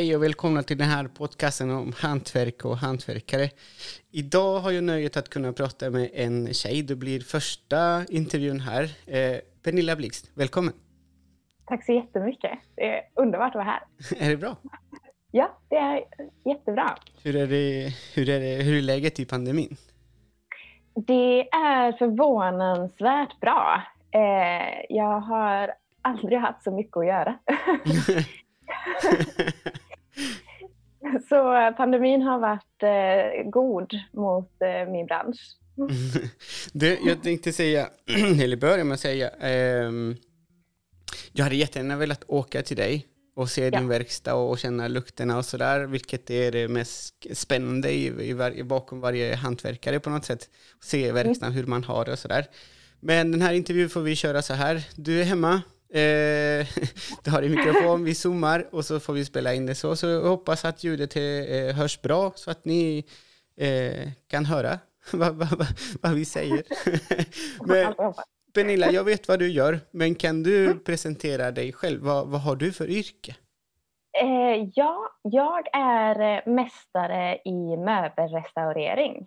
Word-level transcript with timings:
Hej 0.00 0.16
och 0.16 0.22
välkomna 0.22 0.62
till 0.62 0.78
den 0.78 0.88
här 0.88 1.08
podcasten 1.08 1.70
om 1.70 1.92
hantverk 1.96 2.64
och 2.64 2.76
hantverkare. 2.76 3.48
Idag 4.10 4.60
har 4.60 4.70
jag 4.70 4.84
nöjet 4.84 5.16
att 5.16 5.28
kunna 5.28 5.52
prata 5.52 5.90
med 5.90 6.10
en 6.14 6.54
tjej. 6.54 6.82
Det 6.82 6.96
blir 6.96 7.20
första 7.20 8.04
intervjun 8.08 8.60
här. 8.60 8.82
Eh, 9.06 9.40
Pernilla 9.62 9.96
Blixt, 9.96 10.30
välkommen! 10.34 10.74
Tack 11.66 11.84
så 11.86 11.92
jättemycket. 11.92 12.58
Det 12.76 12.96
är 12.96 13.02
underbart 13.14 13.48
att 13.48 13.54
vara 13.54 13.64
här. 13.64 13.82
är 14.26 14.30
det 14.30 14.36
bra? 14.36 14.56
Ja, 15.30 15.58
det 15.68 15.76
är 15.76 16.04
jättebra. 16.44 16.96
Hur 17.22 17.36
är, 17.36 17.46
det, 17.46 17.94
hur 18.14 18.28
är, 18.28 18.40
det, 18.40 18.64
hur 18.64 18.78
är 18.78 18.82
läget 18.82 19.20
i 19.20 19.24
pandemin? 19.24 19.76
Det 20.94 21.48
är 21.48 21.92
förvånansvärt 21.92 23.40
bra. 23.40 23.82
Eh, 24.10 24.84
jag 24.88 25.20
har 25.20 25.74
aldrig 26.02 26.38
haft 26.38 26.64
så 26.64 26.70
mycket 26.70 26.96
att 26.96 27.06
göra. 27.06 27.38
så 31.28 31.72
pandemin 31.76 32.22
har 32.22 32.38
varit 32.38 32.82
eh, 32.82 33.50
god 33.50 33.92
mot 34.12 34.62
eh, 34.62 34.92
min 34.92 35.06
bransch. 35.06 35.56
du, 36.72 36.98
jag 37.04 37.22
tänkte 37.22 37.52
säga, 37.52 37.88
eller 38.42 38.56
börja 38.56 38.84
med 38.84 38.94
att 38.94 39.00
säga, 39.00 39.30
eh, 39.30 39.90
jag 41.32 41.44
hade 41.44 41.56
jättegärna 41.56 41.96
velat 41.96 42.24
åka 42.26 42.62
till 42.62 42.76
dig 42.76 43.06
och 43.34 43.50
se 43.50 43.64
ja. 43.64 43.70
din 43.70 43.88
verkstad 43.88 44.34
och 44.34 44.58
känna 44.58 44.88
lukterna 44.88 45.38
och 45.38 45.44
sådär, 45.44 45.80
vilket 45.86 46.30
är 46.30 46.52
det 46.52 46.68
mest 46.68 47.36
spännande 47.36 47.90
i, 47.90 48.06
i, 48.06 48.52
i, 48.54 48.64
bakom 48.64 49.00
varje 49.00 49.34
hantverkare 49.34 50.00
på 50.00 50.10
något 50.10 50.24
sätt. 50.24 50.48
Se 50.82 51.02
mm. 51.02 51.14
verkstaden, 51.14 51.52
mm. 51.52 51.64
hur 51.64 51.70
man 51.70 51.84
har 51.84 52.04
det 52.04 52.12
och 52.12 52.18
sådär. 52.18 52.46
Men 53.00 53.32
den 53.32 53.42
här 53.42 53.52
intervjun 53.52 53.88
får 53.88 54.00
vi 54.00 54.16
köra 54.16 54.42
så 54.42 54.54
här. 54.54 54.82
Du 54.96 55.20
är 55.20 55.24
hemma, 55.24 55.62
eh, 55.92 56.66
du 57.24 57.30
har 57.30 57.42
en 57.42 57.50
mikrofon, 57.50 58.04
vi 58.04 58.14
zoomar 58.14 58.68
och 58.72 58.84
så 58.84 59.00
får 59.00 59.12
vi 59.12 59.24
spela 59.24 59.54
in 59.54 59.66
det 59.66 59.74
så. 59.74 59.96
Så 59.96 60.06
jag 60.06 60.22
hoppas 60.22 60.64
att 60.64 60.84
ljudet 60.84 61.16
eh, 61.16 61.76
hörs 61.76 62.02
bra 62.02 62.32
så 62.34 62.50
att 62.50 62.64
ni 62.64 63.04
eh, 63.56 64.08
kan 64.28 64.44
höra 64.44 64.78
vad, 65.12 65.34
vad, 65.34 65.66
vad, 66.02 66.12
vi 66.12 66.24
säger. 66.24 66.62
Men, 67.66 67.94
Pernilla, 68.54 68.90
jag 68.90 69.04
vet 69.04 69.28
vad 69.28 69.38
du 69.38 69.48
gör, 69.48 69.80
men 69.90 70.14
kan 70.14 70.42
du 70.42 70.64
mm. 70.64 70.84
presentera 70.84 71.50
dig 71.50 71.72
själv? 71.72 72.00
Vad, 72.02 72.28
vad 72.28 72.40
har 72.40 72.56
du 72.56 72.72
för 72.72 72.90
yrke? 72.90 73.36
Eh, 74.22 74.68
ja, 74.74 75.08
jag 75.22 75.66
är 75.72 76.20
eh, 76.20 76.52
mästare 76.52 77.38
i 77.44 77.76
möbelrestaurering. 77.76 79.26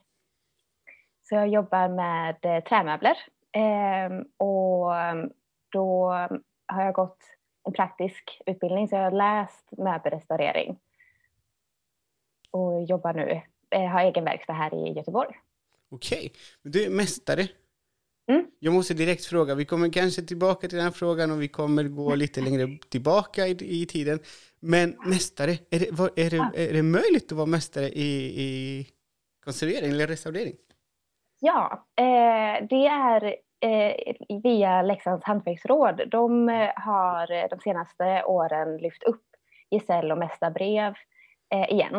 Så 1.24 1.36
jag 1.36 1.48
jobbar 1.48 1.90
med 1.90 2.36
eh, 2.42 2.64
trämöbler. 2.64 3.18
Eh, 3.56 4.18
och 4.38 4.92
då 5.72 6.14
har 6.68 6.84
jag 6.84 6.94
gått 6.94 7.18
en 7.68 7.74
praktisk 7.74 8.42
utbildning, 8.46 8.88
så 8.88 8.96
jag 8.96 9.04
har 9.04 9.12
läst 9.12 9.72
möbelrestaurering. 9.78 10.80
Och 12.52 12.84
jobbar 12.84 13.14
nu, 13.14 13.42
eh, 13.76 13.90
har 13.90 14.02
egen 14.02 14.24
verkstad 14.24 14.54
här 14.54 14.74
i 14.74 14.94
Göteborg. 14.94 15.36
Okej, 15.92 16.34
men 16.62 16.72
du 16.72 16.84
är 16.84 16.90
mästare 16.90 17.48
Mm. 18.28 18.46
Jag 18.60 18.74
måste 18.74 18.94
direkt 18.94 19.26
fråga, 19.26 19.56
vi 19.56 19.66
kommer 19.66 19.90
kanske 19.90 20.22
tillbaka 20.22 20.68
till 20.68 20.78
den 20.78 20.86
här 20.86 20.92
frågan 20.92 21.32
och 21.32 21.42
vi 21.42 21.48
kommer 21.48 21.84
gå 21.84 22.16
lite 22.16 22.42
längre 22.42 22.78
tillbaka 22.90 23.48
i, 23.48 23.82
i 23.82 23.86
tiden. 23.86 24.20
Men 24.60 24.96
mästare, 25.06 25.52
är 25.52 25.80
det, 25.80 25.92
var, 25.92 26.12
är, 26.16 26.30
det, 26.30 26.70
är 26.70 26.74
det 26.74 26.84
möjligt 26.84 27.32
att 27.32 27.38
vara 27.38 27.46
mästare 27.46 27.90
i, 27.90 28.42
i 28.42 28.88
konservering 29.44 29.92
eller 29.92 30.08
restaurering? 30.08 30.56
Ja, 31.40 31.88
eh, 31.96 32.68
det 32.70 32.86
är 32.88 33.36
Eh, 33.64 34.16
via 34.44 34.82
Leksands 34.82 35.26
hantverksråd. 35.26 36.02
De 36.08 36.50
eh, 36.50 36.70
har 36.76 37.32
eh, 37.32 37.46
de 37.50 37.60
senaste 37.60 38.24
åren 38.24 38.78
lyft 38.78 39.04
upp 39.04 39.26
gesäll 39.70 40.12
och 40.12 40.18
mästarbrev 40.18 40.94
eh, 41.54 41.72
igen. 41.72 41.96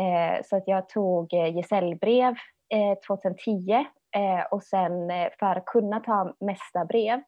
Eh, 0.00 0.42
så 0.44 0.56
att 0.56 0.68
jag 0.68 0.88
tog 0.88 1.34
eh, 1.34 1.54
gesällbrev 1.54 2.34
2010 3.06 3.86
Eh, 4.16 4.44
och 4.50 4.62
sen 4.62 4.92
för 5.38 5.56
att 5.56 5.64
kunna 5.64 6.00
ta 6.00 6.34
mästarbrev 6.40 7.22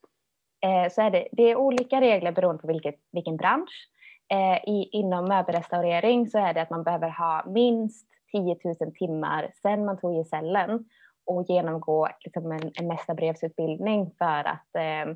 eh, 0.64 0.90
så 0.90 1.02
är 1.02 1.10
det, 1.10 1.28
det 1.32 1.42
är 1.42 1.56
olika 1.56 2.00
regler 2.00 2.32
beroende 2.32 2.62
på 2.62 2.68
vilket, 2.68 2.94
vilken 3.12 3.36
bransch. 3.36 3.88
Eh, 4.32 4.68
i, 4.68 4.88
inom 4.92 5.24
möbelrestaurering 5.24 6.26
så 6.26 6.38
är 6.38 6.54
det 6.54 6.62
att 6.62 6.70
man 6.70 6.84
behöver 6.84 7.08
ha 7.08 7.44
minst 7.46 8.08
10 8.32 8.56
000 8.80 8.92
timmar 8.94 9.50
sedan 9.62 9.84
man 9.84 9.98
tog 9.98 10.14
gesällen 10.14 10.84
och 11.28 11.44
genomgå 11.48 12.08
liksom 12.24 12.52
en, 12.52 12.72
en 12.74 12.86
mästarbrevsutbildning 12.86 14.10
för 14.18 14.44
att 14.48 14.74
eh, 14.74 15.08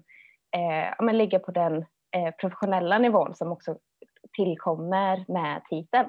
eh, 0.60 0.94
ja, 0.98 1.12
ligga 1.12 1.38
på 1.38 1.50
den 1.50 1.76
eh, 2.16 2.34
professionella 2.40 2.98
nivån 2.98 3.34
som 3.34 3.52
också 3.52 3.78
tillkommer 4.36 5.24
med 5.28 5.62
titeln. 5.70 6.08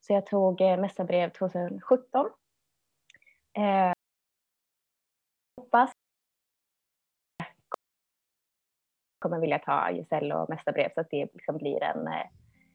Så 0.00 0.12
jag 0.12 0.26
tog 0.26 0.60
eh, 0.60 0.80
mästarbrev 0.80 1.30
2017 1.30 2.26
eh, 3.58 3.92
hoppas 5.60 5.90
kommer 9.18 9.40
vilja 9.40 9.58
ta 9.58 9.90
gesäll 9.90 10.32
och 10.32 10.50
mästarbrev 10.50 10.90
så 10.94 11.00
att 11.00 11.10
det 11.10 11.28
liksom 11.34 11.56
blir 11.56 11.82
en, 11.82 12.06
eh, 12.06 12.26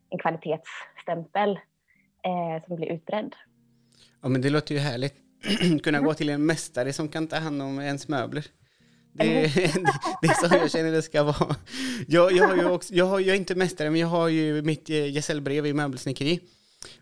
en 0.09 0.19
kvalitetsstämpel 0.19 1.59
eh, 2.23 2.65
som 2.65 2.75
blir 2.75 2.91
utbredd. 2.91 3.35
Ja 4.21 4.29
men 4.29 4.41
det 4.41 4.49
låter 4.49 4.75
ju 4.75 4.81
härligt. 4.81 5.28
Kunna 5.83 5.99
gå 5.99 6.13
till 6.13 6.29
en 6.29 6.45
mästare 6.45 6.93
som 6.93 7.09
kan 7.09 7.27
ta 7.27 7.35
hand 7.35 7.61
om 7.61 7.79
ens 7.79 8.07
möbler. 8.07 8.45
Det, 9.13 9.25
det, 9.55 9.73
det 10.21 10.27
är 10.27 10.47
så 10.47 10.55
jag 10.55 10.71
känner 10.71 10.91
det 10.91 11.01
ska 11.01 11.23
vara. 11.23 11.55
Jag, 12.07 12.31
jag, 12.31 12.47
har 12.47 12.55
ju 12.55 12.65
också, 12.69 12.93
jag, 12.93 13.05
har, 13.05 13.19
jag 13.19 13.35
är 13.35 13.39
inte 13.39 13.55
mästare, 13.55 13.89
men 13.89 14.01
jag 14.01 14.07
har 14.07 14.27
ju 14.27 14.61
mitt 14.61 14.89
eh, 14.89 15.13
gesällbrev 15.13 15.65
i 15.65 15.73
möbelsnickeri. 15.73 16.39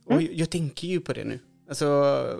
Och 0.05 0.11
mm. 0.11 0.27
jag 0.33 0.49
tänker 0.49 0.87
ju 0.87 0.99
på 0.99 1.13
det 1.13 1.23
nu. 1.23 1.39
Alltså, 1.69 1.85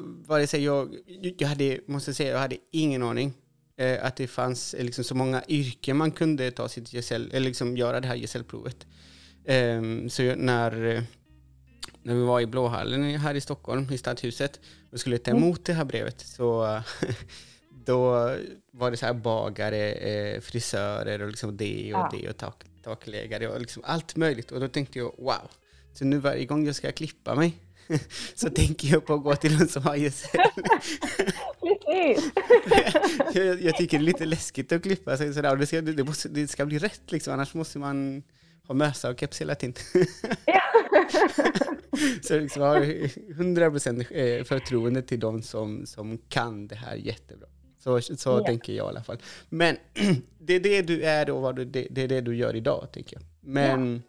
vare 0.02 0.48
sig 0.48 0.64
jag, 0.64 0.96
jag 1.38 1.48
hade, 1.48 1.80
måste 1.88 2.14
säga, 2.14 2.32
jag 2.32 2.40
hade 2.40 2.58
ingen 2.72 3.04
aning 3.04 3.34
eh, 3.78 4.06
att 4.06 4.16
det 4.16 4.28
fanns 4.28 4.74
eh, 4.74 4.86
liksom, 4.86 5.04
så 5.04 5.16
många 5.16 5.44
yrken 5.48 5.98
man 5.98 6.12
kunde 6.12 6.52
ta 6.52 6.70
sitt 6.70 6.94
gesäll, 6.94 7.30
eller 7.34 7.48
liksom 7.48 7.78
göra 7.78 8.00
det 8.00 8.08
här 8.08 8.16
gesällprovet. 8.16 8.88
Eh, 9.46 9.82
så 10.10 10.36
när, 10.36 10.86
eh, 10.86 11.04
när 12.08 12.16
vi 12.16 12.22
var 12.22 12.42
i 12.42 12.46
Blåhallen 12.46 13.04
här 13.04 13.36
i 13.36 13.42
Stockholm, 13.42 13.88
i 13.92 13.98
Stadshuset, 13.98 14.60
och 14.92 15.00
skulle 15.00 15.18
ta 15.18 15.32
mm. 15.32 15.44
emot 15.44 15.66
det 15.66 15.74
här 15.74 15.86
brevet, 15.86 16.22
så 16.22 16.80
då 17.86 18.12
var 18.72 18.92
det 18.92 18.98
så 18.98 19.06
här 19.06 19.14
bagare, 19.14 19.92
eh, 19.92 20.42
frisörer 20.42 21.22
och 21.22 21.28
liksom 21.28 21.58
det 21.58 21.94
och 21.94 22.00
ja. 22.00 22.10
det 22.12 22.30
och 22.30 22.38
tak, 22.38 22.64
takläggare 22.84 23.48
och 23.48 23.62
liksom 23.62 23.84
allt 23.86 24.16
möjligt. 24.16 24.52
Och 24.52 24.60
då 24.60 24.68
tänkte 24.68 25.00
jag, 25.00 25.14
wow. 25.18 25.52
Så 25.94 26.06
nu 26.06 26.18
varje 26.18 26.46
gång 26.46 26.66
jag 26.66 26.76
ska 26.76 26.92
klippa 26.92 27.36
mig 27.36 27.54
så 28.36 28.50
tänker 28.50 28.88
jag 28.88 29.06
på 29.06 29.14
att 29.14 29.24
gå 29.24 29.36
till 29.36 29.58
någon 29.58 29.68
som 29.68 29.84
har 29.84 29.96
gesäll. 29.96 30.42
jag, 33.34 33.62
jag 33.62 33.78
tycker 33.78 33.98
det 33.98 34.04
är 34.04 34.06
lite 34.06 34.26
läskigt 34.26 34.72
att 34.72 34.84
klippa 34.84 35.18
sig 35.18 35.34
sådär. 35.34 35.56
Det 35.56 35.66
ska, 35.66 35.82
det, 35.82 36.04
måste, 36.04 36.30
det 36.30 36.48
ska 36.48 36.66
bli 36.66 36.80
rätt 36.80 37.12
liksom, 37.12 37.34
annars 37.34 37.54
måste 37.54 37.80
man 37.80 38.24
ha 38.68 38.76
mössa 38.76 39.10
och 39.10 39.20
keps 39.20 39.42
hela 39.42 39.56
tiden. 39.56 39.74
så 42.22 42.40
liksom 42.40 42.62
har 42.62 42.80
100% 42.80 44.14
eh, 44.14 44.44
förtroende 44.44 45.02
till 45.02 45.20
de 45.20 45.42
som, 45.42 45.86
som 45.86 46.18
kan 46.30 46.68
det 46.68 46.76
här 46.76 46.96
jättebra. 46.96 47.48
Så, 47.80 48.02
så 48.02 48.32
yeah. 48.32 48.46
tänker 48.46 48.74
jag 48.74 48.86
i 48.86 48.90
alla 48.90 49.04
fall. 49.04 49.18
Men 49.50 49.78
det 50.40 50.54
är 50.54 50.60
det 50.60 50.82
du 50.82 51.04
är 51.04 51.30
och 51.30 51.42
vad 51.42 51.56
du, 51.56 51.66
det, 51.66 51.88
det 51.90 52.02
är 52.02 52.08
det 52.08 52.22
du 52.22 52.36
gör 52.36 52.56
idag, 52.56 52.88
tänker 52.92 53.16
jag. 53.16 53.24
Men 53.42 53.90
yeah. 53.90 54.02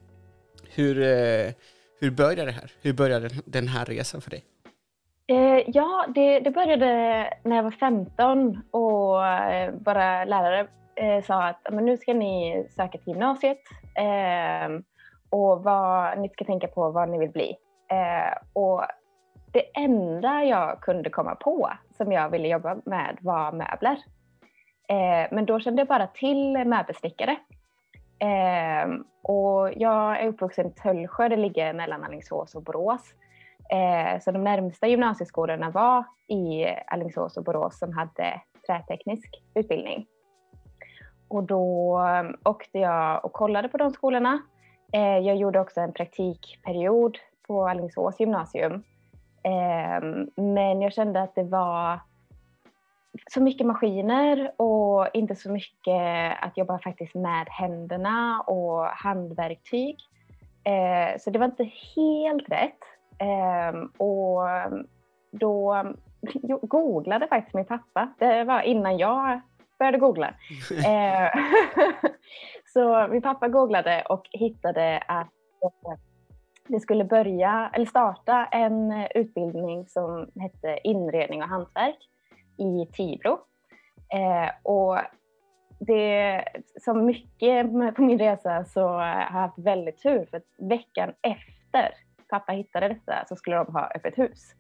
hur, 0.75 1.02
eh, 1.02 1.52
hur 2.00 2.11
började 2.11 2.44
det 2.44 2.52
här? 2.52 2.72
Hur 2.82 2.93
började 2.93 3.31
den 3.44 3.69
här 3.69 3.84
resan 3.84 4.20
för 4.20 4.31
dig? 4.31 4.44
Eh, 5.31 5.64
ja, 5.66 6.06
det, 6.14 6.40
det, 6.40 6.50
började 6.50 6.87
när 7.44 7.56
jag 7.56 7.62
var 7.62 7.70
15 7.70 8.61
och 8.70 9.26
eh, 9.26 9.75
våra 9.84 10.25
lärare 10.25 10.69
eh, 10.99 11.23
sa 11.23 11.45
att 11.45 11.67
men 11.71 11.85
nu 11.85 11.97
ska 11.97 12.15
ni 12.15 12.67
söka 12.71 12.99
till 12.99 13.12
gymnasiet 13.12 13.61
eh, 13.95 14.79
och 15.31 15.65
vad, 15.65 16.19
ni 16.19 16.29
ska 16.29 16.45
tänka 16.45 16.69
på 16.69 16.91
vad 16.91 17.09
ni 17.09 17.19
vill 17.19 17.31
bli. 17.31 17.56
Eh, 17.91 18.39
och 18.53 18.83
det 19.53 19.62
enda 19.75 20.45
jag 20.45 20.81
kunde 20.81 21.11
komma 21.11 21.35
på 21.35 21.71
som 21.97 22.12
jag 22.12 22.31
ville 22.31 22.49
jobba 22.49 22.77
med 22.85 23.19
var 23.21 23.53
möbler. 23.53 23.99
Eh, 24.89 25.29
men 25.31 25.47
då 25.47 25.61
kände 25.61 25.81
jag 25.81 25.89
bara 25.89 26.06
till 26.06 26.65
möbelsnickare. 26.67 27.37
Ehm, 28.19 29.05
och 29.23 29.71
jag 29.77 30.21
är 30.21 30.29
uppvuxen 30.29 30.67
i 30.67 30.71
Töllsjö, 30.71 31.29
det 31.29 31.37
ligger 31.37 31.73
mellan 31.73 32.05
Alingsås 32.05 32.55
och 32.55 32.62
Borås. 32.62 33.15
Eh, 33.71 34.21
så 34.21 34.31
de 34.31 34.45
närmsta 34.45 34.87
gymnasieskolorna 34.87 35.71
var 35.71 36.05
i 36.29 36.67
Alingsås 36.87 37.37
och 37.37 37.45
Borås 37.45 37.79
som 37.79 37.93
hade 37.93 38.41
träteknisk 38.67 39.43
utbildning. 39.55 40.06
Och 41.28 41.44
då 41.44 41.96
ehm, 41.98 42.36
åkte 42.44 42.78
jag 42.78 43.25
och 43.25 43.32
kollade 43.32 43.69
på 43.69 43.78
de 43.78 43.90
skolorna. 43.90 44.38
Eh, 44.92 45.19
jag 45.19 45.36
gjorde 45.36 45.60
också 45.60 45.80
en 45.80 45.92
praktikperiod 45.92 47.19
på 47.46 47.69
Alingsås 47.69 48.20
gymnasium. 48.20 48.82
Ehm, 49.42 50.30
men 50.36 50.82
jag 50.82 50.92
kände 50.92 51.22
att 51.22 51.34
det 51.34 51.44
var 51.44 52.00
så 53.30 53.42
mycket 53.42 53.66
maskiner 53.66 54.52
och 54.56 55.08
inte 55.14 55.34
så 55.34 55.50
mycket 55.50 56.36
att 56.40 56.56
jobba 56.58 56.78
faktiskt 56.78 57.14
med 57.14 57.46
händerna 57.48 58.40
och 58.40 58.84
handverktyg. 58.84 59.96
Eh, 60.64 61.19
så 61.19 61.30
det 61.30 61.38
var 61.38 61.46
inte 61.46 61.70
helt 61.96 62.48
rätt. 62.48 62.78
Ehm, 63.19 63.86
och 63.86 64.42
då 65.30 65.84
googlade 66.62 67.26
faktiskt 67.26 67.54
min 67.54 67.64
pappa. 67.64 68.08
Det 68.19 68.44
var 68.44 68.62
innan 68.62 68.98
jag 68.98 69.40
började 69.78 69.98
googla. 69.98 70.34
Eh, 70.70 71.40
så 72.72 73.08
min 73.10 73.22
pappa 73.22 73.48
googlade 73.48 74.02
och 74.08 74.28
hittade 74.32 74.98
att 75.08 75.32
det 76.69 76.80
skulle 76.80 77.04
börja, 77.04 77.70
eller 77.75 77.86
starta 77.86 78.44
en 78.44 79.06
utbildning 79.14 79.86
som 79.88 80.30
hette 80.40 80.78
inredning 80.84 81.42
och 81.42 81.48
hantverk 81.48 81.98
i 82.58 82.92
Tibro. 82.92 83.38
Eh, 84.12 84.50
och 84.62 84.98
det, 85.80 86.44
som 86.80 87.06
mycket 87.06 87.66
på 87.96 88.02
min 88.02 88.19
resa 88.19 88.64
så 88.64 88.88
har 88.88 89.06
jag 89.06 89.26
haft 89.26 89.58
väldigt 89.58 90.02
tur 90.02 90.26
för 90.30 90.42
veckan 90.69 91.12
efter 91.22 91.94
pappa 92.28 92.52
hittade 92.52 92.88
detta 92.88 93.25
så 93.28 93.36
skulle 93.36 93.56
de 93.56 93.72
ha 93.72 93.90
öppet 93.94 94.19
hus. 94.19 94.54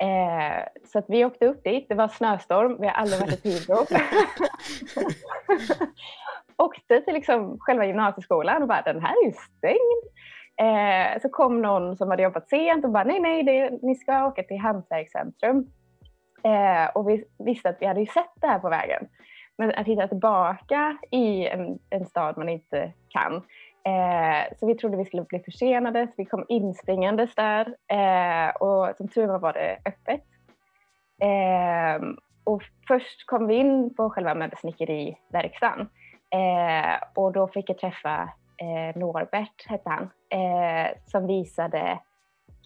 Eh, 0.00 0.64
så 0.84 0.98
att 0.98 1.04
vi 1.08 1.24
åkte 1.24 1.46
upp 1.46 1.64
dit, 1.64 1.86
det 1.88 1.94
var 1.94 2.08
snöstorm, 2.08 2.76
vi 2.80 2.86
har 2.86 2.94
aldrig 2.94 3.20
varit 3.20 3.46
i 3.46 3.58
Tibro. 3.58 3.76
åkte 6.56 7.00
till 7.00 7.14
liksom 7.14 7.58
själva 7.60 7.86
gymnasieskolan 7.86 8.62
och 8.62 8.68
bara 8.68 8.82
den 8.82 9.00
här 9.00 9.12
är 9.22 9.26
ju 9.26 9.32
stängd. 9.32 10.02
Eh, 10.60 11.20
så 11.22 11.28
kom 11.28 11.62
någon 11.62 11.96
som 11.96 12.10
hade 12.10 12.22
jobbat 12.22 12.48
sent 12.48 12.84
och 12.84 12.90
bara 12.90 13.04
nej, 13.04 13.20
nej, 13.20 13.42
det, 13.42 13.70
ni 13.82 13.94
ska 13.94 14.26
åka 14.26 14.42
till 14.42 14.58
Hantverkscentrum. 14.58 15.66
Eh, 16.44 16.90
och 16.94 17.08
vi 17.08 17.24
visste 17.38 17.68
att 17.68 17.76
vi 17.80 17.86
hade 17.86 18.00
ju 18.00 18.06
sett 18.06 18.32
det 18.40 18.46
här 18.46 18.58
på 18.58 18.68
vägen. 18.68 19.08
Men 19.58 19.74
att 19.74 19.86
hitta 19.86 20.08
tillbaka 20.08 20.98
i 21.10 21.46
en, 21.46 21.78
en 21.90 22.06
stad 22.06 22.38
man 22.38 22.48
inte 22.48 22.92
kan. 23.08 23.42
Eh, 23.84 24.56
så 24.58 24.66
vi 24.66 24.74
trodde 24.74 24.96
vi 24.96 25.04
skulle 25.04 25.22
bli 25.22 25.38
försenade, 25.38 26.06
så 26.06 26.12
vi 26.16 26.24
kom 26.24 26.44
inspringandes 26.48 27.34
där 27.34 27.74
eh, 27.88 28.50
och 28.50 28.96
som 28.96 29.08
tur 29.08 29.26
var 29.26 29.38
var 29.38 29.52
det 29.52 29.78
öppet. 29.84 30.24
Eh, 31.22 32.08
och 32.44 32.62
först 32.88 33.26
kom 33.26 33.46
vi 33.46 33.54
in 33.54 33.94
på 33.94 34.10
själva 34.10 34.34
möbelsnickeriverkstaden 34.34 35.88
eh, 36.30 36.96
och 37.14 37.32
då 37.32 37.48
fick 37.48 37.70
jag 37.70 37.78
träffa 37.78 38.28
eh, 38.56 38.98
Norbert, 39.00 39.66
hette 39.66 39.90
han, 39.90 40.10
eh, 40.30 40.90
som 41.06 41.26
visade 41.26 41.98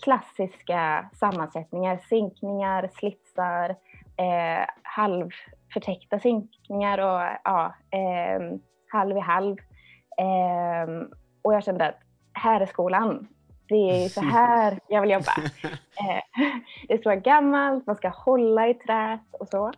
klassiska 0.02 1.11
sammansättningar, 1.12 1.99
sinkningar, 2.08 2.90
slitsar, 2.93 3.70
eh, 4.16 4.66
halvförtäckta 4.82 6.19
sinkningar 6.19 6.99
och 6.99 7.38
ja, 7.44 7.75
eh, 7.90 8.58
halv 8.93 9.16
i 9.16 9.20
halv. 9.20 9.56
Eh, 10.19 11.06
och 11.43 11.55
jag 11.55 11.64
kände 11.64 11.87
att 11.87 11.99
här 12.32 12.61
är 12.61 12.66
skolan. 12.66 13.28
Det 13.69 14.05
är 14.05 14.08
så 14.08 14.20
här 14.32 14.78
jag 14.88 15.00
vill 15.00 15.11
jobba. 15.11 15.32
Eh, 15.96 16.49
det 16.88 16.99
ska 16.99 17.08
vara 17.08 17.20
gammalt, 17.20 17.87
man 17.87 17.96
ska 17.96 18.08
hålla 18.08 18.69
i 18.69 18.75
trät 18.75 19.20
och 19.32 19.49
så. 19.49 19.72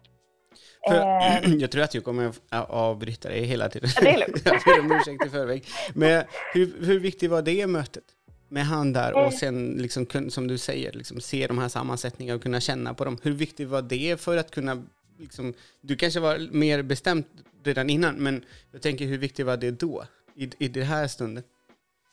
För, 0.89 0.95
eh, 0.95 1.55
jag 1.61 1.71
tror 1.71 1.83
att 1.83 1.95
jag 1.95 2.05
kommer 2.05 2.33
att 2.49 2.71
avbryta 2.71 3.29
dig 3.29 3.45
hela 3.45 3.69
tiden. 3.69 3.91
Ja, 3.97 4.03
det 4.03 4.11
är 4.11 4.19
lugnt. 4.19 4.43
jag 4.45 4.61
ber 4.65 4.81
om 4.81 5.01
ursäkt 5.01 5.27
i 5.27 5.29
förväg. 5.29 5.65
Men 5.95 6.25
hur, 6.55 6.87
hur 6.87 7.01
viktigt 7.01 7.31
var 7.31 7.43
det 7.43 7.67
mötet? 7.67 8.05
Med 8.49 8.67
han 8.67 8.93
där 8.93 9.13
och 9.13 9.23
eh. 9.23 9.31
sen, 9.31 9.71
liksom, 9.71 10.07
som 10.31 10.47
du 10.47 10.59
säger, 10.59 10.93
liksom, 10.93 11.21
se 11.21 11.47
de 11.47 11.59
här 11.59 11.69
sammansättningarna 11.69 12.37
och 12.37 12.43
kunna 12.43 12.61
känna 12.61 12.95
på 12.95 13.05
dem. 13.05 13.19
Hur 13.23 13.33
viktigt 13.33 13.69
var 13.69 13.83
det 13.83 14.21
för 14.21 14.37
att 14.37 14.51
kunna... 14.51 14.83
Liksom, 15.19 15.55
du 15.81 15.97
kanske 15.97 16.21
var 16.21 16.53
mer 16.53 16.83
bestämt 16.83 17.27
redan 17.65 17.91
innan, 17.91 18.15
men 18.15 18.45
jag 18.73 18.83
tänker 18.83 19.05
hur 19.05 19.19
viktigt 19.19 19.47
var 19.47 19.57
det 19.57 19.71
då, 19.71 20.05
i, 20.37 20.51
i 20.59 20.69
det 20.69 20.83
här 20.83 21.07
stunden? 21.07 21.45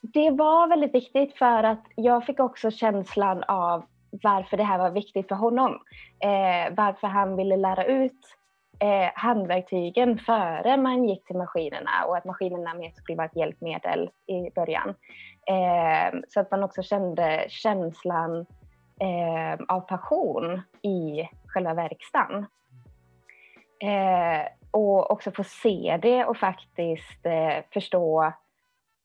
Det 0.01 0.29
var 0.29 0.67
väldigt 0.67 0.95
viktigt 0.95 1.37
för 1.37 1.63
att 1.63 1.83
jag 1.95 2.25
fick 2.25 2.39
också 2.39 2.71
känslan 2.71 3.43
av 3.43 3.85
varför 4.23 4.57
det 4.57 4.63
här 4.63 4.77
var 4.77 4.91
viktigt 4.91 5.27
för 5.27 5.35
honom. 5.35 5.71
Eh, 6.19 6.73
varför 6.75 7.07
han 7.07 7.35
ville 7.35 7.57
lära 7.57 7.85
ut 7.85 8.35
eh, 8.79 9.11
handverktygen 9.15 10.19
före 10.19 10.77
man 10.77 11.09
gick 11.09 11.25
till 11.25 11.37
maskinerna 11.37 12.05
och 12.07 12.17
att 12.17 12.25
maskinerna 12.25 12.73
mer 12.73 12.91
skulle 12.91 13.15
vara 13.15 13.27
ett 13.27 13.35
hjälpmedel 13.35 14.09
i 14.27 14.49
början. 14.55 14.89
Eh, 15.47 16.19
så 16.29 16.39
att 16.39 16.51
man 16.51 16.63
också 16.63 16.83
kände 16.83 17.45
känslan 17.49 18.45
eh, 18.99 19.65
av 19.67 19.79
passion 19.79 20.61
i 20.81 21.29
själva 21.47 21.73
verkstaden. 21.73 22.45
Eh, 23.83 24.62
och 24.73 25.11
också 25.11 25.31
få 25.31 25.43
se 25.43 25.99
det 26.01 26.25
och 26.25 26.37
faktiskt 26.37 27.25
eh, 27.25 27.63
förstå 27.73 28.33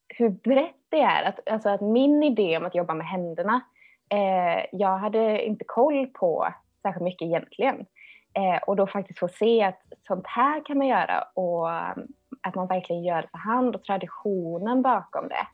hur 0.09 0.29
brett 0.29 0.87
det 0.89 1.01
är. 1.01 1.23
Att, 1.23 1.49
alltså 1.49 1.69
att 1.69 1.81
min 1.81 2.23
idé 2.23 2.57
om 2.57 2.65
att 2.65 2.75
jobba 2.75 2.95
med 2.95 3.07
händerna 3.07 3.61
eh, 4.09 4.65
jag 4.73 4.99
hade 4.99 5.45
inte 5.45 5.65
koll 5.65 6.07
på 6.07 6.55
särskilt 6.83 7.05
mycket 7.05 7.27
egentligen. 7.27 7.87
Eh, 8.35 8.63
och 8.67 8.77
då 8.77 8.87
faktiskt 8.87 9.19
få 9.19 9.29
se 9.29 9.63
att 9.63 9.83
sånt 10.07 10.27
här 10.27 10.65
kan 10.65 10.79
man 10.79 10.87
göra 10.87 11.23
och 11.35 11.67
um, 11.67 12.07
att 12.41 12.55
man 12.55 12.67
verkligen 12.67 13.03
gör 13.03 13.23
det 13.23 13.29
för 13.29 13.39
hand 13.39 13.75
och 13.75 13.85
traditionen 13.85 14.83
bakom 14.83 15.29
det. 15.29 15.47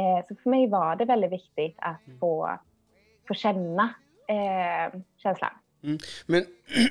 Eh, 0.00 0.26
så 0.28 0.34
för 0.42 0.50
mig 0.50 0.68
var 0.68 0.96
det 0.96 1.04
väldigt 1.04 1.32
viktigt 1.32 1.76
att 1.78 2.06
mm. 2.06 2.18
få, 2.18 2.58
få 3.28 3.34
känna 3.34 3.94
eh, 4.28 5.00
känslan. 5.16 5.50
Mm. 5.82 5.98
Men 6.26 6.44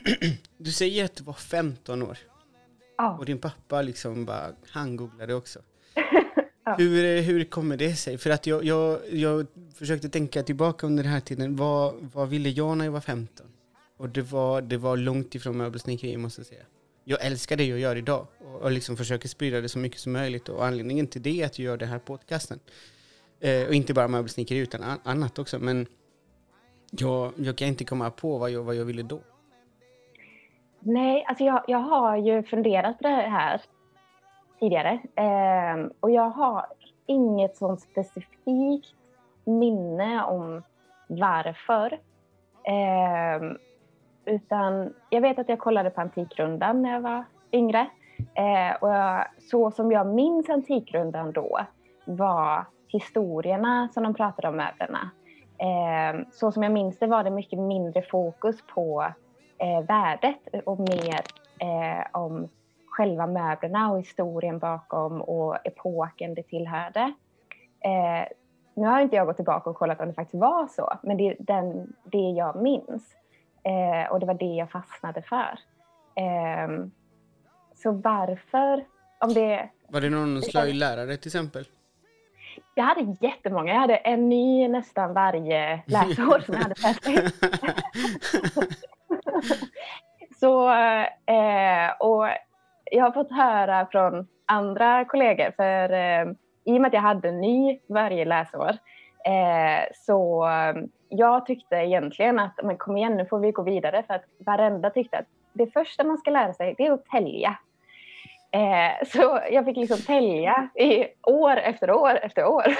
du 0.58 0.72
säger 0.72 1.06
att 1.06 1.16
du 1.16 1.24
var 1.24 1.34
15 1.34 2.04
år. 2.04 2.18
Ja. 2.98 3.18
Och 3.18 3.26
din 3.26 3.40
pappa 3.40 3.82
liksom 3.82 4.26
bara, 4.26 4.52
han 4.70 4.96
googlade 4.96 5.34
också. 5.34 5.60
Ja. 6.68 6.76
Hur, 6.78 7.22
hur 7.22 7.44
kommer 7.44 7.78
det 7.78 7.96
sig? 7.96 8.18
För 8.18 8.30
att 8.30 8.48
jag, 8.48 8.64
jag, 8.64 9.00
jag 9.12 9.48
försökte 9.76 10.10
tänka 10.10 10.44
tillbaka 10.44 10.88
under 10.88 11.04
den 11.04 11.12
här 11.12 11.20
tiden. 11.20 11.56
Vad, 11.56 11.94
vad 12.14 12.30
ville 12.30 12.50
jag 12.50 12.78
när 12.78 12.86
jag 12.86 12.92
var 12.92 13.02
15? 13.02 13.48
Och 13.98 14.10
det 14.10 14.22
var, 14.22 14.62
det 14.62 14.78
var 14.78 14.98
långt 14.98 15.36
ifrån 15.36 15.58
möbelsnickeri 15.58 16.18
måste 16.18 16.40
jag 16.40 16.48
säga. 16.48 16.64
Jag 17.04 17.26
älskar 17.26 17.58
det 17.58 17.64
jag 17.64 17.80
gör 17.80 17.96
idag 17.96 18.28
och, 18.40 18.62
och 18.62 18.72
liksom 18.72 18.98
försöker 18.98 19.30
sprida 19.30 19.62
det 19.62 19.70
så 19.70 19.80
mycket 19.80 20.00
som 20.00 20.12
möjligt. 20.12 20.50
Och 20.50 20.66
anledningen 20.66 21.08
till 21.08 21.22
det 21.22 21.42
är 21.42 21.46
att 21.46 21.60
jag 21.60 21.66
gör 21.66 21.78
det 21.78 21.86
här 21.86 22.00
podcasten. 22.00 22.60
Eh, 23.40 23.68
och 23.68 23.74
inte 23.74 23.94
bara 23.94 24.08
möbelsnickeri 24.08 24.58
utan 24.58 25.00
annat 25.04 25.40
också. 25.40 25.60
Men 25.60 25.88
jag, 26.92 27.33
jag 27.38 27.56
kan 27.56 27.68
inte 27.68 27.83
komma 27.83 28.12
på 28.12 28.38
vad 28.38 28.52
jag, 28.52 28.64
vad 28.64 28.76
jag 28.76 28.86
ville 28.86 29.04
då. 29.04 29.21
Nej, 30.80 31.26
alltså 31.28 31.44
jag, 31.44 31.62
jag 31.68 31.80
har 31.80 32.16
ju 32.16 32.44
funderat 32.44 32.98
på 32.98 33.07
det 33.07 33.14
här 33.14 33.62
tidigare. 34.60 35.00
Eh, 35.16 35.86
och 36.00 36.12
jag 36.12 36.30
har 36.30 36.66
inget 37.06 37.57
sånt 37.57 37.81
specifikt 37.81 38.96
minne 39.46 40.24
om 40.24 40.64
varför. 41.07 42.00
Eh, 42.64 43.57
utan 44.26 44.94
jag 45.10 45.22
vet 45.22 45.40
att 45.40 45.50
jag 45.50 45.60
kollade 45.60 45.90
på 45.90 46.02
Antikrundan 46.02 46.81
när 46.81 46.94
jag 46.94 47.02
var 47.02 47.24
yngre. 47.52 47.88
Eh, 48.34 48.76
och 48.81 48.90
jag, 48.90 49.28
så 49.40 49.72
som 49.72 49.92
jag 49.92 50.07
minns 50.07 50.50
Antikrundan 50.50 51.31
då 51.31 51.60
var 52.06 52.66
historierna 52.88 53.90
som 53.94 54.04
de 54.04 54.14
pratade 54.14 54.48
om 54.48 54.57
möblerna. 54.57 55.10
Eh, 55.57 56.28
så 56.31 56.52
som 56.52 56.64
jag 56.64 56.72
minns 56.72 57.00
det 57.00 57.07
var 57.07 57.24
det 57.24 57.30
mycket 57.30 57.60
mindre 57.60 58.02
fokus 58.02 58.62
på 58.74 59.06
eh, 59.59 59.81
värdet 59.81 60.66
och 60.66 60.80
mer 60.80 61.21
eh, 61.59 62.06
om 62.11 62.49
själva 62.97 63.28
möblerna 63.28 63.92
och 63.92 63.99
historien 63.99 64.59
bakom 64.59 65.21
och 65.21 65.57
epoken 65.68 66.33
det 66.33 66.44
tillhörde. 66.44 67.14
Eh, 67.80 68.28
nu 68.73 68.87
har 68.87 69.02
inte 69.02 69.16
jag 69.16 69.28
gått 69.28 69.35
tillbaka 69.35 69.69
och 69.69 69.76
kollat 69.76 69.99
om 70.02 70.07
det 70.07 70.14
faktiskt 70.14 70.42
var 70.42 70.68
så, 70.68 70.94
men 71.04 71.18
det 71.18 71.28
är 71.28 71.35
den, 71.40 71.94
det 72.04 72.18
jag 72.18 72.61
minns. 72.61 73.16
Eh, 73.64 74.11
och 74.11 74.19
det 74.19 74.26
var 74.26 74.33
det 74.33 74.45
jag 74.45 74.71
fastnade 74.71 75.21
för. 75.21 75.59
Eh, 76.16 76.85
så 77.76 77.92
varför, 77.92 78.85
om 79.19 79.33
det... 79.33 79.69
Var 79.87 80.02
det 80.02 80.09
någon 80.09 80.42
slöjdlärare 80.42 81.18
till 81.18 81.30
exempel? 81.30 81.66
Jag 82.76 82.83
hade 82.83 83.16
jättemånga. 83.21 83.73
Jag 83.73 83.80
hade 83.80 83.95
en 83.95 84.30
ny 84.30 84.68
nästan 84.68 85.14
varje 85.14 85.83
läsår 85.85 86.40
som 86.40 86.56
jag 86.56 86.61
hade. 86.61 87.31
så, 90.40 90.70
eh, 91.26 91.92
och 92.00 92.28
jag 92.92 93.04
har 93.04 93.12
fått 93.12 93.32
höra 93.32 93.88
från 93.92 94.28
andra 94.46 95.06
kollegor, 95.06 95.52
för 95.56 95.94
eh, 95.94 96.26
i 96.66 96.78
och 96.78 96.82
med 96.82 96.88
att 96.88 96.94
jag 96.94 97.02
hade 97.02 97.30
en 97.30 97.42
ny 97.42 97.80
varje 97.88 98.26
läsår, 98.26 98.78
eh, 99.26 99.94
så 99.94 100.48
eh, 100.48 100.76
jag 101.10 101.46
tyckte 101.46 101.76
egentligen 101.76 102.40
att, 102.40 102.60
men 102.64 102.78
kom 102.78 102.98
igen 102.98 103.18
nu 103.18 103.26
får 103.26 103.40
vi 103.40 103.52
gå 103.52 103.62
vidare, 103.62 104.04
för 104.08 104.14
att 104.14 104.26
varenda 104.46 104.90
tyckte 104.90 105.18
att 105.18 105.28
det 105.54 105.68
första 105.68 106.04
man 106.04 106.18
ska 106.18 106.32
lära 106.32 106.54
sig, 106.54 106.76
det 106.78 106.86
är 106.86 106.92
att 106.92 107.06
tälja. 107.06 107.58
Eh, 108.52 109.08
så 109.08 109.40
jag 109.52 109.66
fick 109.66 109.78
liksom 109.78 109.98
tälja 109.98 110.70
i 110.76 111.08
år 111.24 111.58
efter 111.58 111.92
år 111.92 112.20
efter 112.22 112.46
år. 112.46 112.68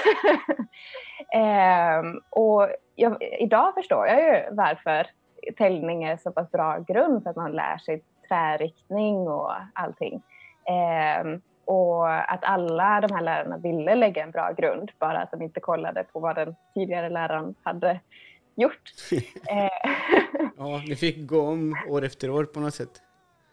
eh, 1.34 2.02
och 2.30 2.68
jag, 2.94 3.22
idag 3.40 3.74
förstår 3.74 4.06
jag 4.06 4.20
ju 4.22 4.54
varför 4.54 5.06
täljning 5.56 6.04
är 6.04 6.16
så 6.16 6.30
pass 6.30 6.50
bra 6.50 6.78
grund 6.78 7.22
för 7.22 7.30
att 7.30 7.36
man 7.36 7.52
lär 7.52 7.78
sig 7.78 8.02
trärriktning 8.28 9.16
och 9.16 9.52
allting. 9.72 10.22
Eh, 10.64 11.38
och 11.64 12.32
att 12.32 12.44
alla 12.44 13.00
de 13.00 13.14
här 13.14 13.22
lärarna 13.22 13.56
ville 13.56 13.94
lägga 13.94 14.22
en 14.22 14.30
bra 14.30 14.52
grund, 14.52 14.90
bara 14.98 15.18
att 15.18 15.30
de 15.30 15.42
inte 15.42 15.60
kollade 15.60 16.04
på 16.04 16.20
vad 16.20 16.36
den 16.36 16.54
tidigare 16.74 17.08
läraren 17.08 17.54
hade 17.62 18.00
gjort. 18.54 18.82
Eh, 19.50 19.90
ja, 20.56 20.82
ni 20.88 20.96
fick 20.96 21.28
gå 21.28 21.40
om 21.40 21.76
år 21.88 22.04
efter 22.04 22.30
år 22.30 22.44
på 22.44 22.60
något 22.60 22.74
sätt. 22.74 23.02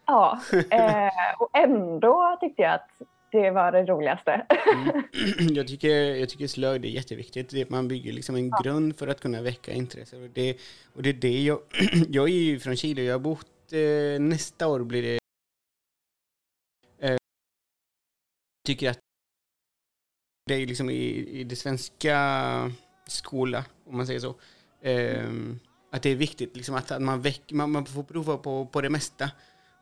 Ja, 0.06 0.38
eh, 0.70 1.10
och 1.38 1.50
ändå 1.52 2.36
tyckte 2.40 2.62
jag 2.62 2.74
att 2.74 2.90
det 3.32 3.50
var 3.50 3.72
det 3.72 3.84
roligaste. 3.84 4.46
Mm. 4.74 5.02
Jag, 5.56 5.66
tycker, 5.66 6.14
jag 6.14 6.28
tycker 6.28 6.46
slöjd 6.46 6.84
är 6.84 6.88
jätteviktigt. 6.88 7.70
Man 7.70 7.88
bygger 7.88 8.12
liksom 8.12 8.36
en 8.36 8.48
ja. 8.48 8.60
grund 8.62 8.98
för 8.98 9.08
att 9.08 9.20
kunna 9.20 9.42
väcka 9.42 9.72
intresse. 9.72 10.16
Och 10.16 10.30
det, 10.30 10.56
och 10.94 11.02
det 11.02 11.08
är 11.08 11.14
det 11.14 11.42
jag... 11.42 11.60
jag 12.08 12.28
är 12.28 12.32
ju 12.32 12.58
från 12.58 12.76
Chile 12.76 13.02
jag 13.02 13.14
har 13.14 13.18
bott... 13.18 13.72
Eh, 13.72 14.20
nästa 14.20 14.68
år 14.68 14.80
blir 14.80 15.02
det... 15.02 15.18
Eh, 17.08 17.16
tycker 18.66 18.90
att 18.90 18.98
det 20.46 20.54
är 20.54 20.66
liksom 20.66 20.90
i, 20.90 21.28
i 21.40 21.44
det 21.44 21.56
svenska 21.56 22.72
skola, 23.06 23.64
om 23.86 23.96
man 23.96 24.06
säger 24.06 24.20
så. 24.20 24.34
Eh, 24.80 25.30
att 25.92 26.02
det 26.02 26.10
är 26.10 26.16
viktigt 26.16 26.56
liksom 26.56 26.74
att, 26.74 26.90
att 26.90 27.02
man, 27.02 27.20
väck, 27.20 27.52
man, 27.52 27.70
man 27.70 27.86
får 27.86 28.02
prova 28.02 28.36
på, 28.38 28.66
på 28.66 28.80
det 28.80 28.90
mesta. 28.90 29.30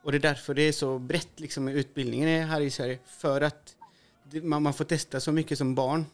Och 0.04 0.12
det 0.12 0.18
är 0.18 0.20
därför 0.20 0.54
det 0.54 0.62
är 0.62 0.72
så 0.72 0.98
brett 0.98 1.40
liksom, 1.40 1.68
utbildningen 1.68 2.48
här 2.48 2.60
i 2.60 2.70
Sverige. 2.70 2.98
För 3.04 3.40
att 3.40 3.76
man, 4.42 4.62
man 4.62 4.72
får 4.72 4.84
testa 4.84 5.20
så 5.20 5.32
mycket 5.32 5.58
som 5.58 5.74
barn. 5.74 6.04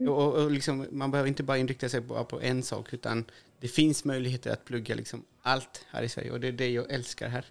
Mm. 0.00 0.12
Och, 0.12 0.34
och 0.34 0.50
liksom, 0.50 0.86
man 0.90 1.10
behöver 1.10 1.28
inte 1.28 1.42
bara 1.42 1.58
inrikta 1.58 1.88
sig 1.88 2.08
på, 2.08 2.24
på, 2.24 2.40
en 2.40 2.62
sak, 2.62 2.92
utan 2.92 3.24
det 3.60 3.68
finns 3.68 4.04
möjligheter 4.04 4.52
att 4.52 4.64
plugga 4.64 4.94
liksom 4.94 5.24
allt 5.42 5.86
här 5.90 6.02
i 6.02 6.08
Sverige. 6.08 6.30
Och 6.30 6.40
det 6.40 6.48
är 6.48 6.52
det 6.52 6.70
jag 6.70 6.92
älskar 6.92 7.28
här. 7.28 7.44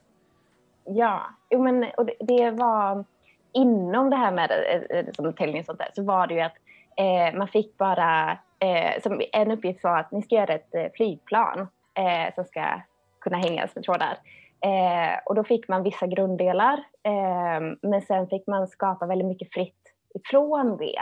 Ja, 0.84 1.30
men, 1.50 1.84
och 1.84 2.10
det, 2.20 2.52
var 2.52 3.06
inom 3.54 4.10
det 4.10 4.16
här 4.16 4.32
med 4.32 4.52
eh, 4.52 4.98
eh, 4.98 5.06
som 5.14 5.34
täljning 5.34 5.60
och 5.60 5.66
sånt 5.66 5.80
där, 5.80 5.92
så 5.96 6.04
var 6.04 6.28
det 6.28 6.34
ju 6.34 6.42
att 6.42 6.56
eh, 6.98 7.38
man 7.38 7.48
fick 7.48 7.78
bara, 7.78 8.32
eh, 8.60 9.02
som 9.04 9.22
en 9.34 9.52
uppgift 9.52 9.84
var 9.84 10.00
att 10.00 10.12
ni 10.12 10.22
ska 10.22 10.36
göra 10.36 10.54
ett 10.54 10.76
eh, 10.76 10.86
flygplan 10.96 11.68
eh, 11.94 12.34
som 12.36 12.44
ska 12.46 12.82
kunna 13.20 13.38
hängas 13.38 13.76
med 13.76 13.84
trådar. 13.84 14.18
Eh, 14.66 15.20
och 15.26 15.36
då 15.36 15.44
fick 15.44 15.68
man 15.68 15.84
vissa 15.84 16.08
grunddelar, 16.08 16.74
eh, 17.04 17.78
men 17.82 18.02
sen 18.02 18.28
fick 18.28 18.48
man 18.48 18.68
skapa 18.68 19.06
väldigt 19.06 19.28
mycket 19.28 19.54
fritt 19.54 19.94
ifrån 20.14 20.78
det. 20.78 21.00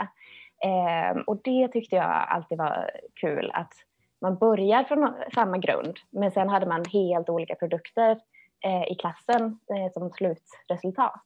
Eh, 0.64 1.22
och 1.26 1.40
det 1.44 1.68
tyckte 1.68 1.96
jag 1.96 2.26
alltid 2.28 2.58
var 2.58 2.90
kul, 3.20 3.50
att 3.54 3.72
man 4.20 4.36
börjar 4.36 4.84
från 4.84 5.14
samma 5.34 5.58
grund, 5.58 5.96
men 6.10 6.30
sen 6.30 6.48
hade 6.48 6.66
man 6.66 6.84
helt 6.92 7.28
olika 7.28 7.54
produkter 7.54 8.20
eh, 8.64 8.92
i 8.92 8.94
klassen 8.94 9.58
eh, 9.74 9.92
som 9.92 10.10
slutresultat. 10.10 11.24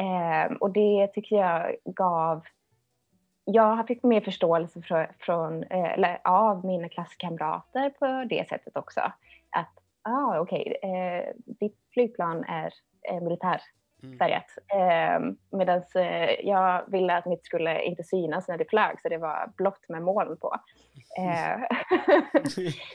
Eh, 0.00 0.56
och 0.56 0.70
det 0.70 1.06
tyckte 1.14 1.34
jag 1.34 1.76
gav 1.84 2.42
jag 3.48 3.86
fick 3.86 4.02
mer 4.02 4.20
förståelse 4.20 4.82
från, 4.82 5.06
från 5.18 5.62
eller, 5.62 6.20
av 6.24 6.64
mina 6.64 6.88
klasskamrater 6.88 7.90
på 7.90 8.24
det 8.28 8.48
sättet 8.48 8.76
också. 8.76 9.00
Att 9.50 9.72
ah, 10.06 10.40
okej, 10.40 10.76
okay. 10.78 10.90
eh, 10.90 11.24
ditt 11.60 11.78
flygplan 11.92 12.44
är 12.44 12.72
eh, 13.10 13.20
militärfärgat. 13.20 14.44
Mm. 14.74 15.28
Eh, 15.28 15.34
Medan 15.58 15.82
eh, 15.94 16.46
jag 16.46 16.90
ville 16.90 17.16
att 17.16 17.26
mitt 17.26 17.44
skulle 17.44 17.82
inte 17.82 18.04
synas 18.04 18.48
när 18.48 18.58
det 18.58 18.64
flög, 18.68 19.00
så 19.00 19.08
det 19.08 19.18
var 19.18 19.52
blått 19.56 19.88
med 19.88 20.02
moln 20.02 20.36
på. 20.36 20.56
Eh, 21.18 21.60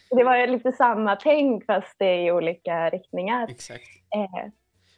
det 0.17 0.23
var 0.23 0.47
lite 0.47 0.71
samma 0.71 1.15
tänk, 1.15 1.65
fast 1.65 1.95
det 1.99 2.23
i 2.23 2.31
olika 2.31 2.89
riktningar. 2.89 3.47
Exakt. 3.49 3.83
Eh, 4.15 4.51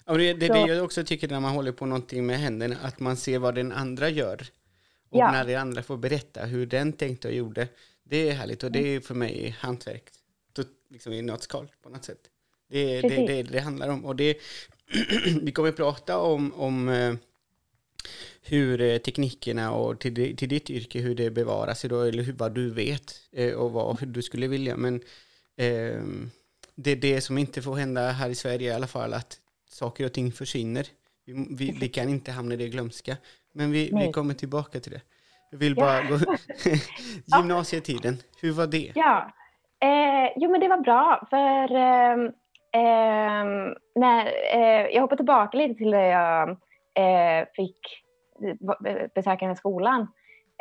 och 0.06 0.18
det 0.18 0.30
är 0.30 0.34
det, 0.34 0.48
det 0.48 0.60
jag 0.60 0.84
också 0.86 1.04
tycker 1.04 1.28
när 1.28 1.40
man 1.40 1.56
håller 1.56 1.72
på 1.72 1.86
någonting 1.86 2.26
med 2.26 2.36
händerna, 2.36 2.76
att 2.84 3.00
man 3.00 3.16
ser 3.16 3.40
vad 3.40 3.56
den 3.56 3.72
andra 3.72 4.10
gör. 4.10 4.42
Och 5.10 5.20
ja. 5.20 5.32
när 5.32 5.46
den 5.46 5.62
andra 5.62 5.84
får 5.84 5.98
berätta 5.98 6.46
hur 6.46 6.66
den 6.66 6.94
tänkte 6.94 7.28
och 7.28 7.34
gjorde. 7.34 7.68
Det 8.04 8.30
är 8.30 8.34
härligt 8.34 8.64
och 8.64 8.72
det 8.72 8.96
är 8.96 9.00
för 9.00 9.16
mig 9.16 9.56
hantverk 9.60 10.04
liksom 10.90 11.14
i 11.14 11.22
nötskal 11.22 11.72
på 11.82 11.90
något 11.90 12.06
sätt. 12.06 12.30
Det 12.70 12.98
är 12.98 13.02
det, 13.02 13.28
det, 13.28 13.44
det 13.44 13.60
handlar 13.60 13.90
om. 13.90 14.06
Och 14.06 14.16
det, 14.16 14.38
vi 15.42 15.52
kommer 15.52 15.70
att 15.70 15.76
prata 15.76 16.18
om, 16.18 16.54
om 16.54 16.90
eh, 16.90 17.16
hur 18.42 18.82
eh, 18.82 18.98
teknikerna 18.98 19.72
och 19.72 20.00
till, 20.00 20.38
till 20.38 20.50
ditt 20.50 20.70
yrke, 20.70 21.00
hur 21.00 21.16
det 21.16 21.32
bevaras 21.32 21.86
idag, 21.86 22.08
eller 22.08 22.24
hur, 22.24 22.34
vad 22.34 22.56
du 22.56 22.70
vet 22.70 23.22
eh, 23.32 23.54
och 23.54 23.72
vad 23.72 24.08
du 24.08 24.22
skulle 24.22 24.48
vilja. 24.48 24.78
Men 24.78 24.96
eh, 25.56 26.04
det 26.76 26.92
är 26.92 26.96
det 26.96 27.22
som 27.22 27.38
inte 27.38 27.62
får 27.62 27.76
hända 27.76 28.12
här 28.12 28.30
i 28.30 28.36
Sverige 28.36 28.72
i 28.72 28.74
alla 28.74 28.88
fall, 28.88 29.14
att 29.14 29.40
saker 29.70 30.06
och 30.06 30.14
ting 30.14 30.32
försvinner. 30.32 30.88
Vi, 31.26 31.48
vi, 31.50 31.78
vi 31.80 31.90
kan 31.90 32.10
inte 32.10 32.32
hamna 32.32 32.54
i 32.54 32.58
det 32.58 32.70
glömska. 32.70 33.18
Men 33.52 33.72
vi, 33.72 33.92
vi 33.94 34.12
kommer 34.12 34.34
tillbaka 34.34 34.80
till 34.80 34.92
det. 34.92 35.02
Jag 35.52 35.58
vill 35.58 35.76
bara 35.76 36.04
ja. 36.04 36.18
gå... 36.18 36.38
Gymnasietiden, 37.38 38.18
hur 38.38 38.52
var 38.52 38.68
det? 38.68 38.92
Ja, 38.96 39.34
Eh, 39.84 40.32
jo, 40.36 40.52
men 40.52 40.60
det 40.60 40.68
var 40.68 40.78
bra, 40.78 41.28
för 41.30 41.76
eh, 41.76 42.14
eh, 42.82 43.46
när, 43.96 44.26
eh, 44.54 44.88
jag 44.88 45.02
hoppar 45.02 45.16
tillbaka 45.16 45.58
lite 45.58 45.76
till 45.76 45.92
när 45.92 46.12
jag 46.12 46.50
eh, 46.94 47.48
fick 47.56 47.78
besöka 49.16 49.40
den 49.40 49.48
här 49.48 49.56
skolan. 49.56 50.08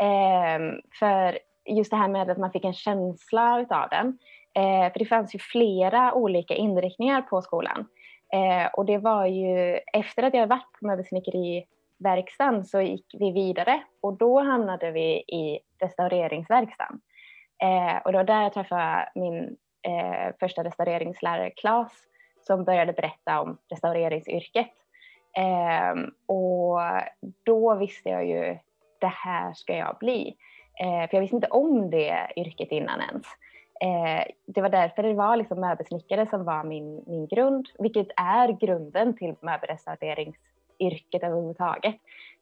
Ehm, 0.01 0.81
för 0.99 1.39
just 1.65 1.91
det 1.91 1.97
här 1.97 2.09
med 2.09 2.31
att 2.31 2.39
man 2.39 2.53
fick 2.53 2.65
en 2.65 2.73
känsla 2.73 3.61
utav 3.61 3.89
den. 3.91 4.19
Eh, 4.55 4.93
för 4.93 4.99
det 4.99 5.05
fanns 5.05 5.35
ju 5.35 5.39
flera 5.39 6.15
olika 6.15 6.55
inriktningar 6.55 7.23
på 7.23 7.43
skolan. 7.43 7.87
Eh, 8.33 8.71
och 8.73 8.87
det 8.87 8.99
var 8.99 9.27
ju 9.27 9.79
efter 9.93 10.23
att 10.23 10.35
jag 10.35 10.47
varit 10.47 10.73
på 10.81 10.87
möbelsnickeriverkstan 10.87 12.65
så 12.65 12.81
gick 12.81 13.15
vi 13.19 13.33
vidare 13.33 13.83
och 14.01 14.17
då 14.17 14.41
hamnade 14.41 14.91
vi 14.91 15.09
i 15.17 15.61
restaureringsverkstan. 15.81 17.01
Eh, 17.63 17.97
och 18.05 18.13
det 18.13 18.19
var 18.19 18.25
där 18.25 18.43
jag 18.43 18.53
träffade 18.53 19.09
min 19.15 19.57
eh, 19.83 20.35
första 20.41 20.65
restaureringslärare 20.65 21.51
Claes 21.51 21.93
som 22.47 22.65
började 22.65 22.93
berätta 22.93 23.41
om 23.41 23.59
restaureringsyrket. 23.71 24.73
Eh, 25.37 26.03
och 26.27 26.81
då 27.43 27.75
visste 27.75 28.09
jag 28.09 28.27
ju, 28.27 28.59
det 29.01 29.13
här 29.25 29.55
ska 29.55 29.77
jag 29.77 29.97
bli. 30.01 30.37
Eh, 30.81 31.09
för 31.09 31.17
jag 31.17 31.21
visste 31.21 31.37
inte 31.37 31.49
om 31.49 31.91
det 31.91 32.33
yrket 32.37 32.71
innan 32.71 33.01
ens. 33.01 33.27
Eh, 33.81 34.25
det 34.47 34.63
var 34.63 34.69
därför 34.69 35.03
det 35.03 35.15
var 35.15 35.37
liksom 35.37 35.61
möbelsnickare 35.61 36.27
som 36.27 36.45
var 36.45 36.65
min, 36.65 37.05
min 37.07 37.27
grund, 37.27 37.69
vilket 37.79 38.09
är 38.17 38.49
grunden 38.49 39.17
till 39.17 39.35
möbelrestaureringsyrket 39.41 41.23
överhuvudtaget. 41.23 41.95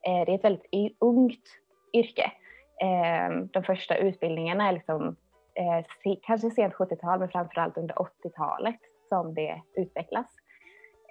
Eh, 0.07 0.25
det 0.27 0.33
är 0.33 0.35
ett 0.35 0.45
väldigt 0.45 0.97
ungt 1.01 1.45
yrke 1.93 2.33
de 3.51 3.63
första 3.63 3.97
utbildningarna 3.97 4.69
är 4.69 4.73
liksom, 4.73 5.17
eh, 5.55 6.17
kanske 6.23 6.51
sent 6.51 6.75
70-tal 6.75 7.19
men 7.19 7.29
framförallt 7.29 7.77
under 7.77 7.95
80-talet 7.95 8.81
som 9.09 9.35
det 9.35 9.63
utvecklas. 9.77 10.27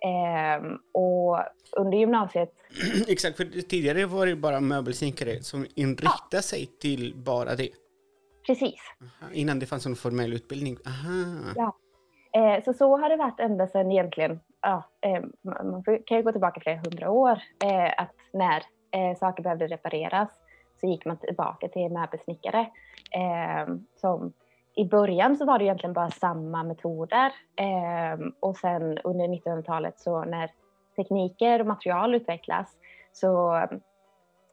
Eh, 0.01 0.65
och 0.93 1.39
under 1.77 1.97
gymnasiet... 1.97 2.53
Exakt, 3.07 3.37
för 3.37 3.45
tidigare 3.45 4.05
var 4.05 4.25
det 4.25 4.35
bara 4.35 4.59
möbelsnickare 4.59 5.43
som 5.43 5.65
inriktade 5.75 6.17
ja. 6.31 6.41
sig 6.41 6.65
till 6.65 7.13
bara 7.15 7.55
det. 7.55 7.69
Precis. 8.47 8.81
Aha, 9.01 9.31
innan 9.33 9.59
det 9.59 9.65
fanns 9.65 9.85
en 9.85 9.95
formell 9.95 10.33
utbildning. 10.33 10.77
Aha. 10.85 11.53
Ja. 11.55 11.75
Eh, 12.33 12.63
så 12.63 12.73
så 12.73 12.97
har 12.97 13.09
det 13.09 13.15
varit 13.15 13.39
ända 13.39 13.67
sedan 13.67 13.91
egentligen, 13.91 14.39
ja, 14.61 14.83
eh, 15.01 15.23
man 15.41 15.83
kan 16.05 16.17
ju 16.17 16.23
gå 16.23 16.31
tillbaka 16.31 16.61
flera 16.61 16.77
hundra 16.77 17.11
år, 17.11 17.41
eh, 17.63 18.01
att 18.03 18.15
när 18.33 18.63
eh, 18.91 19.17
saker 19.17 19.43
behövde 19.43 19.67
repareras 19.67 20.29
så 20.79 20.87
gick 20.87 21.05
man 21.05 21.17
tillbaka 21.17 21.67
till 21.67 21.91
möbelsnickare. 21.91 22.59
Eh, 23.11 23.75
som, 23.95 24.33
I 24.75 24.85
början 24.85 25.37
så 25.37 25.45
var 25.45 25.59
det 25.59 25.65
egentligen 25.65 25.93
bara 25.93 26.09
samma 26.09 26.63
metoder 26.63 27.31
eh, 27.55 28.27
och 28.39 28.57
sen 28.57 28.97
under 28.97 29.27
1900-talet 29.27 29.99
så 29.99 30.23
när 30.23 30.51
tekniker 30.95 31.59
och 31.59 31.67
material 31.67 32.15
utvecklas 32.15 32.77
så 33.11 33.51
ehm, 33.51 33.79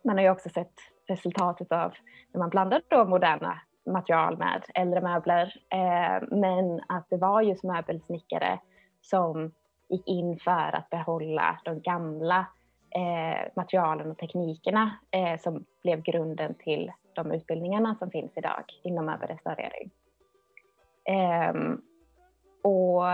man 0.04 0.16
har 0.16 0.24
ju 0.24 0.30
också 0.30 0.48
sett 0.48 0.74
resultatet 1.08 1.72
av 1.72 1.94
när 2.32 2.38
man 2.38 2.50
blandar 2.50 2.82
då 2.88 3.04
moderna 3.04 3.60
material 3.86 4.38
med 4.38 4.64
äldre 4.74 5.00
möbler. 5.00 5.54
Eh, 5.68 6.28
men 6.30 6.80
att 6.88 7.06
det 7.10 7.16
var 7.16 7.42
just 7.42 7.64
möbelsnickare 7.64 8.58
som 9.02 9.52
gick 9.88 10.08
in 10.08 10.38
för 10.38 10.76
att 10.76 10.90
behålla 10.90 11.58
de 11.64 11.80
gamla 11.80 12.46
eh, 12.96 13.48
materialen 13.56 14.10
och 14.10 14.18
teknikerna 14.18 14.98
eh, 15.10 15.40
som 15.40 15.64
blev 15.82 16.02
grunden 16.02 16.54
till 16.54 16.92
de 17.12 17.32
utbildningarna 17.32 17.96
som 17.98 18.10
finns 18.10 18.32
idag 18.36 18.64
inom 18.82 19.06
möbelrestaurering. 19.06 19.90
Eh, 21.04 21.52
och, 22.62 23.08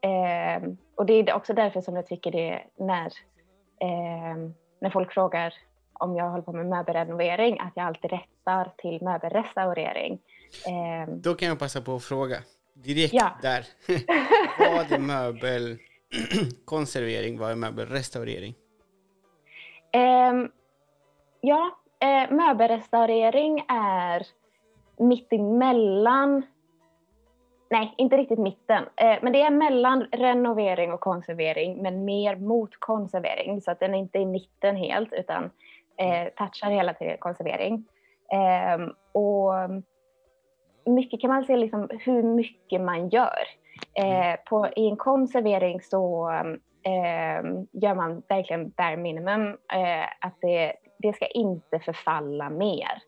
ehm, 0.00 0.76
och 0.94 1.06
det 1.06 1.12
är 1.12 1.34
också 1.34 1.54
därför 1.54 1.80
som 1.80 1.96
jag 1.96 2.06
tycker 2.06 2.32
det 2.32 2.62
när, 2.76 3.12
ehm, 3.80 4.54
när 4.80 4.90
folk 4.90 5.12
frågar 5.12 5.54
om 5.92 6.16
jag 6.16 6.30
håller 6.30 6.42
på 6.42 6.52
med 6.52 6.66
möbelrenovering, 6.66 7.60
att 7.60 7.72
jag 7.74 7.86
alltid 7.86 8.10
rättar 8.10 8.72
till 8.76 9.02
möbelrestaurering. 9.02 10.18
Ehm, 10.68 11.22
Då 11.22 11.34
kan 11.34 11.48
jag 11.48 11.58
passa 11.58 11.80
på 11.80 11.94
att 11.94 12.04
fråga 12.04 12.36
direkt 12.74 13.14
ja. 13.14 13.30
där. 13.42 13.66
vad 14.58 14.92
är 14.92 14.98
möbelkonservering? 14.98 17.38
Vad 17.38 17.50
är 17.50 17.56
möbelrestaurering? 17.56 18.54
Um, 19.92 20.50
Ja, 21.46 21.70
eh, 22.00 22.30
möbelrestaurering 22.30 23.64
är 23.68 24.26
mitt 24.96 25.32
emellan 25.32 26.42
Nej, 27.70 27.94
inte 27.96 28.16
riktigt 28.16 28.38
mitten. 28.38 28.84
Eh, 28.96 29.18
men 29.22 29.32
det 29.32 29.42
är 29.42 29.50
mellan 29.50 30.02
renovering 30.12 30.92
och 30.92 31.00
konservering, 31.00 31.82
men 31.82 32.04
mer 32.04 32.36
mot 32.36 32.70
konservering. 32.78 33.60
Så 33.60 33.70
att 33.70 33.80
den 33.80 33.94
är 33.94 33.98
inte 33.98 34.18
i 34.18 34.26
mitten 34.26 34.76
helt, 34.76 35.12
utan 35.12 35.50
eh, 35.96 36.28
touchar 36.36 36.70
hela 36.70 36.94
tiden 36.94 37.16
konservering. 37.18 37.84
Eh, 38.32 38.86
och 39.12 39.52
mycket 40.84 41.20
kan 41.20 41.30
man 41.30 41.44
se 41.44 41.56
liksom 41.56 41.88
hur 42.04 42.22
mycket 42.22 42.80
man 42.80 43.08
gör. 43.08 43.44
Mm. 43.94 44.32
Eh, 44.32 44.36
på, 44.48 44.68
I 44.76 44.88
en 44.88 44.96
konservering 44.96 45.80
så 45.80 46.30
eh, 46.82 47.44
gör 47.72 47.94
man 47.94 48.22
verkligen 48.28 48.70
bare 48.70 48.96
minimum. 48.96 49.48
Eh, 49.48 50.04
att 50.20 50.34
det, 50.40 50.72
det 50.98 51.12
ska 51.12 51.26
inte 51.26 51.78
förfalla 51.78 52.50
mer 52.50 53.02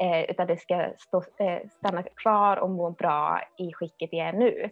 eh, 0.00 0.30
utan 0.30 0.46
det 0.46 0.56
ska 0.56 0.88
stå, 0.98 1.22
eh, 1.38 1.68
stanna 1.78 2.02
kvar 2.02 2.56
och 2.56 2.70
må 2.70 2.90
bra 2.90 3.40
i 3.58 3.72
skicket 3.72 4.10
det 4.10 4.20
är 4.20 4.32
nu. 4.32 4.70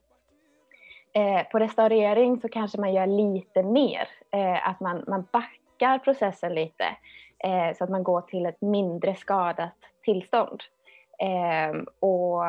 Eh, 1.13 1.43
på 1.49 1.59
restaurering 1.59 2.41
så 2.41 2.49
kanske 2.49 2.81
man 2.81 2.93
gör 2.93 3.07
lite 3.07 3.63
mer, 3.63 4.09
eh, 4.33 4.69
att 4.69 4.81
man, 4.81 5.05
man 5.09 5.29
backar 5.33 5.99
processen 5.99 6.55
lite 6.55 6.85
eh, 7.45 7.77
så 7.77 7.85
att 7.85 7.91
man 7.91 8.03
går 8.03 8.21
till 8.21 8.47
ett 8.47 8.61
mindre 8.61 9.15
skadat 9.15 9.77
tillstånd. 10.05 10.61
Eh, 11.19 11.83
och 12.01 12.45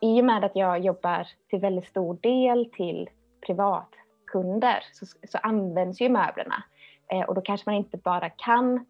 i 0.00 0.20
och 0.20 0.24
med 0.24 0.44
att 0.44 0.56
jag 0.56 0.78
jobbar 0.78 1.26
till 1.50 1.60
väldigt 1.60 1.86
stor 1.86 2.18
del 2.22 2.70
till 2.70 3.10
privatkunder 3.46 4.84
så, 4.92 5.06
så 5.06 5.38
används 5.38 6.00
ju 6.00 6.08
möblerna 6.08 6.64
eh, 7.12 7.22
och 7.22 7.34
då 7.34 7.40
kanske 7.40 7.70
man 7.70 7.76
inte 7.76 7.96
bara 7.96 8.30
kan 8.30 8.84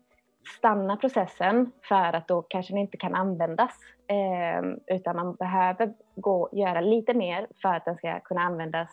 stanna 0.58 0.96
processen 0.96 1.72
för 1.88 2.12
att 2.12 2.28
då 2.28 2.42
kanske 2.42 2.72
den 2.72 2.80
inte 2.80 2.96
kan 2.96 3.14
användas. 3.14 3.70
Eh, 4.06 4.94
utan 4.96 5.16
man 5.16 5.34
behöver 5.34 5.92
gå, 6.16 6.48
göra 6.52 6.80
lite 6.80 7.14
mer 7.14 7.46
för 7.62 7.74
att 7.74 7.84
den 7.84 7.96
ska 7.96 8.20
kunna 8.20 8.40
användas 8.40 8.88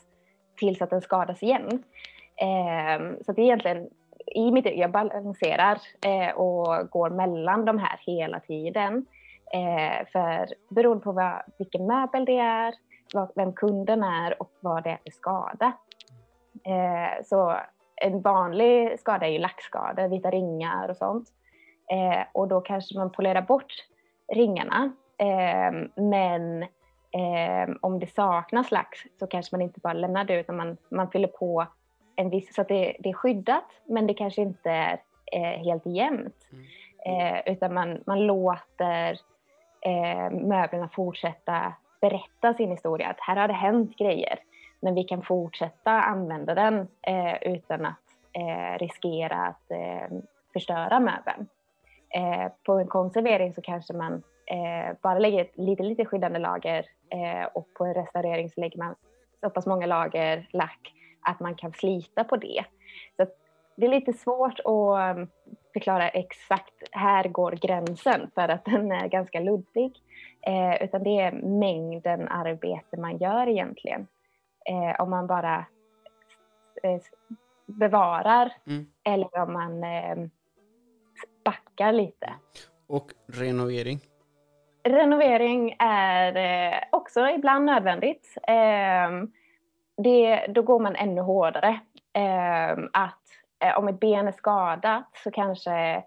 tills 0.57 0.81
att 0.81 0.89
den 0.89 1.01
skadas 1.01 1.43
igen. 1.43 1.83
Eh, 2.35 3.17
så 3.25 3.31
det 3.31 3.41
är 3.41 3.45
egentligen 3.45 3.89
i 4.35 4.51
mitt 4.51 4.65
jag 4.75 4.91
balanserar 4.91 5.77
eh, 6.05 6.35
och 6.35 6.89
går 6.89 7.09
mellan 7.09 7.65
de 7.65 7.79
här 7.79 7.99
hela 8.05 8.39
tiden. 8.39 9.05
Eh, 9.53 10.07
för 10.11 10.47
beroende 10.69 11.03
på 11.03 11.11
vad, 11.11 11.41
vilken 11.57 11.87
möbel 11.87 12.25
det 12.25 12.37
är, 12.37 12.73
vad, 13.13 13.31
vem 13.35 13.53
kunden 13.53 14.03
är 14.03 14.41
och 14.41 14.51
vad 14.59 14.83
det 14.83 14.89
är 14.89 14.99
för 15.03 15.11
skada. 15.11 15.73
Eh, 16.65 17.23
så 17.25 17.57
en 17.95 18.21
vanlig 18.21 18.99
skada 18.99 19.25
är 19.25 19.31
ju 19.31 19.39
lackskador, 19.39 20.07
vita 20.07 20.31
ringar 20.31 20.89
och 20.89 20.97
sånt. 20.97 21.29
Eh, 21.91 22.25
och 22.33 22.47
då 22.47 22.61
kanske 22.61 22.97
man 22.97 23.11
polerar 23.11 23.41
bort 23.41 23.73
ringarna. 24.33 24.91
Eh, 25.17 26.03
men 26.03 26.63
eh, 27.11 27.75
om 27.81 27.99
det 27.99 28.07
saknas 28.07 28.71
lax 28.71 28.99
så 29.19 29.27
kanske 29.27 29.55
man 29.55 29.61
inte 29.61 29.79
bara 29.79 29.93
lämnar 29.93 30.23
det 30.23 30.39
utan 30.39 30.55
man, 30.55 30.77
man 30.89 31.11
fyller 31.11 31.27
på 31.27 31.67
en 32.15 32.29
viss, 32.29 32.55
så 32.55 32.61
att 32.61 32.67
det, 32.67 32.97
det 32.99 33.09
är 33.09 33.13
skyddat 33.13 33.65
men 33.85 34.07
det 34.07 34.13
kanske 34.13 34.41
inte 34.41 34.69
är 34.69 35.01
eh, 35.31 35.63
helt 35.63 35.85
jämnt. 35.85 36.47
Mm. 36.51 36.65
Eh, 37.05 37.53
utan 37.53 37.73
man, 37.73 38.03
man 38.05 38.19
låter 38.27 39.19
eh, 39.87 40.31
möblerna 40.31 40.89
fortsätta 40.89 41.73
berätta 42.01 42.53
sin 42.53 42.71
historia. 42.71 43.09
Att 43.09 43.19
här 43.19 43.35
har 43.35 43.47
det 43.47 43.53
hänt 43.53 43.97
grejer 43.97 44.39
men 44.79 44.95
vi 44.95 45.03
kan 45.03 45.21
fortsätta 45.21 45.91
använda 45.91 46.55
den 46.55 46.87
eh, 47.01 47.53
utan 47.53 47.85
att 47.85 48.03
eh, 48.33 48.79
riskera 48.79 49.35
att 49.35 49.71
eh, 49.71 50.17
förstöra 50.53 50.99
möbeln. 50.99 51.47
Eh, 52.09 52.51
på 52.65 52.73
en 52.73 52.87
konservering 52.87 53.53
så 53.53 53.61
kanske 53.61 53.93
man 53.93 54.13
eh, 54.45 54.95
bara 55.01 55.19
lägger 55.19 55.41
ett 55.41 55.57
lite, 55.57 55.83
lite 55.83 56.05
skyddande 56.05 56.39
lager 56.39 56.85
eh, 57.09 57.47
och 57.53 57.67
på 57.73 57.85
en 57.85 57.93
restaurering 57.93 58.49
så 58.49 58.61
lägger 58.61 58.77
man 58.77 58.95
så 59.41 59.49
pass 59.49 59.65
många 59.65 59.85
lager 59.85 60.49
lack 60.53 60.93
att 61.21 61.39
man 61.39 61.55
kan 61.55 61.73
slita 61.73 62.23
på 62.23 62.35
det. 62.35 62.63
Det 63.77 63.85
är 63.85 63.89
lite 63.89 64.13
svårt 64.13 64.59
att 64.59 65.17
um, 65.17 65.27
förklara 65.73 66.09
exakt 66.09 66.73
här 66.91 67.27
går 67.27 67.51
gränsen 67.51 68.31
för 68.35 68.49
att 68.49 68.65
den 68.65 68.91
är 68.91 69.07
ganska 69.07 69.39
luddig. 69.39 69.93
Eh, 70.41 70.83
utan 70.83 71.03
det 71.03 71.19
är 71.19 71.31
mängden 71.31 72.27
arbete 72.27 72.97
man 72.97 73.17
gör 73.17 73.47
egentligen. 73.47 74.07
Eh, 74.65 75.01
om 75.01 75.09
man 75.09 75.27
bara 75.27 75.65
eh, 76.83 77.01
bevarar 77.65 78.53
mm. 78.67 78.87
eller 79.03 79.39
om 79.39 79.53
man 79.53 79.83
eh, 79.83 80.15
backar 81.45 81.91
lite. 81.91 82.33
Och 82.87 83.11
renovering? 83.27 83.99
Renovering 84.83 85.75
är 85.79 86.35
eh, 86.35 86.79
också 86.91 87.29
ibland 87.29 87.65
nödvändigt. 87.65 88.37
Eh, 88.47 89.27
det, 89.97 90.47
då 90.47 90.61
går 90.61 90.79
man 90.79 90.95
ännu 90.95 91.21
hårdare. 91.21 91.79
Ehm, 92.13 92.89
eh, 93.65 93.77
om 93.77 93.87
ett 93.87 93.99
ben 93.99 94.27
är 94.27 94.31
skadat 94.31 95.09
så 95.23 95.31
kanske 95.31 96.03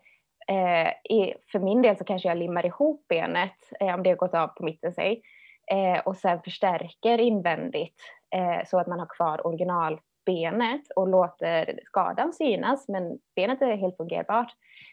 eh, 0.49 1.35
för 1.53 1.59
min 1.59 1.83
del 1.83 1.97
så 1.97 2.05
kanske 2.05 2.29
jag 2.29 2.39
limmar 2.39 2.67
ihop 2.67 3.09
benet 3.09 3.73
eh, 3.81 3.95
om 3.95 4.03
det 4.03 4.11
har 4.11 4.17
gått 4.17 4.35
av 4.35 4.49
på 4.49 4.65
mitten 4.65 4.93
sig 4.93 5.23
eh, 5.71 6.01
och 6.01 6.17
sen 6.17 6.43
förstärker 6.43 7.19
invändigt 7.19 8.03
eh, 8.35 8.67
så 8.67 8.79
att 8.79 8.87
man 8.87 8.99
har 8.99 9.07
kvar 9.07 9.47
originalbenet 9.47 10.91
och 10.97 11.09
låter 11.09 11.81
skadan 11.85 12.33
synas 12.33 12.89
men 12.89 13.19
benet 13.37 13.63
är 13.63 13.77
helt 13.77 13.97
fungerbart. 13.97 14.53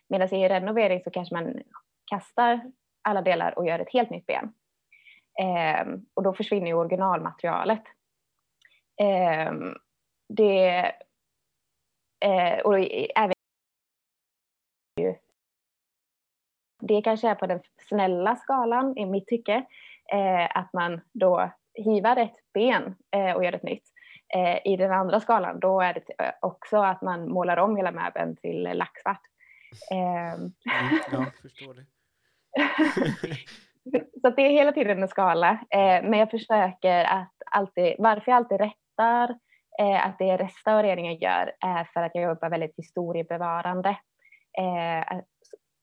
Medan 0.10 0.34
i 0.34 0.50
renovering 0.50 1.02
så 1.04 1.10
kanske 1.10 1.36
man 1.36 1.60
kastar 2.12 2.62
alla 3.02 3.22
delar 3.22 3.58
och 3.60 3.68
gör 3.68 3.80
ett 3.80 3.94
helt 3.94 4.10
nytt 4.10 4.26
ben. 4.26 4.54
Eh, 5.40 5.88
och 6.14 6.24
då 6.24 6.34
försvinner 6.34 6.68
ju 6.68 6.74
originalmaterialet. 6.74 7.84
Eh, 9.02 9.54
det, 10.30 10.92
eh, 12.20 12.60
och 12.60 12.80
även 13.16 13.34
det 16.82 17.02
kanske 17.02 17.30
är 17.30 17.36
på 17.36 17.48
den 17.48 17.60
snälla 17.90 18.36
skalan 18.36 18.98
i 18.98 19.06
mitt 19.06 19.28
tycke. 19.28 19.66
Eh, 20.14 20.58
att 20.58 20.74
man 20.74 21.02
då 21.14 21.52
hivar 21.74 22.18
ett 22.18 22.36
ben 22.54 22.96
eh, 23.12 23.36
och 23.36 23.46
gör 23.46 23.54
ett 23.54 23.64
nytt. 23.64 23.84
Eh, 24.34 24.74
I 24.74 24.78
den 24.78 24.92
andra 24.92 25.20
skalan 25.20 25.60
då 25.60 25.82
är 25.82 25.94
det 25.94 26.34
också 26.42 26.78
att 26.78 27.02
man 27.02 27.30
målar 27.30 27.58
om 27.58 27.76
hela 27.76 27.92
möbeln 27.92 28.36
till 28.36 28.64
lacksvart. 28.64 29.22
Eh, 29.92 30.34
mm, 30.34 30.52
ja, 31.12 31.26
förstår 31.42 31.74
det. 31.74 31.86
så 34.22 34.30
det 34.30 34.42
är 34.42 34.50
hela 34.50 34.72
tiden 34.72 35.02
en 35.02 35.08
skala. 35.08 35.52
Eh, 35.52 36.04
men 36.04 36.14
jag 36.14 36.32
försöker 36.32 37.04
att 37.04 37.34
alltid, 37.46 37.96
varför 38.00 38.32
jag 38.32 38.38
alltid 38.38 38.58
rättar 38.58 39.40
eh, 39.80 40.06
att 40.06 40.20
det 40.20 40.38
restaureringen 40.38 41.16
gör 41.16 41.52
är 41.60 41.84
för 41.84 42.04
att 42.04 42.12
jag 42.14 42.24
jobbar 42.24 42.50
väldigt 42.50 42.78
historiebevarande. 42.78 43.90
Eh, 44.58 45.20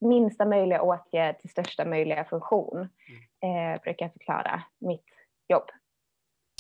minsta 0.01 0.45
möjliga 0.45 0.83
åtgärd 0.83 1.39
till 1.39 1.51
största 1.51 1.85
möjliga 1.85 2.25
funktion 2.25 2.89
mm. 3.43 3.75
eh, 3.75 3.81
brukar 3.81 4.07
jag 4.07 4.13
förklara 4.13 4.63
mitt 4.79 5.07
jobb. 5.49 5.71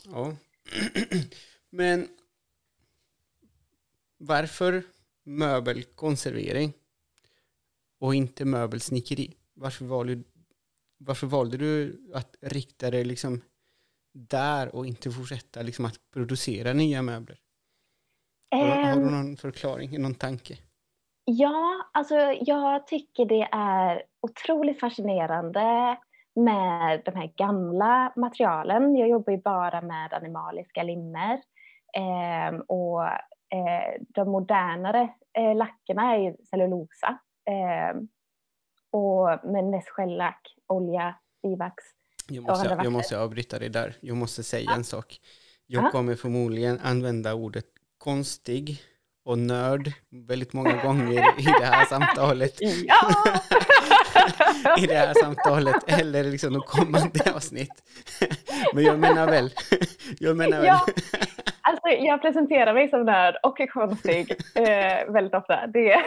Ja. 0.04 0.32
Men 1.70 2.08
varför 4.18 4.82
möbelkonservering? 5.24 6.72
och 8.04 8.14
inte 8.14 8.44
möbelsnickeri? 8.44 9.34
Varför 9.54 9.84
valde, 9.84 10.22
varför 10.98 11.26
valde 11.26 11.56
du 11.56 12.00
att 12.14 12.36
rikta 12.40 12.90
dig 12.90 13.04
liksom 13.04 13.42
där 14.14 14.74
och 14.74 14.86
inte 14.86 15.10
fortsätta 15.10 15.62
liksom 15.62 15.84
att 15.84 15.94
producera 16.12 16.72
nya 16.72 17.02
möbler? 17.02 17.38
Um, 18.54 18.60
har, 18.60 18.76
du 18.76 18.82
ehm. 18.82 19.02
någon 19.02 19.36
förklaring, 19.36 20.02
någon 20.02 20.14
tanke? 20.14 20.54
Ja, 21.24 21.90
alltså 21.92 22.14
jag 22.40 22.86
tycker 22.86 23.24
det 23.24 23.48
är 23.52 24.02
otroligt 24.20 24.80
fascinerande 24.80 25.96
med 26.34 27.02
de 27.04 27.10
här 27.10 27.32
gamla 27.36 28.12
materialen. 28.16 28.96
Jag 28.96 29.08
jobbar 29.08 29.32
ju 29.32 29.38
bara 29.38 29.80
med 29.80 30.12
animaliska 30.12 30.82
limmer 30.82 31.40
eh, 31.96 32.58
och 32.68 33.04
eh, 33.04 34.02
de 34.08 34.30
modernare 34.30 35.08
eh, 35.38 35.56
lackerna 35.56 36.14
är 36.14 36.18
ju 36.18 36.36
cellulosa 36.50 37.18
Eh, 37.50 37.96
och 38.90 39.50
med 39.52 39.64
nässkällack, 39.64 40.54
olja, 40.66 41.14
bivax. 41.42 41.84
Jag 42.28 42.44
måste, 42.44 42.68
jag 42.82 42.92
måste 42.92 43.18
avbryta 43.18 43.58
dig 43.58 43.68
där. 43.68 43.94
Jag 44.00 44.16
måste 44.16 44.42
säga 44.42 44.70
en 44.70 44.84
sak. 44.84 45.20
Jag 45.66 45.92
kommer 45.92 46.14
förmodligen 46.14 46.80
använda 46.80 47.34
ordet 47.34 47.66
konstig 47.98 48.82
och 49.24 49.38
nörd 49.38 49.92
väldigt 50.10 50.52
många 50.52 50.82
gånger 50.82 51.40
i 51.40 51.44
det 51.44 51.64
här 51.64 51.84
samtalet. 51.84 52.58
Ja! 52.60 53.14
I 54.78 54.86
det 54.86 54.94
här 54.94 55.14
samtalet 55.14 56.00
eller 56.00 56.24
liksom 56.24 56.52
de 56.52 56.62
kommande 56.62 57.32
avsnitt. 57.34 57.82
Men 58.74 58.84
jag 58.84 58.98
menar 58.98 59.26
väl. 59.26 59.50
Jag 60.18 60.36
menar 60.36 60.56
väl. 60.56 60.66
Ja. 60.66 60.86
Alltså, 61.60 61.88
jag 61.88 62.22
presenterar 62.22 62.74
mig 62.74 62.88
som 62.88 63.04
nörd 63.04 63.36
och 63.42 63.60
är 63.60 63.66
konstig 63.66 64.30
eh, 64.54 65.12
väldigt 65.12 65.34
ofta. 65.34 65.66
Det. 65.66 66.02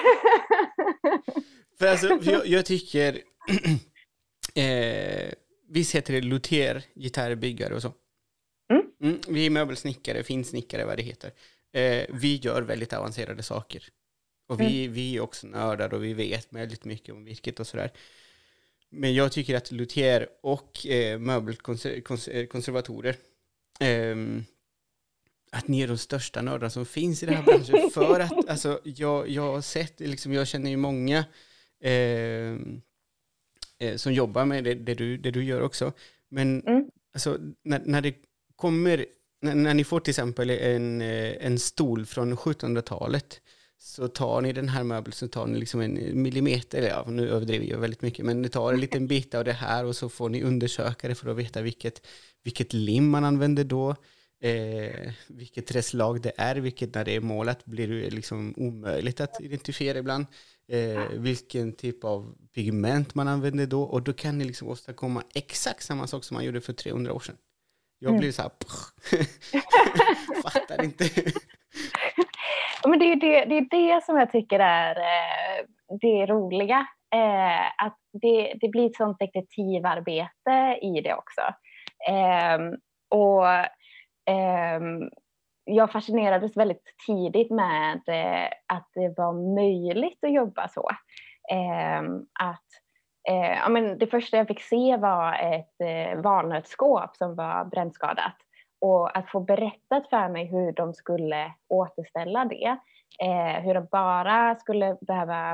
För 1.79 1.87
alltså, 1.87 2.19
jag, 2.21 2.47
jag 2.47 2.65
tycker... 2.65 3.13
eh, 4.55 5.31
visst 5.67 5.95
heter 5.95 6.13
det 6.13 6.21
luthier, 6.21 6.83
gitarrbyggare 6.95 7.75
och 7.75 7.81
så? 7.81 7.93
Mm. 8.71 8.83
Mm, 9.01 9.19
vi 9.27 9.45
är 9.45 9.49
möbelsnickare, 9.49 10.23
finsnickare, 10.23 10.85
vad 10.85 10.97
det 10.97 11.03
heter. 11.03 11.31
Eh, 11.73 12.05
vi 12.09 12.35
gör 12.35 12.61
väldigt 12.61 12.93
avancerade 12.93 13.43
saker. 13.43 13.83
Och 14.47 14.61
vi, 14.61 14.87
vi 14.87 15.15
är 15.15 15.21
också 15.21 15.47
nördar 15.47 15.93
och 15.93 16.03
vi 16.03 16.13
vet 16.13 16.47
väldigt 16.53 16.85
mycket 16.85 17.15
om 17.15 17.25
virket 17.25 17.59
och 17.59 17.67
sådär. 17.67 17.91
Men 18.89 19.13
jag 19.13 19.31
tycker 19.31 19.55
att 19.55 19.71
luthier 19.71 20.27
och 20.41 20.87
eh, 20.87 21.19
möbelkonservatorer 21.19 23.15
ehm, 23.79 24.45
att 25.51 25.67
ni 25.67 25.81
är 25.81 25.87
de 25.87 25.97
största 25.97 26.41
nördarna 26.41 26.69
som 26.69 26.85
finns 26.85 27.23
i 27.23 27.25
den 27.25 27.35
här 27.35 27.43
branschen. 27.43 27.89
För 27.93 28.19
att 28.19 28.49
alltså, 28.49 28.81
jag, 28.83 29.29
jag 29.29 29.53
har 29.53 29.61
sett, 29.61 29.99
liksom, 29.99 30.33
jag 30.33 30.47
känner 30.47 30.69
ju 30.69 30.77
många 30.77 31.25
eh, 31.83 31.91
eh, 31.91 32.57
som 33.95 34.13
jobbar 34.13 34.45
med 34.45 34.63
det, 34.63 34.73
det, 34.73 34.93
du, 34.93 35.17
det 35.17 35.31
du 35.31 35.43
gör 35.43 35.61
också. 35.61 35.93
Men 36.29 36.61
Mm. 36.61 36.85
alltså, 37.13 37.37
när, 37.63 37.81
när 37.85 38.01
det 38.01 38.15
kommer, 38.55 39.05
när, 39.41 39.55
när 39.55 39.73
ni 39.73 39.83
får 39.83 39.99
till 39.99 40.11
exempel 40.11 40.49
en, 40.49 41.01
eh, 41.01 41.45
en 41.45 41.59
stol 41.59 42.05
från 42.05 42.37
1700-talet 42.37 43.41
så 43.79 44.07
tar 44.07 44.41
ni 44.41 44.53
den 44.53 44.69
här 44.69 44.83
möbeln 44.83 45.13
så 45.13 45.27
tar 45.27 45.47
ni 45.47 45.59
liksom 45.59 45.81
en 45.81 46.21
millimeter, 46.21 46.77
eller 46.77 46.89
ja, 46.89 47.05
nu 47.07 47.29
överdriver 47.29 47.65
jag 47.65 47.77
väldigt 47.79 48.01
mycket, 48.01 48.25
men 48.25 48.41
ni 48.41 48.49
tar 48.49 48.73
en 48.73 48.79
liten 48.79 49.07
bit 49.07 49.35
av 49.35 49.43
det 49.45 49.53
här 49.53 49.85
och 49.85 49.95
så 49.95 50.09
får 50.09 50.29
ni 50.29 50.43
undersöka 50.43 51.07
det 51.07 51.15
för 51.15 51.29
att 51.29 51.37
veta 51.37 51.61
vilket, 51.61 52.07
vilket 52.43 52.73
lim 52.73 53.09
man 53.09 53.23
använder 53.23 53.63
då, 53.63 53.95
eh, 54.41 55.11
vilket 55.27 55.67
träslag 55.67 56.21
det 56.21 56.31
är, 56.37 56.55
vilket 56.55 56.95
när 56.95 57.05
det 57.05 57.15
är 57.15 57.21
målat 57.21 57.65
blir 57.65 57.87
det 57.87 58.09
liksom 58.09 58.53
omöjligt 58.57 59.21
att 59.21 59.41
identifiera 59.41 59.97
ibland, 59.97 60.25
eh, 60.71 61.07
vilken 61.19 61.75
typ 61.75 62.03
av 62.03 62.35
pigment 62.55 63.15
man 63.15 63.27
använder 63.27 63.65
då 63.67 63.83
och 63.83 64.01
då 64.03 64.13
kan 64.13 64.37
ni 64.37 64.43
liksom 64.45 64.67
åstadkomma 64.67 65.23
exakt 65.35 65.83
samma 65.83 66.07
sak 66.07 66.23
som 66.23 66.35
man 66.35 66.45
gjorde 66.45 66.61
för 66.61 66.73
300 66.73 67.13
år 67.13 67.19
sedan. 67.19 67.37
Jag 67.99 68.09
Mm. 68.09 68.19
blir 68.19 68.31
så 68.31 68.41
här, 68.41 68.51
fattar 70.43 70.83
inte. 70.83 71.03
Ja, 72.83 72.89
Men 72.89 72.99
det, 72.99 73.05
är 73.05 73.15
det, 73.15 73.45
det 73.45 73.57
är 73.57 73.69
det 73.95 74.05
som 74.05 74.17
jag 74.17 74.31
tycker 74.31 74.59
är 74.59 74.95
eh, 74.95 75.65
det 76.01 76.25
roliga. 76.25 76.87
Eh, 77.15 77.85
att 77.85 77.97
det, 78.21 78.53
det 78.61 78.69
blir 78.69 78.85
ett 78.89 78.95
sånt 78.95 79.19
detektivarbete 79.19 80.79
i 80.81 81.01
det 81.03 81.13
också. 81.13 81.41
Ehm, 82.09 82.73
och 83.09 83.47
ehm, 84.29 85.09
jag 85.67 85.91
fascinerades 85.91 86.57
väldigt 86.57 86.83
tidigt 87.05 87.51
med 87.51 88.01
eh, 88.07 88.49
att 88.67 88.89
det 88.93 89.13
var 89.17 89.55
möjligt 89.55 90.23
att 90.23 90.33
jobba 90.33 90.67
så. 90.67 90.89
Ehm, 91.51 92.25
att, 92.39 92.65
eh, 93.29 93.57
ja, 93.57 93.69
men 93.69 93.97
det 93.97 94.07
första 94.07 94.37
jag 94.37 94.47
fick 94.47 94.61
se 94.61 94.97
var 94.97 95.33
ett 95.33 95.81
eh, 95.83 96.21
valnötsskåp 96.21 97.15
som 97.15 97.35
var 97.35 97.65
brännskadat. 97.65 98.35
Och 98.81 99.17
att 99.17 99.29
få 99.29 99.39
berättat 99.39 100.09
för 100.09 100.29
mig 100.29 100.45
hur 100.45 100.71
de 100.71 100.93
skulle 100.93 101.53
återställa 101.69 102.45
det. 102.45 102.77
Eh, 103.23 103.63
hur 103.63 103.73
de 103.73 103.87
bara 103.91 104.55
skulle 104.55 104.97
behöva 105.01 105.51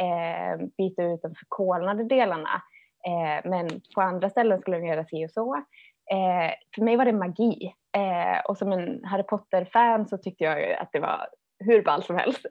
eh, 0.00 0.66
byta 0.78 1.02
ut 1.02 1.22
de 1.22 1.34
förkolnade 1.34 2.04
delarna. 2.04 2.62
Eh, 3.06 3.50
men 3.50 3.68
på 3.94 4.00
andra 4.00 4.30
ställen 4.30 4.60
skulle 4.60 4.78
de 4.78 4.86
göra 4.86 5.04
si 5.04 5.26
och 5.26 5.30
så. 5.30 5.64
Eh, 6.10 6.52
för 6.74 6.82
mig 6.82 6.96
var 6.96 7.04
det 7.04 7.12
magi. 7.12 7.74
Eh, 7.96 8.40
och 8.44 8.58
som 8.58 8.72
en 8.72 9.04
Harry 9.04 9.22
Potter-fan 9.22 10.08
så 10.08 10.18
tyckte 10.18 10.44
jag 10.44 10.72
att 10.72 10.92
det 10.92 11.00
var 11.00 11.28
hur 11.58 11.82
ballt 11.82 12.06
som 12.06 12.16
helst. 12.16 12.46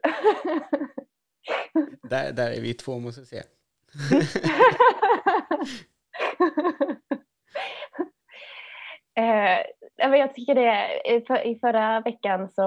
Där, 2.10 2.32
där 2.32 2.50
är 2.50 2.60
vi 2.60 2.74
två 2.74 2.98
måste 2.98 3.20
jag 3.20 3.28
säga. 3.28 3.42
Eh, 9.16 9.60
jag 9.96 10.34
tycker 10.34 10.54
det, 10.54 11.02
i 11.04 11.24
för, 11.26 11.46
i 11.46 11.58
förra 11.58 12.00
veckan 12.00 12.48
så 12.48 12.62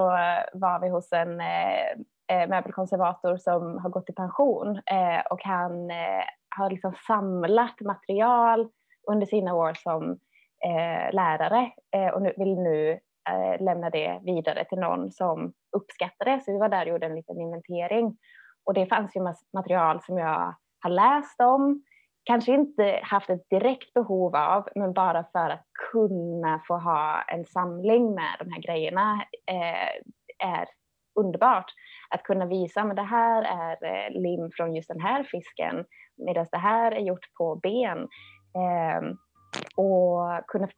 var 0.52 0.80
vi 0.80 0.88
hos 0.88 1.12
en 1.12 1.40
eh, 1.40 1.90
eh, 2.32 2.48
möbelkonservator 2.48 3.36
som 3.36 3.78
har 3.78 3.90
gått 3.90 4.10
i 4.10 4.12
pension 4.12 4.76
eh, 4.76 5.20
och 5.30 5.42
han 5.42 5.90
eh, 5.90 6.24
har 6.56 6.70
liksom 6.70 6.94
samlat 7.06 7.80
material 7.80 8.68
under 9.10 9.26
sina 9.26 9.54
år 9.54 9.74
som 9.74 10.18
Eh, 10.64 11.14
lärare 11.14 11.72
eh, 11.96 12.08
och 12.08 12.22
nu, 12.22 12.32
vill 12.36 12.54
nu 12.54 12.90
eh, 13.30 13.64
lämna 13.64 13.90
det 13.90 14.20
vidare 14.24 14.64
till 14.64 14.78
någon 14.78 15.12
som 15.12 15.52
uppskattar 15.76 16.24
det. 16.24 16.40
Så 16.40 16.52
vi 16.52 16.58
var 16.58 16.68
där 16.68 16.82
och 16.82 16.88
gjorde 16.88 17.06
en 17.06 17.14
liten 17.14 17.40
inventering 17.40 18.16
och 18.68 18.74
det 18.74 18.86
fanns 18.86 19.16
ju 19.16 19.20
material 19.52 20.02
som 20.02 20.18
jag 20.18 20.54
har 20.80 20.90
läst 20.90 21.40
om, 21.40 21.82
kanske 22.24 22.52
inte 22.52 23.00
haft 23.02 23.30
ett 23.30 23.50
direkt 23.50 23.94
behov 23.94 24.36
av, 24.36 24.68
men 24.74 24.92
bara 24.92 25.24
för 25.32 25.50
att 25.50 25.64
kunna 25.92 26.62
få 26.68 26.78
ha 26.78 27.22
en 27.22 27.44
samling 27.44 28.14
med 28.14 28.36
de 28.38 28.52
här 28.52 28.62
grejerna 28.62 29.24
eh, 29.46 30.48
är 30.48 30.68
underbart. 31.20 31.72
Att 32.10 32.22
kunna 32.22 32.46
visa 32.46 32.84
men 32.84 32.96
det 32.96 33.02
här 33.02 33.42
är 33.42 33.84
eh, 33.84 34.20
lim 34.20 34.50
från 34.52 34.74
just 34.74 34.88
den 34.88 35.00
här 35.00 35.22
fisken, 35.22 35.84
medan 36.26 36.46
det 36.50 36.58
här 36.58 36.92
är 36.92 37.00
gjort 37.00 37.34
på 37.38 37.56
ben. 37.56 37.98
Eh, 38.54 39.02
och 39.76 40.46
kunna 40.46 40.68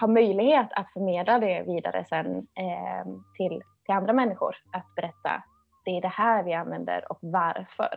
ha 0.00 0.06
möjlighet 0.06 0.68
att 0.72 0.92
förmedla 0.92 1.38
det 1.38 1.62
vidare 1.62 2.04
sen 2.08 2.36
eh, 2.36 3.04
till, 3.36 3.62
till 3.84 3.94
andra 3.94 4.12
människor. 4.12 4.56
Att 4.72 4.94
berätta, 4.96 5.42
det 5.84 5.90
är 5.90 6.00
det 6.00 6.08
här 6.08 6.42
vi 6.42 6.54
använder 6.54 7.12
och 7.12 7.18
varför. 7.20 7.94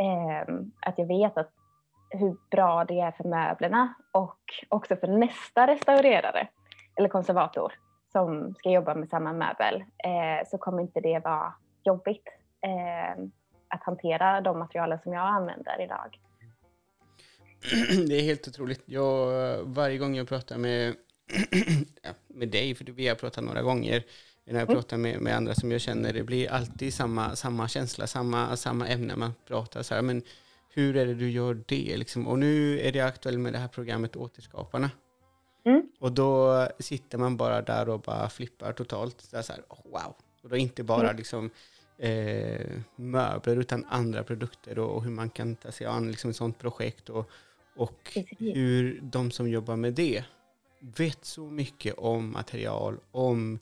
Eh, 0.00 0.54
att 0.80 0.98
jag 0.98 1.06
vet 1.06 1.38
att 1.38 1.50
hur 2.10 2.36
bra 2.50 2.84
det 2.84 3.00
är 3.00 3.10
för 3.10 3.24
möblerna 3.24 3.94
och 4.12 4.40
också 4.68 4.96
för 4.96 5.06
nästa 5.06 5.66
restaurerare 5.66 6.48
eller 6.96 7.08
konservator 7.08 7.72
som 8.12 8.54
ska 8.54 8.70
jobba 8.70 8.94
med 8.94 9.08
samma 9.08 9.32
möbel 9.32 9.84
eh, 10.04 10.46
så 10.46 10.58
kommer 10.58 10.82
inte 10.82 11.00
det 11.00 11.18
vara 11.24 11.54
jobbigt 11.84 12.28
eh, 12.62 13.24
att 13.68 13.84
hantera 13.84 14.40
de 14.40 14.58
materialen 14.58 14.98
som 14.98 15.12
jag 15.12 15.26
använder 15.26 15.80
idag. 15.80 16.18
Det 18.08 18.14
är 18.14 18.22
helt 18.22 18.48
otroligt. 18.48 18.82
Jag, 18.84 19.62
varje 19.64 19.98
gång 19.98 20.16
jag 20.16 20.28
pratar 20.28 20.58
med, 20.58 20.94
med 22.26 22.48
dig, 22.48 22.74
för 22.74 22.84
vi 22.84 23.08
har 23.08 23.14
pratat 23.14 23.44
några 23.44 23.62
gånger, 23.62 24.04
när 24.44 24.58
jag 24.58 24.68
pratar 24.68 24.96
med, 24.96 25.20
med 25.20 25.36
andra 25.36 25.54
som 25.54 25.72
jag 25.72 25.80
känner, 25.80 26.12
det 26.12 26.22
blir 26.22 26.50
alltid 26.50 26.94
samma, 26.94 27.36
samma 27.36 27.68
känsla, 27.68 28.06
samma, 28.06 28.56
samma 28.56 28.88
ämne 28.88 29.16
man 29.16 29.34
pratar 29.46 29.82
så 29.82 29.94
här, 29.94 30.02
men 30.02 30.22
hur 30.70 30.96
är 30.96 31.06
det 31.06 31.14
du 31.14 31.30
gör 31.30 31.62
det? 31.66 31.96
Liksom? 31.96 32.26
Och 32.26 32.38
nu 32.38 32.80
är 32.80 32.92
det 32.92 33.00
aktuellt 33.00 33.40
med 33.40 33.52
det 33.52 33.58
här 33.58 33.68
programmet 33.68 34.16
Återskaparna. 34.16 34.90
Mm. 35.64 35.82
Och 35.98 36.12
då 36.12 36.66
sitter 36.78 37.18
man 37.18 37.36
bara 37.36 37.62
där 37.62 37.88
och 37.88 38.00
bara 38.00 38.28
flippar 38.28 38.72
totalt. 38.72 39.20
Så 39.20 39.36
här, 39.36 39.62
wow! 39.84 40.14
Och 40.42 40.48
då 40.48 40.56
inte 40.56 40.82
bara 40.82 41.04
Mm. 41.04 41.16
liksom, 41.16 41.50
eh, 41.98 42.70
möbler 42.96 43.56
utan 43.56 43.84
andra 43.88 44.24
produkter 44.24 44.78
och, 44.78 44.96
och 44.96 45.04
hur 45.04 45.10
man 45.10 45.30
kan 45.30 45.56
ta 45.56 45.72
sig 45.72 45.86
an 45.86 46.10
liksom, 46.10 46.30
ett 46.30 46.36
sådant 46.36 46.58
projekt 46.58 47.08
och, 47.08 47.30
och 47.78 48.18
hur 48.38 49.00
de 49.02 49.30
som 49.30 49.48
jobbar 49.50 49.76
med 49.76 49.94
det 49.94 50.24
vet 50.80 51.24
så 51.24 51.46
mycket 51.50 51.94
om 51.98 52.32
material, 52.32 52.98
om, 53.10 53.58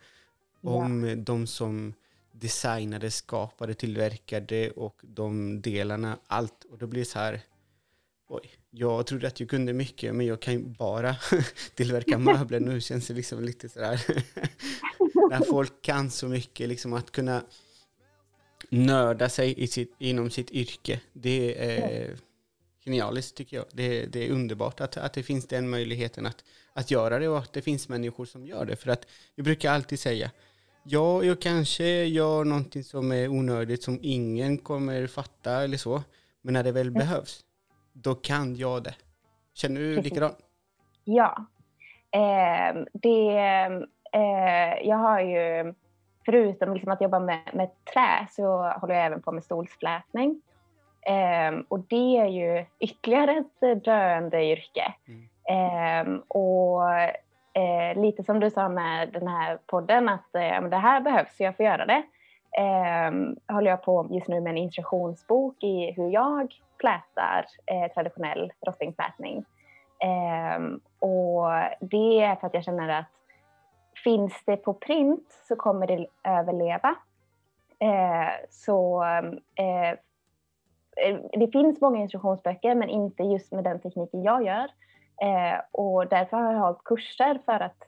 Ja. 0.60 0.70
om 0.70 1.24
de 1.24 1.46
som 1.46 1.94
designade, 2.32 3.10
skapade, 3.10 3.74
tillverkade 3.74 4.70
och 4.70 5.00
de 5.02 5.60
delarna, 5.60 6.18
allt. 6.26 6.64
Och 6.70 6.78
då 6.78 6.86
blir 6.86 7.00
det 7.00 7.04
så 7.08 7.18
här, 7.18 7.40
oj, 8.28 8.50
jag 8.70 9.06
trodde 9.06 9.26
att 9.26 9.40
jag 9.40 9.48
kunde 9.48 9.72
mycket 9.72 10.14
men 10.14 10.26
jag 10.26 10.40
kan 10.42 10.54
ju 10.54 10.60
bara 10.64 11.16
tillverka 11.74 12.18
möbler. 12.18 12.60
Nu 12.60 12.80
känns 12.80 13.06
det 13.06 13.14
liksom 13.14 13.44
lite 13.44 13.68
sådär, 13.68 14.00
när 15.30 15.44
folk 15.50 15.82
kan 15.82 16.10
så 16.10 16.28
mycket, 16.28 16.68
liksom 16.68 16.92
att 16.92 17.10
kunna 17.10 17.42
nörda 18.70 19.28
sig 19.28 19.62
i 19.62 19.66
sitt, 19.66 19.94
inom 19.98 20.30
sitt 20.30 20.50
yrke. 20.50 21.00
Det 21.12 21.64
är 21.64 22.16
genialiskt 22.86 23.36
tycker 23.36 23.56
jag. 23.56 23.66
Det, 23.72 24.06
det 24.06 24.26
är 24.26 24.30
underbart 24.30 24.80
att, 24.80 24.96
att 24.96 25.12
det 25.12 25.22
finns 25.22 25.48
den 25.48 25.70
möjligheten 25.70 26.26
att, 26.26 26.44
att 26.72 26.90
göra 26.90 27.18
det 27.18 27.28
och 27.28 27.38
att 27.38 27.52
det 27.52 27.62
finns 27.62 27.88
människor 27.88 28.24
som 28.24 28.46
gör 28.46 28.64
det. 28.64 28.76
För 28.76 28.90
att 28.90 29.06
jag 29.34 29.44
brukar 29.44 29.72
alltid 29.72 30.00
säga, 30.00 30.30
ja, 30.84 31.22
jag 31.22 31.40
kanske 31.40 32.04
gör 32.04 32.44
någonting 32.44 32.84
som 32.84 33.12
är 33.12 33.28
onödigt 33.28 33.82
som 33.82 33.98
ingen 34.02 34.58
kommer 34.58 35.06
fatta 35.06 35.62
eller 35.62 35.76
så. 35.76 36.02
Men 36.42 36.52
när 36.52 36.64
det 36.64 36.72
väl 36.72 36.90
behövs, 36.90 37.44
då 37.92 38.14
kan 38.14 38.56
jag 38.56 38.82
det. 38.82 38.94
Känner 39.54 39.80
du 39.80 39.96
Precis. 39.96 40.12
likadant? 40.12 40.38
Ja. 41.04 41.46
Eh, 42.10 42.84
det, 42.92 43.36
eh, 44.12 44.88
jag 44.88 44.96
har 44.96 45.20
ju, 45.20 45.74
förutom 46.24 46.74
liksom 46.74 46.92
att 46.92 47.00
jobba 47.00 47.20
med, 47.20 47.50
med 47.54 47.70
trä, 47.92 48.26
så 48.30 48.68
håller 48.68 48.94
jag 48.94 49.06
även 49.06 49.22
på 49.22 49.32
med 49.32 49.44
stolsflätning. 49.44 50.42
Eh, 51.06 51.60
och 51.68 51.78
det 51.80 52.18
är 52.18 52.26
ju 52.26 52.64
ytterligare 52.78 53.32
ett 53.32 53.84
döende 53.84 54.44
yrke. 54.44 54.94
Mm. 55.08 55.28
Eh, 55.48 56.20
och 56.28 56.92
eh, 57.52 57.96
lite 57.96 58.22
som 58.24 58.40
du 58.40 58.50
sa 58.50 58.68
med 58.68 59.12
den 59.12 59.28
här 59.28 59.58
podden, 59.66 60.08
att 60.08 60.34
eh, 60.34 60.62
det 60.62 60.76
här 60.76 61.00
behövs, 61.00 61.36
så 61.36 61.42
jag 61.42 61.56
får 61.56 61.66
göra 61.66 61.86
det. 61.86 62.02
eh, 62.58 63.12
håller 63.54 63.70
jag 63.70 63.82
på 63.82 64.06
just 64.10 64.28
nu 64.28 64.40
med 64.40 64.50
en 64.50 64.56
instruktionsbok 64.56 65.62
i 65.62 65.92
hur 65.92 66.10
jag 66.10 66.54
flätar 66.80 67.46
eh, 67.66 67.92
traditionell 67.92 68.52
rottingflätning. 68.66 69.44
Eh, 69.98 70.60
och 71.08 71.46
det 71.80 72.22
är 72.22 72.36
för 72.36 72.46
att 72.46 72.54
jag 72.54 72.64
känner 72.64 72.88
att 72.88 73.06
finns 74.04 74.42
det 74.46 74.56
på 74.56 74.74
print 74.74 75.32
så 75.48 75.56
kommer 75.56 75.86
det 75.86 76.06
överleva. 76.24 76.94
Eh, 77.78 78.28
så 78.50 79.04
eh, 79.04 79.66
eh, 79.66 79.98
det 81.32 81.48
finns 81.52 81.80
många 81.80 82.00
instruktionsböcker 82.00 82.74
men 82.74 82.88
inte 82.88 83.22
just 83.22 83.52
med 83.52 83.64
den 83.64 83.80
tekniken 83.80 84.22
jag 84.22 84.46
gör. 84.46 84.70
Eh, 85.22 85.60
och 85.70 86.08
därför 86.08 86.36
har 86.36 86.52
jag 86.52 86.60
hållit 86.60 86.84
kurser 86.84 87.40
för 87.44 87.60
att 87.60 87.82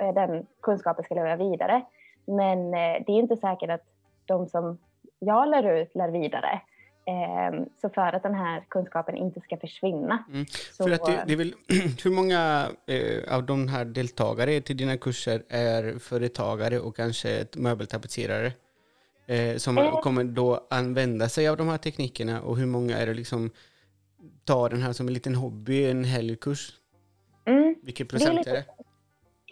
eh, 0.00 0.14
den 0.14 0.46
kunskapen 0.62 1.04
ska 1.04 1.14
leva 1.14 1.36
vidare. 1.36 1.82
Men 2.26 2.58
eh, 2.74 3.04
det 3.06 3.12
är 3.12 3.18
inte 3.18 3.36
säkert 3.36 3.70
att 3.70 3.84
de 4.26 4.46
som 4.46 4.78
jag 5.18 5.48
lär 5.48 5.72
ut 5.76 5.94
lär 5.94 6.08
vidare. 6.08 6.60
Ehm, 7.08 7.64
så 7.80 7.88
för 7.88 8.12
att 8.12 8.22
den 8.22 8.34
här 8.34 8.64
kunskapen 8.68 9.16
inte 9.16 9.40
ska 9.40 9.56
försvinna. 9.56 10.24
Mm. 10.28 10.46
För 10.76 10.90
att 10.90 11.04
det, 11.04 11.24
det 11.26 11.32
är 11.32 11.36
väl, 11.36 11.54
hur 12.04 12.10
många 12.10 12.66
eh, 12.86 13.36
av 13.36 13.46
de 13.46 13.68
här 13.68 13.84
deltagare 13.84 14.60
till 14.60 14.76
dina 14.76 14.96
kurser 14.96 15.42
är 15.48 15.98
företagare 15.98 16.78
och 16.78 16.96
kanske 16.96 17.46
möbeltapetserare? 17.56 18.52
Eh, 19.26 19.56
som 19.56 19.78
eh. 19.78 20.00
kommer 20.00 20.24
då 20.24 20.66
använda 20.70 21.28
sig 21.28 21.48
av 21.48 21.56
de 21.56 21.68
här 21.68 21.78
teknikerna 21.78 22.42
och 22.42 22.56
hur 22.56 22.66
många 22.66 22.96
är 22.96 23.06
det 23.06 23.14
liksom 23.14 23.50
tar 24.44 24.68
den 24.68 24.82
här 24.82 24.92
som 24.92 25.08
en 25.08 25.14
liten 25.14 25.34
hobby, 25.34 25.90
en 25.90 26.04
helgkurs? 26.04 26.72
Mm. 27.46 27.74
Vilket 27.82 28.08
procent 28.08 28.30
är, 28.30 28.34
lite, 28.34 28.50
är 28.50 28.54
det? 28.54 28.66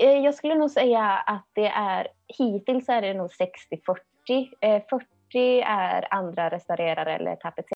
Eh, 0.07 0.25
jag 0.25 0.35
skulle 0.35 0.55
nog 0.55 0.71
säga 0.71 1.03
att 1.03 1.47
det 1.53 1.67
är 1.67 2.09
hittills 2.39 2.89
är 2.89 3.03
det 3.03 3.15
nog 3.15 3.31
60-40. 3.31 3.41
40 3.87 4.85
40 5.35 5.61
är 5.61 6.15
andra 6.15 6.51
restaurerare 6.51 7.15
eller 7.15 7.37
tapetserare. 7.37 7.75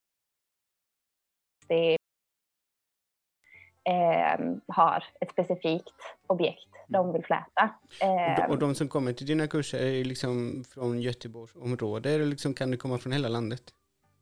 Eh, 3.88 4.40
har 4.66 5.04
ett 5.20 5.30
specifikt 5.30 5.94
objekt 6.26 6.68
de 6.88 7.12
vill 7.12 7.24
fläta. 7.24 7.70
Eh, 8.00 8.50
och, 8.50 8.58
de, 8.58 8.74
som 8.74 8.88
kommer 8.88 9.12
till 9.12 9.26
dina 9.26 9.46
kurser 9.46 9.78
är 9.78 10.04
liksom 10.04 10.64
från 10.74 11.00
Göteborgsområdet 11.00 12.12
eller 12.14 12.26
liksom 12.26 12.54
kan 12.54 12.70
det 12.70 12.76
komma 12.76 12.98
från 12.98 13.12
hela 13.12 13.28
landet? 13.28 13.62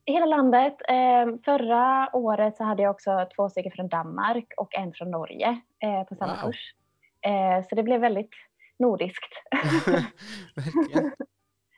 Hela 0.05 0.27
landet. 0.27 0.77
Eh, 0.89 1.37
förra 1.45 2.09
året 2.13 2.57
så 2.57 2.65
hade 2.65 2.83
jag 2.83 2.91
också 2.91 3.29
två 3.37 3.49
stycken 3.49 3.73
från 3.73 3.89
Danmark 3.89 4.53
och 4.57 4.75
en 4.75 4.93
från 4.93 5.11
Norge 5.11 5.61
eh, 5.79 6.03
på 6.09 6.15
samma 6.15 6.35
wow. 6.35 6.43
kurs. 6.43 6.75
Eh, 7.21 7.69
så 7.69 7.75
det 7.75 7.83
blev 7.83 8.01
väldigt 8.01 8.35
nordiskt. 8.79 9.33
Verkligen. 10.55 11.13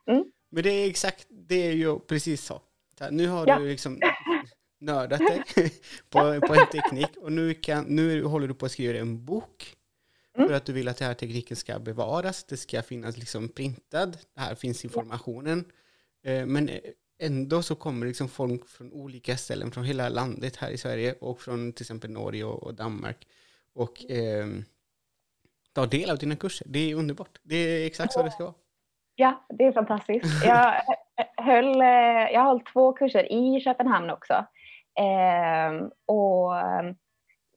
Mm. 0.06 0.24
Men 0.50 0.62
det 0.62 0.70
är 0.70 0.88
exakt, 0.90 1.26
det 1.28 1.66
är 1.68 1.72
ju 1.72 1.98
precis 1.98 2.44
så. 2.44 2.60
Nu 3.10 3.28
har 3.28 3.46
ja. 3.46 3.58
du 3.58 3.68
liksom 3.68 4.00
nördat 4.78 5.18
dig 5.18 5.42
på, 6.10 6.40
på 6.40 6.54
en 6.54 6.66
teknik 6.72 7.16
och 7.16 7.32
nu, 7.32 7.54
kan, 7.54 7.84
nu 7.84 8.24
håller 8.24 8.48
du 8.48 8.54
på 8.54 8.66
att 8.66 8.72
skriva 8.72 8.98
en 8.98 9.24
bok 9.24 9.76
mm. 10.36 10.48
för 10.48 10.56
att 10.56 10.64
du 10.64 10.72
vill 10.72 10.88
att 10.88 10.96
den 10.96 11.08
här 11.08 11.14
tekniken 11.14 11.56
ska 11.56 11.78
bevaras. 11.78 12.44
Det 12.44 12.56
ska 12.56 12.82
finnas 12.82 13.16
liksom 13.16 13.48
printad, 13.48 14.18
här 14.36 14.54
finns 14.54 14.84
informationen. 14.84 15.64
Eh, 16.24 16.46
men 16.46 16.70
ändå 17.18 17.62
så 17.62 17.74
kommer 17.74 18.06
liksom 18.06 18.28
folk 18.28 18.68
från 18.68 18.92
olika 18.92 19.36
ställen, 19.36 19.70
från 19.70 19.84
hela 19.84 20.08
landet 20.08 20.56
här 20.56 20.70
i 20.70 20.78
Sverige 20.78 21.14
och 21.20 21.40
från 21.40 21.72
till 21.72 21.82
exempel 21.82 22.10
Norge 22.10 22.44
och, 22.44 22.74
Danmark 22.74 23.26
och 23.74 24.10
eh, 24.10 24.46
ta 25.72 25.86
del 25.86 26.10
av 26.10 26.18
dina 26.18 26.36
kurser. 26.36 26.66
Det 26.70 26.90
är 26.90 26.94
underbart. 26.94 27.38
Det 27.42 27.56
är 27.56 27.86
exakt 27.86 28.12
så 28.12 28.22
det 28.22 28.30
ska 28.30 28.44
vara. 28.44 28.54
Ja, 29.14 29.44
det 29.48 29.64
är 29.64 29.72
fantastiskt. 29.72 30.44
Jag, 30.44 30.82
höll, 31.36 31.80
eh, 31.80 31.86
jag 32.32 32.40
har 32.40 32.46
hållit 32.46 32.72
två 32.72 32.92
kurser 32.92 33.32
i 33.32 33.60
Köpenhamn 33.60 34.10
också. 34.10 34.46
Eh, 34.98 35.88
och 36.06 36.52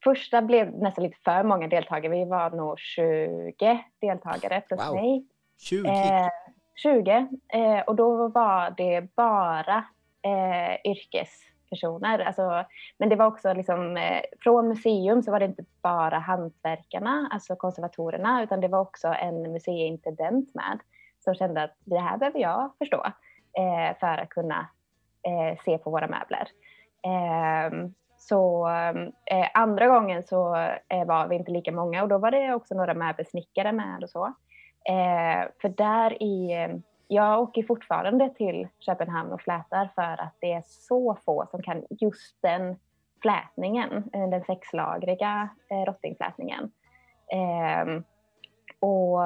första 0.04 0.42
blev 0.42 0.72
nästan 0.72 1.04
lite 1.04 1.18
för 1.24 1.42
många 1.42 1.68
deltagare. 1.68 2.12
Vi 2.12 2.24
var 2.24 2.50
nog 2.50 2.78
20 2.78 3.84
deltagare 4.00 4.60
plus 4.60 4.88
wow. 4.88 4.94
mig. 4.94 5.26
20? 5.58 5.88
Eh, 5.88 6.28
20. 6.74 7.28
Eh, 7.48 7.80
och 7.80 7.96
då 7.96 8.28
var 8.28 8.74
det 8.76 9.14
bara 9.14 9.84
eh, 10.22 10.90
yrkespersoner. 10.92 12.18
Alltså, 12.18 12.64
men 12.98 13.08
det 13.08 13.16
var 13.16 13.26
också 13.26 13.52
liksom, 13.52 13.96
eh, 13.96 14.22
från 14.40 14.68
museum 14.68 15.22
så 15.22 15.30
var 15.30 15.40
det 15.40 15.46
inte 15.46 15.64
bara 15.82 16.18
hantverkarna, 16.18 17.28
alltså 17.32 17.56
konservatorerna, 17.56 18.42
utan 18.42 18.60
det 18.60 18.68
var 18.68 18.80
också 18.80 19.08
en 19.08 19.52
museiintendent 19.52 20.54
med 20.54 20.78
som 21.24 21.34
kände 21.34 21.62
att 21.62 21.76
det 21.84 21.98
här 21.98 22.18
behöver 22.18 22.40
jag 22.40 22.72
förstå 22.78 23.06
eh, 23.58 23.98
för 24.00 24.18
att 24.18 24.28
kunna 24.28 24.68
eh, 25.22 25.58
se 25.64 25.78
på 25.78 25.90
våra 25.90 26.06
möbler. 26.06 26.48
Ehm, 27.02 27.94
så 28.16 28.68
eh, 29.24 29.48
andra 29.54 29.86
gången 29.86 30.22
så 30.22 30.56
eh, 30.88 31.04
var 31.04 31.28
vi 31.28 31.36
inte 31.36 31.50
lika 31.50 31.72
många 31.72 32.02
och 32.02 32.08
då 32.08 32.18
var 32.18 32.30
det 32.30 32.54
också 32.54 32.74
några 32.74 32.94
möbelsnickare 32.94 33.72
med 33.72 34.02
och 34.02 34.10
så. 34.10 34.26
Eh, 34.84 35.48
för 35.60 35.68
där 35.68 36.22
i, 36.22 36.68
jag 37.08 37.42
åker 37.42 37.62
fortfarande 37.62 38.30
till 38.30 38.68
Köpenhamn 38.78 39.32
och 39.32 39.40
flätar 39.40 39.88
för 39.94 40.22
att 40.22 40.34
det 40.40 40.52
är 40.52 40.62
så 40.66 41.16
få 41.24 41.46
som 41.50 41.62
kan 41.62 41.84
just 41.90 42.42
den 42.42 42.76
flätningen, 43.22 44.10
eh, 44.12 44.28
den 44.28 44.44
sexlagriga 44.44 45.48
eh, 45.70 45.84
rottingflätningen. 45.84 46.70
Ehm, 47.32 48.04
och 48.80 49.24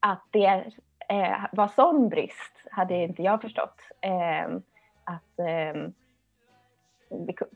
att 0.00 0.22
det 0.30 0.64
eh, 1.08 1.44
var 1.52 1.68
sån 1.68 2.08
brist 2.08 2.66
hade 2.70 2.94
inte 2.94 3.22
jag 3.22 3.42
förstått. 3.42 3.80
Eh, 4.00 4.46
att 5.04 5.38
eh, 5.38 5.88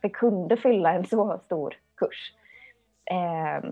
vi, 0.03 0.11
kunde 0.11 0.57
fylla 0.57 0.93
en 0.93 1.07
så 1.07 1.41
stor 1.45 1.75
kurs. 1.97 2.33
Eh, 3.11 3.71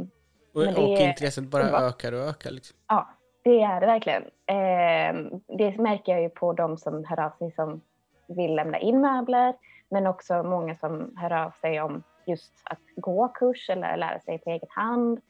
och, 0.54 0.60
det, 0.60 0.74
och 0.76 0.98
intresset 0.98 1.44
bara 1.44 1.70
var, 1.70 1.82
ökar 1.82 2.12
och 2.12 2.28
ökar? 2.28 2.50
Liksom. 2.50 2.76
Ja, 2.88 3.08
det 3.42 3.62
är 3.62 3.80
det 3.80 3.86
verkligen. 3.86 4.22
Ehm, 4.46 5.40
det 5.58 5.78
märker 5.78 6.12
jag 6.12 6.22
ju 6.22 6.28
på 6.28 6.52
de 6.52 6.78
som 6.78 7.04
hör 7.04 7.20
av 7.20 7.30
sig 7.30 7.52
som 7.52 7.80
vill 8.28 8.54
lämna 8.54 8.78
in 8.78 9.00
möbler, 9.00 9.54
men 9.90 10.06
också 10.06 10.42
många 10.42 10.74
som 10.74 11.16
hör 11.16 11.32
av 11.32 11.50
sig 11.50 11.80
om 11.80 12.02
just 12.26 12.62
att 12.64 12.80
gå 12.96 13.28
kurs 13.28 13.70
eller 13.70 13.96
lära 13.96 14.20
sig 14.20 14.38
på 14.38 14.50
egen 14.50 14.68
hand 14.70 15.20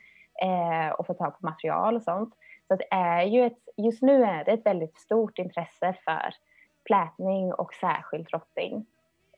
eh, 0.42 0.92
och 0.94 1.06
få 1.06 1.14
tag 1.14 1.40
på 1.40 1.46
material 1.46 1.96
och 1.96 2.02
sånt. 2.02 2.34
Så 2.68 2.76
det 2.76 2.86
är 2.90 3.22
ju 3.22 3.46
ett, 3.46 3.58
just 3.76 4.02
nu 4.02 4.24
är 4.24 4.44
det 4.44 4.52
ett 4.52 4.66
väldigt 4.66 4.96
stort 4.98 5.38
intresse 5.38 5.94
för 6.04 6.34
plätning 6.84 7.52
och 7.52 7.74
särskilt 7.74 8.32
rotting. 8.32 8.86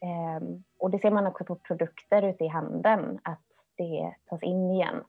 Um, 0.00 0.64
och 0.78 0.90
det 0.90 0.98
ser 0.98 1.10
man 1.10 1.26
också 1.26 1.44
på 1.44 1.56
produkter 1.56 2.22
ute 2.22 2.44
i 2.44 2.48
handeln, 2.48 3.18
att 3.22 3.42
det 3.76 4.14
tas 4.26 4.42
in 4.42 4.70
igen. 4.70 5.04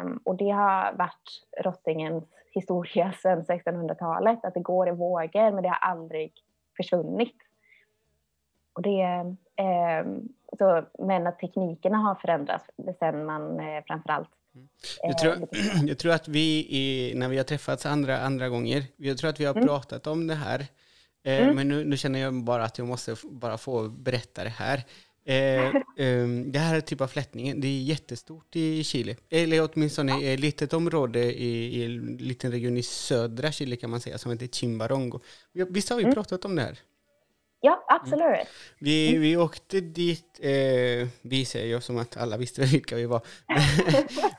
Um, 0.00 0.20
och 0.24 0.36
det 0.36 0.50
har 0.50 0.92
varit 0.92 1.46
rottingens 1.64 2.24
historia 2.52 3.12
sedan 3.22 3.44
1600-talet, 3.44 4.44
att 4.44 4.54
det 4.54 4.60
går 4.60 4.88
i 4.88 4.92
vågor, 4.92 5.52
men 5.52 5.62
det 5.62 5.68
har 5.68 5.90
aldrig 5.90 6.32
försvunnit. 6.76 7.36
Och 8.72 8.82
det, 8.82 9.36
um, 10.04 10.28
så, 10.58 10.84
men 10.98 11.26
att 11.26 11.38
teknikerna 11.38 11.98
har 11.98 12.14
förändrats 12.14 12.64
sen 12.98 13.26
man 13.26 13.60
eh, 13.60 13.84
framförallt 13.86 14.30
jag 15.02 15.18
tror, 15.18 15.48
jag 15.86 15.98
tror 15.98 16.12
att 16.12 16.28
vi, 16.28 16.66
i, 16.70 17.12
när 17.14 17.28
vi 17.28 17.36
har 17.36 17.44
träffats 17.44 17.86
andra, 17.86 18.20
andra 18.20 18.48
gånger, 18.48 18.84
jag 18.96 19.18
tror 19.18 19.30
att 19.30 19.40
vi 19.40 19.44
har 19.44 19.54
mm. 19.54 19.66
pratat 19.66 20.06
om 20.06 20.26
det 20.26 20.34
här. 20.34 20.66
Eh, 21.24 21.42
mm. 21.42 21.56
Men 21.56 21.68
nu, 21.68 21.84
nu, 21.84 21.96
känner 21.96 22.18
jag 22.18 22.44
bara 22.44 22.64
att 22.64 22.78
jag 22.78 22.86
måste 22.86 23.16
bara 23.24 23.58
få 23.58 23.88
berätta 23.88 24.44
det 24.44 24.50
här. 24.50 24.84
Eh, 25.24 25.66
eh, 26.06 26.28
det 26.46 26.58
här 26.58 26.76
är 26.76 26.80
typ 26.80 27.00
av 27.00 27.08
flättningen, 27.08 27.60
det 27.60 27.68
är 27.68 27.82
jättestort 27.82 28.56
i 28.56 28.84
Chile. 28.84 29.16
Eller 29.30 29.68
åtminstone 29.72 30.22
i 30.22 30.34
ett 30.34 30.40
litet 30.40 30.72
område 30.72 31.18
i, 31.18 31.80
i 31.80 31.84
en 31.84 32.16
liten 32.16 32.52
region 32.52 32.76
i 32.76 32.82
södra 32.82 33.52
Chile 33.52 33.76
kan 33.76 33.90
man 33.90 34.00
säga, 34.00 34.18
som 34.18 34.32
heter 34.32 34.46
Chimbarongo. 34.46 35.20
Visst 35.52 35.90
har 35.90 35.96
vi 35.96 36.02
mm. 36.02 36.14
pratat 36.14 36.44
om 36.44 36.56
det 36.56 36.62
här? 36.62 36.78
Ja, 37.60 37.84
absolut. 37.88 38.22
Mm. 38.22 38.46
Vi, 38.78 39.18
vi 39.18 39.36
åkte 39.36 39.80
dit, 39.80 40.40
eh, 40.40 41.08
vi 41.22 41.44
säger 41.44 41.66
ju 41.66 41.80
som 41.80 41.98
att 41.98 42.16
alla 42.16 42.36
visste 42.36 42.62
vilka 42.64 42.96
vi 42.96 43.06
var. 43.06 43.20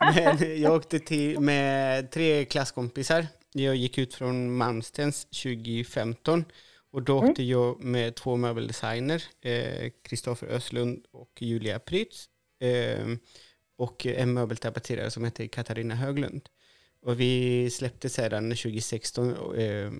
Men 0.15 0.61
jag 0.61 0.73
åkte 0.73 0.99
till 0.99 1.39
med 1.39 2.11
tre 2.11 2.45
klasskompisar. 2.45 3.27
Jag 3.53 3.75
gick 3.75 3.97
ut 3.97 4.13
från 4.13 4.57
Malmstens 4.57 5.25
2015 5.25 6.45
och 6.91 7.03
då 7.03 7.17
mm. 7.17 7.29
åkte 7.29 7.43
jag 7.43 7.83
med 7.83 8.15
två 8.15 8.35
möbeldesigner, 8.35 9.23
Kristoffer 10.03 10.47
eh, 10.47 10.55
Östlund 10.55 11.05
och 11.11 11.41
Julia 11.41 11.79
Prytz. 11.79 12.29
Eh, 12.61 13.07
och 13.79 14.05
en 14.05 14.33
möbeltapetserare 14.33 15.11
som 15.11 15.23
heter 15.23 15.47
Katarina 15.47 15.95
Höglund. 15.95 16.49
Och 17.01 17.19
vi 17.19 17.69
släppte 17.69 18.09
sedan 18.09 18.49
2016 18.49 19.55
eh, 19.55 19.91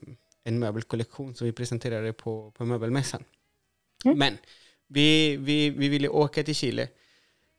en 0.43 0.59
möbelkollektion 0.59 1.35
som 1.35 1.47
vi 1.47 1.53
presenterade 1.53 2.13
på, 2.13 2.51
på 2.51 2.65
möbelmässan. 2.65 3.23
Mm. 4.05 4.17
Men 4.17 4.37
vi, 4.87 5.37
vi, 5.37 5.69
vi 5.69 5.89
ville 5.89 6.07
åka 6.07 6.43
till 6.43 6.55
Chile 6.55 6.87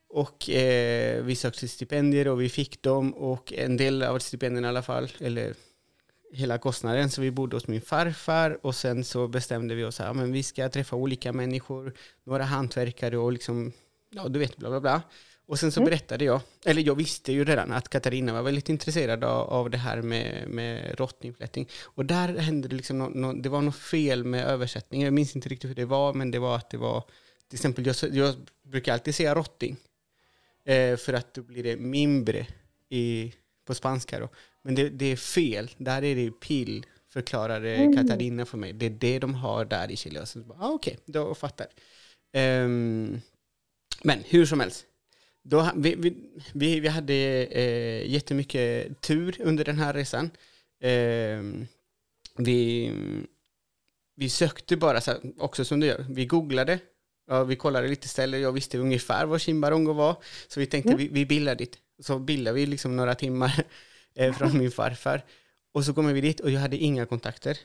och 0.08 0.50
eh, 0.50 1.24
vi 1.24 1.36
sökte 1.36 1.68
stipendier 1.68 2.28
och 2.28 2.40
vi 2.40 2.48
fick 2.48 2.82
dem 2.82 3.14
och 3.14 3.52
en 3.52 3.76
del 3.76 4.02
av 4.02 4.18
stipendierna 4.18 4.68
i 4.68 4.70
alla 4.70 4.82
fall, 4.82 5.08
eller 5.20 5.54
hela 6.32 6.58
kostnaden. 6.58 7.10
Så 7.10 7.20
vi 7.20 7.30
bodde 7.30 7.56
hos 7.56 7.68
min 7.68 7.80
farfar 7.80 8.58
och 8.62 8.74
sen 8.74 9.04
så 9.04 9.28
bestämde 9.28 9.74
vi 9.74 9.84
oss 9.84 10.00
att 10.00 10.16
ja, 10.16 10.22
vi 10.24 10.42
ska 10.42 10.68
träffa 10.68 10.96
olika 10.96 11.32
människor, 11.32 11.94
några 12.24 12.44
hantverkare 12.44 13.18
och 13.18 13.32
liksom, 13.32 13.72
ja 14.10 14.28
du 14.28 14.38
vet, 14.38 14.56
bla 14.56 14.70
bla 14.70 14.80
bla. 14.80 15.02
Och 15.46 15.58
sen 15.58 15.72
så 15.72 15.80
mm. 15.80 15.90
berättade 15.90 16.24
jag, 16.24 16.40
eller 16.64 16.82
jag 16.82 16.94
visste 16.94 17.32
ju 17.32 17.44
redan 17.44 17.72
att 17.72 17.88
Katarina 17.88 18.32
var 18.32 18.42
väldigt 18.42 18.68
intresserad 18.68 19.24
av, 19.24 19.50
av 19.50 19.70
det 19.70 19.78
här 19.78 20.02
med, 20.02 20.48
med 20.48 20.98
råttningflättning. 20.98 21.68
Och 21.82 22.04
där 22.06 22.36
hände 22.36 22.68
det 22.68 22.76
liksom, 22.76 22.98
no, 22.98 23.08
no, 23.14 23.32
det 23.32 23.48
var 23.48 23.62
något 23.62 23.76
fel 23.76 24.24
med 24.24 24.46
översättningen. 24.46 25.04
Jag 25.04 25.14
minns 25.14 25.36
inte 25.36 25.48
riktigt 25.48 25.70
hur 25.70 25.74
det 25.74 25.84
var, 25.84 26.14
men 26.14 26.30
det 26.30 26.38
var 26.38 26.56
att 26.56 26.70
det 26.70 26.76
var, 26.76 27.04
till 27.48 27.56
exempel, 27.56 27.86
jag, 27.86 27.96
jag 28.12 28.34
brukar 28.62 28.92
alltid 28.92 29.14
säga 29.14 29.34
rotting. 29.34 29.76
Eh, 30.64 30.96
för 30.96 31.12
att 31.12 31.34
då 31.34 31.42
blir 31.42 31.62
det 31.62 31.76
mindre 31.76 32.46
i, 32.88 33.32
på 33.64 33.74
spanska 33.74 34.20
då. 34.20 34.28
Men 34.64 34.74
det, 34.74 34.88
det 34.88 35.06
är 35.06 35.16
fel, 35.16 35.70
där 35.76 36.04
är 36.04 36.14
det 36.14 36.30
pill, 36.30 36.86
förklarade 37.08 37.74
mm. 37.74 37.96
Katarina 37.96 38.46
för 38.46 38.58
mig. 38.58 38.72
Det 38.72 38.86
är 38.86 38.90
det 38.90 39.18
de 39.18 39.34
har 39.34 39.64
där 39.64 39.90
i 39.90 39.96
Chile. 39.96 40.26
Så, 40.26 40.40
ah, 40.40 40.68
Okej, 40.68 40.92
okay, 40.92 40.96
då 41.06 41.34
fattar. 41.34 41.66
Um, 42.36 43.20
men 44.02 44.18
hur 44.24 44.46
som 44.46 44.60
helst, 44.60 44.86
då, 45.42 45.70
vi, 45.76 46.14
vi, 46.54 46.80
vi 46.80 46.88
hade 46.88 47.14
eh, 47.44 48.10
jättemycket 48.10 49.00
tur 49.00 49.36
under 49.40 49.64
den 49.64 49.78
här 49.78 49.94
resan. 49.94 50.30
Eh, 50.82 51.42
vi, 52.36 52.92
vi 54.16 54.28
sökte 54.28 54.76
bara, 54.76 55.00
så 55.00 55.10
här, 55.10 55.20
också 55.38 55.64
som 55.64 55.80
du 55.80 55.86
gör, 55.86 56.06
vi 56.08 56.26
googlade. 56.26 56.78
Ja, 57.26 57.44
vi 57.44 57.56
kollade 57.56 57.88
lite 57.88 58.08
ställen, 58.08 58.40
jag 58.40 58.52
visste 58.52 58.78
ungefär 58.78 59.26
var 59.26 59.38
Chimbarongo 59.38 59.92
var. 59.92 60.16
Så 60.48 60.60
vi 60.60 60.66
tänkte, 60.66 60.90
mm. 60.90 60.98
vi, 60.98 61.08
vi 61.08 61.26
bildar 61.26 61.54
dit. 61.54 61.78
Så 62.02 62.18
bildade 62.18 62.56
vi 62.56 62.66
liksom 62.66 62.96
några 62.96 63.14
timmar 63.14 63.64
eh, 64.20 64.32
från 64.34 64.58
min 64.58 64.70
farfar. 64.70 65.24
Och 65.72 65.84
så 65.84 65.94
kommer 65.94 66.12
vi 66.12 66.20
dit 66.20 66.40
och 66.40 66.50
jag 66.50 66.60
hade 66.60 66.76
inga 66.76 67.06
kontakter 67.06 67.58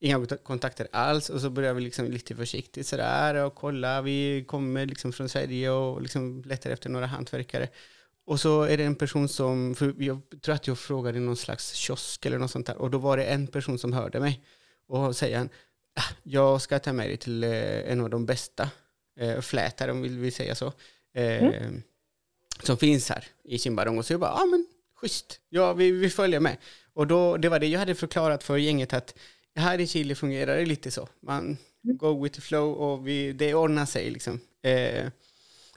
inga 0.00 0.26
kontakter 0.26 0.88
alls 0.92 1.30
och 1.30 1.40
så 1.40 1.50
börjar 1.50 1.74
vi 1.74 1.80
liksom 1.80 2.06
lite 2.06 2.36
försiktigt 2.36 2.86
sådär 2.86 3.34
och 3.34 3.54
kolla. 3.54 4.02
Vi 4.02 4.44
kommer 4.48 4.86
liksom 4.86 5.12
från 5.12 5.28
Sverige 5.28 5.70
och 5.70 6.02
liksom 6.02 6.42
letar 6.46 6.70
efter 6.70 6.90
några 6.90 7.06
hantverkare. 7.06 7.68
Och 8.26 8.40
så 8.40 8.62
är 8.62 8.76
det 8.76 8.84
en 8.84 8.94
person 8.94 9.28
som, 9.28 9.74
för 9.74 9.94
jag 9.98 10.20
tror 10.42 10.54
att 10.54 10.66
jag 10.66 10.78
frågade 10.78 11.18
i 11.18 11.20
någon 11.20 11.36
slags 11.36 11.72
kiosk 11.72 12.26
eller 12.26 12.38
något 12.38 12.50
sånt 12.50 12.66
där 12.66 12.76
och 12.76 12.90
då 12.90 12.98
var 12.98 13.16
det 13.16 13.24
en 13.24 13.46
person 13.46 13.78
som 13.78 13.92
hörde 13.92 14.20
mig 14.20 14.44
och 14.86 15.16
säger 15.16 15.38
han, 15.38 15.48
ah, 15.94 16.14
jag 16.22 16.62
ska 16.62 16.78
ta 16.78 16.92
med 16.92 17.08
dig 17.08 17.16
till 17.16 17.44
eh, 17.44 17.92
en 17.92 18.00
av 18.00 18.10
de 18.10 18.26
bästa 18.26 18.70
eh, 19.20 19.40
flätare, 19.40 19.90
om 19.90 20.02
vi 20.22 20.30
säga 20.30 20.54
så, 20.54 20.66
eh, 21.14 21.44
mm. 21.44 21.82
som 22.62 22.76
finns 22.76 23.08
här 23.08 23.24
i 23.44 23.58
Kimbarong. 23.58 23.98
Och 23.98 24.06
så 24.06 24.12
jag 24.12 24.20
bara, 24.20 24.30
ja 24.30 24.42
ah, 24.42 24.46
men 24.46 24.66
schysst, 25.00 25.40
ja 25.48 25.72
vi, 25.72 25.90
vi 25.90 26.10
följer 26.10 26.40
med. 26.40 26.56
Och 26.94 27.06
då, 27.06 27.36
det 27.36 27.48
var 27.48 27.58
det 27.58 27.66
jag 27.66 27.78
hade 27.78 27.94
förklarat 27.94 28.44
för 28.44 28.56
gänget 28.56 28.92
att 28.92 29.14
här 29.54 29.80
i 29.80 29.86
Chile 29.86 30.14
fungerar 30.14 30.56
det 30.56 30.66
lite 30.66 30.90
så. 30.90 31.08
Man 31.20 31.56
mm. 31.84 31.96
go 31.96 32.22
with 32.22 32.34
the 32.34 32.40
flow 32.40 32.74
och 32.74 33.08
vi, 33.08 33.32
det 33.32 33.54
ordnar 33.54 33.86
sig 33.86 34.10
liksom. 34.10 34.40
Eh, 34.62 35.08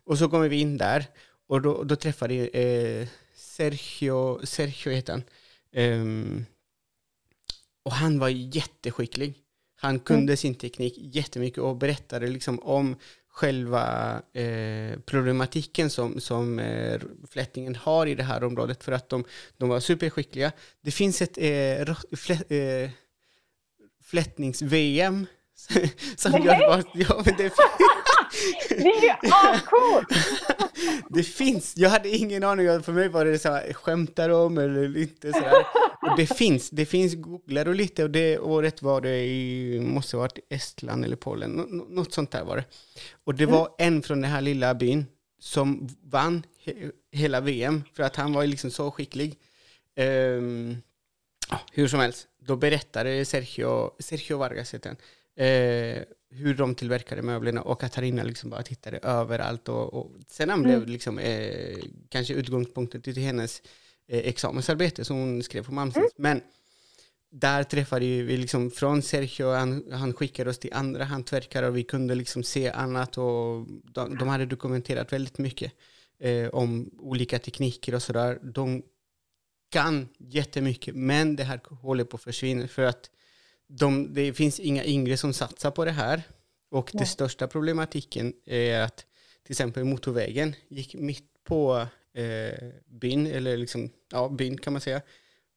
och 0.04 0.18
så 0.18 0.30
kommer 0.30 0.50
vi 0.50 0.60
in 0.60 0.78
där 0.78 1.06
och 1.48 1.62
då, 1.62 1.84
då 1.84 1.96
träffade 1.96 2.48
eh, 2.48 3.08
Sergio, 3.36 4.46
Sergio 4.46 4.92
heter 4.92 5.14
han. 5.14 5.24
Eh, 5.72 6.44
och 7.84 7.92
han 7.92 8.20
var 8.20 8.30
jätteskicklig. 8.30 9.34
Han 9.76 10.00
kunde 10.00 10.24
mm. 10.32 10.38
sin 10.38 10.56
teknik 10.56 10.94
jättemycket 10.98 11.60
och 11.60 11.76
berättade 11.76 12.28
liksom 12.28 12.60
om 12.60 12.96
själva 13.34 14.22
eh, 14.34 15.00
problematiken 15.06 15.90
som, 15.90 16.20
som 16.20 16.60
eh, 16.60 17.02
flättningen 17.30 17.76
har 17.76 18.06
i 18.06 18.16
det 18.16 18.24
här 18.24 18.44
området 18.44 18.84
för 18.84 18.92
att 18.92 19.10
de, 19.10 19.24
de 19.58 19.70
var 19.70 19.80
superskickliga. 19.80 20.52
Det 20.82 20.92
finns 20.92 21.22
ett 21.22 21.38
eh, 21.38 21.96
flä, 22.18 22.58
eh, 22.58 22.90
flättnings-VM. 24.04 25.26
som 26.16 26.32
jag 26.32 26.84
ja, 26.94 27.22
men 27.26 27.36
det, 27.38 27.54
det 28.70 28.76
är 28.76 29.02
ju 29.04 29.32
ascoolt! 29.32 30.08
det 31.10 31.24
finns, 31.24 31.78
jag 31.78 31.90
hade 31.90 32.10
ingen 32.10 32.44
aning, 32.44 32.84
för 32.84 32.92
mig 32.92 33.10
var 33.10 33.26
det 33.26 33.40
så 33.40 33.52
här, 33.52 33.74
skämtar 33.74 34.30
de 34.30 34.58
eller 34.58 34.98
inte 34.98 35.32
så 35.32 35.40
här. 35.40 35.66
Och 36.02 36.18
det 36.18 36.26
finns, 36.26 36.70
det 36.70 36.86
finns 36.86 37.16
googlar 37.16 37.68
och 37.68 37.76
lite 37.76 38.04
och 38.04 38.10
det 38.10 38.40
året 38.40 38.82
var 38.82 39.02
det 39.02 39.26
i, 39.26 39.80
måste 39.80 40.16
ha 40.18 40.22
varit 40.22 40.40
Estland 40.50 41.06
eller 41.06 41.16
Polen, 41.16 41.52
Nå, 41.52 41.86
något 41.90 42.14
sånt 42.14 42.32
där 42.32 42.44
var 42.44 42.58
det. 42.58 42.66
Och 43.24 43.36
det 43.36 43.46
var 43.46 43.70
en 43.78 44.02
från 44.02 44.22
den 44.22 44.32
här 44.32 44.42
lilla 44.42 44.74
byn 44.74 45.06
som 45.40 45.90
vann 46.04 46.44
he, 46.66 46.74
hela 47.12 47.42
VM 47.42 47.84
för 47.94 48.04
att 48.04 48.16
han 48.16 48.34
var 48.34 48.46
liksom 48.46 48.72
så 48.72 48.92
skicklig. 48.92 49.38
Um, 49.98 50.78
hur 51.72 51.88
som 51.88 52.00
helst, 52.00 52.28
då 52.40 52.56
berättade 52.56 53.26
Sergio, 53.26 53.92
Sergio 54.00 54.38
Vargas 54.38 54.74
heter 54.74 54.90
han, 54.90 54.98
eh, 55.46 56.04
hur 56.36 56.54
de 56.54 56.76
tillverkade 56.76 57.22
möblerna 57.22 57.62
och 57.62 57.82
Katarina 57.82 58.24
liksom 58.24 58.50
bara 58.50 58.64
tittade 58.64 58.98
överallt. 58.98 59.70
Och, 59.70 59.94
och 59.94 60.12
sen 60.28 60.50
mm. 60.50 60.64
blev 60.64 60.88
liksom, 60.88 61.20
eh, 61.20 61.78
kanske 62.10 62.34
utgångspunkten 62.34 63.02
till 63.02 63.18
hennes 63.18 63.62
eh, 64.08 64.28
examensarbete 64.28 65.06
som 65.06 65.18
hon 65.18 65.44
skrev 65.44 65.66
på 65.66 65.74
Malmsens. 65.74 66.14
Mm. 66.18 66.40
Men 66.40 66.42
där 67.32 67.64
träffade 67.64 68.06
vi 68.06 68.38
liksom 68.38 68.72
från 68.72 69.02
Sergio, 69.02 69.54
han, 69.54 69.92
han 69.92 70.14
skickade 70.14 70.50
oss 70.50 70.60
till 70.60 70.74
andra 70.74 71.04
hantverkare 71.04 71.68
och 71.68 71.78
vi 71.78 71.84
kunde 71.84 72.16
liksom 72.16 72.44
se 72.44 72.70
annat 72.70 73.18
och 73.18 73.68
de, 73.84 74.18
de 74.18 74.28
hade 74.28 74.46
dokumenterat 74.46 75.14
väldigt 75.14 75.38
mycket 75.38 75.72
eh, 76.20 76.48
om 76.48 76.90
olika 77.00 77.40
tekniker 77.40 77.96
och 77.96 78.04
sådär. 78.04 78.40
De 78.44 78.84
kan 79.70 80.10
jättemycket, 80.18 80.96
men 80.96 81.36
det 81.36 81.44
här 81.44 81.60
håller 81.82 82.04
på 82.04 82.16
att 82.16 82.24
försvinna 82.24 82.68
för 82.68 82.84
att 82.84 83.10
de, 83.68 84.14
det 84.14 84.34
finns 84.34 84.60
inga 84.60 84.86
yngre 84.86 85.18
som 85.18 85.34
satsar 85.34 85.72
på 85.72 85.86
det 85.86 85.92
här. 85.92 86.24
Och 86.70 86.90
ja. 86.94 87.00
det 87.00 87.06
största 87.06 87.48
problematiken 87.48 88.34
är 88.46 88.82
att 88.82 89.06
till 89.44 89.52
exempel 89.52 89.84
motorvägen 89.84 90.56
gick 90.68 90.96
mitt 90.96 91.44
på 91.44 91.88
eh, 92.14 92.70
byn, 92.86 93.28
eller 93.28 93.58
liksom, 93.58 93.90
ja, 94.12 94.30
byn 94.30 94.58
kan 94.58 94.74
man 94.74 94.82
säga. 94.82 95.02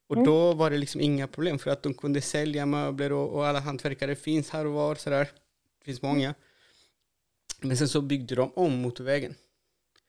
Och 0.08 0.16
mm. 0.16 0.26
då 0.26 0.52
var 0.52 0.70
det 0.70 0.78
liksom 0.78 1.00
inga 1.00 1.26
problem 1.26 1.58
för 1.58 1.70
att 1.70 1.82
de 1.82 1.94
kunde 1.94 2.20
sälja 2.20 2.66
möbler 2.66 3.12
och, 3.12 3.32
och 3.32 3.46
alla 3.46 3.60
hantverkare 3.60 4.16
finns 4.16 4.50
här 4.50 4.66
och 4.66 4.72
var 4.72 4.94
sådär. 4.94 5.28
Det 5.78 5.84
finns 5.84 6.02
många. 6.02 6.34
Men 7.60 7.76
sen 7.76 7.88
så 7.88 8.00
byggde 8.00 8.34
de 8.34 8.52
om 8.52 8.72
motorvägen. 8.72 9.34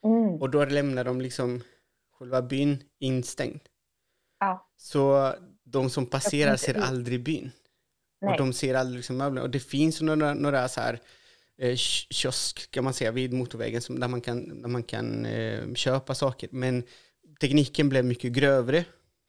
Mm. 0.03 0.41
Och 0.41 0.49
då 0.49 0.65
lämnade 0.65 1.09
de 1.09 1.21
liksom 1.21 1.63
själva 2.11 2.41
byn 2.41 2.83
instängd. 2.99 3.61
Ja. 4.39 4.69
Så 4.77 5.33
de 5.63 5.89
som 5.89 6.05
passerar 6.05 6.55
ser 6.55 6.75
aldrig 6.75 7.23
byn. 7.23 7.51
Nej. 8.27 8.33
Och 8.33 8.45
de 8.45 8.53
ser 8.53 8.75
aldrig 8.75 8.97
liksom 8.97 9.17
möblerna. 9.17 9.43
Och 9.43 9.49
det 9.49 9.59
finns 9.59 10.01
några, 10.01 10.33
några 10.33 10.67
så 10.67 10.81
här 10.81 10.99
eh, 11.57 11.75
kiosk 11.75 12.71
kan 12.71 12.83
man 12.83 12.93
säga 12.93 13.11
vid 13.11 13.33
motorvägen 13.33 13.81
som, 13.81 13.99
där 13.99 14.07
man 14.07 14.21
kan, 14.21 14.61
där 14.61 14.69
man 14.69 14.83
kan 14.83 15.25
eh, 15.25 15.73
köpa 15.73 16.15
saker. 16.15 16.49
Men 16.51 16.83
tekniken 17.39 17.89
blev 17.89 18.05
mycket 18.05 18.31
grövre 18.31 18.85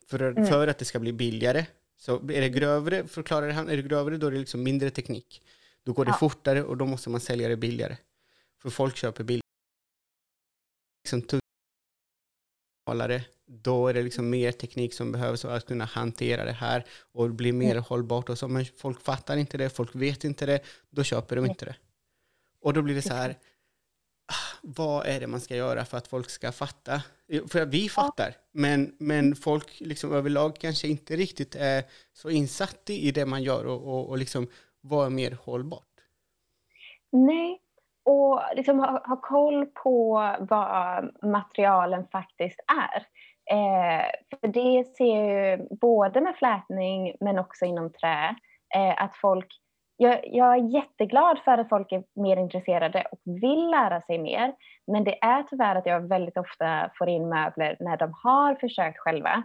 för, 0.07 0.21
mm. 0.21 0.47
för 0.47 0.69
att 0.69 0.79
det 0.79 0.85
ska 0.85 0.99
bli 0.99 1.13
billigare. 1.13 1.67
Så 1.97 2.15
är 2.15 2.41
det 2.41 2.49
grövre, 2.49 3.07
förklarar 3.07 3.51
han, 3.51 3.69
är 3.69 3.77
det 3.77 3.83
grövre 3.83 4.17
då 4.17 4.27
är 4.27 4.31
det 4.31 4.39
liksom 4.39 4.63
mindre 4.63 4.91
teknik. 4.91 5.43
Då 5.85 5.93
går 5.93 6.05
det 6.05 6.11
ja. 6.11 6.17
fortare 6.19 6.63
och 6.63 6.77
då 6.77 6.87
måste 6.87 7.11
man 7.11 7.21
sälja 7.21 7.49
det 7.49 7.57
billigare. 7.57 7.97
För 8.63 8.71
folk 8.71 8.97
köper 8.97 9.25
billigare. 9.25 9.43
Liksom 11.05 11.23
då 13.47 13.89
är 13.89 13.95
det 13.95 14.03
liksom 14.03 14.31
mer 14.31 14.53
teknik 14.53 14.95
som 14.95 15.13
behövs 15.13 15.43
för 15.43 15.57
att 15.57 15.67
kunna 15.67 15.85
hantera 15.85 16.45
det 16.45 16.53
här 16.53 16.85
och 17.13 17.31
bli 17.31 17.53
mer 17.53 17.71
mm. 17.71 17.83
hållbart. 17.83 18.29
Och 18.29 18.39
så. 18.39 18.49
Men 18.49 18.65
folk 18.77 19.01
fattar 19.01 19.37
inte 19.37 19.59
det, 19.59 19.71
folk 19.71 19.95
vet 19.95 20.25
inte 20.25 20.47
det, 20.47 20.61
då 20.91 21.03
köper 21.03 21.37
de 21.37 21.47
inte 21.47 21.65
det. 21.65 21.77
Och 22.61 22.73
då 22.73 22.83
blir 22.83 22.95
det 22.95 23.03
så 23.03 23.15
här, 23.15 23.31
ah, 24.27 24.59
vad 24.63 25.07
är 25.07 25.21
det 25.21 25.27
man 25.27 25.41
ska 25.41 25.57
göra 25.57 25.85
för 25.85 25.99
att 25.99 26.09
folk 26.09 26.31
ska 26.31 26.53
fatta? 26.53 27.03
För 27.49 27.67
vi 27.67 27.89
fattar, 27.89 28.37
men, 28.53 28.97
men 28.99 29.37
folk 29.37 29.81
liksom 29.81 30.13
överlag 30.13 30.59
kanske 30.61 30.89
inte 30.89 31.17
riktigt 31.17 31.55
är 31.55 31.85
så 32.13 32.31
insatta 32.31 32.93
i 32.93 33.11
det 33.11 33.27
man 33.27 33.43
gör 33.43 33.67
och, 33.67 33.83
och, 33.83 34.09
och 34.09 34.19
liksom 34.19 34.49
vad 34.81 35.07
är 35.07 35.11
mer 35.11 35.39
hållbart? 35.43 35.85
Nej, 37.13 37.61
och 38.09 38.41
liksom 38.55 38.79
ha, 38.79 39.03
ha 39.07 39.17
koll 39.17 39.67
på 39.67 40.13
vad 40.41 41.11
materialen 41.23 42.07
faktiskt 42.13 42.61
är. 42.93 43.07
Eh, 43.51 44.05
för 44.41 44.49
det 44.49 44.85
ser 44.97 45.25
ju 45.25 45.69
både 45.81 46.21
med 46.21 46.37
flätning 46.37 47.17
men 47.21 47.39
också 47.39 47.65
inom 47.65 47.93
trä 47.93 48.37
eh, 48.75 49.03
att 49.03 49.17
folk 49.17 49.47
jag, 50.01 50.21
jag, 50.25 50.55
är 50.55 50.75
jätteglad 50.75 51.39
för 51.45 51.59
att 51.59 51.69
folk 51.69 51.93
är 51.93 52.05
mer 52.15 52.37
intresserade 52.37 53.05
och 53.13 53.21
vill 53.25 53.71
lära 53.71 54.01
sig 54.01 54.19
mer. 54.19 54.55
Men 54.87 55.05
det 55.05 55.25
är 55.25 55.43
tyvärr 55.43 55.77
att 55.77 55.87
jag 55.87 56.09
väldigt 56.09 56.37
ofta 56.37 56.91
får 56.99 57.09
in 57.09 57.29
möbler 57.29 57.77
när 57.81 57.97
de 57.97 58.13
har 58.23 58.55
försökt 58.55 58.99
själva. 58.99 59.43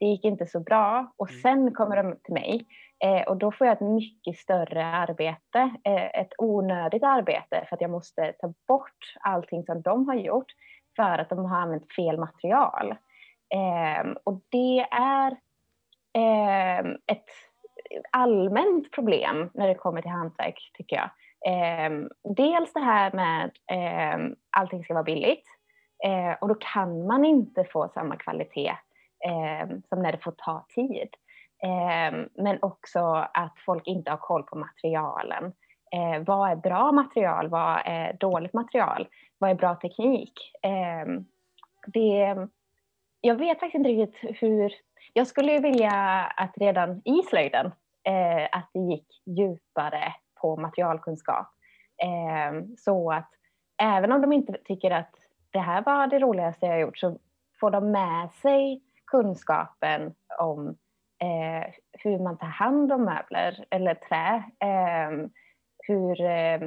Det 0.00 0.06
gick 0.06 0.24
inte 0.24 0.46
så 0.46 0.60
bra 0.60 1.12
och 1.16 1.30
mm. 1.30 1.40
sen 1.40 1.74
kommer 1.74 1.96
de 1.96 2.16
till 2.24 2.34
mig. 2.34 2.66
Eh, 3.04 3.22
och 3.22 3.36
då 3.36 3.52
får 3.52 3.66
jag 3.66 3.74
ett 3.74 3.88
mycket 3.88 4.36
större 4.36 4.86
arbete, 4.86 5.70
eh, 5.84 6.20
ett 6.20 6.32
onödigt 6.38 7.02
arbete 7.02 7.64
för 7.68 7.76
att 7.76 7.80
jag 7.80 7.90
måste 7.90 8.32
ta 8.32 8.54
bort 8.68 9.14
allting 9.20 9.64
som 9.64 9.82
de 9.82 10.08
har 10.08 10.14
gjort 10.14 10.52
för 10.96 11.18
att 11.18 11.28
de 11.28 11.44
har 11.44 11.58
använt 11.58 11.92
fel 11.92 12.18
material. 12.18 12.90
Eh, 13.54 14.12
och 14.24 14.40
det 14.48 14.86
är 14.90 15.30
eh, 16.12 16.78
ett 17.06 17.30
allmänt 18.12 18.90
problem 18.92 19.50
när 19.54 19.68
det 19.68 19.74
kommer 19.74 20.02
till 20.02 20.10
hantverk, 20.10 20.70
tycker 20.74 20.96
jag. 20.96 21.10
Eh, 21.52 21.90
dels 22.36 22.72
det 22.72 22.80
här 22.80 23.12
med 23.12 23.50
eh, 23.70 24.36
allting 24.50 24.84
ska 24.84 24.94
vara 24.94 25.04
billigt 25.04 25.46
eh, 26.04 26.32
och 26.40 26.48
då 26.48 26.54
kan 26.54 27.06
man 27.06 27.24
inte 27.24 27.64
få 27.64 27.88
samma 27.94 28.16
kvalitet 28.16 28.72
eh, 29.24 29.68
som 29.88 30.02
när 30.02 30.12
det 30.12 30.18
får 30.18 30.32
ta 30.32 30.66
tid. 30.74 31.08
Ehm, 31.62 32.28
men 32.34 32.58
också 32.62 33.28
att 33.34 33.54
folk 33.66 33.86
inte 33.86 34.10
har 34.10 34.18
koll 34.18 34.42
på 34.42 34.58
materialen. 34.58 35.52
Eh, 35.92 36.22
vad 36.26 36.50
är 36.50 36.56
bra 36.56 36.92
material? 36.92 37.48
Vad 37.48 37.80
är 37.84 38.16
dåligt 38.20 38.52
material? 38.52 39.08
Vad 39.38 39.50
är 39.50 39.54
bra 39.54 39.74
teknik? 39.74 40.32
Ehm, 40.62 41.24
det, 41.86 42.36
jag 43.20 43.34
vet 43.34 43.60
faktiskt 43.60 43.74
inte 43.74 43.90
riktigt 43.90 44.42
hur... 44.42 44.72
Jag 45.12 45.26
skulle 45.26 45.58
vilja 45.58 45.92
att 46.36 46.52
redan 46.56 47.02
i 47.04 47.22
slöjden 47.22 47.66
eh, 48.04 48.44
att 48.52 48.70
det 48.72 48.80
gick 48.80 49.22
djupare 49.26 50.14
på 50.40 50.56
materialkunskap. 50.56 51.48
Eh, 52.02 52.64
så 52.78 53.12
att 53.12 53.30
även 53.82 54.12
om 54.12 54.20
de 54.20 54.32
inte 54.32 54.52
tycker 54.64 54.90
att 54.90 55.14
det 55.50 55.58
här 55.58 55.82
var 55.82 56.06
det 56.06 56.18
roligaste 56.18 56.66
jag 56.66 56.80
gjort 56.80 56.98
så 56.98 57.18
får 57.60 57.70
de 57.70 57.90
med 57.90 58.30
sig 58.32 58.82
kunskapen 59.06 60.14
om 60.38 60.76
eh, 61.18 61.72
hur 61.92 62.18
man 62.18 62.38
tar 62.38 62.46
hand 62.46 62.92
om 62.92 63.04
möbler 63.04 63.64
eller 63.70 63.94
trä. 63.94 64.42
Eh, 64.60 65.28
hur 65.86 66.20
eh, 66.20 66.62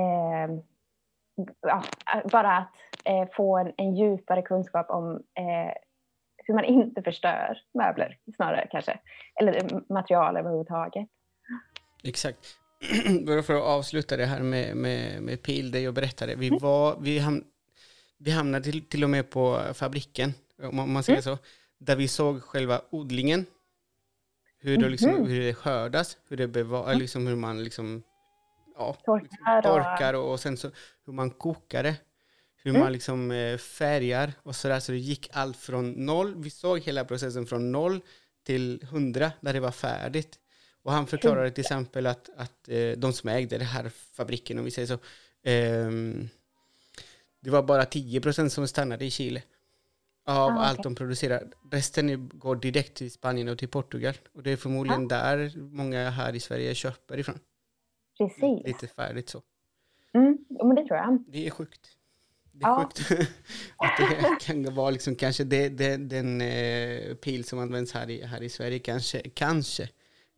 eh, 0.00 0.50
ja, 1.60 1.82
bara 2.32 2.56
att 2.56 2.76
eh, 3.04 3.28
få 3.36 3.58
en, 3.58 3.72
en, 3.76 3.96
djupare 3.96 4.42
kunskap 4.42 4.90
om 4.90 5.22
hur 6.46 6.54
man 6.54 6.64
inte 6.64 7.02
förstör 7.02 7.58
möbler 7.74 8.18
snarare 8.36 8.68
kanske. 8.70 8.98
Eller 9.40 9.82
material 9.92 10.36
överhuvudtaget. 10.36 11.08
Exakt. 12.04 12.38
Bara 13.26 13.42
för 13.42 13.54
att 13.54 13.62
avsluta 13.62 14.16
det 14.16 14.26
här 14.26 14.42
med, 14.42 14.76
med, 14.76 15.22
med 15.22 15.42
PIL, 15.42 15.70
det 15.70 15.80
jag 15.80 15.94
berättade. 15.94 16.34
Vi, 16.34 16.48
mm. 16.48 16.58
var, 16.58 16.96
vi, 17.00 17.18
ham, 17.18 17.44
vi 18.18 18.30
hamnade 18.30 18.64
till, 18.64 18.88
till 18.88 19.04
och 19.04 19.10
med 19.10 19.30
på 19.30 19.60
fabriken, 19.74 20.32
om 20.62 20.92
man 20.92 21.02
säger 21.02 21.28
mm. 21.28 21.36
så, 21.36 21.42
där 21.78 21.96
vi 21.96 22.08
såg 22.08 22.42
själva 22.42 22.82
odlingen. 22.90 23.46
Hur 24.60 24.76
det, 24.76 24.88
liksom, 24.88 25.10
mm. 25.10 25.26
hur 25.26 25.40
det 25.40 25.54
skördas, 25.54 26.18
hur, 26.28 26.36
det 26.36 26.48
bevar, 26.48 26.86
mm. 26.86 26.98
liksom, 26.98 27.26
hur 27.26 27.36
man 27.36 27.64
liksom, 27.64 28.02
ja, 28.74 28.96
torkar, 29.04 29.62
torkar 29.62 30.14
och, 30.14 30.32
och 30.32 30.40
sen 30.40 30.56
så 30.56 30.70
hur 31.06 31.12
man 31.12 31.30
kokar 31.30 31.82
det. 31.82 31.96
Hur 32.62 32.70
mm. 32.70 32.82
man 32.82 32.92
liksom 32.92 33.30
eh, 33.30 33.58
färgar 33.58 34.32
och 34.42 34.56
sådär. 34.56 34.80
Så 34.80 34.92
det 34.92 34.98
gick 34.98 35.28
allt 35.32 35.56
från 35.56 35.90
noll, 35.92 36.34
vi 36.42 36.50
såg 36.50 36.80
hela 36.80 37.04
processen 37.04 37.46
från 37.46 37.72
noll 37.72 38.00
till 38.42 38.86
hundra 38.90 39.32
där 39.40 39.52
det 39.52 39.60
var 39.60 39.70
färdigt. 39.70 40.38
Och 40.82 40.92
han 40.92 41.06
förklarade 41.06 41.50
till 41.50 41.62
exempel 41.62 42.06
att, 42.06 42.30
att 42.36 42.68
eh, 42.68 42.90
de 42.96 43.12
som 43.12 43.28
ägde 43.28 43.58
den 43.58 43.66
här 43.66 43.90
fabriken, 44.12 44.58
om 44.58 44.64
vi 44.64 44.70
säger 44.70 44.88
så, 44.88 44.94
eh, 45.50 45.90
det 47.40 47.50
var 47.50 47.62
bara 47.62 47.84
10 47.84 48.20
procent 48.20 48.52
som 48.52 48.68
stannade 48.68 49.04
i 49.04 49.10
Chile 49.10 49.42
av 50.28 50.50
ah, 50.50 50.64
allt 50.64 50.82
de 50.82 50.94
producerar. 50.94 51.42
Resten 51.70 52.28
går 52.28 52.56
direkt 52.56 52.94
till 52.94 53.10
Spanien 53.10 53.48
och 53.48 53.58
till 53.58 53.68
Portugal. 53.68 54.14
Och 54.32 54.42
det 54.42 54.50
är 54.50 54.56
förmodligen 54.56 55.04
ah. 55.04 55.08
där 55.08 55.52
många 55.56 56.10
här 56.10 56.34
i 56.34 56.40
Sverige 56.40 56.74
köper 56.74 57.18
ifrån. 57.18 57.38
Precis. 58.18 58.66
Lite 58.66 58.86
färdigt 58.86 59.28
så. 59.28 59.42
Mm, 60.14 60.38
men 60.48 60.74
det 60.74 60.86
tror 60.86 60.96
jag. 60.96 61.24
Det 61.28 61.46
är 61.46 61.50
sjukt. 61.50 61.80
Det 62.52 62.64
är 62.64 62.68
ja. 62.68 62.90
sjukt 62.98 63.10
att 63.76 63.96
det 63.96 64.36
kan 64.40 64.74
vara 64.74 64.90
liksom 64.90 65.16
kanske 65.16 65.44
det, 65.44 65.68
det, 65.68 65.96
den 65.96 66.40
eh, 66.40 67.14
pil 67.14 67.44
som 67.44 67.58
används 67.58 67.92
här 67.92 68.10
i, 68.10 68.24
här 68.24 68.42
i 68.42 68.48
Sverige 68.48 68.78
kanske, 68.78 69.20
kanske 69.20 69.82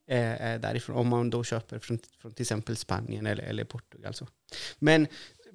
eh, 0.07 0.43
är 0.43 0.59
därifrån, 0.59 0.97
om 0.97 1.09
man 1.09 1.31
då 1.31 1.45
köper 1.45 1.79
från, 1.79 1.99
från 2.19 2.33
till 2.33 2.43
exempel 2.43 2.77
Spanien 2.77 3.27
eller, 3.27 3.43
eller 3.43 3.65
Portugal. 3.65 4.15
Så. 4.15 4.27
Men 4.79 5.07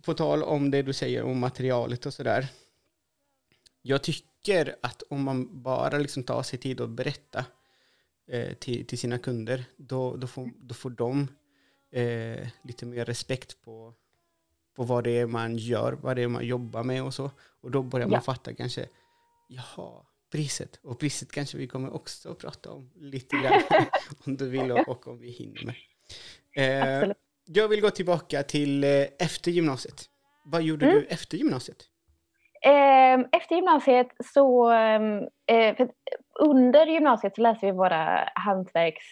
på 0.01 0.13
tal 0.13 0.43
om 0.43 0.71
det 0.71 0.81
du 0.81 0.93
säger 0.93 1.23
om 1.23 1.39
materialet 1.39 2.05
och 2.05 2.13
sådär. 2.13 2.47
Jag 3.87 4.03
tycker 4.03 4.75
att 4.81 5.03
om 5.09 5.23
man 5.23 5.63
bara 5.63 5.97
liksom 5.97 6.23
tar 6.23 6.43
sig 6.43 6.59
tid 6.59 6.81
att 6.81 6.89
berätta 6.89 7.45
eh, 8.27 8.53
till, 8.53 8.85
till 8.85 8.97
sina 8.97 9.17
kunder, 9.17 9.65
då, 9.77 10.15
då, 10.15 10.27
får, 10.27 10.51
då 10.57 10.73
får 10.73 10.89
de 10.89 11.27
eh, 11.91 12.47
lite 12.63 12.85
mer 12.85 13.05
respekt 13.05 13.61
på 13.61 13.93
på 14.75 14.83
vad 14.83 15.03
det 15.03 15.19
är 15.19 15.25
man 15.25 15.57
gör, 15.57 15.93
vad 15.93 16.15
det 16.15 16.21
är 16.21 16.27
man 16.27 16.45
jobbar 16.45 16.83
med 16.83 17.03
och 17.03 17.13
så. 17.13 17.31
Och 17.61 17.71
då 17.71 17.83
börjar 17.83 18.07
man 18.07 18.17
ja. 18.17 18.21
fatta 18.21 18.53
kanske, 18.53 18.89
jaha, 19.47 20.05
priset. 20.31 20.79
Och 20.83 20.99
priset 20.99 21.31
kanske 21.31 21.57
vi 21.57 21.67
kommer 21.67 21.93
också 21.93 22.31
att 22.31 22.37
prata 22.37 22.71
om 22.71 22.91
lite 22.95 23.35
grann, 23.35 23.61
om 24.25 24.37
du 24.37 24.49
vill 24.49 24.71
och, 24.71 24.89
och 24.89 25.07
om 25.07 25.19
vi 25.19 25.31
hinner 25.31 25.65
med. 25.65 25.75
Eh, 26.55 27.11
jag 27.45 27.67
vill 27.67 27.81
gå 27.81 27.89
tillbaka 27.89 28.43
till 28.43 28.83
eh, 28.83 29.05
efter 29.19 29.51
gymnasiet. 29.51 30.09
Vad 30.45 30.61
gjorde 30.61 30.85
mm. 30.85 30.97
du 30.97 31.05
efter 31.05 31.37
gymnasiet? 31.37 31.85
Eh, 32.65 33.19
efter 33.31 33.55
gymnasiet 33.55 34.07
så, 34.33 34.71
ehm, 34.71 35.27
eh, 35.45 35.87
under 36.39 36.85
gymnasiet 36.85 37.35
så 37.35 37.41
läste 37.41 37.65
vi 37.65 37.71
våra 37.71 38.29
hantverks 38.35 39.05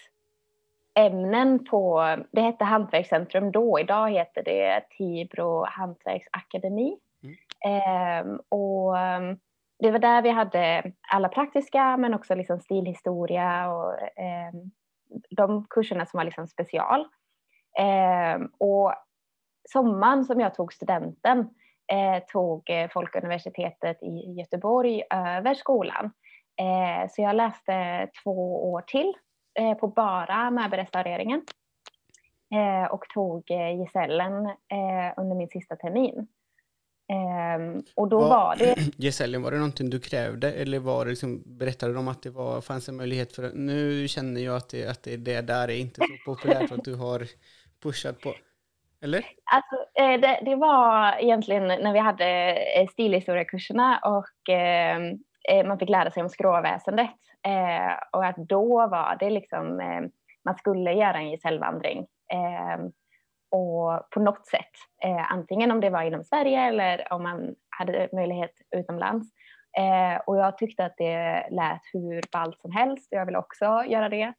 ämnen 0.95 1.65
på, 1.65 2.15
det 2.31 2.41
hette 2.41 2.63
Hantverkscentrum 2.63 3.51
då, 3.51 3.79
idag 3.79 4.09
heter 4.09 4.43
det 4.43 4.83
Tibro 4.89 5.65
hantverksakademi. 5.65 6.97
Mm. 7.23 7.35
Eh, 7.65 8.37
och 8.49 8.97
ehm, 8.97 9.37
det 9.79 9.91
var 9.91 9.99
där 9.99 10.21
vi 10.21 10.29
hade 10.29 10.91
alla 11.11 11.29
praktiska 11.29 11.97
men 11.97 12.13
också 12.13 12.35
liksom 12.35 12.59
stilhistoria 12.59 13.71
och 13.71 13.95
de 15.29 15.65
kurserna 15.69 16.05
som 16.05 16.17
var 16.17 16.23
liksom 16.25 16.47
special. 16.47 17.07
Och 18.57 18.93
sommaren 19.69 20.25
som 20.25 20.39
jag 20.39 20.55
tog 20.55 20.73
studenten 20.73 21.49
eh, 21.91 22.23
tog 22.27 22.63
Folkuniversitetet 22.93 24.03
i 24.03 24.33
Göteborg 24.39 25.03
över 25.09 25.53
skolan. 25.53 26.11
Eh, 26.59 27.09
så 27.09 27.21
jag 27.21 27.35
läste 27.35 28.09
två 28.23 28.71
år 28.71 28.81
till 28.81 29.13
eh, 29.59 29.73
på 29.73 29.87
bara 29.87 30.51
möbelrestaureringen 30.51 31.41
eh, 32.53 32.91
och 32.91 33.05
tog 33.13 33.51
eh, 33.51 33.79
gesällen 33.79 34.45
eh, 34.45 35.13
under 35.17 35.35
min 35.35 35.49
sista 35.49 35.75
termin. 35.75 36.27
Um, 37.13 37.83
och 37.95 38.07
då 38.07 38.19
var, 38.19 38.29
var 38.29 38.55
det... 38.55 38.75
Gesällen, 38.97 39.41
var 39.41 39.51
det 39.51 39.57
någonting 39.57 39.89
du 39.89 39.99
krävde 39.99 40.51
eller 40.53 40.79
var 40.79 41.05
det 41.05 41.11
liksom, 41.11 41.43
berättade 41.45 41.93
de 41.93 42.07
att 42.07 42.23
det 42.23 42.29
var, 42.29 42.61
fanns 42.61 42.89
en 42.89 42.95
möjlighet 42.95 43.35
för 43.35 43.51
Nu 43.53 44.07
känner 44.07 44.41
jag 44.41 44.55
att 44.55 44.69
det, 44.69 44.87
att 44.87 45.03
det, 45.03 45.17
det 45.17 45.41
där 45.41 45.67
är 45.67 45.75
inte 45.75 46.01
så 46.01 46.31
populärt 46.31 46.71
att 46.71 46.83
du 46.83 46.95
har 46.95 47.27
pushat 47.83 48.21
på. 48.21 48.33
Eller? 49.03 49.25
Alltså, 49.51 49.75
eh, 49.99 50.19
det, 50.19 50.39
det, 50.45 50.55
var 50.55 51.15
egentligen 51.19 51.67
när 51.67 51.93
vi 51.93 51.99
hade 51.99 52.55
eh, 52.55 52.87
stilhistoriekurserna 52.87 53.99
och 54.03 54.53
eh, 54.53 55.65
man 55.65 55.79
fick 55.79 55.89
lära 55.89 56.11
sig 56.11 56.23
om 56.23 56.29
skråväsendet. 56.29 57.09
Och 58.11 58.25
att 58.25 58.35
då 58.37 58.87
var 58.87 59.17
det 59.19 59.29
liksom, 59.29 59.77
man 60.45 60.55
skulle 60.55 60.93
göra 60.93 61.17
en 61.17 61.29
gesällvandring. 61.29 62.07
Och 63.51 64.09
på 64.09 64.19
något 64.19 64.47
sätt, 64.47 64.71
antingen 65.29 65.71
om 65.71 65.81
det 65.81 65.89
var 65.89 66.01
inom 66.01 66.23
Sverige 66.23 66.61
eller 66.61 67.13
om 67.13 67.23
man 67.23 67.55
hade 67.69 68.09
möjlighet 68.13 68.51
utomlands. 68.75 69.29
Och 70.25 70.37
jag 70.37 70.57
tyckte 70.57 70.85
att 70.85 70.97
det 70.97 71.47
lät 71.51 71.81
hur 71.93 72.21
ballt 72.31 72.61
som 72.61 72.71
helst 72.71 73.13
och 73.13 73.17
jag 73.17 73.25
ville 73.25 73.37
också 73.37 73.83
göra 73.87 74.09
det. 74.09 74.33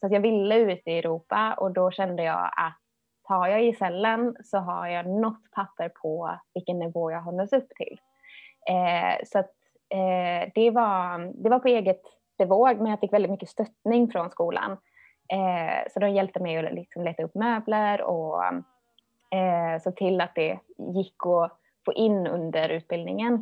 Så 0.00 0.06
att 0.06 0.12
jag 0.12 0.20
ville 0.20 0.56
ut 0.56 0.82
i 0.86 0.98
Europa 0.98 1.54
och 1.58 1.72
då 1.72 1.90
kände 1.90 2.22
jag 2.22 2.50
att 2.56 2.85
tar 3.28 3.46
jag 3.46 3.62
gesällen 3.62 4.36
så 4.44 4.58
har 4.58 4.86
jag 4.86 5.06
något 5.06 5.50
papper 5.50 5.88
på 5.88 6.38
vilken 6.54 6.78
nivå 6.78 7.10
jag 7.10 7.20
har 7.20 7.32
nått 7.32 7.52
upp 7.52 7.68
till. 7.76 8.00
Eh, 8.68 9.24
så 9.24 9.38
att 9.38 9.52
eh, 9.88 10.52
det, 10.54 10.70
var, 10.70 11.18
det 11.42 11.50
var 11.50 11.58
på 11.58 11.68
eget 11.68 12.02
bevåg, 12.38 12.76
men 12.76 12.90
jag 12.90 13.00
fick 13.00 13.12
väldigt 13.12 13.30
mycket 13.30 13.48
stöttning 13.48 14.10
från 14.10 14.30
skolan. 14.30 14.72
Eh, 15.32 15.90
så 15.92 16.00
de 16.00 16.10
hjälpte 16.10 16.40
mig 16.40 16.56
att 16.56 16.74
liksom 16.74 17.04
leta 17.04 17.22
upp 17.22 17.34
möbler 17.34 18.02
och 18.02 18.44
eh, 19.30 19.80
såg 19.82 19.96
till 19.96 20.20
att 20.20 20.34
det 20.34 20.58
gick 20.94 21.26
att 21.26 21.58
få 21.84 21.92
in 21.92 22.26
under 22.26 22.68
utbildningen. 22.68 23.34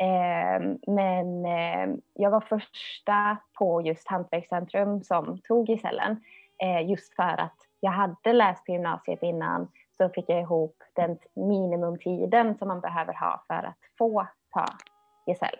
Eh, 0.00 0.76
men 0.86 1.44
eh, 1.44 1.96
jag 2.14 2.30
var 2.30 2.40
första 2.40 3.36
på 3.58 3.82
just 3.82 4.08
Hantverkscentrum 4.08 5.02
som 5.02 5.38
tog 5.38 5.68
gesällen 5.68 6.20
eh, 6.62 6.90
just 6.90 7.14
för 7.14 7.40
att 7.40 7.67
jag 7.80 7.90
hade 7.90 8.32
läst 8.32 8.64
på 8.64 8.72
gymnasiet 8.72 9.22
innan 9.22 9.68
så 9.96 10.08
fick 10.08 10.24
jag 10.28 10.40
ihop 10.40 10.76
den 10.94 11.18
minimumtiden 11.34 12.58
som 12.58 12.68
man 12.68 12.80
behöver 12.80 13.14
ha 13.14 13.44
för 13.46 13.54
att 13.54 13.78
få 13.98 14.26
ta 14.54 14.66
gesäll. 15.26 15.56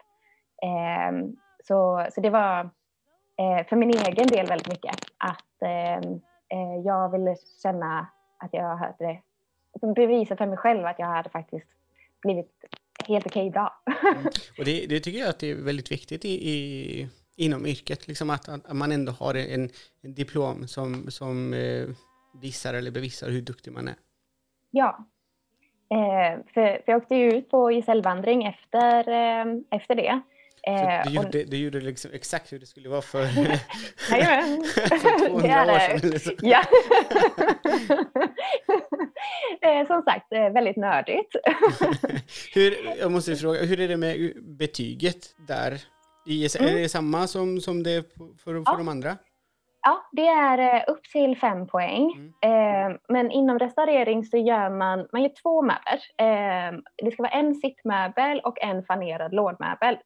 Ehm, 0.62 1.36
så, 1.64 2.06
så 2.14 2.20
det 2.20 2.30
var 2.30 2.60
eh, 3.38 3.66
för 3.66 3.76
min 3.76 3.90
egen 3.90 4.26
del 4.26 4.46
väldigt 4.46 4.68
mycket 4.68 4.96
att 5.18 5.62
ehm, 5.62 6.20
eh, 6.48 6.80
jag 6.84 7.12
ville 7.12 7.36
känna 7.62 8.06
att 8.38 8.52
jag 8.52 8.76
hade 8.76 9.22
bevisa 9.94 10.36
för 10.36 10.46
mig 10.46 10.56
själv 10.56 10.86
att 10.86 10.98
jag 10.98 11.06
hade 11.06 11.30
faktiskt 11.30 11.68
blivit 12.22 12.64
helt 13.08 13.26
okej 13.26 13.48
okay 13.48 13.50
bra. 13.50 13.82
mm. 14.14 14.24
Och 14.58 14.64
det, 14.64 14.86
det, 14.86 15.00
tycker 15.00 15.18
jag 15.18 15.28
att 15.28 15.38
det 15.38 15.50
är 15.50 15.54
väldigt 15.54 15.92
viktigt 15.92 16.24
i, 16.24 16.50
i, 16.50 17.08
inom 17.36 17.66
yrket. 17.66 18.08
Liksom 18.08 18.30
att, 18.30 18.48
att 18.48 18.76
man 18.76 18.92
ändå 18.92 19.12
har 19.12 19.34
en, 19.34 19.70
en 20.02 20.14
diplom 20.14 20.68
som, 20.68 21.10
som 21.10 21.54
visar 22.40 22.74
eller 22.74 22.90
bevisar 22.90 23.30
hur 23.30 23.40
duktig 23.42 23.72
man 23.72 23.88
är. 23.88 23.94
Ja, 24.70 25.06
eh, 25.90 26.44
för, 26.54 26.82
för 26.84 26.92
jag 26.92 27.02
åkte 27.02 27.14
ju 27.14 27.32
ut 27.32 27.50
på 27.50 27.70
gesällvandring 27.72 28.44
efter, 28.44 29.08
eh, 29.08 29.46
efter 29.70 29.94
det. 29.94 30.20
Eh, 30.62 31.02
du, 31.06 31.14
gjorde, 31.14 31.44
du 31.44 31.56
gjorde 31.56 31.80
liksom 31.80 32.10
exakt 32.14 32.52
hur 32.52 32.58
det 32.58 32.66
skulle 32.66 32.88
vara 32.88 33.02
för, 33.02 33.26
för 34.88 35.28
200 35.28 35.64
det 35.64 35.72
år 35.72 35.78
sedan. 35.98 36.20
Så. 36.20 36.32
Ja. 36.42 36.62
Eh, 39.62 39.86
Som 39.86 40.02
sagt, 40.02 40.32
eh, 40.32 40.50
väldigt 40.52 40.76
nördigt. 40.76 41.36
hur, 42.54 42.96
jag 42.98 43.12
måste 43.12 43.36
fråga, 43.36 43.62
hur 43.62 43.80
är 43.80 43.88
det 43.88 43.96
med 43.96 44.32
betyget 44.58 45.34
där? 45.48 45.80
I, 46.26 46.44
Är 46.44 46.74
det 46.82 46.88
samma 46.88 47.26
som, 47.26 47.60
som 47.60 47.82
det 47.82 47.90
är 47.90 48.02
för, 48.02 48.38
för 48.44 48.54
Ja. 48.54 48.76
de 48.78 48.88
andra? 48.88 49.16
Ja, 49.82 50.08
det 50.12 50.28
är 50.28 50.58
eh, 50.58 50.82
upp 50.86 51.02
till 51.12 51.38
fem 51.38 51.66
poäng. 51.66 52.32
Eh, 52.42 52.96
men 53.08 53.30
inom 53.30 53.58
restaurering 53.58 54.24
så 54.24 54.36
gör 54.36 54.70
man, 54.70 55.08
man 55.12 55.22
gör 55.22 55.32
två 55.42 55.62
möbler. 55.62 56.00
Eh, 56.18 56.78
det 57.04 57.10
ska 57.10 57.22
vara 57.22 57.32
en 57.32 57.54
sittmöbel 57.54 58.40
och 58.40 58.62
en 58.62 58.84
fanerad 58.84 59.34
lådmöbel. 59.34 59.98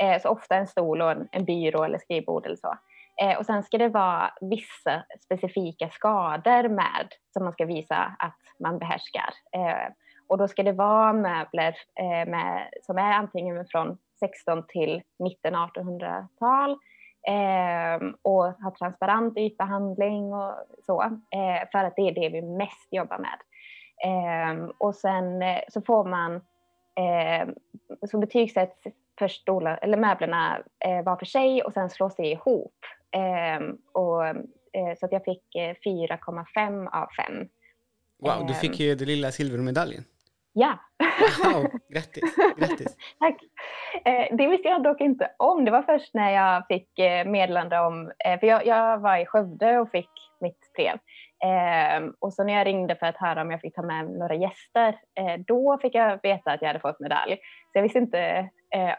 Eh, 0.00 0.20
så 0.22 0.28
ofta 0.28 0.56
en 0.56 0.66
stol 0.66 1.02
och 1.02 1.10
en, 1.10 1.28
en 1.32 1.44
byrå 1.44 1.84
eller 1.84 1.98
skrivbord 1.98 2.46
eller 2.46 2.56
så. 2.56 2.74
Eh, 3.22 3.38
och 3.38 3.46
sen 3.46 3.62
ska 3.62 3.78
det 3.78 3.88
vara 3.88 4.30
vissa 4.40 5.02
specifika 5.24 5.90
skador 5.90 6.68
med 6.68 7.08
som 7.32 7.44
man 7.44 7.52
ska 7.52 7.64
visa 7.64 8.16
att 8.18 8.40
man 8.58 8.78
behärskar. 8.78 9.30
Eh, 9.52 9.92
och 10.28 10.38
då 10.38 10.48
ska 10.48 10.62
det 10.62 10.72
vara 10.72 11.12
möbler 11.12 11.74
eh, 12.00 12.30
med, 12.30 12.68
som 12.82 12.98
är 12.98 13.12
antingen 13.12 13.66
från 13.66 13.98
16 14.20 14.66
till 14.66 15.02
mitten 15.18 15.54
1800-tal 15.54 16.78
eh, 17.28 18.08
och 18.22 18.44
ha 18.44 18.74
transparent 18.78 19.38
ytbehandling 19.38 20.34
och 20.34 20.54
så, 20.86 21.02
eh, 21.02 21.68
för 21.72 21.84
att 21.84 21.96
det 21.96 22.08
är 22.08 22.14
det 22.14 22.28
vi 22.28 22.42
mest 22.42 22.88
jobbar 22.90 23.18
med. 23.18 23.38
Eh, 24.04 24.70
och 24.78 24.94
sen 24.94 25.42
eh, 25.42 25.58
så 25.68 25.82
får 25.82 26.04
man, 26.04 26.34
eh, 26.94 27.48
så 28.10 28.18
betygsätts 28.18 28.86
först 29.18 29.40
stolar, 29.40 29.78
eller 29.82 29.98
möblerna 29.98 30.62
eh, 30.84 31.02
var 31.02 31.16
för 31.16 31.26
sig 31.26 31.62
och 31.62 31.72
sen 31.72 31.90
slås 31.90 32.16
det 32.16 32.26
ihop. 32.26 32.76
Eh, 33.10 33.68
och, 33.92 34.26
eh, 34.26 34.98
så 34.98 35.06
att 35.06 35.12
jag 35.12 35.24
fick 35.24 35.54
eh, 35.54 35.74
4,5 35.84 36.88
av 36.88 37.06
5. 37.26 37.48
Wow, 38.18 38.46
du 38.46 38.54
fick 38.54 38.80
ju 38.80 38.94
den 38.94 39.08
lilla 39.08 39.32
silvermedaljen. 39.32 40.04
Ja, 40.52 40.78
Wow, 41.44 41.70
grattis, 41.88 42.36
grattis. 42.56 42.96
tack. 43.18 43.42
Eh, 44.04 44.36
det 44.36 44.46
visste 44.46 44.68
jag 44.68 44.82
dock 44.82 45.00
inte 45.00 45.30
om. 45.36 45.64
Det 45.64 45.70
var 45.70 45.82
först 45.82 46.14
när 46.14 46.30
jag 46.30 46.66
fick 46.66 46.98
eh, 46.98 47.26
meddelande 47.26 47.78
om, 47.80 48.12
eh, 48.24 48.40
för 48.40 48.46
jag, 48.46 48.66
jag 48.66 48.98
var 48.98 49.16
i 49.16 49.26
Skövde 49.26 49.78
och 49.78 49.90
fick 49.90 50.10
mitt 50.40 50.72
brev. 50.76 50.94
Eh, 51.44 52.10
och 52.18 52.34
så 52.34 52.44
när 52.44 52.52
jag 52.52 52.66
ringde 52.66 52.96
för 52.96 53.06
att 53.06 53.16
höra 53.16 53.42
om 53.42 53.50
jag 53.50 53.60
fick 53.60 53.74
ta 53.74 53.82
med 53.82 54.10
några 54.10 54.34
gäster, 54.34 54.98
då 55.46 55.78
fick 55.82 55.94
jag 55.94 56.22
veta 56.22 56.52
att 56.52 56.62
jag 56.62 56.68
hade 56.68 56.80
fått 56.80 57.00
medalj. 57.00 57.36
Så 57.36 57.78
jag 57.78 57.82
visste 57.82 57.98
inte 57.98 58.48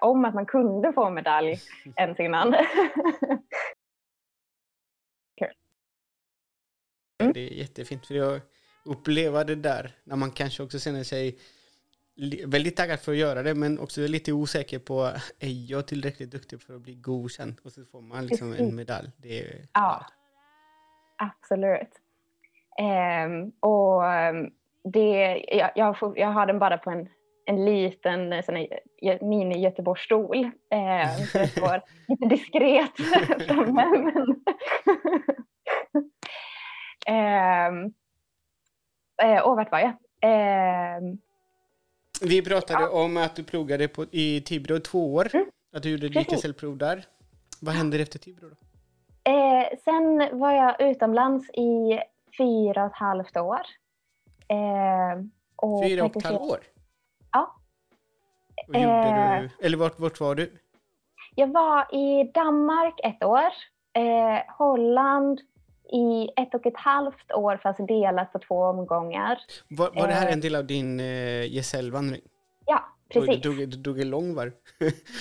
om 0.02 0.26
att 0.26 0.34
man 0.34 0.46
kunde 0.46 0.94
få 0.94 1.10
medalj 1.10 1.56
ens 1.96 2.20
innan. 2.20 2.56
Mm. 7.22 7.34
Det 7.34 7.40
är 7.40 7.54
jättefint 7.54 8.08
för 8.08 8.36
att 8.36 8.44
uppleva 8.86 9.44
det 9.44 9.56
där 9.56 9.92
när 10.04 10.16
man 10.16 10.32
kanske 10.32 10.64
också 10.64 10.80
känner 10.80 11.04
sig 11.04 11.38
väldigt 12.46 12.76
taggad 12.78 13.00
för 13.00 13.12
att 13.12 13.18
göra 13.18 13.44
det 13.44 13.56
men 13.56 13.80
också 13.80 14.02
lite 14.02 14.32
osäker 14.34 14.80
på 14.80 15.04
är 15.40 15.72
jag 15.72 15.88
tillräckligt 15.88 16.32
duktig 16.32 16.62
för 16.62 16.76
att 16.76 16.82
bli 16.82 16.96
godkänd? 16.96 17.56
Och 17.64 17.72
så 17.72 17.86
får 17.86 18.02
man 18.02 18.26
liksom 18.26 18.54
en 18.54 18.76
medalj. 18.76 19.08
Det 19.18 19.40
är, 19.40 19.68
Ja, 19.74 20.06
absolut. 21.18 21.90
Ehm, 22.80 23.52
och 23.60 24.06
ehm, 24.14 24.50
det, 24.84 25.46
jag, 25.48 25.72
jag, 25.76 26.00
får, 26.00 26.20
jag 26.20 26.28
har 26.28 26.46
den 26.46 26.60
bara 26.60 26.78
på 26.78 26.90
en, 26.90 27.10
en 27.46 27.66
liten 27.66 28.34
eh, 28.34 28.46
sån 28.46 28.56
här 28.56 28.68
Gö- 29.02 29.24
mini-Göteborgsstol. 29.24 30.52
Så 31.32 31.38
det 31.38 31.48
står 31.48 31.82
lite 32.08 32.26
diskret 32.26 32.92
framme. 33.48 34.12
Eh, 39.24 39.42
och 39.42 39.56
vart 39.56 39.72
var 39.72 39.80
jag? 39.80 39.94
Ehm, 40.22 41.18
Vi 42.22 42.42
pratade 42.42 42.88
om 42.90 43.18
att 43.18 43.36
du 43.36 43.44
pluggade 43.44 43.88
på, 43.88 44.06
i 44.12 44.42
Tibro 44.42 44.80
två 44.80 45.14
år. 45.14 45.28
Mm. 45.34 45.46
Att 45.76 45.84
du 45.84 45.90
gjorde 45.90 46.10
ditt 46.10 46.80
där. 46.80 47.06
Vad 47.62 47.76
händer 47.76 48.00
efter 48.00 48.20
Tibro 48.20 48.50
då? 48.50 48.56
Eh, 49.32 49.68
sen 49.84 50.40
var 50.40 50.52
jag 50.52 50.82
utomlands 50.82 51.50
i 51.50 52.00
fyra 52.38 52.84
och 52.86 52.92
ett 52.92 52.98
halvt 52.98 53.38
år. 53.38 53.62
Eh, 54.48 55.24
och 55.56 55.84
Fyra 55.84 56.04
och 56.06 56.18
ett 56.18 56.24
halvt 56.24 56.42
år? 56.42 56.60
Ja. 57.32 57.56
Och 58.68 58.76
Eh. 58.76 59.42
du, 59.42 59.50
eller 59.66 59.78
vart, 59.78 60.00
vart 60.00 60.20
var 60.20 60.36
du? 60.36 60.52
Jag 61.36 61.48
var 61.48 61.96
i 61.96 62.32
Danmark 62.34 63.00
ett 63.04 63.24
år, 63.24 63.50
eh, 63.94 64.54
Holland 64.58 65.42
i 65.92 66.30
ett 66.36 66.54
och 66.54 66.66
ett 66.66 66.78
halvt 66.78 67.32
år 67.32 67.60
fast 67.64 67.88
delat 67.88 68.34
på 68.34 68.40
två 68.40 68.64
omgångar. 68.64 69.38
Var, 69.70 69.92
var 69.96 70.08
det 70.08 70.14
här 70.14 70.28
Eh. 70.28 70.34
en 70.34 70.42
del 70.42 70.56
av 70.56 70.66
din 70.66 71.00
eh, 71.00 71.44
gesällvandring? 71.52 72.22
Ja, 72.66 72.84
precis. 73.14 73.42
du 73.42 73.66
drog 73.66 74.00
en 74.00 74.10
lång 74.10 74.36
varv. 74.36 74.52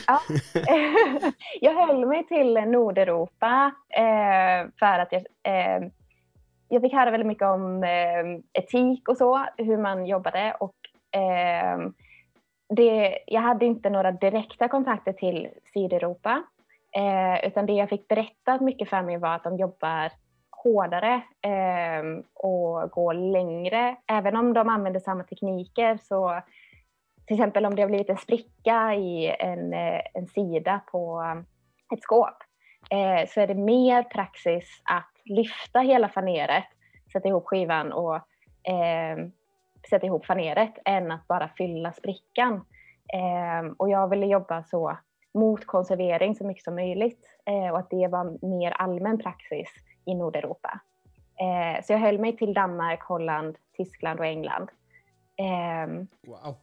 Ja. 0.07 0.21
jag 1.61 1.75
höll 1.87 2.07
mig 2.07 2.27
till 2.27 2.55
Nordeuropa 2.55 3.73
eh, 3.89 4.71
för 4.79 4.99
att 4.99 5.13
jag, 5.13 5.23
eh, 5.43 5.89
jag 6.69 6.83
fick 6.83 6.93
höra 6.93 7.11
väldigt 7.11 7.27
mycket 7.27 7.49
om 7.49 7.85
eh, 7.85 8.63
etik 8.63 9.09
och 9.09 9.17
så, 9.17 9.47
hur 9.57 9.77
man 9.77 10.07
jobbade. 10.07 10.57
Och, 10.61 10.75
eh, 11.21 11.79
det, 12.77 13.19
jag 13.27 13.41
hade 13.41 13.67
inte 13.67 13.91
några 13.91 14.13
direkta 14.13 14.69
kontakter 14.69 15.13
till 15.13 15.49
Sydeuropa, 15.73 16.43
eh, 16.97 17.47
utan 17.47 17.67
det 17.67 17.73
jag 17.73 17.89
fick 17.89 18.09
berättat 18.09 18.61
mycket 18.61 18.89
för 18.89 19.03
mig 19.03 19.19
var 19.19 19.35
att 19.35 19.45
de 19.45 19.57
jobbar 19.57 20.11
hårdare 20.65 21.15
eh, 21.43 22.03
och 22.35 22.91
gå 22.91 23.13
längre. 23.13 23.97
Även 24.07 24.37
om 24.37 24.53
de 24.53 24.69
använder 24.69 25.01
samma 25.01 25.25
tekniker 25.25 25.99
så 26.03 26.41
till 27.27 27.37
exempel 27.37 27.67
om 27.67 27.75
det 27.75 27.83
har 27.83 27.89
blivit 27.89 28.11
en 28.11 28.17
spricka 28.17 28.95
i 28.95 29.37
en, 29.39 29.73
eh, 29.73 30.01
en 30.15 30.27
sida 30.27 30.81
på 30.93 31.23
eh, 31.23 31.41
ett 31.97 32.03
skåp 32.03 32.37
eh, 32.91 33.29
så 33.29 33.41
är 33.41 33.47
det 33.47 33.55
mer 33.55 34.03
praxis 34.03 34.83
att 34.85 35.13
lyfta 35.25 35.81
hela 35.81 36.09
faneret, 36.09 36.65
sätta 37.13 37.29
ihop 37.29 37.47
skivan 37.47 37.93
och 37.93 38.17
eh, 38.73 39.17
sätta 39.91 40.07
ihop 40.07 40.27
faneret 40.27 40.75
än 40.85 41.13
att 41.13 41.29
bara 41.29 41.49
fylla 41.49 41.93
sprickan. 41.93 42.55
Eh, 43.15 43.73
och 43.77 43.91
jag 43.91 44.09
ville 44.09 44.27
jobba 44.27 44.63
så 44.63 44.99
mot 45.35 45.67
konservering 45.67 46.35
så 46.35 46.47
mycket 46.47 46.65
som 46.65 46.75
möjligt 46.75 47.39
eh, 47.47 47.73
och 47.73 47.79
att 47.79 47.91
det 47.91 48.09
var 48.09 48.47
mer 48.47 48.71
allmän 48.71 49.19
praxis 49.19 49.69
i 50.11 50.15
Nordeuropa. 50.15 50.81
Eh, 51.41 51.85
så 51.85 51.93
jag 51.93 51.99
höll 51.99 52.19
mig 52.19 52.37
till 52.37 52.55
Danmark, 52.55 53.03
Holland, 53.03 53.57
Tyskland 53.77 54.21
och 54.21 54.27
England. 54.27 54.69
Eh, 55.37 56.05
Wow. 56.27 56.57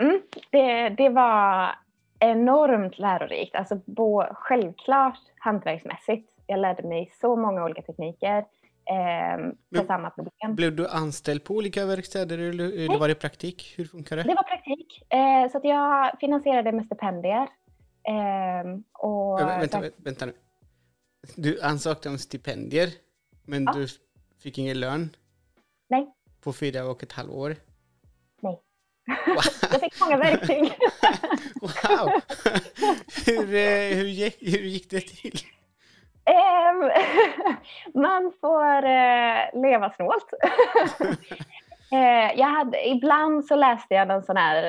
Mm, 0.00 0.22
det, 0.50 0.88
det 0.88 1.08
var 1.08 1.70
enormt 2.18 2.98
lärorikt. 2.98 3.54
Alltså, 3.56 3.80
bo, 3.86 4.22
självklart 4.34 5.18
hantverksmässigt. 5.38 6.32
Jag 6.46 6.58
lärde 6.60 6.88
mig 6.88 7.10
så 7.20 7.36
många 7.36 7.64
olika 7.64 7.82
tekniker 7.82 8.38
eh, 8.38 9.36
för 9.36 9.54
Men- 9.70 9.86
samma 9.86 10.10
problem. 10.10 10.54
Blev 10.56 10.76
du 10.76 10.88
anställd 10.88 11.44
på 11.44 11.54
olika 11.54 11.86
verkstäder 11.86 12.38
eller, 12.38 12.64
eller 12.64 12.98
var 12.98 13.08
det 13.08 13.14
praktik? 13.14 13.74
Hur 13.78 13.84
funkar 13.84 14.16
det? 14.16 14.22
Det 14.22 14.34
var 14.34 14.42
praktik, 14.42 15.02
eh, 15.12 15.50
så 15.52 15.58
att 15.58 15.64
jag 15.64 16.10
finansierade 16.20 16.72
med 16.72 16.84
stipendier. 16.86 17.48
Eh, 18.08 18.70
och 18.92 19.40
Vä- 19.40 19.58
vänta, 19.60 19.78
så- 19.78 19.84
vä- 19.84 19.92
vänta 19.96 20.26
nu. 20.26 20.32
Du 21.36 21.60
ansökte 21.62 22.08
om 22.08 22.18
stipendier, 22.18 22.88
men 23.44 23.64
Ja. 23.64 23.72
du 23.72 23.86
fick 24.42 24.58
ingen 24.58 24.80
lön 24.80 25.16
Nej, 25.88 26.06
på 26.40 26.52
fyra 26.52 26.84
och 26.84 27.02
ett 27.02 27.12
halvt 27.12 27.30
år. 27.30 27.56
nej. 28.40 28.60
Wow! 29.26 29.42
Jag 29.72 29.80
fick 29.80 30.00
många 30.00 30.16
verktyg. 30.16 30.62
wow. 31.60 32.10
hur, 33.26 33.54
eh, 33.54 33.96
hur, 33.96 34.04
gick, 34.06 34.36
hur 34.40 34.62
gick 34.62 34.90
det 34.90 35.00
till? 35.00 35.38
Man 37.94 38.32
får 38.40 38.84
eh, 38.84 39.62
leva 39.62 39.90
snålt. 39.96 40.26
eh, 41.92 42.38
jag 42.40 42.46
hade, 42.48 42.88
ibland 42.88 43.44
så 43.44 43.56
läste 43.56 43.94
jag 43.94 44.08
någon 44.08 44.22
sån 44.22 44.36
här... 44.36 44.62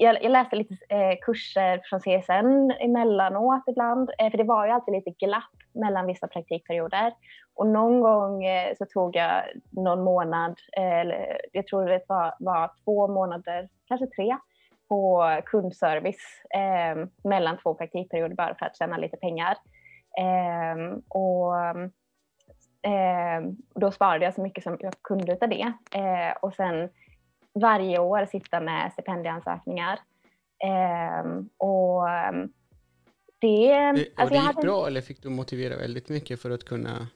Jag, 0.00 0.22
jag 0.22 0.32
läste 0.32 0.56
lite 0.56 0.76
eh, 0.88 1.18
kurser 1.22 1.80
från 1.84 2.00
CSN 2.00 2.70
emellanåt 2.80 3.62
ibland. 3.66 4.10
Eh, 4.18 4.30
för 4.30 4.38
det 4.38 4.44
var 4.44 4.66
ju 4.66 4.72
alltid 4.72 4.94
lite 4.94 5.10
glapp 5.10 5.52
mellan 5.74 6.06
vissa 6.06 6.28
praktikperioder. 6.28 7.12
Och 7.54 7.66
någon 7.66 8.00
gång 8.00 8.44
eh, 8.44 8.74
så 8.78 8.86
tog 8.86 9.16
jag 9.16 9.42
någon 9.70 10.04
månad, 10.04 10.58
eh, 10.76 10.98
eller 10.98 11.40
jag 11.52 11.66
tror 11.66 11.86
det 11.86 12.04
var, 12.08 12.34
var 12.38 12.70
två 12.84 13.08
månader, 13.08 13.68
kanske 13.88 14.06
tre, 14.06 14.36
på 14.88 15.24
kundservice 15.46 16.42
eh, 16.54 17.06
mellan 17.24 17.58
två 17.58 17.74
praktikperioder 17.74 18.34
bara 18.34 18.54
för 18.54 18.66
att 18.66 18.76
tjäna 18.76 18.96
lite 18.96 19.16
pengar. 19.16 19.56
Eh, 20.18 20.98
och 21.08 21.54
ehm, 22.82 23.56
då 23.74 23.90
sparade 23.90 24.24
jag 24.24 24.34
så 24.34 24.42
mycket 24.42 24.64
som 24.64 24.76
jag 24.80 24.94
kunde 25.02 25.38
av 25.40 25.48
det. 25.48 25.72
Eh, 25.94 26.36
och 26.42 26.54
sen 26.54 26.88
varje 27.54 27.98
år 27.98 28.26
sitta 28.26 28.60
med 28.60 28.92
stipendieansökningar. 28.92 29.98
och 31.58 32.08
det, 33.40 33.90
och 33.90 33.98
alltså 34.16 34.34
det 34.34 34.34
gick 34.34 34.46
hade... 34.46 34.62
bra 34.62 34.86
eller 34.86 35.00
fick 35.00 35.22
du 35.22 35.28
motivera 35.28 35.76
väldigt 35.76 36.08
mycket 36.08 36.42
för 36.42 36.50
att 36.50 36.64
kunna 36.64 37.08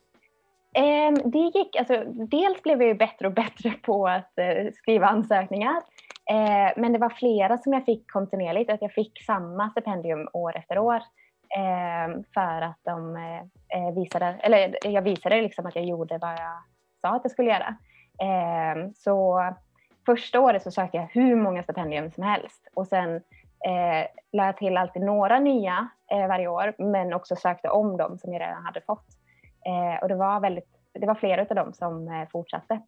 Eh, 0.74 1.12
det 1.24 1.58
gick, 1.58 1.76
alltså, 1.76 2.04
dels 2.06 2.62
blev 2.62 2.82
jag 2.82 2.88
ju 2.88 2.94
bättre 2.94 3.26
och 3.26 3.34
bättre 3.34 3.70
på 3.70 4.08
att 4.08 4.38
eh, 4.38 4.72
skriva 4.74 5.06
ansökningar. 5.06 5.82
Men 6.76 6.92
det 6.92 6.98
var 6.98 7.08
flera 7.08 7.58
som 7.58 7.72
jag 7.72 7.84
fick 7.84 8.10
kontinuerligt, 8.10 8.70
att 8.70 8.82
jag 8.82 8.92
fick 8.92 9.22
samma 9.22 9.70
stipendium 9.70 10.28
år 10.32 10.56
efter 10.56 10.78
år. 10.78 11.02
För 12.34 12.62
att 12.62 12.78
de 12.82 13.16
eh, 13.16 13.38
eh, 13.78 13.94
visade, 13.94 14.26
eller 14.26 14.76
jag 14.84 15.02
visade 15.02 15.42
liksom 15.42 15.66
att 15.66 15.76
jag 15.76 15.84
gjorde 15.84 16.18
vad 16.18 16.30
jag 16.30 16.62
sa 17.00 17.08
att 17.08 17.20
jag 17.24 17.30
skulle 17.30 17.50
göra. 17.50 17.76
så 18.94 19.40
första 20.06 20.40
året 20.40 20.62
så 20.62 20.70
sökte 20.70 20.96
jag 20.96 21.08
hur 21.12 21.36
många 21.36 21.62
stipendium 21.62 22.10
som 22.10 22.22
helst 22.22 22.68
och 22.74 22.86
sen 22.86 23.14
eh, 23.64 24.06
lade 24.32 24.48
jag 24.48 24.56
till 24.56 24.76
alltid 24.76 25.02
några 25.02 25.38
nya 25.38 25.88
varje 26.10 26.48
år 26.48 26.74
men 26.78 27.12
också 27.12 27.36
sökte 27.36 27.68
om 27.68 27.96
dem 27.96 28.18
som 28.18 28.32
jag 28.32 28.40
redan 28.40 28.64
hade 28.64 28.80
fått. 28.80 29.06
Eh, 29.66 30.02
och 30.02 30.08
det 30.08 30.14
var, 30.14 30.40
väldigt, 30.40 30.68
det 30.92 31.06
var 31.06 31.14
flera 31.14 31.42
av 31.42 31.56
dem 31.56 31.72
som 31.72 32.08
eh, 32.08 32.28
fortsatte. 32.32 32.80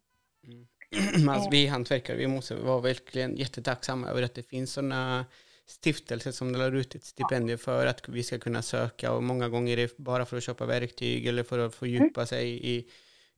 Mm. 0.47 0.67
alltså, 1.29 1.49
vi 1.49 1.67
hantverkare, 1.67 2.17
vi 2.17 2.27
måste 2.27 2.55
vara 2.55 2.81
verkligen 2.81 3.35
jättetacksamma 3.35 4.07
över 4.07 4.23
att 4.23 4.35
det 4.35 4.49
finns 4.49 4.73
sådana 4.73 5.25
stiftelser 5.67 6.31
som 6.31 6.53
delar 6.53 6.75
ut 6.75 6.95
ett 6.95 7.03
stipendium 7.03 7.57
för 7.57 7.87
att 7.87 8.09
vi 8.09 8.23
ska 8.23 8.39
kunna 8.39 8.61
söka 8.61 9.11
och 9.11 9.23
många 9.23 9.49
gånger 9.49 9.73
är 9.73 9.77
det 9.77 9.97
bara 9.97 10.25
för 10.25 10.37
att 10.37 10.43
köpa 10.43 10.65
verktyg 10.65 11.27
eller 11.27 11.43
för 11.43 11.59
att 11.59 11.75
fördjupa 11.75 12.21
mm. 12.21 12.27
sig 12.27 12.67
i, 12.75 12.87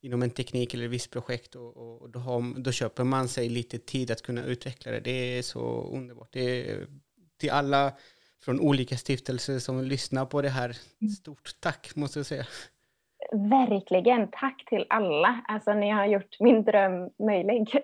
inom 0.02 0.24
en 0.24 0.30
teknik 0.30 0.74
eller 0.74 0.86
ett 0.86 0.92
visst 0.92 1.12
projekt 1.12 1.56
och, 1.56 2.02
och 2.02 2.10
då, 2.10 2.20
har, 2.20 2.60
då, 2.60 2.72
köper 2.72 3.04
man 3.04 3.28
sig 3.28 3.50
lite 3.50 3.80
tid 3.80 4.12
att 4.12 4.22
kunna 4.22 4.44
utveckla 4.44 4.92
det. 4.92 5.00
Det 5.00 5.38
är 5.38 5.42
så 5.42 5.92
underbart. 5.94 6.30
Det 6.32 6.72
är, 6.72 6.88
till 7.38 7.50
alla 7.50 7.94
från 8.44 8.60
olika 8.60 8.98
stiftelser 8.98 9.60
som 9.60 9.84
lyssnar 9.84 10.26
på 10.26 10.42
det 10.42 10.50
här, 10.50 10.78
mm. 11.02 11.12
stort 11.12 11.52
tack 11.60 11.96
måste 11.96 12.20
jag 12.20 12.26
säga. 12.26 12.46
Verkligen. 13.32 14.28
Tack 14.32 14.66
till 14.70 14.86
alla. 14.90 15.44
Alltså, 15.48 15.74
ni 15.74 15.92
har 15.92 16.06
gjort 16.06 16.40
min 16.40 16.64
dröm 16.64 17.10
möjlig. 17.20 17.68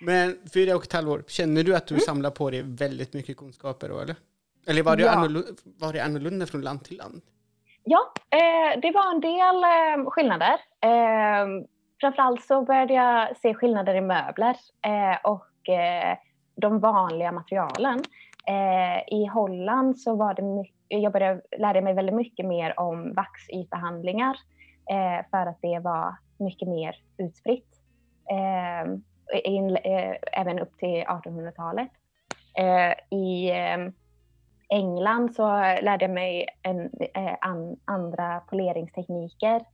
Men 0.00 0.38
fyra 0.54 0.76
och 0.76 0.82
ett 0.82 0.92
halvår, 0.92 1.24
känner 1.26 1.64
du 1.64 1.76
att 1.76 1.86
du 1.86 1.94
mm. 1.94 2.00
samlar 2.00 2.30
på 2.30 2.50
dig 2.50 2.62
väldigt 2.62 3.12
mycket 3.12 3.36
kunskaper 3.36 3.88
då, 3.88 4.00
eller? 4.00 4.16
Eller 4.66 4.82
var 4.82 4.96
det, 4.96 5.02
ja. 5.02 5.10
annorlunda, 5.10 5.48
var 5.64 5.92
det 5.92 6.04
annorlunda 6.04 6.46
från 6.46 6.60
land 6.60 6.84
till 6.84 6.96
land? 6.96 7.22
Ja, 7.90 8.12
eh, 8.30 8.80
det 8.80 8.90
var 8.90 9.14
en 9.14 9.20
del 9.20 9.64
eh, 9.64 10.10
skillnader. 10.10 10.60
Eh, 10.80 11.46
framförallt 12.00 12.42
så 12.42 12.62
började 12.62 12.94
jag 12.94 13.36
se 13.36 13.54
skillnader 13.54 13.94
i 13.94 14.00
möbler 14.00 14.56
eh, 14.82 15.16
och 15.24 15.68
eh, 15.68 16.16
de 16.56 16.80
vanliga 16.80 17.32
materialen. 17.32 18.02
Eh, 18.46 19.14
I 19.18 19.26
Holland 19.26 19.98
så 19.98 20.16
var 20.16 20.34
det 20.34 20.42
mycket 20.42 20.74
jag 20.88 21.12
började 21.12 21.40
lära 21.58 21.80
mig 21.80 21.94
väldigt 21.94 22.14
mycket 22.14 22.46
mer 22.46 22.80
om 22.80 23.14
vaxytbehandlingar 23.14 24.36
eh, 24.90 25.26
för 25.30 25.46
att 25.46 25.58
det 25.62 25.78
var 25.78 26.16
mycket 26.38 26.68
mer 26.68 26.96
utspritt. 27.18 27.68
Eh, 28.30 28.92
in, 29.44 29.76
eh, 29.76 30.14
även 30.32 30.58
upp 30.58 30.78
till 30.78 31.04
1800-talet. 31.04 31.90
Eh, 32.58 33.18
I 33.18 33.50
eh, 33.50 33.92
England 34.68 35.34
så 35.34 35.46
lärde 35.82 36.04
jag 36.04 36.10
mig 36.10 36.46
en, 36.62 36.90
eh, 37.14 37.36
an, 37.40 37.76
andra 37.84 38.40
poleringstekniker. 38.40 39.64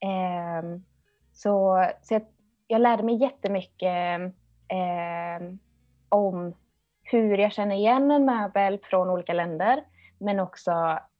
Ehm, 0.00 0.84
så 1.32 1.86
så 2.02 2.14
jag, 2.14 2.22
jag, 2.66 2.80
lärde 2.80 3.02
mig 3.02 3.14
jättemycket 3.16 4.32
ehm, 4.68 5.58
om 6.08 6.54
hur 7.02 7.38
jag 7.38 7.52
känner 7.52 7.76
igen 7.76 8.10
en 8.10 8.24
möbel 8.24 8.78
från 8.82 9.10
olika 9.10 9.32
länder 9.32 9.84
men 10.18 10.40
också 10.40 10.70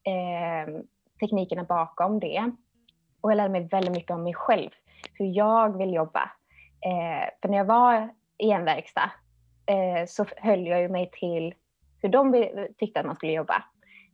eh, 0.03 0.73
teknikerna 1.19 1.63
bakom 1.63 2.19
det. 2.19 2.51
Och 3.21 3.31
jag 3.31 3.37
lärde 3.37 3.49
mig 3.49 3.67
väldigt 3.67 3.95
mycket 3.95 4.11
om 4.11 4.23
mig 4.23 4.33
själv, 4.33 4.69
hur 5.13 5.37
jag 5.37 5.77
vill 5.77 5.93
jobba. 5.93 6.31
Eh, 6.85 7.29
för 7.41 7.49
när 7.49 7.57
jag 7.57 7.65
var 7.65 8.09
i 8.37 8.51
en 8.51 8.65
verkstad 8.65 9.11
eh, 9.65 10.05
så 10.07 10.25
höll 10.37 10.67
jag 10.67 10.81
ju 10.81 10.89
mig 10.89 11.09
till 11.13 11.53
hur 12.05 12.11
de 12.11 12.67
tyckte 12.77 12.99
att 12.99 13.05
man 13.05 13.15
skulle 13.15 13.31
jobba. 13.31 13.63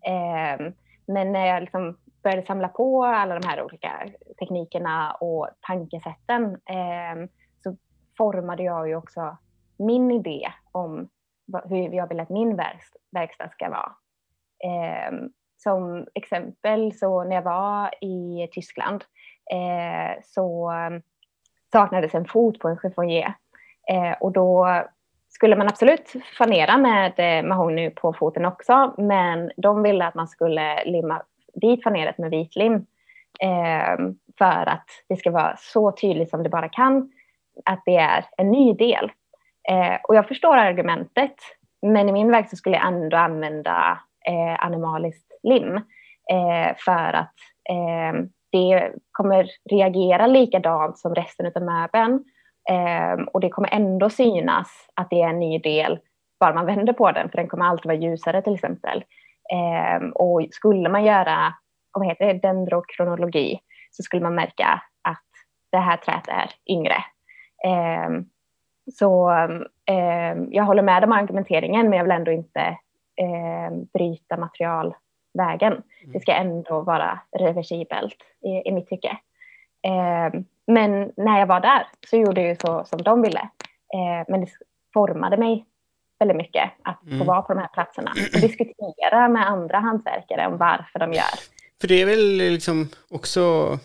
Ehm, 0.06 0.74
men 1.08 1.32
när 1.32 1.48
jag 1.48 1.62
liksom 1.62 1.98
började 2.24 2.46
samla 2.46 2.68
på 2.68 3.06
alla 3.06 3.40
de 3.40 3.48
här 3.48 3.64
olika 3.64 4.10
teknikerna 4.40 5.12
och 5.12 5.50
tankesätten 5.62 6.58
ehm, 6.66 7.28
så 7.64 7.78
formade 8.18 8.64
jag 8.64 8.88
ju 8.88 8.96
också 8.96 9.38
min 9.78 10.12
idé 10.12 10.48
om 10.72 11.10
hur 11.64 11.94
jag 11.94 12.08
vill 12.08 12.20
att 12.20 12.30
min 12.30 12.56
verkstad 13.12 13.50
ska 13.50 13.70
vara. 13.70 13.92
Ehm, 14.64 15.30
som 15.58 16.08
exempel 16.14 16.94
så 16.94 17.24
när 17.24 17.36
jag 17.36 17.44
var 17.44 18.04
i 18.04 18.48
Tyskland 18.52 19.04
eh, 19.52 20.22
så 20.24 20.72
saknades 21.72 22.16
en 22.16 22.26
fot 22.26 22.60
på 22.60 22.68
en 22.68 22.78
chiffonier 22.78 23.34
eh, 23.92 24.12
och 24.20 24.32
då 24.32 24.68
skulle 25.34 25.56
man 25.56 25.68
absolut 25.68 26.14
fanera 26.38 26.78
med 26.78 27.14
eh, 27.18 27.48
mahogny 27.48 27.90
på 27.90 28.14
foten 28.14 28.46
också, 28.46 28.94
men 28.98 29.52
de 29.58 29.84
ville 29.84 30.06
att 30.06 30.16
man 30.16 30.28
skulle 30.28 30.84
limma 30.86 31.22
dit 31.54 31.84
faneret 31.84 32.18
med 32.18 32.30
vitlim 32.30 32.74
eh, 33.40 33.96
för 34.38 34.70
att 34.70 34.86
det 35.10 35.16
ska 35.16 35.32
vara 35.32 35.56
så 35.58 35.92
tydligt 35.92 36.30
som 36.30 36.44
det 36.44 36.50
bara 36.50 36.70
kan 36.70 37.12
att 37.66 37.82
det 37.86 37.96
är 37.96 38.26
en 38.38 38.52
ny 38.52 38.74
del. 38.74 39.12
Eh, 39.70 39.98
och 40.04 40.16
jag 40.16 40.28
förstår 40.28 40.58
argumentet, 40.58 41.36
men 41.82 42.10
i 42.10 42.12
min 42.12 42.32
verkstad 42.32 42.58
skulle 42.58 42.76
jag 42.76 42.88
ändå 42.88 43.18
använda 43.18 44.00
eh, 44.28 44.66
animaliskt 44.66 45.32
lim 45.44 45.76
eh, 46.32 46.76
för 46.78 47.14
att 47.14 47.36
eh, 47.70 48.24
det 48.52 48.92
kommer 49.12 49.48
reagera 49.70 50.28
likadant 50.28 50.98
som 50.98 51.16
resten 51.16 51.52
av 51.56 51.62
möbeln 51.62 52.24
eh, 52.70 53.26
och 53.34 53.40
det 53.40 53.50
kommer 53.50 53.70
ändå 53.74 54.10
synas 54.10 54.90
att 54.96 55.10
det 55.10 55.22
är 55.22 55.30
en 55.30 55.40
ny 55.40 55.60
del 55.60 56.00
bara 56.42 56.54
man 56.54 56.66
vänder 56.66 56.94
på 56.94 57.12
den 57.12 57.30
för 57.30 57.38
den 57.38 57.48
kommer 57.48 57.66
alltid 57.66 57.86
vara 57.86 57.98
ljusare 57.98 58.42
till 58.42 58.54
exempel. 58.54 59.04
Eh, 59.54 60.08
och 60.10 60.48
skulle 60.52 60.90
man 60.90 61.06
göra 61.06 61.54
vad 61.94 62.08
heter 62.08 62.26
det, 62.26 62.40
dendrokronologi 62.40 63.60
så 63.92 64.04
skulle 64.04 64.24
man 64.24 64.36
märka 64.36 64.82
att 65.02 65.28
det 65.72 65.78
här 65.78 65.98
träet 65.98 66.28
är 66.28 66.52
yngre. 66.70 66.96
Eh, 67.66 68.10
så 68.94 69.32
eh, 69.86 70.36
jag 70.50 70.64
håller 70.64 70.82
med 70.82 71.04
om 71.04 71.12
argumenteringen 71.12 71.90
men 71.90 71.98
jag 71.98 72.04
vill 72.04 72.12
ändå 72.12 72.32
inte 72.32 72.62
eh, 73.16 73.78
bryta 73.94 74.38
materialvägen. 74.38 75.74
Mm. 75.74 75.84
Det 76.14 76.20
ska 76.20 76.32
ändå 76.32 76.82
vara 76.82 77.20
reversibelt 77.40 78.18
i, 78.42 78.70
i 78.70 78.72
mitt 78.72 78.88
tycke. 78.88 79.18
Eh, 79.88 80.42
men 80.68 81.12
när 81.18 81.40
jag 81.40 81.48
var 81.48 81.60
där 81.60 81.88
så 82.10 82.18
gjorde 82.18 82.42
jag 82.42 82.50
ju 82.50 82.56
så 82.56 82.86
som 82.86 83.02
de 83.02 83.22
ville. 83.22 83.40
Eh, 83.94 84.26
men 84.28 84.42
det 84.42 84.48
formade 84.94 85.38
mig 85.38 85.66
väldigt 86.20 86.38
mycket 86.38 86.72
att 86.84 87.06
mm. 87.06 87.20
få 87.20 87.26
vara 87.26 87.42
på 87.42 87.54
de 87.54 87.60
här 87.60 87.70
platserna 87.74 88.12
och 88.34 88.42
diskutera 88.42 89.30
med 89.30 89.48
andra 89.48 89.80
hantverkare 89.80 90.48
om 90.48 90.58
varför 90.58 91.00
de 91.00 91.14
gör. 91.14 91.40
För 91.82 91.88
det 91.88 92.02
är 92.02 92.06
väl 92.06 92.38
liksom 92.38 92.90
också 93.10 93.80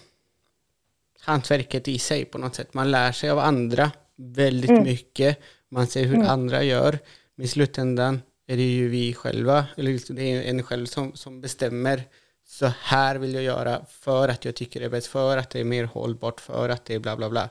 hantverket 1.21 1.89
i 1.89 1.99
sig 1.99 2.25
på 2.25 2.39
något 2.39 2.55
sätt. 2.55 2.75
Man 2.75 2.91
lär 2.91 3.13
sig 3.13 3.31
av 3.31 3.39
andra 3.39 3.91
väldigt 4.17 4.71
mm. 4.71 4.83
mycket. 4.83 5.39
Man 5.69 5.87
ser 5.87 6.05
hur 6.05 6.15
mm. 6.15 6.27
andra 6.27 6.63
gör. 6.63 6.99
Men 7.35 7.45
i 7.45 7.49
slutändan 7.49 8.23
är 8.47 8.57
det 8.57 8.63
ju 8.63 8.89
vi 8.89 9.15
själva, 9.15 9.65
eller 9.77 9.93
liksom 9.93 10.17
det 10.17 10.23
är 10.23 10.51
en 10.51 10.63
själv 10.63 10.87
som, 10.87 11.13
som 11.15 11.41
bestämmer 11.41 12.03
så 12.47 12.67
här 12.67 13.19
vill 13.19 13.35
jag 13.35 13.43
göra 13.43 13.85
för 13.85 14.29
att 14.29 14.45
jag 14.45 14.57
tycker 14.57 14.81
det 14.81 14.87
är 14.87 14.91
bäst, 14.91 15.07
för 15.07 15.37
att 15.37 15.51
det 15.51 15.61
är 15.61 15.65
mer 15.65 15.85
hållbart, 15.85 16.41
för 16.41 16.69
att 16.69 16.85
det 16.85 16.95
är 16.95 17.01
bla 17.01 17.17
bla 17.17 17.31
bla. 17.31 17.49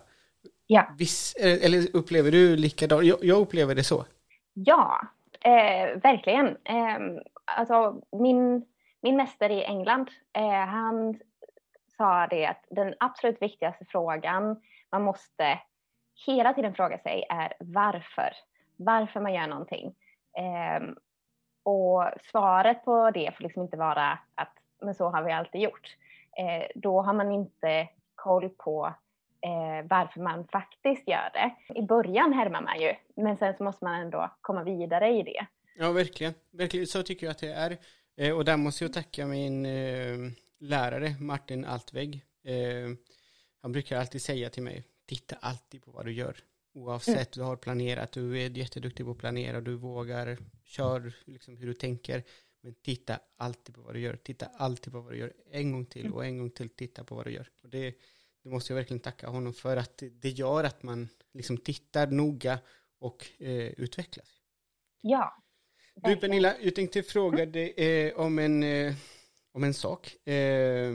Ja. 0.67 0.87
Viss, 0.97 1.35
eller 1.39 1.95
upplever 1.95 2.31
du 2.31 2.55
likadant? 2.55 3.03
Jag, 3.03 3.17
jag 3.21 3.37
upplever 3.39 3.75
det 3.75 3.83
så. 3.83 4.05
Ja, 4.53 5.01
eh, 5.41 5.97
verkligen. 5.97 6.47
Eh, 6.47 6.99
alltså 7.45 8.01
min, 8.11 8.65
min 9.01 9.17
mästare 9.17 9.53
i 9.53 9.63
England, 9.63 10.09
eh, 10.33 10.65
han 10.65 11.19
sa 11.97 12.27
det 12.27 12.45
att 12.45 12.65
den 12.69 12.93
absolut 12.99 13.41
viktigaste 13.41 13.85
frågan 13.85 14.61
man 14.91 15.03
måste 15.03 15.59
hela 16.25 16.53
tiden 16.53 16.75
fråga 16.75 16.97
sig 16.97 17.25
är 17.29 17.53
varför. 17.59 18.29
Varför 18.77 19.19
man 19.19 19.33
gör 19.33 19.47
någonting. 19.47 19.95
Um, 20.79 20.95
och 21.63 22.03
svaret 22.31 22.85
på 22.85 23.11
det 23.11 23.31
får 23.37 23.43
liksom 23.43 23.61
inte 23.61 23.77
vara 23.77 24.19
att 24.35 24.53
men 24.81 24.95
så 24.95 25.09
har 25.09 25.23
vi 25.23 25.31
alltid 25.31 25.61
gjort. 25.61 25.97
Eh, 26.37 26.67
då 26.75 27.01
har 27.01 27.13
man 27.13 27.31
inte 27.31 27.87
koll 28.15 28.49
på 28.49 28.93
eh, 29.41 29.87
varför 29.89 30.21
man 30.21 30.47
faktiskt 30.47 31.07
gör 31.07 31.29
det. 31.33 31.79
I 31.79 31.81
början 31.81 32.33
härmar 32.33 32.61
man 32.61 32.81
ju, 32.81 32.93
men 33.15 33.37
sen 33.37 33.57
så 33.57 33.63
måste 33.63 33.85
man 33.85 34.01
ändå 34.01 34.31
komma 34.41 34.63
vidare 34.63 35.09
i 35.09 35.23
det. 35.23 35.45
Ja, 35.77 35.91
verkligen. 35.91 36.33
verkligen. 36.51 36.87
Så 36.87 37.03
tycker 37.03 37.25
jag 37.25 37.31
att 37.31 37.39
det 37.39 37.53
är. 37.53 37.77
Eh, 38.17 38.35
och 38.35 38.45
där 38.45 38.57
måste 38.57 38.83
jag 38.83 38.93
tacka 38.93 39.25
min 39.25 39.65
eh, 39.65 40.17
lärare 40.59 41.15
Martin 41.19 41.65
Altvägg. 41.65 42.25
Eh, 42.43 42.95
han 43.61 43.71
brukar 43.71 43.99
alltid 43.99 44.21
säga 44.21 44.49
till 44.49 44.63
mig, 44.63 44.83
titta 45.05 45.35
alltid 45.39 45.83
på 45.83 45.91
vad 45.91 46.05
du 46.05 46.13
gör. 46.13 46.37
Oavsett, 46.73 47.15
mm. 47.15 47.27
du 47.31 47.41
har 47.41 47.55
planerat, 47.55 48.11
du 48.11 48.41
är 48.41 48.49
jätteduktig 48.49 49.05
på 49.05 49.11
att 49.11 49.17
planera, 49.17 49.61
du 49.61 49.75
vågar, 49.75 50.37
kör 50.63 51.13
liksom 51.25 51.57
hur 51.57 51.67
du 51.67 51.73
tänker. 51.73 52.23
Men 52.65 52.73
titta 52.73 53.19
alltid 53.37 53.75
på 53.75 53.81
vad 53.81 53.93
du 53.93 53.99
gör. 53.99 54.15
Titta 54.15 54.45
alltid 54.57 54.93
på 54.93 54.99
vad 54.99 55.11
du 55.11 55.17
gör. 55.17 55.33
En 55.51 55.71
gång 55.71 55.85
till 55.85 56.13
och 56.13 56.25
en 56.25 56.37
gång 56.37 56.49
till. 56.49 56.69
Titta 56.69 57.03
på 57.03 57.15
vad 57.15 57.25
du 57.25 57.31
gör. 57.31 57.49
Och 57.63 57.69
det, 57.69 57.95
det 58.43 58.49
måste 58.49 58.73
jag 58.73 58.75
verkligen 58.75 58.99
tacka 58.99 59.27
honom 59.27 59.53
för 59.53 59.77
att 59.77 60.03
det 60.11 60.29
gör 60.29 60.63
att 60.63 60.83
man 60.83 61.09
liksom 61.33 61.57
tittar 61.57 62.07
noga 62.07 62.59
och 62.99 63.27
eh, 63.39 63.49
utvecklas. 63.49 64.41
Ja. 65.01 65.43
Du 65.95 66.15
Pernilla, 66.15 66.53
jag 66.61 66.75
tänkte 66.75 67.03
fråga 67.03 67.45
dig 67.45 67.73
eh, 67.77 68.19
om, 68.19 68.39
en, 68.39 68.63
eh, 68.63 68.93
om 69.51 69.63
en 69.63 69.73
sak. 69.73 70.27
Eh, 70.27 70.91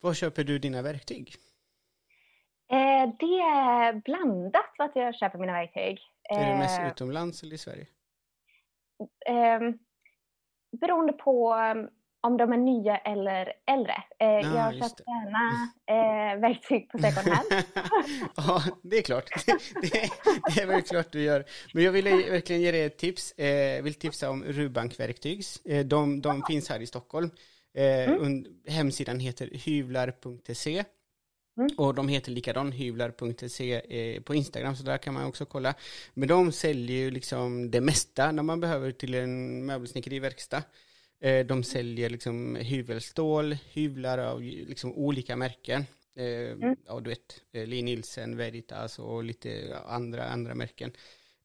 var 0.00 0.14
köper 0.14 0.44
du 0.44 0.58
dina 0.58 0.82
verktyg? 0.82 1.34
Eh, 2.70 3.14
det 3.18 3.40
är 3.40 3.92
blandat 3.92 4.74
vart 4.78 4.96
jag 4.96 5.14
köper 5.14 5.38
mina 5.38 5.52
verktyg. 5.52 5.98
Är 6.22 6.52
det 6.52 6.58
mest 6.58 6.80
eh, 6.80 6.88
utomlands 6.88 7.42
eller 7.42 7.54
i 7.54 7.58
Sverige? 7.58 7.86
Eh, 9.26 9.60
beroende 10.80 11.12
på 11.12 11.54
um, 11.54 11.88
om 12.26 12.36
de 12.36 12.52
är 12.52 12.56
nya 12.56 12.96
eller 12.96 13.52
äldre. 13.66 13.94
Eh, 14.18 14.28
ah, 14.28 14.40
jag 14.56 14.74
köper 14.74 15.04
gärna 15.06 15.70
eh, 16.34 16.40
verktyg 16.40 16.90
på 16.90 16.98
second 16.98 17.28
hand. 17.28 17.46
ja, 18.36 18.62
det 18.82 18.98
är 18.98 19.02
klart. 19.02 19.46
Det, 19.46 19.52
det, 19.82 20.10
det, 20.54 20.62
är 20.62 20.66
väl 20.66 20.82
klart 20.82 21.12
du 21.12 21.22
gör. 21.22 21.44
Men 21.74 21.84
jag 21.84 21.92
vill 21.92 22.04
verkligen 22.04 22.62
ge 22.62 22.72
dig 22.72 22.82
ett 22.82 22.98
tips. 22.98 23.32
Eh, 23.32 23.82
vill 23.82 23.94
tipsa 23.94 24.30
om 24.30 24.44
Rubank-verktygs. 24.44 25.60
Eh, 25.64 25.84
de, 25.84 26.20
de 26.20 26.42
finns 26.48 26.68
här 26.68 26.80
i 26.80 26.86
Stockholm. 26.86 27.30
Eh, 27.74 28.08
mm. 28.10 28.44
Hemsidan 28.68 29.20
heter 29.20 29.50
hyvlar.se. 29.52 30.84
Mm. 31.56 31.70
Och 31.76 31.94
de 31.94 32.08
heter 32.08 32.32
likadant, 32.32 32.74
hyvlar.se 32.74 33.82
eh, 33.98 34.22
på 34.22 34.34
Instagram, 34.34 34.76
så 34.76 34.82
där 34.82 34.98
kan 34.98 35.14
man 35.14 35.26
också 35.26 35.46
kolla. 35.46 35.74
Men 36.14 36.28
de 36.28 36.52
säljer 36.52 36.96
ju 36.96 37.10
liksom 37.10 37.70
det 37.70 37.80
mesta 37.80 38.32
när 38.32 38.42
man 38.42 38.60
behöver 38.60 38.92
till 38.92 39.14
en 39.14 39.66
möbelsnickeriverkstad. 39.66 40.62
Eh, 41.20 41.46
de 41.46 41.62
säljer 41.64 42.10
liksom 42.10 42.56
hyvelstål, 42.56 43.56
hyvlar 43.72 44.18
av 44.18 44.42
liksom 44.42 44.94
olika 44.94 45.36
märken. 45.36 45.84
Eh, 46.16 46.52
mm. 46.52 46.76
Ja, 46.86 47.00
du 47.00 47.10
vet, 47.10 47.42
eh, 47.52 47.66
Lee 47.66 47.82
Nielsen, 47.82 48.36
Veritas 48.36 48.98
och 48.98 49.24
lite 49.24 49.78
andra, 49.86 50.24
andra 50.24 50.54
märken. 50.54 50.92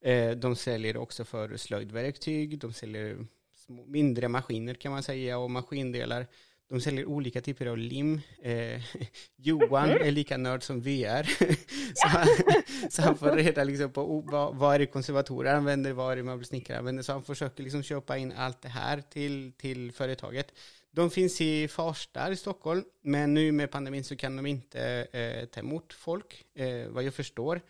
Eh, 0.01 0.31
de 0.31 0.55
säljer 0.55 0.97
också 0.97 1.25
för 1.25 1.57
slöjdverktyg, 1.57 2.59
de 2.59 2.73
säljer 2.73 3.25
små, 3.53 3.85
mindre 3.85 4.27
maskiner 4.27 4.73
kan 4.73 4.91
man 4.91 5.03
säga 5.03 5.37
och 5.37 5.51
maskindelar. 5.51 6.27
De 6.69 6.81
säljer 6.81 7.05
olika 7.05 7.41
typer 7.41 7.65
av 7.65 7.77
lim. 7.77 8.21
Eh, 8.41 8.81
Johan 9.37 9.89
är 9.89 10.11
lika 10.11 10.37
nörd 10.37 10.63
som 10.63 10.81
vi 10.81 11.03
är. 11.03 11.23
så, 11.93 12.07
han, 12.07 12.27
så 12.89 13.01
han 13.01 13.17
får 13.17 13.31
reda 13.31 13.63
liksom 13.63 13.91
på 13.91 14.21
vad, 14.31 14.55
vad 14.55 14.75
är 14.75 14.79
det 14.79 14.85
konservatorer 14.85 15.55
använder, 15.55 15.93
vad 15.93 16.11
är 16.11 16.15
det 16.15 16.23
möbelsnickare 16.23 16.77
använder. 16.77 17.03
Så 17.03 17.11
han 17.11 17.23
försöker 17.23 17.63
liksom 17.63 17.83
köpa 17.83 18.17
in 18.17 18.31
allt 18.31 18.61
det 18.61 18.69
här 18.69 19.01
till, 19.01 19.53
till 19.57 19.91
företaget. 19.91 20.53
De 20.91 21.09
finns 21.09 21.41
i 21.41 21.67
Farsta 21.67 22.31
i 22.31 22.35
Stockholm, 22.35 22.83
men 23.03 23.33
nu 23.33 23.51
med 23.51 23.71
pandemin 23.71 24.03
så 24.03 24.15
kan 24.15 24.35
de 24.35 24.45
inte 24.45 25.07
eh, 25.11 25.45
ta 25.45 25.59
emot 25.59 25.93
folk, 25.93 26.45
eh, 26.55 26.87
vad 26.87 27.03
jag 27.03 27.13
förstår. 27.13 27.61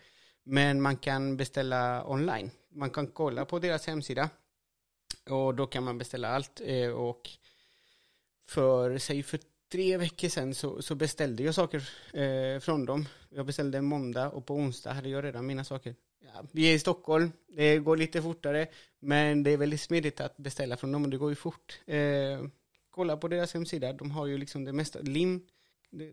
Men 0.44 0.82
man 0.82 0.96
kan 0.96 1.36
beställa 1.36 2.04
online. 2.06 2.50
Man 2.74 2.90
kan 2.90 3.06
kolla 3.06 3.44
på 3.44 3.58
deras 3.58 3.86
hemsida 3.86 4.30
och 5.30 5.54
då 5.54 5.66
kan 5.66 5.84
man 5.84 5.98
beställa 5.98 6.28
allt. 6.28 6.60
Eh, 6.64 6.90
och 6.90 7.30
för, 8.50 8.98
säg 8.98 9.22
för 9.22 9.40
tre 9.72 9.96
veckor 9.96 10.28
sedan 10.28 10.54
så, 10.54 10.82
så 10.82 10.94
beställde 10.94 11.42
jag 11.42 11.54
saker 11.54 11.88
eh, 12.12 12.60
från 12.60 12.86
dem. 12.86 13.08
Jag 13.28 13.46
beställde 13.46 13.78
en 13.78 13.84
måndag 13.84 14.30
och 14.30 14.46
på 14.46 14.54
onsdag 14.54 14.92
hade 14.92 15.08
jag 15.08 15.24
redan 15.24 15.46
mina 15.46 15.64
saker. 15.64 15.94
Ja, 16.34 16.44
vi 16.52 16.70
är 16.70 16.74
i 16.74 16.78
Stockholm, 16.78 17.32
det 17.48 17.78
går 17.78 17.96
lite 17.96 18.22
fortare, 18.22 18.66
men 19.00 19.42
det 19.42 19.50
är 19.50 19.56
väldigt 19.56 19.80
smidigt 19.80 20.20
att 20.20 20.36
beställa 20.36 20.76
från 20.76 20.92
dem 20.92 21.04
och 21.04 21.10
det 21.10 21.16
går 21.16 21.30
ju 21.30 21.34
fort. 21.34 21.80
Eh, 21.86 21.98
kolla 22.90 23.16
på 23.16 23.28
deras 23.28 23.54
hemsida, 23.54 23.92
de 23.92 24.10
har 24.10 24.26
ju 24.26 24.38
liksom 24.38 24.64
det 24.64 24.72
mesta. 24.72 24.98
Lim, 25.00 25.46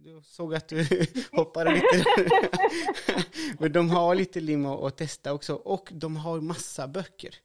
jag 0.04 0.26
såg 0.26 0.56
att 0.56 0.68
du 0.68 0.88
hoppade 1.32 1.74
lite. 1.74 2.06
men 3.60 3.72
de 3.72 3.90
har 3.90 4.16
lite 4.16 4.40
lim 4.40 4.66
att 4.66 4.98
testa 4.98 5.34
också 5.34 5.56
och 5.56 5.90
de 5.92 6.16
har 6.16 6.42
massa 6.42 6.88
böcker. 6.88 7.36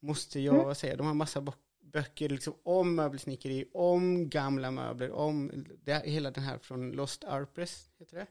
Måste 0.00 0.40
jag 0.40 0.62
mm. 0.62 0.74
säga, 0.74 0.96
de 0.96 1.06
har 1.06 1.14
massa 1.14 1.40
böcker 1.40 1.67
böcker 1.92 2.28
liksom 2.28 2.54
om 2.62 2.94
möbelsnickeri, 2.94 3.64
om 3.72 4.28
gamla 4.30 4.70
möbler, 4.70 5.10
om 5.10 5.64
det, 5.84 6.02
hela 6.04 6.30
den 6.30 6.44
här 6.44 6.58
från 6.58 6.92
Lost 6.92 7.24
Arpress, 7.24 7.90
heter 7.98 8.16
det. 8.16 8.26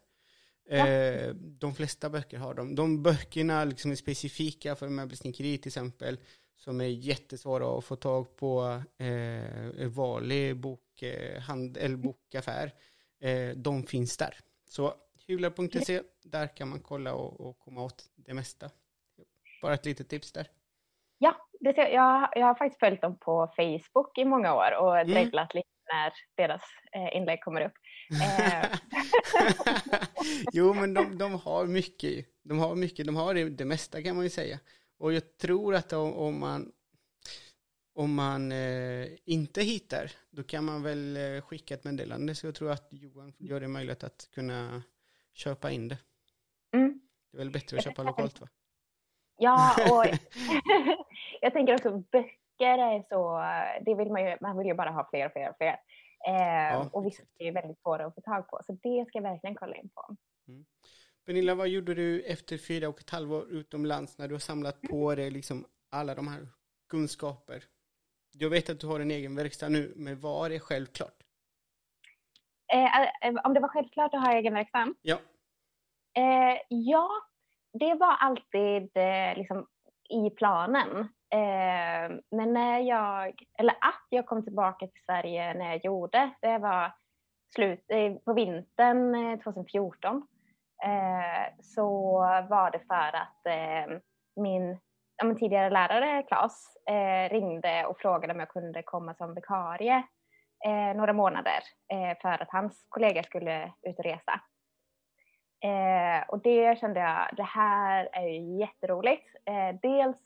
Ja. 0.70 0.88
Eh, 0.88 1.34
de 1.36 1.76
flesta 1.76 2.10
böcker 2.10 2.38
har 2.38 2.54
de. 2.54 2.76
De 2.76 3.04
böckerna 3.04 3.66
liksom 3.66 3.92
är 3.92 3.96
specifika 3.96 4.76
för 4.76 4.90
möbelsnickeri 4.90 5.58
till 5.58 5.70
exempel, 5.70 6.20
som 6.56 6.82
är 6.82 6.86
jättesvåra 6.86 7.78
att 7.78 7.86
få 7.86 7.96
tag 7.96 8.36
på 8.36 8.82
eh, 8.98 9.88
vanlig 9.88 10.58
bok, 10.58 11.02
eh, 11.02 11.42
hand, 11.42 11.78
eller 11.78 11.96
bokaffär. 11.96 12.74
Eh, 13.20 13.50
de 13.50 13.84
finns 13.84 14.18
där. 14.18 14.40
Så 14.70 14.94
hula.se, 15.28 16.02
där 16.24 16.48
kan 16.48 16.68
man 16.70 16.80
kolla 16.80 17.14
och, 17.14 17.42
och 17.42 17.60
komma 17.60 17.84
åt 17.84 18.10
det 18.16 18.34
mesta. 18.34 18.72
Bara 19.62 19.74
ett 19.74 19.86
litet 19.86 20.10
tips 20.10 20.32
där. 20.32 20.48
Ja, 21.18 21.36
det, 21.60 21.78
jag, 21.78 22.30
jag 22.36 22.46
har 22.46 22.56
faktiskt 22.56 22.80
följt 22.80 23.02
dem 23.02 23.18
på 23.20 23.54
Facebook 23.56 24.18
i 24.18 24.26
många 24.26 24.54
år 24.56 24.76
och 24.80 25.00
mm. 25.00 25.14
dreglat 25.14 25.54
lite 25.54 25.68
när 25.94 26.14
deras 26.36 26.62
eh, 26.92 27.18
inlägg 27.18 27.42
kommer 27.42 27.62
upp. 27.62 27.74
Eh. 28.22 28.80
jo, 30.54 30.74
men 30.74 30.94
de, 30.94 31.18
de, 31.18 31.40
har 31.40 31.66
mycket. 31.66 32.26
De 32.44 32.60
har 32.60 32.76
mycket, 32.76 33.06
de 33.06 33.16
har 33.16 33.34
det, 33.34 33.50
det 33.50 33.66
mesta 33.66 34.04
kan 34.04 34.16
man 34.16 34.24
ju 34.24 34.30
säga. 34.30 34.60
Och 35.00 35.14
jag 35.14 35.38
tror 35.38 35.76
att 35.76 35.94
om, 35.94 36.14
om 36.14 36.40
man, 36.40 36.72
om 37.94 38.14
man 38.14 38.52
eh, 38.52 39.08
inte 39.26 39.62
hittar, 39.62 40.12
då 40.30 40.44
kan 40.44 40.66
man 40.66 40.84
väl 40.84 41.18
eh, 41.18 41.42
skicka 41.42 41.74
ett 41.74 41.84
meddelande. 41.84 42.36
Så 42.36 42.48
jag 42.48 42.56
tror 42.56 42.72
att 42.72 42.88
Johan 42.92 43.34
gör 43.38 43.60
det 43.60 43.68
möjligt 43.68 44.04
att 44.04 44.30
kunna 44.34 44.84
köpa 45.34 45.72
in 45.72 45.88
det. 45.88 45.98
Mm. 46.74 47.02
Det 47.32 47.38
är 47.38 47.40
väl 47.40 47.52
bättre 47.52 47.78
att 47.78 47.84
köpa 47.84 48.04
lokalt 48.04 48.42
va? 48.42 48.48
Ja, 49.38 49.76
och 49.92 50.06
jag 51.48 51.54
tänker 51.54 51.74
också 51.74 52.04
böcker 52.12 52.78
är 52.78 53.04
så, 53.10 53.42
det 53.86 53.96
vill 53.96 54.12
man 54.12 54.26
ju, 54.26 54.38
man 54.42 54.58
vill 54.58 54.68
ju 54.68 54.74
bara 54.74 54.90
ha 54.90 55.08
fler 55.10 55.26
och 55.26 55.32
fler 55.32 55.50
och 55.50 55.58
fler. 55.58 55.80
Eh, 56.28 56.74
ja, 56.74 56.90
och 56.94 57.06
vissa 57.06 57.24
är 57.38 57.52
väldigt 57.52 57.82
svåra 57.82 58.06
att 58.06 58.16
få 58.16 58.22
tag 58.22 58.48
på, 58.48 58.60
så 58.66 58.72
det 58.72 59.06
ska 59.08 59.18
jag 59.18 59.24
verkligen 59.24 59.56
kolla 59.56 59.76
in 59.76 59.90
på. 59.90 60.16
Mm. 60.48 60.66
Pernilla, 61.26 61.56
vad 61.56 61.68
gjorde 61.68 61.94
du 61.94 62.22
efter 62.22 62.58
fyra 62.58 62.90
och 62.90 63.00
ett 63.00 63.10
halvår 63.10 63.52
utomlands 63.52 64.18
när 64.18 64.28
du 64.28 64.34
har 64.34 64.40
samlat 64.40 64.82
på 64.82 65.16
dig 65.16 65.32
liksom 65.32 65.66
alla 65.92 66.16
de 66.16 66.28
här 66.28 66.48
kunskaper? 66.90 67.64
Jag 68.32 68.50
vet 68.50 68.70
att 68.70 68.80
du 68.80 68.88
har 68.88 69.00
en 69.00 69.12
egen 69.12 69.36
verkstad 69.36 69.70
nu, 69.70 69.94
men 69.96 70.20
var 70.20 70.50
det 70.50 70.60
självklart? 70.60 71.24
Eh, 72.74 73.02
eh, 73.02 73.34
om 73.44 73.54
det 73.54 73.60
var 73.60 73.70
självklart 73.70 74.14
att 74.14 74.26
ha 74.26 74.34
egen 74.34 74.54
verkstad? 74.54 74.94
Ja. 75.02 75.18
Eh, 76.18 76.58
ja, 76.70 77.10
det 77.74 77.94
var 77.94 78.16
alltid 78.16 78.98
eh, 78.98 79.38
liksom, 79.38 79.68
i 80.10 80.30
planen. 80.30 81.08
Eh, 81.34 82.18
men 82.32 82.54
när 82.54 82.80
jag, 82.80 83.44
eller 83.60 83.74
att 83.74 84.06
jag 84.10 84.26
kom 84.26 84.44
tillbaka 84.44 84.88
till 84.88 85.04
Sverige 85.06 85.54
när 85.54 85.66
jag 85.66 85.86
gjorde, 85.86 86.30
det 86.42 86.58
var 86.58 86.92
slut, 87.56 87.86
eh, 87.90 88.14
på 88.14 88.34
vintern 88.34 89.16
eh, 89.16 89.40
2014. 89.40 90.28
Ehm, 90.84 91.52
så 91.62 92.20
var 92.50 92.72
det 92.72 92.80
för 92.80 93.16
att 93.16 93.46
ehm, 93.50 94.00
min 94.36 94.80
ja, 95.16 95.36
tidigare 95.36 95.70
lärare 95.70 96.24
Claes 96.24 96.76
eh, 96.90 97.34
ringde 97.34 97.86
och 97.86 98.00
frågade 98.00 98.34
om 98.34 98.40
jag 98.40 98.50
kunde 98.50 98.84
komma 98.84 99.14
som 99.14 99.36
vikarie 99.36 100.04
eh, 100.66 100.98
några 100.98 101.14
månader 101.14 101.60
för 102.22 102.42
att 102.42 102.52
hans 102.52 102.86
kollega 102.90 103.24
skulle 103.24 103.74
ut 103.84 104.00
och 104.00 104.06
resa. 104.06 104.42
Eh, 105.64 106.30
och 106.30 106.42
det 106.42 106.80
kände 106.80 107.00
jag, 107.00 107.30
det 107.38 107.44
här 107.44 108.10
är 108.12 108.28
ju 108.28 108.60
jätteroligt. 108.60 109.28
Eh, 109.46 109.80
dels 109.82 110.18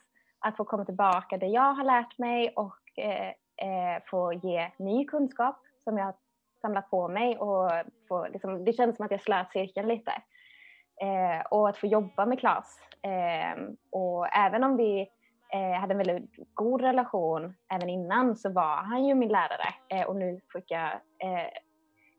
att 0.42 0.58
få 0.58 0.66
komma 0.66 0.86
tillbaka 0.86 1.38
det 1.38 1.48
jag 1.48 1.74
har 1.74 1.84
lärt 1.84 2.18
mig 2.18 2.54
och 2.56 3.00
eh, 3.00 3.30
eh 3.58 4.04
få 4.06 4.34
ge 4.34 4.72
ny 4.78 5.06
kunskap 5.06 5.60
som 5.84 5.98
jag 5.98 6.06
har 6.06 6.16
samlat 6.62 6.89
på 6.89 7.08
mig 7.08 7.38
och 7.38 7.72
få, 8.08 8.28
liksom, 8.28 8.66
det 8.66 8.74
kändes 8.74 8.96
som 8.96 9.06
att 9.06 9.12
jag 9.12 9.22
slöt 9.22 9.52
cirkeln 9.52 9.88
lite. 9.88 10.12
Eh, 11.02 11.46
och 11.50 11.70
att 11.70 11.78
få 11.78 11.88
jobba 11.88 12.26
med 12.26 12.39
Klas. 12.39 12.80
Eh, 13.02 13.64
och 13.92 14.28
även 14.36 14.64
om 14.64 14.78
vi 14.78 15.10
eh, 15.54 15.80
hade 15.80 15.94
en 15.94 15.98
väldigt 15.98 16.54
god 16.54 16.82
relation 16.82 17.56
även 17.74 17.89
innan 17.89 18.36
så 18.36 18.52
var 18.52 18.76
han 18.76 19.06
ju 19.06 19.16
min 19.16 19.30
lärare 19.30 19.74
eh, 19.89 20.08
och 20.08 20.16
nu 20.16 20.42
fick 20.54 20.72
jag, 20.72 20.89
eh, 21.20 21.50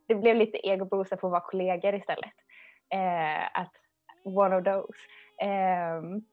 det 0.09 0.15
blev 0.15 0.37
lite 0.37 0.69
egoboost 0.69 1.13
att 1.13 1.21
få 1.21 1.29
vara 1.29 1.41
kollegor 1.41 1.95
istället. 1.95 2.35
Eh, 2.91 3.61
att 3.61 3.73
one 4.25 4.57
of 4.57 4.65
those. 4.65 4.99
Um, 5.43 6.25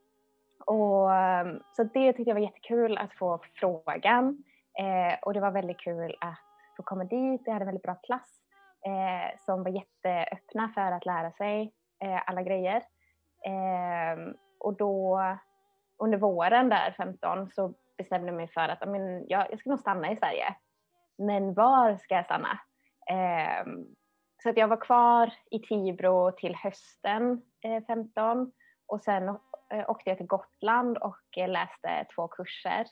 och, 0.65 1.13
ehm, 1.13 1.59
så 1.73 1.83
det 1.83 2.13
tyckte 2.13 2.29
jag 2.29 2.35
var 2.35 2.41
jättekul 2.41 2.97
att 2.97 3.13
få 3.13 3.39
frågan. 3.55 4.43
Eh, 4.79 5.19
och 5.21 5.33
det 5.33 5.39
var 5.39 5.51
väldigt 5.51 5.79
kul 5.79 6.15
att 6.21 6.39
få 6.77 6.83
komma 6.83 7.03
dit. 7.03 7.41
Jag 7.45 7.53
hade 7.53 7.63
en 7.63 7.67
väldigt 7.67 7.83
bra 7.83 7.95
klass 7.95 8.41
eh, 8.85 9.39
som 9.45 9.63
var 9.63 9.71
jätteöppna 9.71 10.71
för 10.75 10.91
att 10.91 11.05
lära 11.05 11.31
sig 11.31 11.73
eh, 12.03 12.29
alla 12.29 12.43
grejer. 12.43 12.83
Ehm, 13.45 14.33
och 14.59 14.77
då 14.77 15.21
under 15.97 16.17
våren 16.17 16.69
där 16.69 16.91
15 16.97 17.49
så 17.51 17.73
bestämde 17.97 18.27
jag 18.27 18.35
mig 18.35 18.47
för 18.47 18.69
att 18.69 18.83
amen, 18.83 19.25
jag, 19.27 19.47
jag 19.51 19.59
ska 19.59 19.69
nog 19.69 19.79
stanna 19.79 20.11
i 20.11 20.17
Sverige. 20.17 20.55
Men 21.17 21.53
var 21.53 21.97
ska 21.97 22.15
jag 22.15 22.25
stanna? 22.25 22.59
Ehm, 23.09 23.85
så 24.43 24.49
att 24.49 24.57
jag 24.57 24.67
var 24.67 24.81
kvar 24.81 25.33
i 25.51 25.59
Tibro 25.59 26.31
till 26.31 26.55
hösten 26.55 27.41
eh, 27.63 27.83
15 27.87 28.51
och 28.87 29.01
sen 29.01 29.37
Eh, 29.73 29.89
åkte 29.89 30.09
jag 30.09 30.17
till 30.17 30.27
Gotland 30.27 30.97
och 30.97 31.37
eh, 31.37 31.49
läste 31.49 32.05
två 32.15 32.27
kurser. 32.27 32.85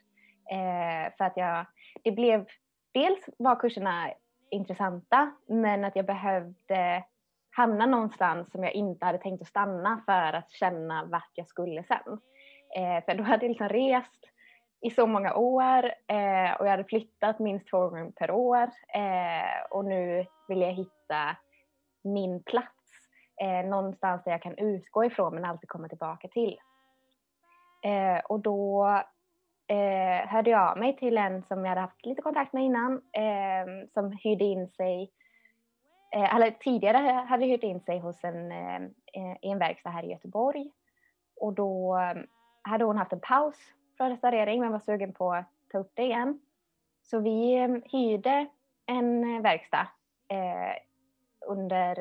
Eh, 0.51 1.13
för 1.17 1.25
att 1.25 1.37
jag, 1.37 1.65
det 2.03 2.11
blev, 2.11 2.45
dels 2.93 3.29
var 3.37 3.55
kurserna 3.55 4.09
intressanta 4.51 5.31
men 5.47 5.85
att 5.85 5.95
jag 5.95 6.05
behövde 6.05 7.03
hamna 7.51 7.85
någonstans 7.85 8.51
som 8.51 8.63
jag 8.63 8.73
inte 8.73 9.05
hade 9.05 9.17
tänkt 9.17 9.41
att 9.41 9.47
stanna 9.47 10.01
för 10.05 10.33
att 10.33 10.51
känna 10.51 11.05
vart 11.05 11.31
jag 11.33 11.47
skulle 11.47 11.83
sen. 11.83 12.19
för 13.05 13.15
då 13.15 13.23
hade 13.23 13.45
jag 13.45 13.49
liksom 13.49 13.69
rest 13.69 14.23
i 14.81 14.89
så 14.89 15.07
många 15.07 15.35
år 15.35 15.83
och 16.59 16.65
jag 16.65 16.69
hade 16.69 16.83
flyttat 16.83 17.39
minst 17.39 17.67
två 17.67 17.89
gånger 17.89 18.11
per 18.11 18.31
år 18.31 18.69
och 19.69 19.85
nu 19.85 20.25
vill 20.47 20.61
jag 20.61 20.71
hitta 20.71 21.37
min 22.03 22.43
plats 22.43 22.77
eh, 23.41 23.69
någonstans 23.69 24.23
där 24.23 24.31
jag 24.31 24.41
kan 24.41 24.57
utgå 24.57 25.05
ifrån 25.05 25.35
men 25.35 25.45
alltid 25.45 25.69
komma 25.69 25.89
tillbaka 25.89 26.27
till. 26.27 26.57
Eh, 27.87 28.19
och 28.19 28.39
då 28.39 28.85
eh, 29.67 30.27
hörde 30.27 30.49
jag 30.49 30.71
av 30.71 30.77
mig 30.77 30.97
till 30.97 31.17
en 31.17 31.43
som 31.43 31.59
jag 31.59 31.69
hade 31.69 31.81
haft 31.81 32.05
lite 32.05 32.21
kontakt 32.21 32.53
med 32.53 32.63
innan 32.63 32.93
eh, 32.93 33.87
som 33.93 34.11
hyrde 34.11 34.45
in 34.45 34.67
sig 34.67 35.11
eh, 36.15 36.35
eller 36.35 36.51
tidigare 36.51 36.97
hade 36.97 37.45
hyrt 37.45 37.63
in 37.63 37.79
sig 37.79 37.99
hos 37.99 38.23
en, 38.23 38.51
eh, 38.51 38.75
eh 39.13 39.37
i 39.41 39.49
en 39.51 39.59
verkstad 39.59 39.89
här 39.89 40.03
i 40.03 40.11
Göteborg. 40.11 40.71
Och 41.35 41.53
då 41.53 41.97
eh, 41.97 42.23
hade 42.61 42.85
hon 42.85 42.97
haft 42.97 43.13
en 43.13 43.19
paus 43.19 43.55
från 43.97 44.09
restaurering 44.09 44.61
men 44.61 44.71
var 44.71 44.79
sugen 44.79 45.13
på 45.13 45.33
att 45.33 45.51
ta 45.71 45.77
upp 45.77 45.91
det 45.93 46.03
igen. 46.03 46.39
Så 47.03 47.19
vi 47.19 47.57
eh, 47.57 47.69
hyrde 47.91 48.47
en 48.85 49.41
verkstad 49.41 49.87
under 51.47 51.97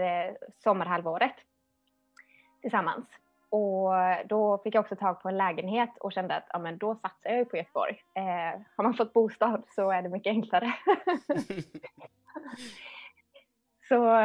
sommarhalvåret 0.59 1.35
tillsammans. 2.63 3.07
Och 3.57 3.93
då 4.27 4.59
fick 4.59 4.75
jag 4.75 4.81
också 4.81 4.97
tag 4.97 5.23
på 5.23 5.29
en 5.29 5.37
lägenhet 5.37 5.91
och 6.01 6.13
kände 6.13 6.37
att 6.37 6.47
ja, 6.53 6.59
men 6.59 6.79
då 6.79 6.95
satsar 6.95 7.31
jag 7.31 7.39
ju 7.39 7.45
på 7.45 7.57
Göteborg. 7.57 8.03
Eh, 8.15 8.61
har 8.77 8.85
man 8.85 8.95
fått 8.95 9.13
bostad 9.13 9.63
så 9.69 9.91
är 9.91 10.03
det 10.03 10.09
mycket 10.09 10.31
enklare. 10.31 10.75
så 13.89 14.17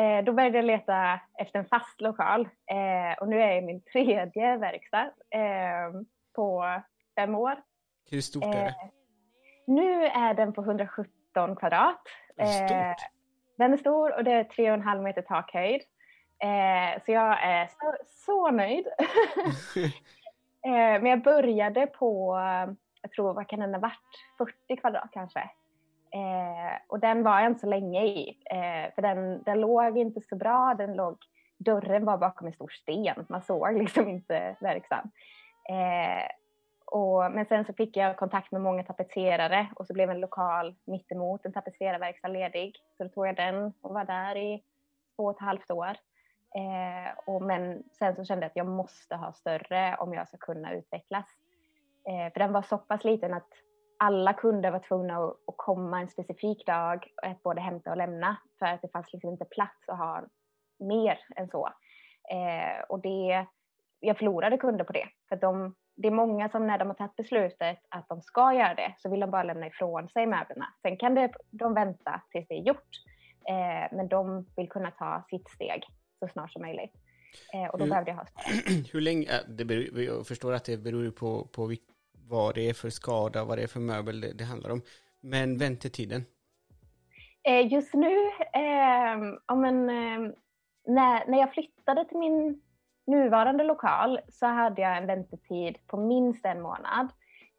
eh, 0.00 0.24
då 0.24 0.32
började 0.32 0.58
jag 0.58 0.64
leta 0.64 1.20
efter 1.38 1.58
en 1.58 1.64
fast 1.64 2.00
lokal 2.00 2.40
eh, 2.70 3.18
och 3.20 3.28
nu 3.28 3.42
är 3.42 3.46
jag 3.46 3.58
i 3.58 3.66
min 3.66 3.82
tredje 3.82 4.56
verkstad 4.56 5.10
eh, 5.30 6.02
på 6.34 6.80
fem 7.16 7.34
år. 7.34 7.62
Hur 8.10 8.20
stort 8.20 8.44
är 8.44 8.50
det? 8.50 8.66
Eh, 8.66 8.74
nu 9.66 10.04
är 10.04 10.34
den 10.34 10.52
på 10.52 10.62
117 10.62 11.56
kvadrat. 11.56 12.02
Stort. 12.32 13.10
Den 13.58 13.72
är 13.72 13.76
stor 13.76 14.16
och 14.16 14.24
det 14.24 14.32
är 14.32 14.44
tre 14.44 14.70
och 14.70 14.74
en 14.74 14.82
halv 14.82 15.02
meter 15.02 15.22
takhöjd. 15.22 15.82
Eh, 16.42 17.02
så 17.04 17.12
jag 17.12 17.42
är 17.42 17.66
så, 17.66 17.94
så 18.06 18.50
nöjd. 18.50 18.86
eh, 20.66 21.02
men 21.02 21.06
jag 21.06 21.22
började 21.22 21.86
på, 21.86 22.36
jag 23.02 23.12
tror, 23.12 23.34
vad 23.34 23.48
kan 23.48 23.60
den 23.60 23.74
ha 23.74 23.80
varit, 23.80 24.54
40 24.66 24.76
kvadrat 24.76 25.10
kanske. 25.12 25.50
Eh, 26.12 26.78
och 26.86 27.00
den 27.00 27.22
var 27.22 27.40
jag 27.40 27.50
inte 27.50 27.60
så 27.60 27.66
länge 27.66 28.04
i, 28.04 28.38
eh, 28.50 28.94
för 28.94 29.02
den, 29.02 29.42
den 29.42 29.60
låg 29.60 29.98
inte 29.98 30.20
så 30.20 30.36
bra. 30.36 30.74
Den 30.78 30.96
låg, 30.96 31.18
dörren 31.58 32.04
var 32.04 32.18
bakom 32.18 32.46
en 32.46 32.52
stor 32.52 32.68
sten, 32.68 33.26
man 33.28 33.42
såg 33.42 33.78
liksom 33.78 34.08
inte 34.08 34.56
verksam. 34.60 35.10
Eh, 35.68 36.30
och, 36.84 37.32
men 37.32 37.46
sen 37.46 37.64
så 37.64 37.72
fick 37.72 37.96
jag 37.96 38.16
kontakt 38.16 38.52
med 38.52 38.60
många 38.60 38.82
tapetserare 38.82 39.66
och 39.76 39.86
så 39.86 39.94
blev 39.94 40.10
en 40.10 40.20
lokal 40.20 40.74
mittemot 40.84 41.44
en 41.44 41.52
tapetserarverkstad 41.52 42.28
ledig. 42.28 42.76
Så 42.96 43.04
då 43.04 43.10
tog 43.10 43.26
jag 43.26 43.36
den 43.36 43.72
och 43.80 43.94
var 43.94 44.04
där 44.04 44.36
i 44.36 44.62
två 45.16 45.24
och 45.24 45.34
ett 45.34 45.40
halvt 45.40 45.70
år. 45.70 45.96
Eh, 46.54 47.18
och, 47.26 47.42
men 47.42 47.82
sen 47.98 48.16
så 48.16 48.24
kände 48.24 48.44
jag 48.44 48.50
att 48.50 48.56
jag 48.56 48.66
måste 48.66 49.16
ha 49.16 49.32
större 49.32 49.96
om 49.96 50.14
jag 50.14 50.28
ska 50.28 50.36
kunna 50.36 50.74
utvecklas. 50.74 51.26
Eh, 52.08 52.32
för 52.32 52.38
den 52.40 52.52
var 52.52 52.62
så 52.62 52.78
pass 52.78 53.04
liten 53.04 53.34
att 53.34 53.48
alla 53.98 54.32
kunder 54.32 54.70
var 54.70 54.78
tvungna 54.78 55.16
att, 55.16 55.30
att 55.30 55.56
komma 55.56 56.00
en 56.00 56.08
specifik 56.08 56.66
dag 56.66 57.06
att 57.22 57.42
både 57.42 57.60
hämta 57.60 57.90
och 57.90 57.96
lämna 57.96 58.36
för 58.58 58.66
att 58.66 58.82
det 58.82 58.88
fanns 58.88 59.12
liksom 59.12 59.30
inte 59.30 59.44
plats 59.44 59.88
att 59.88 59.98
ha 59.98 60.22
mer 60.78 61.18
än 61.36 61.48
så. 61.48 61.68
Eh, 62.30 62.84
och 62.88 63.00
det, 63.00 63.46
jag 64.00 64.18
förlorade 64.18 64.58
kunder 64.58 64.84
på 64.84 64.92
det 64.92 65.08
för 65.28 65.36
de 65.36 65.74
det 66.02 66.08
är 66.08 66.12
många 66.12 66.48
som 66.48 66.66
när 66.66 66.78
de 66.78 66.88
har 66.88 66.94
tagit 66.94 67.16
beslutet 67.16 67.78
att 67.88 68.08
de 68.08 68.22
ska 68.22 68.52
göra 68.52 68.74
det 68.74 68.94
så 68.98 69.10
vill 69.10 69.20
de 69.20 69.30
bara 69.30 69.42
lämna 69.42 69.66
ifrån 69.66 70.08
sig 70.08 70.26
möblerna. 70.26 70.66
Sen 70.82 70.96
kan 70.96 71.14
det, 71.14 71.32
de 71.50 71.74
vänta 71.74 72.20
tills 72.30 72.48
det 72.48 72.54
är 72.54 72.62
gjort, 72.62 72.90
eh, 73.48 73.96
men 73.96 74.08
de 74.08 74.46
vill 74.56 74.68
kunna 74.68 74.90
ta 74.90 75.22
sitt 75.30 75.50
steg 75.50 75.84
så 76.20 76.28
snart 76.28 76.52
som 76.52 76.62
möjligt. 76.62 76.92
Eh, 77.54 77.64
och 77.64 77.78
då 77.78 77.84
hur, 77.84 77.90
behövde 77.90 78.10
jag 78.10 78.16
ha 78.16 78.26
Hur 78.92 79.00
länge, 79.00 79.28
det 79.48 79.64
beror, 79.64 80.00
jag 80.00 80.26
förstår 80.26 80.52
att 80.52 80.64
det 80.64 80.76
beror 80.76 81.10
på, 81.10 81.44
på 81.44 81.74
vad 82.28 82.54
det 82.54 82.68
är 82.68 82.74
för 82.74 82.90
skada, 82.90 83.44
vad 83.44 83.58
det 83.58 83.62
är 83.62 83.66
för 83.66 83.80
möbel 83.80 84.20
det, 84.20 84.32
det 84.32 84.44
handlar 84.44 84.70
om. 84.70 84.82
Men 85.20 85.58
väntetiden? 85.58 86.24
Eh, 87.42 87.72
just 87.72 87.94
nu, 87.94 88.16
eh, 88.52 89.16
om 89.46 89.64
en, 89.64 89.90
eh, 89.90 90.32
när, 90.86 91.26
när 91.30 91.38
jag 91.38 91.52
flyttade 91.52 92.04
till 92.04 92.18
min 92.18 92.62
nuvarande 93.06 93.64
lokal 93.64 94.20
så 94.28 94.46
hade 94.46 94.82
jag 94.82 94.96
en 94.96 95.06
väntetid 95.06 95.76
på 95.86 95.96
minst 95.96 96.44
en 96.44 96.60
månad. 96.60 97.08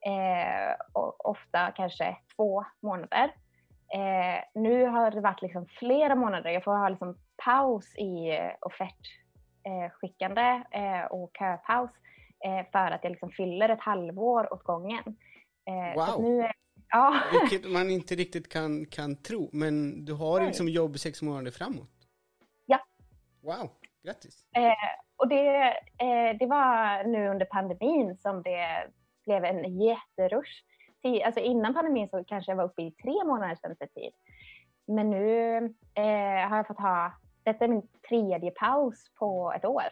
Eh, 0.06 0.76
och 0.94 1.30
ofta 1.30 1.72
kanske 1.72 2.18
två 2.36 2.66
månader. 2.80 3.36
Eh, 3.94 4.62
nu 4.62 4.86
har 4.86 5.12
det 5.12 5.22
varit 5.22 5.42
liksom 5.42 5.66
flera 5.66 6.16
månader. 6.16 6.50
Jag 6.50 6.64
får 6.64 6.72
ha 6.72 6.90
liksom 6.90 7.18
paus 7.46 7.96
i 7.96 8.30
eh, 8.30 8.52
offertskickande 8.62 10.64
eh, 10.72 11.06
och 11.10 11.32
köpaus 11.40 11.92
eh, 12.46 12.66
för 12.72 12.92
att 12.92 13.04
jag 13.04 13.12
liksom 13.12 13.32
fyller 13.32 13.70
ett 13.70 13.82
halvår 13.82 14.54
åt 14.54 14.64
gången. 14.64 15.04
Eh, 15.68 15.96
wow! 15.96 16.22
Nu 16.22 16.50
ja. 16.90 17.22
Vilket 17.32 17.72
man 17.72 17.90
inte 17.90 18.16
riktigt 18.16 18.50
kan, 18.50 18.86
kan 18.86 19.16
tro, 19.16 19.50
men 19.54 20.06
du 20.06 20.14
har 20.14 20.46
liksom 20.46 20.68
jobb 20.68 21.00
sex 21.00 21.22
månader 21.22 21.52
framåt? 21.52 21.90
Ja. 22.66 22.80
Wow, 23.42 23.70
grattis! 24.04 24.46
Och 25.22 25.28
det, 25.28 25.68
eh, 25.98 26.38
det 26.40 26.46
var 26.46 27.04
nu 27.04 27.28
under 27.28 27.46
pandemin 27.46 28.18
som 28.18 28.44
det 28.44 28.88
blev 29.26 29.44
en 29.44 29.80
jätterush. 29.80 30.52
Alltså 31.26 31.40
innan 31.40 31.74
pandemin 31.74 32.10
så 32.10 32.24
kanske 32.24 32.52
jag 32.52 32.58
var 32.58 32.64
uppe 32.64 32.82
i 32.82 32.92
tre 32.92 33.24
månaders 33.26 33.64
väntetid. 33.64 34.12
Men 34.88 35.10
nu 35.10 35.56
eh, 35.96 36.50
har 36.50 36.58
jag 36.58 36.68
fått 36.68 36.80
ha, 36.80 37.14
detta 37.44 37.66
är 37.66 37.70
min 37.70 37.88
tredje 38.10 38.52
paus 38.52 39.12
på 39.16 39.54
ett 39.56 39.66
år. 39.66 39.84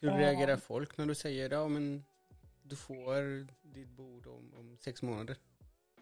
Hur 0.00 0.10
reagerar 0.10 0.52
eh. 0.52 0.58
folk 0.58 0.98
när 0.98 1.06
du 1.06 1.14
säger 1.14 1.50
ja, 1.50 1.68
men 1.68 2.04
du 2.62 2.76
får 2.76 3.46
ditt 3.62 3.88
bord 3.88 4.26
om, 4.26 4.54
om 4.58 4.76
sex 4.80 5.02
månader? 5.02 5.36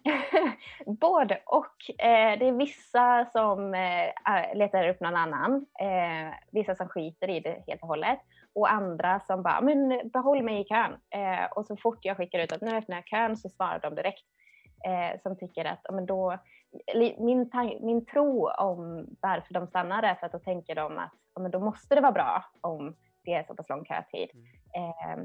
Både 0.85 1.41
och. 1.45 1.89
Eh, 2.05 2.39
det 2.39 2.47
är 2.47 2.57
vissa 2.57 3.25
som 3.31 3.73
eh, 3.73 4.57
letar 4.57 4.89
upp 4.89 4.99
någon 4.99 5.15
annan. 5.15 5.65
Eh, 5.79 6.33
vissa 6.51 6.75
som 6.75 6.89
skiter 6.89 7.29
i 7.29 7.39
det 7.39 7.63
helt 7.67 7.81
och 7.81 7.87
hållet 7.87 8.19
och 8.55 8.71
andra 8.71 9.19
som 9.19 9.43
bara, 9.43 9.61
men 9.61 10.09
behåll 10.13 10.43
mig 10.43 10.61
i 10.61 10.63
kön. 10.63 10.91
Eh, 11.09 11.45
och 11.55 11.65
så 11.65 11.77
fort 11.77 11.99
jag 12.01 12.17
skickar 12.17 12.39
ut 12.39 12.51
att 12.51 12.61
nu 12.61 12.77
öppnar 12.77 12.95
jag 12.95 13.05
kön 13.05 13.37
så 13.37 13.49
svarar 13.49 13.79
de 13.79 13.95
direkt. 13.95 14.25
Eh, 14.85 15.21
som 15.23 15.35
tycker 15.37 15.65
att, 15.65 15.85
men 15.91 16.05
då, 16.05 16.37
min, 17.17 17.49
min 17.81 18.05
tro 18.05 18.49
om 18.49 19.07
varför 19.21 19.53
de 19.53 19.67
stannar 19.67 20.03
är 20.03 20.15
för 20.15 20.25
att 20.25 20.31
då 20.31 20.39
tänker 20.39 20.75
de 20.75 20.97
att 20.97 21.13
men 21.39 21.51
då 21.51 21.59
måste 21.59 21.95
det 21.95 22.01
vara 22.01 22.11
bra 22.11 22.45
om 22.61 22.95
det 23.23 23.33
är 23.33 23.43
så 23.43 23.55
pass 23.55 23.69
lång 23.69 23.85
kötid. 23.85 24.29
Mm. 24.33 24.45
Eh, 24.73 25.19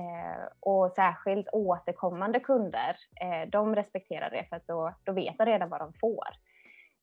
eh, 0.00 0.48
och 0.60 0.92
särskilt 0.92 1.48
återkommande 1.52 2.40
kunder, 2.40 2.96
eh, 3.20 3.48
de 3.48 3.76
respekterar 3.76 4.30
det 4.30 4.44
för 4.48 4.56
att 4.56 4.66
då, 4.66 4.94
då 5.04 5.12
vet 5.12 5.38
de 5.38 5.46
redan 5.46 5.68
vad 5.68 5.80
de 5.80 5.92
får. 6.00 6.28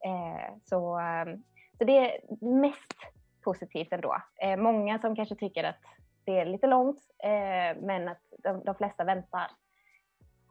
Eh, 0.06 0.56
så, 0.64 1.00
så 1.78 1.84
det 1.84 1.98
är 1.98 2.46
mest 2.46 2.94
positivt 3.44 3.94
ändå. 3.94 4.18
Eh, 4.42 4.58
många 4.58 5.00
som 5.00 5.16
kanske 5.16 5.36
tycker 5.36 5.64
att 5.64 5.82
det 6.26 6.40
är 6.40 6.46
lite 6.46 6.68
långt, 6.68 7.00
eh, 7.24 7.82
men 7.82 8.08
att 8.08 8.22
de, 8.44 8.64
de, 8.64 8.76
flesta 8.76 9.04
väntar. 9.04 9.48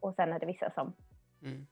Och 0.01 0.15
sen 0.15 0.33
är 0.33 0.39
det 0.39 0.47
vissa 0.47 0.71
som 0.71 0.95
mm. 1.45 1.67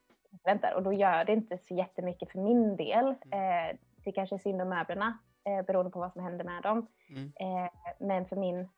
väntar 0.44 0.74
och 0.74 0.82
då 0.82 0.92
gör 0.92 1.24
det 1.24 1.32
inte 1.32 1.58
så 1.58 1.74
jättemycket 1.74 2.32
för 2.32 2.38
min 2.38 2.76
del. 2.76 3.14
Mm. 3.30 3.70
Eh, 3.70 3.76
det 4.04 4.12
kanske 4.12 4.36
är 4.36 4.38
synd 4.38 4.62
om 4.62 4.68
möblerna, 4.68 5.18
eh, 5.44 5.66
beroende 5.66 5.90
på 5.90 5.98
vad 5.98 6.12
som 6.12 6.22
händer 6.22 6.44
med 6.44 6.62
dem. 6.62 6.86
Mm. 7.08 7.32
Eh, 7.40 7.70
men 8.00 8.26
för 8.26 8.36
min 8.36 8.68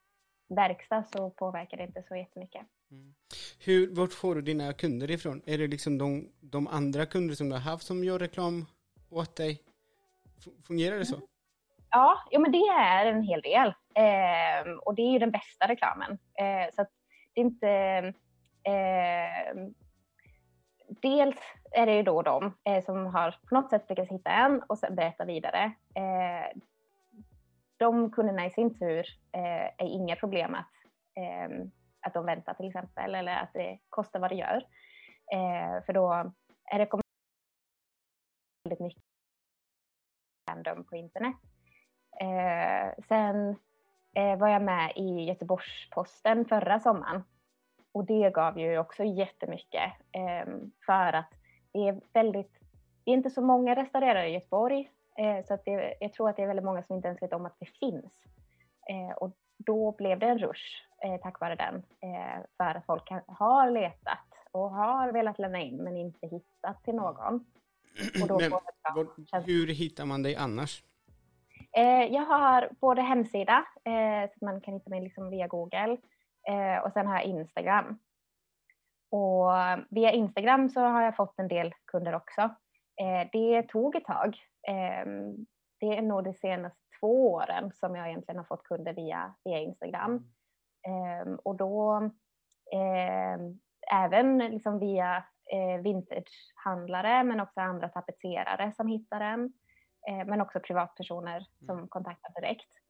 verkstad 0.49 1.05
så 1.05 1.30
påverkar 1.30 1.76
det 1.76 1.82
inte 1.82 2.03
så 2.03 2.16
jättemycket. 2.16 2.62
Mm. 2.90 3.14
Hur, 3.64 3.95
vart 3.95 4.12
får 4.12 4.34
du 4.34 4.42
dina 4.42 4.72
kunder 4.72 5.11
ifrån? 5.11 5.42
Är 5.47 5.59
det 5.59 5.66
liksom 5.66 5.99
de, 5.99 6.28
de 6.40 6.66
andra 6.66 7.07
kunder 7.07 7.34
som 7.34 7.49
du 7.49 7.55
har 7.55 7.61
haft 7.61 7.86
som 7.86 8.05
gör 8.05 8.18
reklam 8.18 8.66
åt 9.11 9.36
dig? 9.36 9.61
Fungerar 10.66 10.99
det 10.99 11.07
så? 11.07 11.20
Ja, 11.90 12.18
ja 12.30 12.38
men 12.38 12.53
det 12.53 12.59
är 12.59 13.07
en 13.07 13.22
hel 13.22 13.40
del. 13.40 13.68
Eh, 13.95 14.72
och 14.72 14.95
det 14.95 15.03
är 15.03 15.12
ju 15.12 15.18
den 15.18 15.30
bästa 15.30 15.68
reklamen. 15.68 16.11
Eh, 16.12 16.74
så 16.74 16.86
det 17.34 17.40
är 17.40 17.45
inte... 17.45 17.68
Eh, 18.62 19.68
dels 21.05 21.37
är 21.71 21.87
det 21.87 21.97
ju 21.97 22.03
då 22.03 22.23
de 22.23 22.57
eh, 22.65 22.85
som 22.85 23.07
har 23.07 23.31
på 23.49 23.55
något 23.55 23.71
sätt 23.71 23.87
lyckats 23.89 24.11
hitta 24.11 24.31
en 24.31 24.63
och 24.63 24.79
sen 24.79 24.95
berätta 24.95 25.25
vidare. 25.25 25.73
Eh, 25.95 26.61
de 27.77 28.11
kunderna 28.11 28.47
i 28.47 28.51
sin 28.51 28.79
tur 28.79 29.07
eh, 29.33 29.65
är 29.65 29.87
inga 29.87 30.17
problem 30.17 30.55
att, 30.55 30.73
eh, 31.17 31.67
att 32.01 32.15
de 32.15 32.27
väntar 32.27 32.55
till 32.55 32.69
exempel 32.69 33.15
eller 33.15 33.37
att 33.37 33.53
det 33.53 33.79
kostar 33.91 34.21
vad 34.21 34.31
det 34.31 34.35
gör. 34.35 34.67
Eh, 35.33 35.85
för 35.87 35.93
då 35.93 36.33
är 36.65 36.79
det 36.79 36.89
väldigt 38.65 38.81
mycket 38.81 39.03
random 40.51 40.85
på 40.85 40.97
internet. 40.97 41.37
Eh, 42.21 43.05
sen 43.09 43.57
eh, 44.15 44.39
var 44.39 44.49
jag 44.49 44.63
med 44.63 44.93
i 44.97 45.25
Göteborgs-Posten 45.25 46.45
förra 46.45 46.81
sommaren. 46.81 47.25
Och 47.95 48.05
det 48.05 48.30
gav 48.34 48.59
ju 48.59 48.78
också 48.78 49.05
jättemycket. 49.05 49.92
Eh, 50.12 50.55
för 50.86 51.12
att 51.12 51.30
det 51.72 51.88
är 51.88 52.01
väldigt, 52.12 52.59
det 53.05 53.11
är 53.11 53.14
inte 53.14 53.30
så 53.30 53.42
många 53.42 53.76
restaurerare 53.76 54.28
i 54.28 54.32
Göteborg. 54.32 54.90
Eh, 55.18 55.45
så 55.45 55.55
att 55.55 55.64
det, 55.64 55.95
jag 56.01 56.12
tror 56.12 56.28
att 56.28 56.36
det 56.36 56.42
är 56.42 56.47
väldigt 56.47 56.64
många 56.64 56.82
som 56.82 56.97
inte 56.97 57.09
ens 57.09 57.22
vet 57.22 57.32
om 57.32 57.47
att 57.47 57.57
det 57.61 57.66
finns. 57.66 58.12
Eh, 58.90 59.16
och 59.16 59.36
då 59.59 59.92
blev 59.92 60.18
det 60.18 60.26
en 60.26 60.38
rush 60.38 60.82
eh, 61.05 61.20
tack 61.22 61.40
vare 61.40 61.55
den. 61.55 61.82
För 62.57 62.74
att 62.74 62.86
folk 62.86 63.11
har 63.26 63.70
letat 63.70 64.28
och 64.51 64.70
har 64.70 65.12
velat 65.12 65.38
lämna 65.38 65.61
in 65.61 65.76
men 65.76 65.97
inte 65.97 66.26
hittat 66.26 66.84
till 66.84 66.95
någon. 66.95 67.45
Men, 68.14 68.28
hur 69.45 69.66
hittar 69.66 70.05
man 70.05 70.22
dig 70.22 70.36
annars? 70.36 70.84
Jag 72.11 72.22
har 72.22 72.68
både 72.80 73.03
hemsida, 73.03 73.64
så 74.38 74.45
man 74.45 74.61
kan 74.61 74.74
hitta 74.74 74.90
mig 74.90 75.01
liksom 75.01 75.30
via 75.30 75.47
Google, 75.47 75.97
eh, 76.49 76.84
och 76.84 76.92
sen 76.92 77.07
har 77.07 77.14
jag 77.14 77.24
Instagram. 77.24 77.99
Och 79.11 79.51
via 79.90 80.12
Instagram 80.12 80.68
så 80.68 80.80
har 80.80 81.03
jag 81.03 81.16
fått 81.16 81.38
en 81.38 81.49
del 81.49 81.74
kunder 81.84 82.14
också. 82.14 82.40
Eh, 83.01 83.28
det 83.32 83.62
tog 83.68 83.97
ett 83.97 84.05
tag. 84.05 84.36
Eh, 84.68 85.07
det 85.80 85.97
är 85.97 86.03
nog 86.03 86.24
de 86.24 86.34
senaste 86.34 86.80
två 87.01 87.32
åren 87.32 87.72
som 87.74 87.97
jag 87.97 88.09
egentligen 88.09 88.38
har 88.38 88.45
fått 88.45 88.62
kunder 88.62 88.92
via, 88.92 89.34
via 89.45 89.59
Instagram. 89.59 90.14
Eh, 90.86 91.32
och 91.42 91.57
då 91.57 92.11
eh, 92.72 93.38
även 93.92 94.38
liksom 94.38 94.78
via 94.78 95.24
eh, 95.53 95.82
vintagehandlare 95.82 97.24
men 97.24 97.40
också 97.40 97.61
andra 97.61 97.88
tapetserare 97.88 98.72
som 98.76 98.88
hittar 98.88 99.20
den. 99.20 99.53
Eh, 100.09 100.26
men 100.26 100.40
också 100.40 100.61
privatpersoner 100.61 101.47
som 101.66 101.88
kontaktar 101.88 102.40
direkt. 102.40 102.84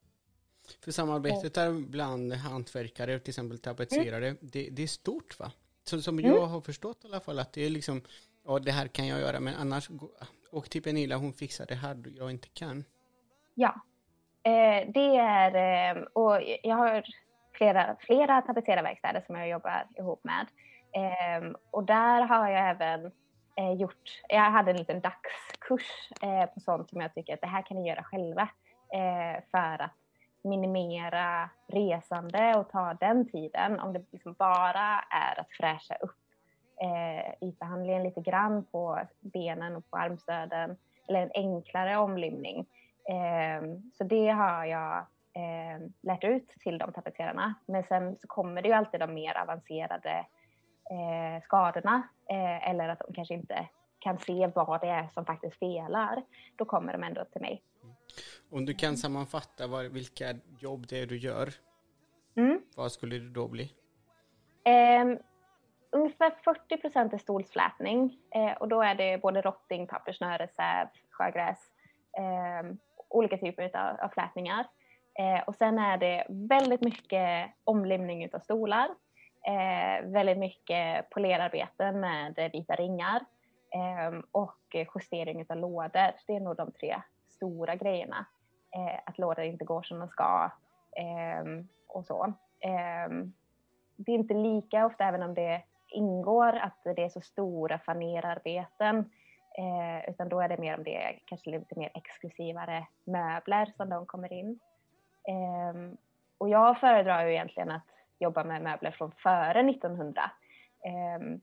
För 0.85 0.93
samarbetet 0.93 1.55
där 1.55 1.73
bland 1.73 2.33
hantverkare, 2.33 3.19
till 3.19 3.31
exempel 3.31 3.59
tapetserare, 3.59 4.37
det, 4.41 4.69
det 4.71 4.83
är 4.83 4.87
stort 4.87 5.39
va? 5.39 5.53
Så, 5.85 6.03
som 6.03 6.19
Mm. 6.19 6.31
jag 6.31 6.47
har 6.47 6.61
förstått 6.61 7.05
i 7.05 7.07
alla 7.07 7.21
fall 7.21 7.39
att 7.39 7.53
det 7.53 7.67
är 7.67 7.71
liksom, 7.71 8.03
ja 8.45 8.59
det 8.59 8.73
här 8.73 8.87
kan 8.89 9.07
jag 9.07 9.21
göra 9.21 9.41
men 9.41 9.55
annars, 9.55 9.89
och 10.51 10.71
till 10.71 10.83
Pernilla 10.83 11.17
hon 11.17 11.33
fixar 11.33 11.67
det 11.67 11.75
här 11.75 12.03
jag 12.17 12.31
inte 12.31 12.49
kan. 12.49 12.85
Ja, 13.55 13.75
eh, 14.43 14.89
det 14.93 15.17
är, 15.17 15.97
eh, 15.97 16.03
och 16.03 16.43
jag 16.63 16.77
har 16.77 17.05
flera, 17.53 17.97
flera 18.01 18.43
tapetserarverkstäder 18.43 19.23
som 19.27 19.37
jag 19.37 19.49
jobbar 19.49 19.87
ihop 19.99 20.25
med. 20.25 20.47
Eh, 20.93 21.51
och 21.71 21.85
där 21.85 22.23
har 22.23 22.49
jag 22.49 22.71
även 22.71 23.05
eh, 23.57 23.73
gjort, 23.81 24.21
jag 24.29 24.51
hade 24.51 24.71
en 24.71 24.77
liten 24.77 25.01
dagskurs 25.01 26.11
eh, 26.23 26.47
på 26.55 26.61
sånt 26.61 26.91
som 26.91 27.01
jag 27.01 27.15
tycker 27.15 27.35
att 27.35 27.41
det 27.41 27.47
här 27.47 27.63
kan 27.67 27.77
ni 27.77 27.89
göra 27.89 28.03
själva. 28.03 28.49
För 29.51 29.83
att 29.83 29.95
minimera 30.45 31.51
resande 31.67 32.55
och 32.57 32.71
ta 32.71 32.95
den 32.95 33.29
tiden. 33.29 33.81
Om 33.81 33.93
det 33.93 34.05
liksom 34.11 34.33
bara 34.33 35.05
är 35.11 35.41
att 35.41 35.51
fräscha 35.51 35.95
upp 35.95 36.17
eh, 36.83 37.49
ytbehandlingen 37.49 38.03
lite 38.03 38.21
grann 38.21 38.65
på 38.65 39.01
benen 39.21 39.77
och 39.77 39.91
på 39.91 39.97
armstöden. 39.97 40.77
Eller 41.09 41.23
en 41.23 41.31
enklare 41.35 41.97
omlimning. 41.97 42.67
Eh, 43.09 43.63
så 43.93 44.05
det 44.05 44.29
har 44.29 44.65
jag 44.65 44.97
eh, 45.33 45.89
lärt 46.03 46.25
ut 46.25 46.49
till 46.49 46.79
de 46.79 46.93
tapetserarna. 46.93 47.55
Men 47.67 47.85
sen 47.85 48.17
så 48.17 48.27
kommer 48.27 48.63
det 48.63 48.69
ju 48.69 48.75
alltid 48.75 49.01
de 49.01 49.15
mer 49.15 49.39
avancerade 49.39 50.27
eh, 50.91 51.43
skadorna. 51.43 52.03
Eh, 52.31 52.69
eller 52.69 52.89
att 52.89 52.99
de 52.99 53.15
kanske 53.15 53.35
inte 53.35 53.69
kan 53.99 54.19
se 54.19 54.51
vad 54.55 54.81
det 54.81 54.89
är 54.89 55.09
som 55.09 55.25
faktiskt 55.25 55.59
felar. 55.59 56.23
Då 56.57 56.65
kommer 56.65 56.93
de 56.93 57.03
ändå 57.03 57.25
till 57.25 57.41
mig. 57.41 57.63
Om 58.51 58.67
du 58.67 58.75
kan 58.75 58.97
sammanfatta 58.97 59.67
vad, 59.67 59.85
vilka 59.93 60.35
jobb 60.61 60.87
det 60.87 60.99
är 61.03 61.07
du 61.07 61.19
gör, 61.19 61.49
Mm. 62.37 62.61
vad 62.77 62.93
skulle 62.93 63.19
det 63.19 63.31
då 63.31 63.49
bli? 63.49 63.73
Eh, 64.65 65.05
ungefär 65.93 66.31
40 66.45 66.77
procent 66.77 67.13
är 67.13 67.19
stolsflätning 67.19 68.19
eh, 68.35 68.53
och 68.53 68.69
då 68.69 68.83
är 68.83 68.95
det 68.95 69.19
både 69.23 69.41
rotting, 69.43 69.87
pappersnöre, 69.87 70.49
säv, 70.49 70.89
sjögräs, 71.11 71.71
eh, 72.19 72.73
olika 73.09 73.37
typer 73.39 73.77
av, 73.77 74.01
av 74.01 74.09
flätningar. 74.09 74.67
Eh, 75.19 75.41
och 75.47 75.55
sen 75.55 75.79
är 75.79 75.97
det 75.99 76.27
väldigt 76.29 76.81
mycket 76.81 77.51
omlimning 77.65 78.35
av 78.35 78.39
stolar, 78.39 78.89
eh, 79.47 80.07
väldigt 80.11 80.39
mycket 80.39 81.11
polerarbeten 81.11 82.01
med 82.01 82.51
vita 82.53 82.75
ringar 82.75 83.21
eh, 83.75 84.21
och 84.33 84.59
justering 84.95 85.47
av 85.49 85.57
lådor. 85.57 86.13
Det 86.27 86.37
är 86.37 86.41
nog 86.41 86.57
de 86.57 86.73
tre 86.73 87.03
stora 87.35 87.75
grejerna. 87.75 88.27
Eh, 88.75 89.01
att 89.07 89.19
lådor 89.19 89.45
inte 89.45 89.65
går 89.65 89.83
som 89.83 89.99
de 89.99 90.09
ska 90.09 90.51
eh, 90.97 91.45
och 91.87 92.07
så. 92.07 92.25
Eh, 92.61 93.09
det 93.97 94.13
är 94.13 94.15
inte 94.15 94.35
lika 94.35 94.87
ofta, 94.87 95.05
även 95.05 95.23
om 95.23 95.35
det 95.35 95.63
ingår, 95.89 96.57
att 96.57 96.83
det 96.85 97.05
är 97.05 97.09
så 97.09 97.21
stora 97.21 97.79
fanerarbeten. 97.79 99.11
Eh, 99.59 100.11
utan 100.11 100.29
då 100.29 100.41
är 100.41 100.49
det 100.49 100.59
mer 100.59 100.79
om 100.79 100.85
det 100.85 100.97
är 100.97 101.19
kanske 101.25 101.51
lite 101.51 101.79
mer 101.79 101.91
exklusivare 101.95 102.87
möbler 103.05 103.73
som 103.77 103.89
de 103.89 104.07
kommer 104.07 104.33
in. 104.33 104.59
Eh, 105.29 105.97
och 106.39 106.49
jag 106.49 106.81
föredrar 106.81 107.25
ju 107.25 107.33
egentligen 107.33 107.71
att 107.71 107.87
jobba 108.19 108.45
med 108.45 108.63
möbler 108.63 108.91
från 108.91 109.13
före 109.13 109.71
1900. 109.71 110.31
Eh, 110.85 111.39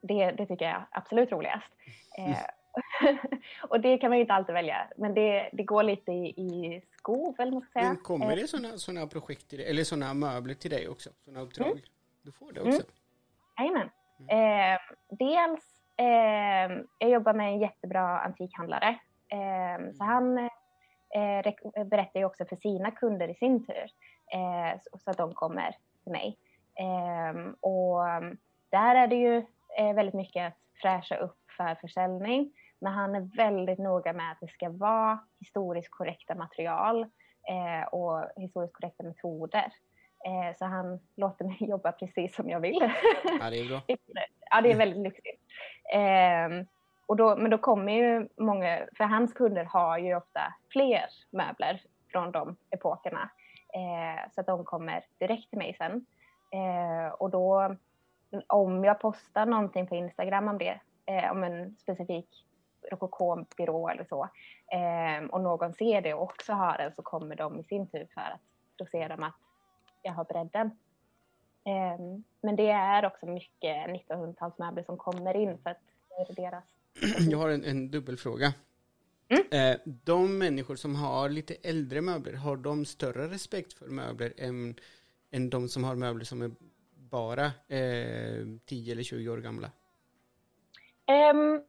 det, 0.00 0.30
det 0.30 0.46
tycker 0.46 0.64
jag 0.64 0.74
är 0.74 0.86
absolut 0.90 1.32
roligast. 1.32 1.72
Eh, 3.02 3.16
och 3.68 3.80
det 3.80 3.98
kan 3.98 4.10
man 4.10 4.18
ju 4.18 4.22
inte 4.22 4.34
alltid 4.34 4.54
välja, 4.54 4.88
men 4.96 5.14
det, 5.14 5.50
det 5.52 5.62
går 5.62 5.82
lite 5.82 6.12
i, 6.12 6.26
i 6.26 6.82
skov, 6.98 7.34
eller 7.38 7.52
vad 7.52 7.62
man 7.62 7.62
ska 7.62 7.72
säga. 7.72 7.88
Men 7.88 7.96
kommer 7.96 8.30
Eh, 8.30 8.36
det 8.36 8.48
sådana 8.48 8.78
såna 8.78 9.06
projekt 9.06 9.48
till 9.48 9.58
dig, 9.58 9.70
eller 9.70 9.84
sådana 9.84 10.14
möbler 10.14 10.54
till 10.54 10.70
dig 10.70 10.88
också? 10.88 11.10
Sådana 11.24 11.40
uppdrag? 11.40 11.66
Mm. 11.66 11.82
Du 12.22 12.32
får 12.32 12.52
det 12.52 12.60
också? 12.60 12.82
Jajamän. 13.58 13.90
Eh, 14.28 14.80
dels, 15.10 15.80
eh, 15.96 16.84
jag 16.98 17.10
jobbar 17.10 17.34
med 17.34 17.48
en 17.48 17.60
jättebra 17.60 18.20
antikhandlare. 18.20 18.98
Eh, 19.28 19.92
så 19.94 20.04
han 20.04 20.38
eh, 20.38 21.84
berättar 21.84 22.20
ju 22.20 22.24
också 22.24 22.44
för 22.44 22.56
sina 22.56 22.90
kunder 22.90 23.28
i 23.28 23.34
sin 23.34 23.66
tur. 23.66 23.90
Eh, 24.32 24.80
så, 25.04 25.10
att 25.10 25.16
de 25.16 25.34
kommer 25.34 25.76
till 26.02 26.12
mig. 26.12 26.38
Eh, 26.74 27.52
och 27.60 28.00
där 28.70 28.94
är 28.94 29.06
det 29.06 29.16
ju 29.16 29.36
eh, 29.78 29.94
väldigt 29.94 30.14
mycket 30.14 30.46
att 30.46 30.58
fräscha 30.82 31.16
upp 31.16 31.38
för 31.56 31.74
försäljning. 31.74 32.52
Men 32.82 32.92
han 32.92 33.14
är 33.14 33.20
väldigt 33.20 33.78
noga 33.78 34.12
med 34.12 34.32
att 34.32 34.40
det 34.40 34.48
ska 34.48 34.70
vara 34.70 35.18
historiskt 35.40 35.90
korrekta 35.90 36.34
material 36.34 37.02
eh, 37.48 37.88
och 37.92 38.24
historiskt 38.36 38.74
korrekta 38.74 39.02
metoder. 39.02 39.72
Eh, 40.24 40.56
så 40.58 40.64
han 40.64 41.00
låter 41.16 41.44
mig 41.44 41.56
jobba 41.60 41.92
precis 41.92 42.34
som 42.34 42.50
jag 42.50 42.60
vill. 42.60 42.92
Ja, 43.40 43.50
det 43.50 43.60
är 43.60 43.68
bra. 43.68 43.82
ja, 44.50 44.60
det 44.60 44.72
är 44.72 44.76
väldigt 44.76 45.02
lyxigt. 45.02 45.40
Eh, 45.94 46.66
och 47.06 47.16
då, 47.16 47.36
men 47.36 47.50
då 47.50 47.58
kommer 47.58 47.92
ju 47.92 48.28
många, 48.36 48.86
för 48.96 49.04
hans 49.04 49.32
kunder 49.32 49.64
har 49.64 49.98
ju 49.98 50.14
ofta 50.14 50.54
fler 50.72 51.04
möbler 51.30 51.80
från 52.12 52.32
de 52.32 52.56
epokerna. 52.70 53.30
Eh, 53.74 54.30
så 54.34 54.40
att 54.40 54.46
de 54.46 54.64
kommer 54.64 55.04
direkt 55.18 55.50
till 55.50 55.58
mig 55.58 55.74
sen. 55.78 56.06
Eh, 56.52 57.12
och 57.12 57.30
då, 57.30 57.76
om 58.46 58.84
jag 58.84 59.00
postar 59.00 59.46
någonting 59.46 59.86
på 59.86 59.96
Instagram 59.96 60.48
om 60.48 60.58
det, 60.58 60.80
eh, 61.06 61.30
om 61.30 61.44
en 61.44 61.76
specifik 61.76 62.44
rokokobyrå 62.90 63.88
eller 63.88 64.04
så, 64.04 64.28
eh, 64.72 65.24
och 65.30 65.40
någon 65.40 65.74
ser 65.74 66.00
det 66.00 66.14
och 66.14 66.22
också 66.22 66.52
har 66.52 66.78
den 66.78 66.92
så 66.96 67.02
kommer 67.02 67.36
de 67.36 67.60
i 67.60 67.64
sin 67.64 67.86
tur 67.86 68.08
för 68.14 68.20
att 68.20 68.40
då 68.76 68.86
ser 68.86 69.08
de 69.08 69.22
att 69.22 69.34
jag 70.02 70.12
har 70.12 70.24
bredden. 70.24 70.66
Eh, 71.64 72.22
men 72.40 72.56
det 72.56 72.70
är 72.70 73.06
också 73.06 73.26
mycket 73.26 73.86
1900-talsmöbler 73.86 74.82
som 74.82 74.96
kommer 74.96 75.36
in 75.36 75.58
för 75.62 75.70
att 75.70 75.80
det 76.08 76.32
är 76.32 76.50
deras. 76.50 76.64
Jag 77.30 77.38
har 77.38 77.48
en, 77.48 77.64
en 77.64 77.90
dubbelfråga. 77.90 78.54
Mm. 79.28 79.72
Eh, 79.72 79.80
de 79.84 80.38
människor 80.38 80.76
som 80.76 80.94
har 80.94 81.28
lite 81.28 81.54
äldre 81.62 82.00
möbler, 82.00 82.32
har 82.32 82.56
de 82.56 82.84
större 82.84 83.28
respekt 83.28 83.72
för 83.72 83.86
möbler 83.86 84.32
än, 84.36 84.74
än 85.30 85.50
de 85.50 85.68
som 85.68 85.84
har 85.84 85.94
möbler 85.94 86.24
som 86.24 86.42
är 86.42 86.50
bara 86.94 87.44
eh, 87.68 88.46
10 88.64 88.92
eller 88.92 89.02
20 89.02 89.28
år 89.28 89.38
gamla? 89.38 89.70
Um, 91.06 91.62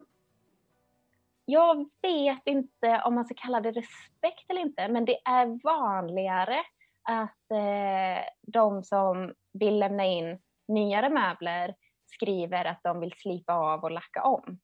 jag 1.46 1.90
vet 2.02 2.42
inte 2.46 3.02
om 3.06 3.16
man 3.16 3.26
ska 3.26 3.34
kalla 3.38 3.62
det 3.62 3.72
respekt 3.72 4.50
eller 4.50 4.62
inte, 4.62 4.88
men 4.88 5.06
det 5.06 5.18
är 5.26 5.64
vanligare 5.64 6.58
att 7.04 7.52
eh, 7.52 8.24
de 8.42 8.84
som 8.84 9.34
vill 9.54 9.80
lämna 9.80 10.06
in 10.06 10.40
nyare 10.68 11.10
möbler 11.10 11.76
skriver 12.06 12.66
att 12.66 12.84
de 12.84 13.00
vill 13.00 13.14
slipa 13.18 13.54
av 13.54 13.84
och 13.84 13.92
lacka 13.92 14.24
om. 14.24 14.60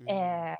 Mm. 0.00 0.52
Eh, 0.52 0.58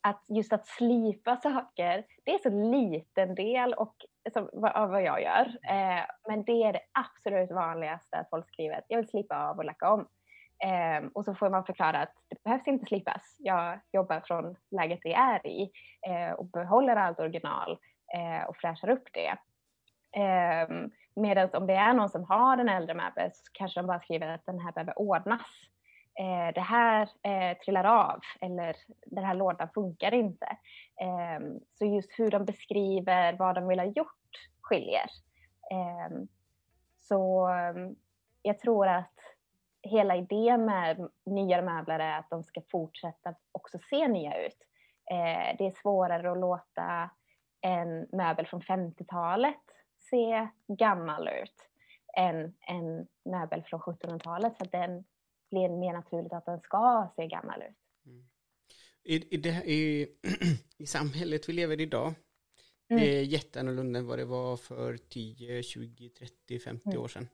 att 0.00 0.24
just 0.28 0.52
att 0.52 0.66
slipa 0.66 1.36
saker, 1.36 2.04
det 2.24 2.34
är 2.34 2.38
så 2.38 2.50
liten 2.50 3.34
del 3.34 3.74
och, 3.74 3.94
som, 4.32 4.48
av 4.74 4.90
vad 4.90 5.02
jag 5.02 5.22
gör. 5.22 5.46
Eh, 5.46 6.04
men 6.28 6.44
det 6.44 6.62
är 6.62 6.72
det 6.72 6.82
absolut 6.92 7.50
vanligaste 7.50 8.16
att 8.16 8.30
folk 8.30 8.48
skriver 8.48 8.78
att 8.78 8.86
jag 8.88 8.98
vill 8.98 9.08
slipa 9.08 9.48
av 9.48 9.58
och 9.58 9.64
lacka 9.64 9.92
om. 9.92 10.08
Eh, 10.64 11.08
och 11.14 11.24
så 11.24 11.34
får 11.34 11.50
man 11.50 11.64
förklara 11.64 11.98
att 12.02 12.14
det 12.28 12.42
behövs 12.42 12.66
inte 12.66 12.86
slipas. 12.86 13.36
Jag 13.38 13.80
jobbar 13.92 14.20
från 14.20 14.56
läget 14.70 15.00
det 15.02 15.14
är 15.14 15.46
i 15.46 15.70
eh, 16.08 16.32
och 16.32 16.46
behåller 16.46 16.96
allt 16.96 17.20
original 17.20 17.78
eh, 18.14 18.48
och 18.48 18.56
fräschar 18.56 18.90
upp 18.90 19.08
det. 19.12 19.36
Eh, 20.20 20.68
Medan 21.18 21.50
om 21.52 21.66
det 21.66 21.74
är 21.74 21.92
någon 21.92 22.08
som 22.08 22.24
har 22.24 22.58
en 22.58 22.68
äldre 22.68 22.94
möbel 22.94 23.30
så 23.32 23.42
kanske 23.52 23.80
de 23.80 23.86
bara 23.86 24.00
skriver 24.00 24.28
att 24.28 24.46
den 24.46 24.60
här 24.60 24.72
behöver 24.72 24.98
ordnas. 24.98 25.46
Eh, 26.18 26.54
det 26.54 26.60
här 26.60 27.08
eh, 27.22 27.58
trillar 27.58 27.84
av 27.84 28.20
eller 28.40 28.76
den 29.06 29.24
här 29.24 29.34
lådan 29.34 29.68
funkar 29.74 30.14
inte. 30.14 30.46
Eh, 31.00 31.46
så 31.78 31.84
just 31.84 32.18
hur 32.18 32.30
de 32.30 32.44
beskriver 32.44 33.32
vad 33.32 33.54
de 33.54 33.68
vill 33.68 33.78
ha 33.78 33.86
gjort 33.86 34.48
skiljer. 34.60 35.10
Ehm, 35.70 36.28
så 37.00 37.46
ehm, 37.46 37.96
jag 38.42 38.58
tror 38.58 38.88
att 38.88 39.12
hela 39.82 40.16
idén 40.16 40.64
med 40.64 41.08
nya 41.26 41.62
möbler 41.62 41.98
är 41.98 42.18
att 42.18 42.30
de 42.30 42.44
ska 42.44 42.62
fortsätta 42.70 43.34
också 43.52 43.78
se 43.90 44.08
nya 44.08 44.46
ut. 44.46 44.58
Eh, 45.10 45.56
det 45.58 45.66
är 45.66 45.80
svårare 45.82 46.32
att 46.32 46.38
låta 46.38 47.10
en 47.60 48.08
möbel 48.12 48.46
från 48.46 48.60
50-talet 48.60 49.56
se 50.10 50.48
gammal 50.78 51.28
ut 51.28 51.68
än 52.16 52.54
en 52.60 53.06
möbel 53.24 53.62
från 53.62 53.80
1700-talet 53.80 54.56
för 54.58 54.64
att 54.64 54.72
den 54.72 55.04
blir 55.50 55.68
mer 55.68 55.92
naturligt 55.92 56.32
att 56.32 56.46
den 56.46 56.60
ska 56.60 57.12
se 57.16 57.26
gammal 57.26 57.62
ut. 57.62 57.76
Mm. 58.06 58.28
I, 59.04 59.34
i, 59.34 59.36
det, 59.36 59.64
i, 59.64 60.08
I 60.78 60.86
samhället 60.86 61.48
vi 61.48 61.52
lever 61.52 61.80
i 61.80 61.82
idag, 61.82 62.14
mm. 62.90 63.02
det 63.02 63.18
är 63.18 63.22
jätteannorlunda 63.22 63.98
än 63.98 64.06
vad 64.06 64.18
det 64.18 64.24
var 64.24 64.56
för 64.56 64.96
10, 64.96 65.62
20, 65.62 66.08
30, 66.08 66.58
50 66.58 66.88
mm. 66.88 67.02
år 67.02 67.08
sedan. 67.08 67.28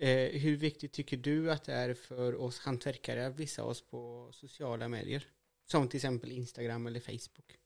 Eh, 0.00 0.40
hur 0.40 0.56
viktigt 0.56 0.92
tycker 0.92 1.16
du 1.16 1.52
att 1.52 1.64
det 1.64 1.72
är 1.72 1.94
för 1.94 2.40
oss 2.42 2.66
hantverkare 2.66 3.26
att 3.26 3.40
visa 3.40 3.64
oss 3.64 3.86
på 3.90 4.28
sociala 4.32 4.88
medier? 4.88 5.26
Som 5.66 5.88
till 5.88 5.98
exempel 5.98 6.32
Instagram 6.32 6.86
eller 6.86 7.00
Facebook? 7.00 7.58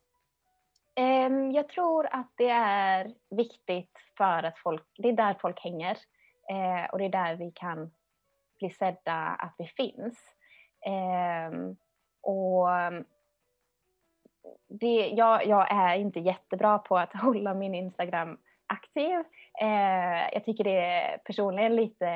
Eh, 0.94 1.54
jag 1.54 1.68
tror 1.68 2.06
att 2.06 2.32
det 2.36 2.48
är 2.50 3.14
viktigt 3.30 3.98
för 4.16 4.42
att 4.42 4.58
folk, 4.58 4.82
det 4.96 5.08
är 5.08 5.12
där 5.12 5.36
folk 5.40 5.60
hänger. 5.60 5.98
eh, 6.50 6.90
och 6.92 6.98
det 6.98 7.04
är 7.04 7.08
där 7.08 7.36
vi 7.36 7.52
kan 7.54 7.90
bli 8.58 8.70
sedda 8.70 9.14
att 9.14 9.54
vi 9.58 9.66
finns. 9.66 10.18
Ehm, 10.86 11.76
och 12.20 12.68
det, 14.68 15.08
jag, 15.08 15.46
jag, 15.46 15.70
är 15.70 15.96
inte 15.96 16.20
jättebra 16.20 16.78
på 16.78 16.98
att 16.98 17.12
hålla 17.22 17.54
min 17.54 17.74
Instagram 17.74 18.38
aktiv. 18.68 19.18
Eh, 19.60 20.28
jag 20.32 20.44
tycker 20.44 20.64
det 20.64 20.80
är 20.80 21.18
personligen 21.18 21.76
lite, 21.76 22.08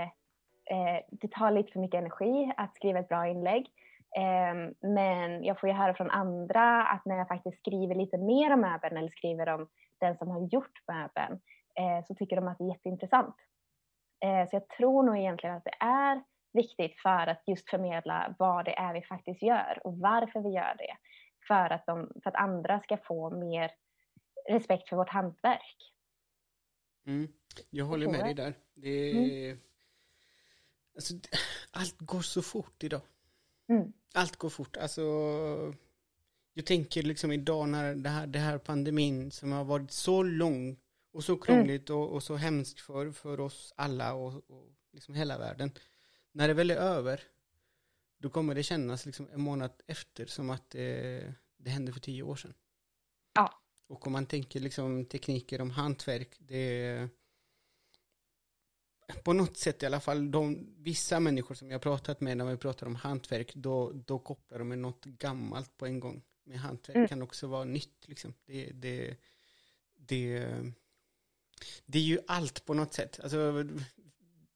eh, 0.71 0.99
det 1.11 1.31
tar 1.31 1.51
lite 1.51 1.73
för 1.73 1.81
mycket 1.81 1.99
energi 1.99 2.53
att 2.57 2.77
skriva 2.77 2.99
ett 2.99 3.09
bra 3.09 3.27
inlägg. 3.27 3.67
Eh, 4.17 4.89
men 4.89 5.45
jag 5.45 5.61
får 5.61 5.69
ju 5.69 5.75
höra 5.75 5.95
från 5.95 6.11
andra 6.11 6.87
att 6.87 7.05
när 7.05 7.17
jag 7.17 7.29
faktiskt 7.29 7.59
skriver 7.59 7.95
lite 7.95 8.19
mer 8.19 8.53
om 8.53 8.61
möbeln 8.61 8.97
eller 8.97 9.09
skriver 9.09 9.49
om 9.49 9.69
den 10.01 10.17
som 10.17 10.29
har 10.29 10.49
gjort 10.53 10.79
möbeln 10.89 11.41
eh, 11.79 12.05
så 12.07 12.15
tycker 12.15 12.37
de 12.37 12.49
att 12.49 12.59
det 12.59 12.65
är 12.65 12.69
jätteintressant. 12.69 13.37
Eh, 14.25 14.49
så 14.49 14.57
jag 14.57 14.69
tror 14.69 15.03
nog 15.03 15.19
egentligen 15.19 15.57
att 15.57 15.65
det 15.65 15.85
är 15.85 16.23
viktigt 16.53 17.01
för 17.01 17.27
att 17.27 17.43
just 17.47 17.71
förmedla 17.71 18.35
vad 18.39 18.65
det 18.65 18.79
är 18.79 18.95
vi 18.95 19.03
faktiskt 19.03 19.43
gör 19.43 19.81
och 19.85 19.99
varför 19.99 20.41
vi 20.41 20.49
gör 20.49 20.75
det. 20.79 20.97
För 21.49 21.73
att, 21.73 21.87
de, 21.87 22.11
för 22.23 22.31
att 22.31 22.37
andra 22.37 22.81
ska 22.81 22.97
få 22.97 23.31
mer 23.31 23.71
respekt 24.51 24.89
för 24.89 24.97
vårt 24.97 25.09
hantverk. 25.09 25.77
Mm. 27.07 27.29
Jag 27.71 27.85
håller 27.85 28.09
med 28.09 28.25
dig 28.25 28.35
där. 28.35 28.55
Det 28.75 29.11
är... 29.11 29.45
mm. 29.51 29.59
alltså, 30.95 31.15
allt 31.71 31.99
går 31.99 32.23
så 32.23 32.43
fort 32.43 32.85
idag. 32.85 33.01
Mm. 33.69 33.93
Allt 34.15 34.37
går 34.37 34.51
fort. 34.51 34.77
Alltså, 34.77 35.03
jag 36.53 36.67
tänker 36.67 37.03
liksom 37.03 37.33
idag 37.33 37.69
när 37.69 37.95
det 37.95 38.09
här, 38.09 38.27
det 38.27 38.39
här 38.39 38.59
pandemin 38.59 39.31
som 39.31 39.53
har 39.53 39.65
varit 39.65 39.91
så 39.91 40.23
lång 40.23 40.77
och 41.13 41.25
så 41.25 41.37
krångligt 41.37 41.91
mm. 41.91 42.01
och, 42.01 42.11
och, 42.11 42.23
så 42.23 42.37
hemskt 42.37 42.81
för, 42.81 43.13
för 43.13 43.41
oss 43.41 43.73
alla 43.77 44.15
och, 44.15 44.51
och 44.51 44.69
liksom 44.93 45.15
hela 45.15 45.39
världen. 45.39 45.71
När 46.33 46.49
det 46.49 46.55
väl 46.55 46.71
är 46.71 46.77
över, 46.77 47.21
då 48.19 48.31
kommer 48.31 48.55
det 48.55 48.63
kännas 48.63 49.07
liksom 49.07 49.29
en 49.33 49.41
månad 49.41 49.71
efter 49.87 50.27
som 50.27 50.51
att 50.51 50.71
det, 50.71 51.35
det 51.57 51.71
hände 51.71 51.93
för 51.93 52.01
tio 52.01 52.23
år 52.23 52.37
sedan. 52.37 52.55
Och 53.93 54.07
om 54.07 54.13
man 54.13 54.27
tänker 54.27 54.61
liksom 54.61 55.05
tekniker 55.05 55.61
om 55.61 55.71
hantverk, 55.71 56.37
det 56.39 56.57
är 56.57 57.09
på 59.25 59.33
något 59.33 59.57
sätt 59.57 59.83
i 59.83 59.87
alla 59.87 60.01
fall, 60.01 60.31
de, 60.31 60.75
vissa 60.79 61.21
människor 61.21 61.55
som 61.55 61.71
jag 61.71 61.83
pratat 61.83 62.21
med 62.21 62.37
när 62.37 62.45
vi 62.45 62.57
pratar 62.57 62.87
om 62.87 62.95
hantverk, 62.95 63.55
då, 63.55 63.93
då 63.93 64.19
kopplar 64.19 64.59
de 64.59 64.69
med 64.69 64.79
något 64.79 65.05
gammalt 65.05 65.77
på 65.77 65.87
en 65.87 66.01
gång. 66.01 66.23
Men 66.45 66.59
hantverk 66.59 66.97
mm. 66.97 67.09
kan 67.09 67.23
också 67.23 67.47
vara 67.47 67.65
nytt 67.65 68.09
liksom. 68.09 68.35
Det, 68.45 68.71
det, 68.73 69.17
det, 69.95 70.47
det 71.87 71.99
är 71.99 72.03
ju 72.03 72.19
allt 72.27 72.65
på 72.65 72.75
något 72.75 72.95
sätt. 72.95 73.21
Alltså, 73.23 73.69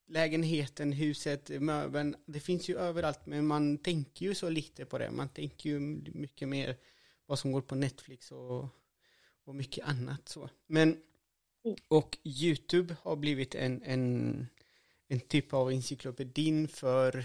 lägenheten, 0.06 0.92
huset, 0.92 1.48
möbeln, 1.48 2.16
det 2.26 2.40
finns 2.40 2.68
ju 2.68 2.78
överallt, 2.78 3.26
men 3.26 3.46
man 3.46 3.78
tänker 3.78 4.26
ju 4.26 4.34
så 4.34 4.48
lite 4.48 4.84
på 4.84 4.98
det. 4.98 5.10
Man 5.10 5.28
tänker 5.28 5.70
ju 5.70 5.80
mycket 6.14 6.48
mer 6.48 6.76
vad 7.26 7.38
som 7.38 7.52
går 7.52 7.62
på 7.62 7.74
Netflix 7.74 8.32
och 8.32 8.68
och 9.46 9.54
mycket 9.54 9.88
annat 9.88 10.28
så. 10.28 10.50
Men, 10.66 11.02
och 11.88 12.18
YouTube 12.24 12.96
har 13.02 13.16
blivit 13.16 13.54
en, 13.54 13.82
en, 13.82 14.46
en 15.08 15.20
typ 15.20 15.52
av 15.52 15.70
encyklopedin 15.70 16.68
för 16.68 17.24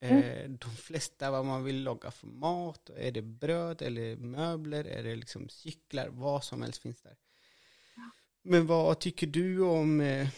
eh, 0.00 0.16
mm. 0.16 0.56
de 0.56 0.70
flesta 0.70 1.30
vad 1.30 1.44
man 1.44 1.64
vill 1.64 1.82
laga 1.82 2.10
för 2.10 2.26
mat. 2.26 2.90
Är 2.96 3.12
det 3.12 3.22
bröd 3.22 3.82
eller 3.82 4.16
möbler, 4.16 4.84
är 4.84 5.02
det 5.02 5.16
liksom 5.16 5.48
cyklar, 5.48 6.08
vad 6.08 6.44
som 6.44 6.62
helst 6.62 6.82
finns 6.82 7.02
där. 7.02 7.16
Men 8.42 8.66
vad 8.66 8.98
tycker 8.98 9.26
du 9.26 9.60
om 9.60 10.00
eh, 10.00 10.28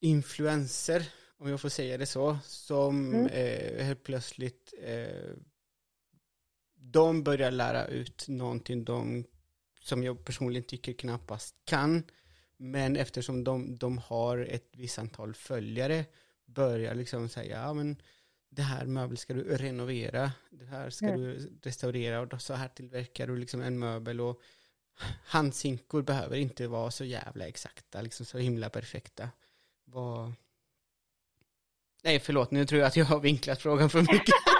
influenser, 0.00 1.08
om 1.36 1.48
jag 1.48 1.60
får 1.60 1.68
säga 1.68 1.98
det 1.98 2.06
så, 2.06 2.38
som 2.44 3.14
mm. 3.14 3.26
eh, 3.26 3.84
helt 3.84 4.02
plötsligt 4.02 4.74
eh, 4.82 5.32
de 6.74 7.22
börjar 7.22 7.50
lära 7.50 7.86
ut 7.86 8.28
någonting 8.28 8.84
de 8.84 9.24
som 9.82 10.02
jag 10.02 10.24
personligen 10.24 10.64
tycker 10.64 10.92
knappast 10.92 11.54
kan. 11.64 12.02
Men 12.56 12.96
eftersom 12.96 13.44
de, 13.44 13.76
de 13.76 13.98
har 13.98 14.38
ett 14.38 14.70
visst 14.72 14.98
antal 14.98 15.34
följare 15.34 16.04
börjar 16.46 16.94
liksom 16.94 17.28
säga, 17.28 17.60
ja 17.60 17.74
men 17.74 18.02
det 18.48 18.62
här 18.62 18.86
möbel 18.86 19.16
ska 19.16 19.34
du 19.34 19.56
renovera, 19.56 20.32
det 20.50 20.64
här 20.64 20.90
ska 20.90 21.06
mm. 21.06 21.20
du 21.20 21.52
restaurera 21.62 22.20
och 22.20 22.28
då 22.28 22.38
så 22.38 22.54
här 22.54 22.68
tillverkar 22.68 23.26
du 23.26 23.36
liksom 23.36 23.62
en 23.62 23.78
möbel 23.78 24.20
och 24.20 24.40
handsinkor 25.24 26.02
behöver 26.02 26.36
inte 26.36 26.68
vara 26.68 26.90
så 26.90 27.04
jävla 27.04 27.46
exakta, 27.46 28.02
liksom 28.02 28.26
så 28.26 28.38
himla 28.38 28.70
perfekta. 28.70 29.28
Vad... 29.84 30.32
Nej, 32.02 32.20
förlåt, 32.20 32.50
nu 32.50 32.66
tror 32.66 32.80
jag 32.80 32.88
att 32.88 32.96
jag 32.96 33.04
har 33.04 33.20
vinklat 33.20 33.62
frågan 33.62 33.90
för 33.90 34.00
mycket. 34.00 34.34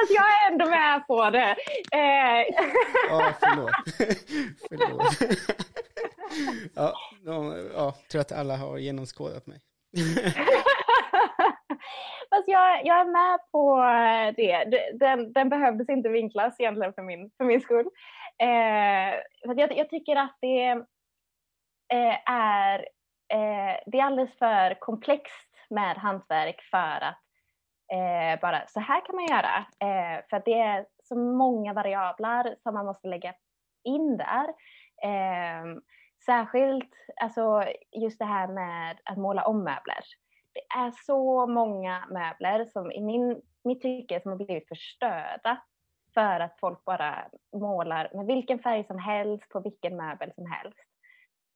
Fast 0.00 0.12
jag 0.14 0.24
är 0.24 0.52
ändå 0.52 0.66
med 0.66 1.06
på 1.06 1.30
det. 1.30 1.56
Eh. 1.92 2.44
Ja, 3.08 3.32
förlåt. 3.40 3.70
förlåt. 4.68 5.18
Ja, 6.74 6.92
ja, 7.74 7.94
tror 8.10 8.20
att 8.20 8.32
alla 8.32 8.56
har 8.56 8.78
genomskådat 8.78 9.46
mig. 9.46 9.60
Fast 12.30 12.48
jag, 12.48 12.86
jag 12.86 13.00
är 13.00 13.04
med 13.04 13.38
på 13.52 13.76
det. 14.36 14.64
Den, 14.98 15.32
den 15.32 15.48
behövdes 15.48 15.88
inte 15.88 16.08
vinklas 16.08 16.60
egentligen 16.60 16.92
för 16.92 17.02
min, 17.02 17.30
för 17.36 17.44
min 17.44 17.60
skull. 17.60 17.86
Eh, 18.42 19.14
för 19.46 19.60
jag, 19.60 19.76
jag, 19.78 19.90
tycker 19.90 20.16
att 20.16 20.36
det 20.40 20.68
eh, 21.92 22.30
är, 22.30 22.78
eh, 23.32 23.80
det 23.86 23.98
är 23.98 24.04
alldeles 24.04 24.38
för 24.38 24.80
komplext 24.80 25.48
med 25.70 25.96
hantverk 25.96 26.62
för 26.70 27.04
att 27.04 27.27
eh, 27.92 28.40
bara 28.40 28.66
så 28.66 28.80
här 28.80 29.06
kan 29.06 29.14
man 29.14 29.26
göra. 29.26 29.56
Eh, 29.58 30.24
för 30.30 30.42
det 30.44 30.60
är 30.60 30.86
så 31.02 31.16
många 31.18 31.72
variabler 31.72 32.56
som 32.62 32.74
man 32.74 32.86
måste 32.86 33.08
lägga 33.08 33.34
in 33.84 34.16
där. 34.16 34.48
Eh, 35.02 35.80
särskilt 36.26 36.94
alltså, 37.20 37.64
just 37.92 38.18
det 38.18 38.24
här 38.24 38.48
med 38.48 38.98
att 39.04 39.18
måla 39.18 39.44
om 39.44 39.64
möbler. 39.64 40.04
Det 40.52 40.78
är 40.78 40.90
så 40.90 41.46
många 41.46 42.06
möbler 42.10 42.64
som 42.64 42.92
i 42.92 43.00
min, 43.00 43.42
mitt 43.64 43.82
tycke 43.82 44.20
som 44.20 44.30
har 44.30 44.36
blivit 44.36 44.68
förstörda 44.68 45.62
för 46.14 46.40
att 46.40 46.60
folk 46.60 46.84
bara 46.84 47.28
målar 47.56 48.10
med 48.14 48.26
vilken 48.26 48.58
färg 48.58 48.84
som 48.84 48.98
helst 48.98 49.48
på 49.48 49.60
vilken 49.60 49.96
möbel 49.96 50.32
som 50.34 50.46
helst. 50.46 50.78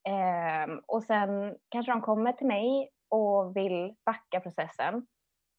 Eh, 0.09 0.75
och 0.87 1.03
sen 1.03 1.57
kanske 1.69 1.93
de 1.93 2.01
kommer 2.01 2.33
till 2.33 2.47
mig 2.47 2.91
och 3.09 3.57
vill 3.57 3.95
backa 4.05 4.41
processen. 4.41 5.07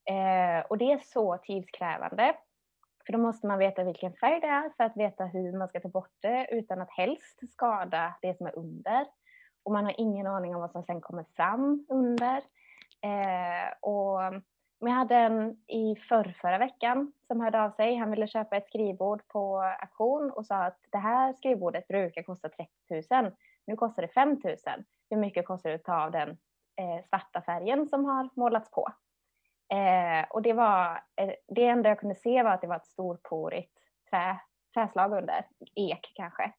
Eh, 0.05 0.65
och 0.69 0.77
det 0.77 0.91
är 0.91 0.97
så 0.97 1.37
tidskrävande. 1.37 2.35
För 3.05 3.13
då 3.13 3.19
måste 3.19 3.47
man 3.47 3.59
veta 3.59 3.83
vilken 3.83 4.13
färg 4.13 4.39
det 4.39 4.47
är 4.47 4.69
för 4.77 4.83
att 4.83 4.97
veta 4.97 5.25
hur 5.25 5.57
man 5.57 5.67
ska 5.67 5.79
ta 5.79 5.87
bort 5.87 6.15
det 6.19 6.47
utan 6.51 6.81
att 6.81 6.91
helst 6.91 7.51
skada 7.51 8.15
det 8.21 8.37
som 8.37 8.47
är 8.47 8.57
under. 8.57 9.05
Och 9.63 9.71
man 9.71 9.85
har 9.85 9.95
ingen 9.97 10.27
aning 10.27 10.55
om 10.55 10.61
vad 10.61 10.71
som 10.71 10.83
sen 10.83 11.01
kommer 11.01 11.25
fram 11.35 11.85
under. 11.89 12.37
Eh, 13.01 13.73
och 13.81 14.43
jag 14.79 14.95
hade 14.95 15.15
en 15.15 15.51
i 15.67 15.95
förrförra 16.09 16.57
veckan 16.57 17.11
som 17.27 17.41
hörde 17.41 17.61
av 17.61 17.71
sig. 17.71 17.95
Han 17.95 18.11
ville 18.11 18.27
köpa 18.27 18.57
ett 18.57 18.67
skrivbord 18.67 19.27
på 19.27 19.61
auktion 19.61 20.31
och 20.31 20.45
sa 20.45 20.55
att 20.55 20.79
det 20.91 20.97
här 20.97 21.33
skrivbordet 21.33 21.87
brukar 21.87 22.23
kosta 22.23 22.49
30 22.49 23.13
000. 23.21 23.31
Nu 23.65 23.75
kostar 23.75 24.01
det 24.01 24.07
5 24.07 24.29
000. 24.29 24.55
Hur 25.09 25.17
mycket 25.17 25.45
kostar 25.45 25.69
det 25.69 25.75
att 25.75 25.83
ta 25.83 26.03
av 26.03 26.11
den 26.11 26.29
eh, 26.75 27.05
svarta 27.09 27.41
färgen 27.41 27.87
som 27.87 28.05
har 28.05 28.29
målats 28.35 28.71
på? 28.71 28.87
Eh, 29.69 30.25
och 30.29 30.41
det 30.41 30.53
var, 30.53 31.03
eh, 31.15 31.31
det 31.47 31.65
enda 31.65 31.89
jag 31.89 31.99
kunde 31.99 32.15
se 32.15 32.43
var 32.43 32.51
att 32.51 32.61
det 32.61 32.67
var 32.67 32.75
ett 32.75 32.85
storporigt 32.85 33.77
trä, 34.09 34.39
träslag 34.73 35.13
under, 35.13 35.45
ek 35.75 36.11
kanske. 36.15 36.51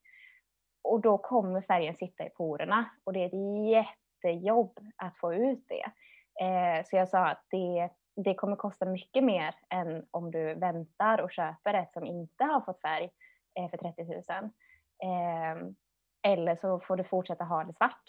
Och 0.84 1.00
då 1.00 1.18
kommer 1.18 1.60
färgen 1.60 1.96
sitta 1.96 2.26
i 2.26 2.30
porerna 2.30 2.90
och 3.04 3.12
det 3.12 3.20
är 3.20 3.26
ett 3.26 3.70
jättejobb 3.70 4.78
att 4.96 5.18
få 5.18 5.34
ut 5.34 5.64
det. 5.68 5.84
Eh, 6.44 6.84
så 6.84 6.96
jag 6.96 7.08
sa 7.08 7.26
att 7.26 7.44
det, 7.50 7.90
det 8.16 8.34
kommer 8.34 8.56
kosta 8.56 8.86
mycket 8.86 9.24
mer 9.24 9.54
än 9.70 10.06
om 10.10 10.30
du 10.30 10.54
väntar 10.54 11.20
och 11.20 11.32
köper 11.32 11.74
ett 11.74 11.92
som 11.92 12.06
inte 12.06 12.44
har 12.44 12.60
fått 12.60 12.80
färg 12.80 13.10
eh, 13.58 13.70
för 13.70 13.76
30 13.76 14.04
000. 14.04 14.14
Eh, 15.02 15.68
eller 16.22 16.56
så 16.56 16.80
får 16.80 16.96
du 16.96 17.04
fortsätta 17.04 17.44
ha 17.44 17.64
det 17.64 17.72
svart. 17.72 18.02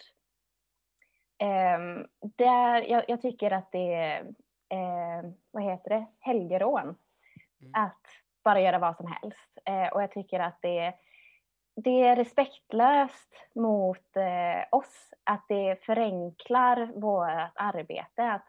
Eh, 1.38 1.78
där, 2.36 2.90
jag, 2.90 3.04
jag, 3.08 3.22
tycker 3.22 3.50
att 3.50 3.72
det 3.72 4.22
eh, 4.68 5.30
vad 5.50 5.62
heter 5.62 5.90
det, 5.90 6.06
helgerån. 6.20 6.96
Mm. 7.60 7.72
Att 7.72 8.02
bara 8.44 8.60
göra 8.60 8.78
vad 8.78 8.96
som 8.96 9.06
helst. 9.06 9.58
Eh, 9.64 9.88
och 9.88 10.02
jag 10.02 10.12
tycker 10.12 10.40
att 10.40 10.58
det, 10.62 10.94
det 11.76 12.02
är 12.02 12.16
respektlöst 12.16 13.34
mot 13.54 14.16
eh, 14.16 14.64
oss 14.70 15.14
att 15.24 15.44
det 15.48 15.84
förenklar 15.84 17.00
vårt 17.00 17.52
arbete. 17.54 18.32
Att, 18.32 18.46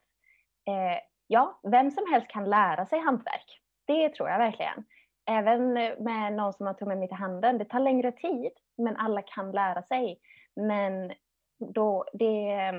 eh, 0.67 0.99
ja, 1.27 1.59
vem 1.63 1.91
som 1.91 2.03
helst 2.11 2.27
kan 2.27 2.49
lära 2.49 2.85
sig 2.85 2.99
hantverk. 2.99 3.61
Det 3.85 4.09
tror 4.09 4.29
jag 4.29 4.37
verkligen. 4.37 4.85
Även 5.29 5.73
med 6.03 6.33
någon 6.33 6.53
som 6.53 6.67
har 6.67 6.73
tummen 6.73 6.99
mitt 6.99 7.11
i 7.11 7.15
handen. 7.15 7.57
Det 7.57 7.65
tar 7.65 7.79
längre 7.79 8.11
tid, 8.11 8.51
men 8.77 8.97
alla 8.97 9.21
kan 9.21 9.51
lära 9.51 9.83
sig. 9.83 10.19
Men 10.55 11.13
då 11.59 12.05
det, 12.13 12.71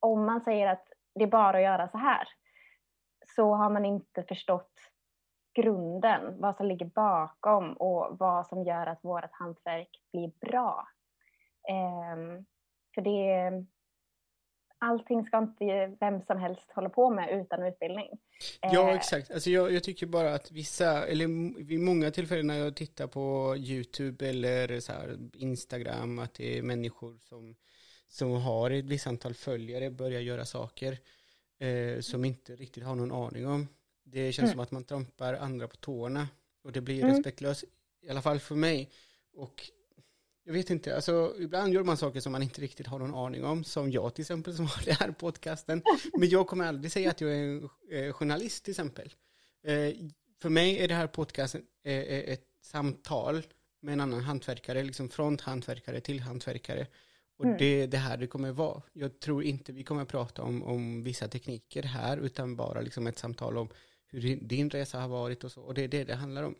om 0.00 0.26
man 0.26 0.40
säger 0.40 0.66
att 0.66 0.88
det 1.14 1.24
är 1.24 1.28
bara 1.28 1.56
att 1.56 1.62
göra 1.62 1.88
så 1.88 1.98
här, 1.98 2.28
så 3.38 3.54
har 3.54 3.70
man 3.70 3.84
inte 3.84 4.22
förstått 4.28 4.72
grunden, 5.54 6.40
vad 6.40 6.56
som 6.56 6.66
ligger 6.66 6.86
bakom 6.86 7.72
och 7.72 8.18
vad 8.18 8.46
som 8.46 8.64
gör 8.64 8.86
att 8.86 9.04
vårt 9.04 9.32
hantverk 9.32 9.88
blir 10.12 10.32
bra. 10.40 10.88
Um, 11.68 12.46
för 12.94 13.02
det, 13.02 13.52
allting 14.78 15.24
ska 15.24 15.38
inte 15.38 15.96
vem 16.00 16.22
som 16.22 16.38
helst 16.38 16.72
hålla 16.74 16.88
på 16.88 17.10
med 17.10 17.40
utan 17.40 17.62
utbildning. 17.62 18.08
Ja, 18.60 18.88
eh, 18.88 18.96
exakt. 18.96 19.30
Alltså 19.30 19.50
jag, 19.50 19.72
jag, 19.72 19.84
tycker 19.84 20.06
bara 20.06 20.34
att 20.34 20.52
vissa, 20.52 21.06
eller 21.06 21.64
vid 21.64 21.80
många 21.80 22.10
tillfällen 22.10 22.46
när 22.46 22.58
jag 22.58 22.76
tittar 22.76 23.06
på 23.06 23.56
YouTube 23.56 24.28
eller 24.28 24.80
så 24.80 24.92
här 24.92 25.18
Instagram, 25.34 26.18
att 26.18 26.34
det 26.34 26.58
är 26.58 26.62
människor 26.62 27.18
som, 27.18 27.54
som 28.08 28.32
har 28.32 28.70
ett 28.70 28.84
visst 28.84 29.06
antal 29.06 29.34
följare 29.34 29.90
börjar 29.90 30.20
göra 30.20 30.44
saker 30.44 30.98
eh, 31.58 32.00
som 32.00 32.24
inte 32.24 32.56
riktigt 32.56 32.84
har 32.84 32.94
någon 32.94 33.12
aning 33.12 33.46
om. 33.46 33.68
Det 34.04 34.32
känns 34.32 34.44
mm. 34.44 34.52
som 34.52 34.60
att 34.60 34.70
man 34.70 34.84
trampar 34.84 35.34
andra 35.34 35.68
på 35.68 35.76
tårna 35.76 36.28
och 36.62 36.72
det 36.72 36.80
blir 36.80 37.02
mm. 37.02 37.14
respektlöst, 37.14 37.64
i 38.02 38.10
alla 38.10 38.22
fall 38.22 38.38
för 38.38 38.54
mig. 38.54 38.90
Och 39.32 39.70
jag 40.44 40.52
vet 40.52 40.70
inte, 40.70 40.96
alltså 40.96 41.34
ibland 41.38 41.74
gör 41.74 41.84
man 41.84 41.96
saker 41.96 42.20
som 42.20 42.32
man 42.32 42.42
inte 42.42 42.60
riktigt 42.60 42.86
har 42.86 42.98
någon 42.98 43.14
aning 43.14 43.44
om, 43.44 43.64
som 43.64 43.90
jag 43.90 44.14
till 44.14 44.22
exempel 44.22 44.56
som 44.56 44.66
har 44.66 44.82
den 44.84 44.94
här 44.94 45.10
podcasten. 45.10 45.82
Men 46.18 46.28
jag 46.28 46.46
kommer 46.46 46.66
aldrig 46.66 46.92
säga 46.92 47.10
att 47.10 47.20
jag 47.20 47.30
är 47.30 47.36
en 47.36 47.68
eh, 47.90 48.12
journalist 48.12 48.64
till 48.64 48.72
exempel. 48.72 49.14
Eh, 49.64 49.94
för 50.42 50.48
mig 50.48 50.78
är 50.78 50.88
det 50.88 50.94
här 50.94 51.06
podcasten 51.06 51.62
eh, 51.84 51.98
ett 52.02 52.44
samtal 52.62 53.42
med 53.80 53.92
en 53.92 54.00
annan 54.00 54.20
hantverkare, 54.20 54.82
liksom 54.82 55.08
från 55.08 55.38
hantverkare 55.38 56.00
till 56.00 56.20
hantverkare. 56.20 56.86
Och 57.38 57.44
mm. 57.44 57.56
det 57.58 57.82
är 57.82 57.86
det 57.86 57.98
här 57.98 58.16
det 58.16 58.26
kommer 58.26 58.52
vara. 58.52 58.82
Jag 58.92 59.20
tror 59.20 59.42
inte 59.42 59.72
vi 59.72 59.84
kommer 59.84 60.04
prata 60.04 60.42
om, 60.42 60.62
om 60.62 61.02
vissa 61.02 61.28
tekniker 61.28 61.82
här, 61.82 62.16
utan 62.16 62.56
bara 62.56 62.80
liksom 62.80 63.06
ett 63.06 63.18
samtal 63.18 63.58
om 63.58 63.68
hur 64.06 64.36
din 64.36 64.70
resa 64.70 65.00
har 65.00 65.08
varit 65.08 65.44
och 65.44 65.52
så. 65.52 65.62
Och 65.62 65.74
det 65.74 65.82
är 65.82 65.88
det 65.88 66.04
det 66.04 66.14
handlar 66.14 66.42
om. 66.42 66.54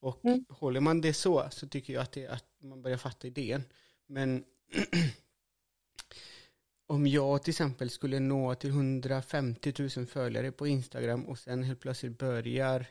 Och 0.00 0.24
mm. 0.24 0.44
håller 0.48 0.80
man 0.80 1.00
det 1.00 1.14
så, 1.14 1.48
så 1.50 1.68
tycker 1.68 1.92
jag 1.92 2.02
att, 2.02 2.12
det, 2.12 2.26
att 2.26 2.44
man 2.62 2.82
börjar 2.82 2.96
fatta 2.96 3.26
idén. 3.26 3.64
Men 4.06 4.44
om 6.86 7.06
jag 7.06 7.42
till 7.42 7.52
exempel 7.52 7.90
skulle 7.90 8.20
nå 8.20 8.54
till 8.54 8.70
150 8.70 9.72
000 9.96 10.06
följare 10.06 10.52
på 10.52 10.66
Instagram 10.66 11.24
och 11.24 11.38
sen 11.38 11.62
helt 11.62 11.80
plötsligt 11.80 12.18
börjar 12.18 12.86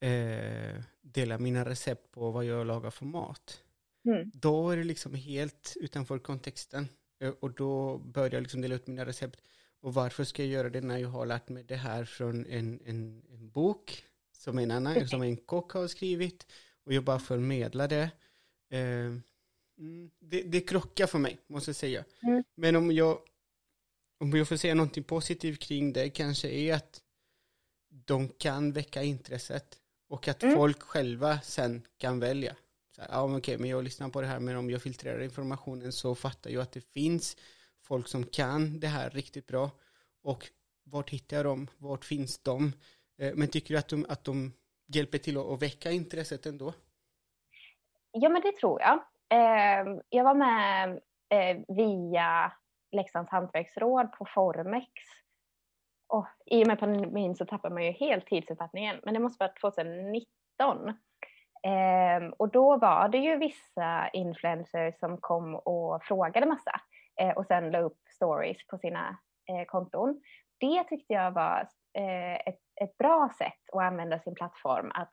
eh, 0.00 0.82
dela 1.00 1.38
mina 1.38 1.64
recept 1.64 2.10
på 2.10 2.30
vad 2.30 2.44
jag 2.44 2.66
lagar 2.66 2.90
för 2.90 3.04
mat. 3.04 3.62
Mm. 4.06 4.30
Då 4.34 4.70
är 4.70 4.76
det 4.76 4.84
liksom 4.84 5.14
helt 5.14 5.76
utanför 5.80 6.18
kontexten. 6.18 6.88
Eh, 7.20 7.34
och 7.40 7.50
då 7.50 7.98
börjar 7.98 8.30
jag 8.32 8.42
liksom 8.42 8.60
dela 8.60 8.74
ut 8.74 8.86
mina 8.86 9.06
recept. 9.06 9.40
Och 9.80 9.94
varför 9.94 10.24
ska 10.24 10.42
jag 10.42 10.52
göra 10.52 10.70
det 10.70 10.80
när 10.80 10.98
jag 10.98 11.08
har 11.08 11.26
lärt 11.26 11.48
mig 11.48 11.64
det 11.64 11.76
här 11.76 12.04
från 12.04 12.46
en, 12.46 12.80
en, 12.84 13.22
en 13.30 13.50
bok 13.50 14.04
som 14.32 14.58
en 14.58 14.70
annan, 14.70 15.08
som 15.08 15.22
en 15.22 15.36
kock 15.36 15.72
har 15.72 15.88
skrivit 15.88 16.46
och 16.84 16.92
jag 16.92 17.04
bara 17.04 17.18
förmedlar 17.18 17.88
det. 17.88 18.10
Eh, 18.70 18.80
mm, 19.78 20.10
det, 20.18 20.42
det 20.42 20.60
krockar 20.60 21.06
för 21.06 21.18
mig, 21.18 21.38
måste 21.46 21.68
jag 21.68 21.76
säga. 21.76 22.04
Mm. 22.22 22.44
Men 22.54 22.76
om 22.76 22.92
jag, 22.92 23.18
om 24.18 24.30
jag 24.30 24.48
får 24.48 24.56
säga 24.56 24.74
någonting 24.74 25.04
positivt 25.04 25.60
kring 25.60 25.92
det 25.92 26.10
kanske 26.10 26.48
är 26.48 26.74
att 26.74 27.02
de 27.88 28.28
kan 28.28 28.72
väcka 28.72 29.02
intresset 29.02 29.78
och 30.08 30.28
att 30.28 30.42
mm. 30.42 30.56
folk 30.56 30.82
själva 30.82 31.40
sen 31.40 31.82
kan 31.98 32.20
välja. 32.20 32.56
Så 32.96 33.02
här, 33.02 33.08
ja, 33.12 33.36
okej, 33.36 33.58
men 33.58 33.70
jag 33.70 33.84
lyssnar 33.84 34.08
på 34.08 34.20
det 34.20 34.26
här, 34.26 34.40
men 34.40 34.56
om 34.56 34.70
jag 34.70 34.82
filtrerar 34.82 35.20
informationen 35.20 35.92
så 35.92 36.14
fattar 36.14 36.50
jag 36.50 36.62
att 36.62 36.72
det 36.72 36.80
finns 36.80 37.36
folk 37.82 38.08
som 38.08 38.24
kan 38.24 38.80
det 38.80 38.86
här 38.86 39.10
riktigt 39.10 39.46
bra. 39.46 39.70
Och 40.22 40.46
vart 40.84 41.10
hittar 41.10 41.36
jag 41.36 41.46
dem? 41.46 41.68
Vart 41.78 42.04
finns 42.04 42.42
de? 42.42 42.72
Eh, 43.18 43.34
men 43.34 43.48
tycker 43.48 43.74
du 43.74 43.78
att 43.78 43.88
de, 43.88 44.06
att 44.08 44.24
de 44.24 44.52
hjälper 44.86 45.18
till 45.18 45.36
att 45.38 45.62
väcka 45.62 45.90
intresset 45.90 46.46
ändå? 46.46 46.72
Ja, 48.10 48.28
men 48.28 48.42
det 48.42 48.56
tror 48.56 48.80
jag. 48.80 49.04
Ehm, 49.28 50.00
jag 50.08 50.24
var 50.24 50.34
med 50.34 51.00
eh, 51.28 51.76
via 51.76 52.52
Leksands 52.92 53.30
hantverksråd 53.30 54.12
på 54.12 54.26
Formex. 54.34 54.88
Och 56.08 56.26
I 56.46 56.62
och 56.62 56.66
med 56.66 56.78
pandemin 56.78 57.36
så 57.36 57.46
tappar 57.46 57.70
man 57.70 57.84
ju 57.84 57.90
helt 57.90 58.26
tidsuppfattningen, 58.26 59.00
men 59.04 59.14
det 59.14 59.20
måste 59.20 59.44
vara 59.44 59.52
2019. 59.60 60.92
Eh, 61.66 62.28
och 62.36 62.50
då 62.50 62.76
var 62.76 63.08
det 63.08 63.18
ju 63.18 63.36
vissa 63.36 64.08
influencers 64.08 64.98
som 64.98 65.18
kom 65.18 65.54
och 65.54 66.02
frågade 66.02 66.46
massa 66.46 66.80
eh, 67.20 67.30
och 67.30 67.46
sen 67.46 67.70
la 67.70 67.78
upp 67.78 67.98
stories 68.14 68.66
på 68.66 68.78
sina 68.78 69.18
eh, 69.48 69.64
konton. 69.66 70.20
Det 70.60 70.84
tyckte 70.84 71.12
jag 71.12 71.30
var 71.30 71.68
eh, 71.98 72.34
ett 72.34 72.60
ett 72.80 72.98
bra 72.98 73.30
sätt 73.38 73.60
att 73.72 73.82
använda 73.82 74.18
sin 74.18 74.34
plattform. 74.34 74.90
Att 74.94 75.12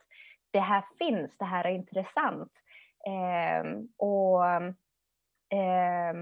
det 0.51 0.59
här 0.59 0.83
finns, 0.97 1.37
det 1.37 1.45
här 1.45 1.65
är 1.65 1.71
intressant. 1.71 2.51
Eh, 3.07 3.71
och 3.97 4.45
eh, 5.59 6.13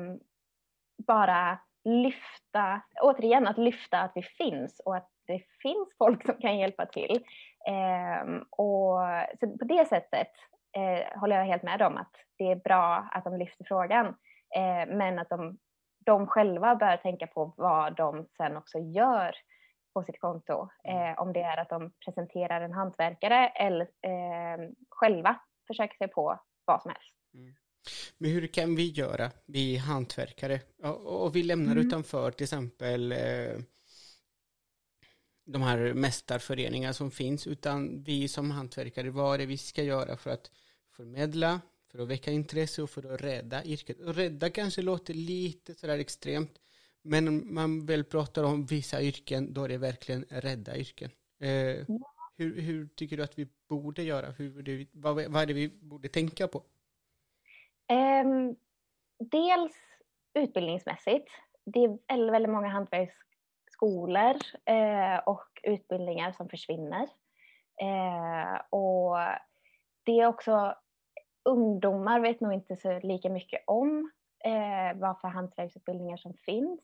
bara 1.07 1.59
lyfta, 1.83 2.81
återigen 3.01 3.47
att 3.47 3.57
lyfta 3.57 3.99
att 3.99 4.11
vi 4.15 4.23
finns 4.23 4.79
och 4.85 4.95
att 4.95 5.09
det 5.27 5.43
finns 5.61 5.95
folk 5.97 6.25
som 6.25 6.35
kan 6.35 6.57
hjälpa 6.57 6.85
till. 6.85 7.23
Eh, 7.67 8.41
och 8.49 8.99
så 9.39 9.57
på 9.57 9.65
det 9.65 9.87
sättet 9.89 10.31
eh, 10.77 11.19
håller 11.19 11.35
jag 11.35 11.45
helt 11.45 11.63
med 11.63 11.81
om 11.81 11.97
att 11.97 12.15
det 12.37 12.51
är 12.51 12.55
bra 12.55 13.09
att 13.11 13.23
de 13.23 13.37
lyfter 13.37 13.65
frågan. 13.67 14.05
Eh, 14.55 14.95
men 14.95 15.19
att 15.19 15.29
de, 15.29 15.57
de 16.05 16.27
själva 16.27 16.75
bör 16.75 16.97
tänka 16.97 17.27
på 17.27 17.53
vad 17.57 17.95
de 17.95 18.27
sen 18.37 18.57
också 18.57 18.79
gör 18.79 19.35
på 19.93 20.03
sitt 20.03 20.19
konto. 20.19 20.69
Eh, 20.83 21.21
om 21.21 21.33
det 21.33 21.41
är 21.41 21.57
att 21.57 21.69
de 21.69 21.91
presenterar 22.05 22.61
en 22.61 22.73
hantverkare 22.73 23.47
eller 23.47 23.81
eh, 23.81 24.69
själva 24.89 25.39
försöker 25.67 25.97
sig 25.97 26.07
på 26.07 26.39
vad 26.65 26.81
som 26.81 26.91
helst. 26.91 27.15
Mm. 27.33 27.55
Men 28.17 28.31
hur 28.31 28.47
kan 28.47 28.75
vi 28.75 28.91
göra, 28.91 29.31
vi 29.45 29.77
hantverkare? 29.77 30.59
Och, 30.83 31.23
och 31.23 31.35
vi 31.35 31.43
lämnar 31.43 31.71
mm. 31.71 31.87
utanför 31.87 32.31
till 32.31 32.43
exempel 32.43 33.11
eh, 33.11 33.17
de 35.51 35.61
här 35.61 35.93
mästarföreningar 35.93 36.93
som 36.93 37.11
finns, 37.11 37.47
utan 37.47 38.03
vi 38.03 38.27
som 38.27 38.51
hantverkare, 38.51 39.09
vad 39.09 39.33
är 39.33 39.37
det 39.37 39.45
vi 39.45 39.57
ska 39.57 39.83
göra 39.83 40.17
för 40.17 40.29
att 40.29 40.51
förmedla, 40.95 41.61
för 41.91 41.99
att 41.99 42.07
väcka 42.07 42.31
intresse 42.31 42.81
och 42.81 42.89
för 42.89 43.13
att 43.13 43.21
rädda 43.21 43.63
yrket? 43.63 43.99
Och 43.99 44.15
rädda 44.15 44.49
kanske 44.49 44.81
låter 44.81 45.13
lite 45.13 45.73
sådär 45.73 45.97
extremt, 45.97 46.61
men 47.01 47.53
man 47.53 47.85
väl 47.85 48.03
pratar 48.03 48.43
om 48.43 48.65
vissa 48.65 49.01
yrken, 49.01 49.53
då 49.53 49.63
är 49.63 49.69
det 49.69 49.77
verkligen 49.77 50.25
rädda 50.29 50.77
yrken. 50.77 51.11
Eh, 51.39 51.85
hur, 52.37 52.61
hur, 52.61 52.87
tycker 52.87 53.17
du 53.17 53.23
att 53.23 53.39
vi 53.39 53.47
borde 53.69 54.03
göra? 54.03 54.31
Hur, 54.31 54.87
vad, 54.91 55.15
vad 55.15 55.41
är 55.41 55.45
det 55.45 55.53
vi 55.53 55.69
borde 55.69 56.09
tänka 56.09 56.47
på? 56.47 56.63
Um, 57.93 58.55
dels 59.19 59.73
utbildningsmässigt. 60.33 61.27
Det 61.65 61.79
är 61.79 61.97
väldigt, 62.07 62.33
väldigt 62.33 62.51
många 62.51 62.67
hantverksskolor 62.67 63.30
eh, 64.65 65.17
och 65.25 65.47
utbildningar 65.63 66.31
som 66.31 66.49
försvinner. 66.49 67.09
Eh, 67.81 68.61
och 68.69 69.17
det 70.03 70.19
är 70.19 70.27
också 70.27 70.75
ungdomar 71.43 72.19
vet 72.19 72.41
nog 72.41 72.53
inte 72.53 72.75
så 72.75 72.99
lika 72.99 73.29
mycket 73.29 73.63
om 73.67 74.11
eh, 74.43 74.99
vad 74.99 75.19
för 75.19 75.27
hantverksutbildningar 75.27 76.17
som 76.17 76.33
finns. 76.33 76.81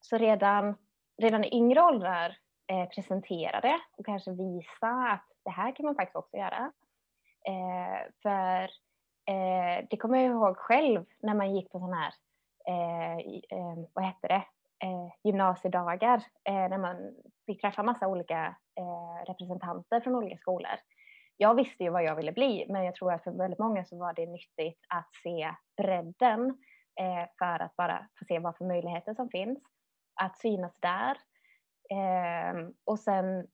Så 0.00 0.18
redan, 0.18 0.74
redan 1.22 1.44
i 1.44 1.56
yngre 1.56 1.82
åldrar 1.82 2.36
eh, 2.66 2.88
presentera 2.88 3.60
det 3.60 3.80
och 3.96 4.06
kanske 4.06 4.30
visa 4.30 4.88
att 4.88 5.24
det 5.44 5.50
här 5.50 5.76
kan 5.76 5.86
man 5.86 5.94
faktiskt 5.94 6.16
också 6.16 6.36
göra. 6.36 6.72
Eh, 7.46 8.10
för 8.22 8.62
eh, 9.24 9.86
det 9.90 9.96
kommer 9.96 10.18
jag 10.18 10.26
ihåg 10.26 10.56
själv 10.56 11.04
när 11.18 11.34
man 11.34 11.54
gick 11.54 11.70
på 11.70 11.78
sån 11.78 11.92
här, 11.92 12.14
eh, 12.66 13.18
eh, 13.50 13.78
vad 13.92 14.04
hette 14.04 14.28
det, 14.28 14.42
eh, 14.82 15.12
gymnasiedagar 15.24 16.24
eh, 16.44 16.68
när 16.68 16.78
man 16.78 16.96
fick 17.46 17.60
träffa 17.60 17.82
massa 17.82 18.08
olika 18.08 18.56
eh, 18.78 19.26
representanter 19.26 20.00
från 20.00 20.14
olika 20.14 20.36
skolor 20.36 20.76
jag 21.40 21.54
visste 21.54 21.84
ju 21.84 21.90
vad 21.90 22.04
jag 22.04 22.16
ville 22.16 22.32
bli, 22.32 22.66
men 22.68 22.84
jag 22.84 22.94
tror 22.94 23.12
att 23.12 23.24
för 23.24 23.30
väldigt 23.30 23.58
många 23.58 23.84
så 23.84 23.98
var 23.98 24.12
det 24.12 24.26
nyttigt 24.26 24.80
att 24.88 25.14
se 25.22 25.54
bredden 25.76 26.58
eh, 27.00 27.28
för 27.38 27.62
att 27.62 27.76
bara 27.76 28.08
få 28.18 28.24
se 28.24 28.38
vad 28.38 28.56
för 28.56 28.64
möjligheter 28.64 29.14
som 29.14 29.28
finns. 29.28 29.58
Att 30.14 30.38
synas 30.38 30.72
där. 30.80 31.16
Eh, 31.90 32.68
och 32.84 32.98
sen 32.98 33.46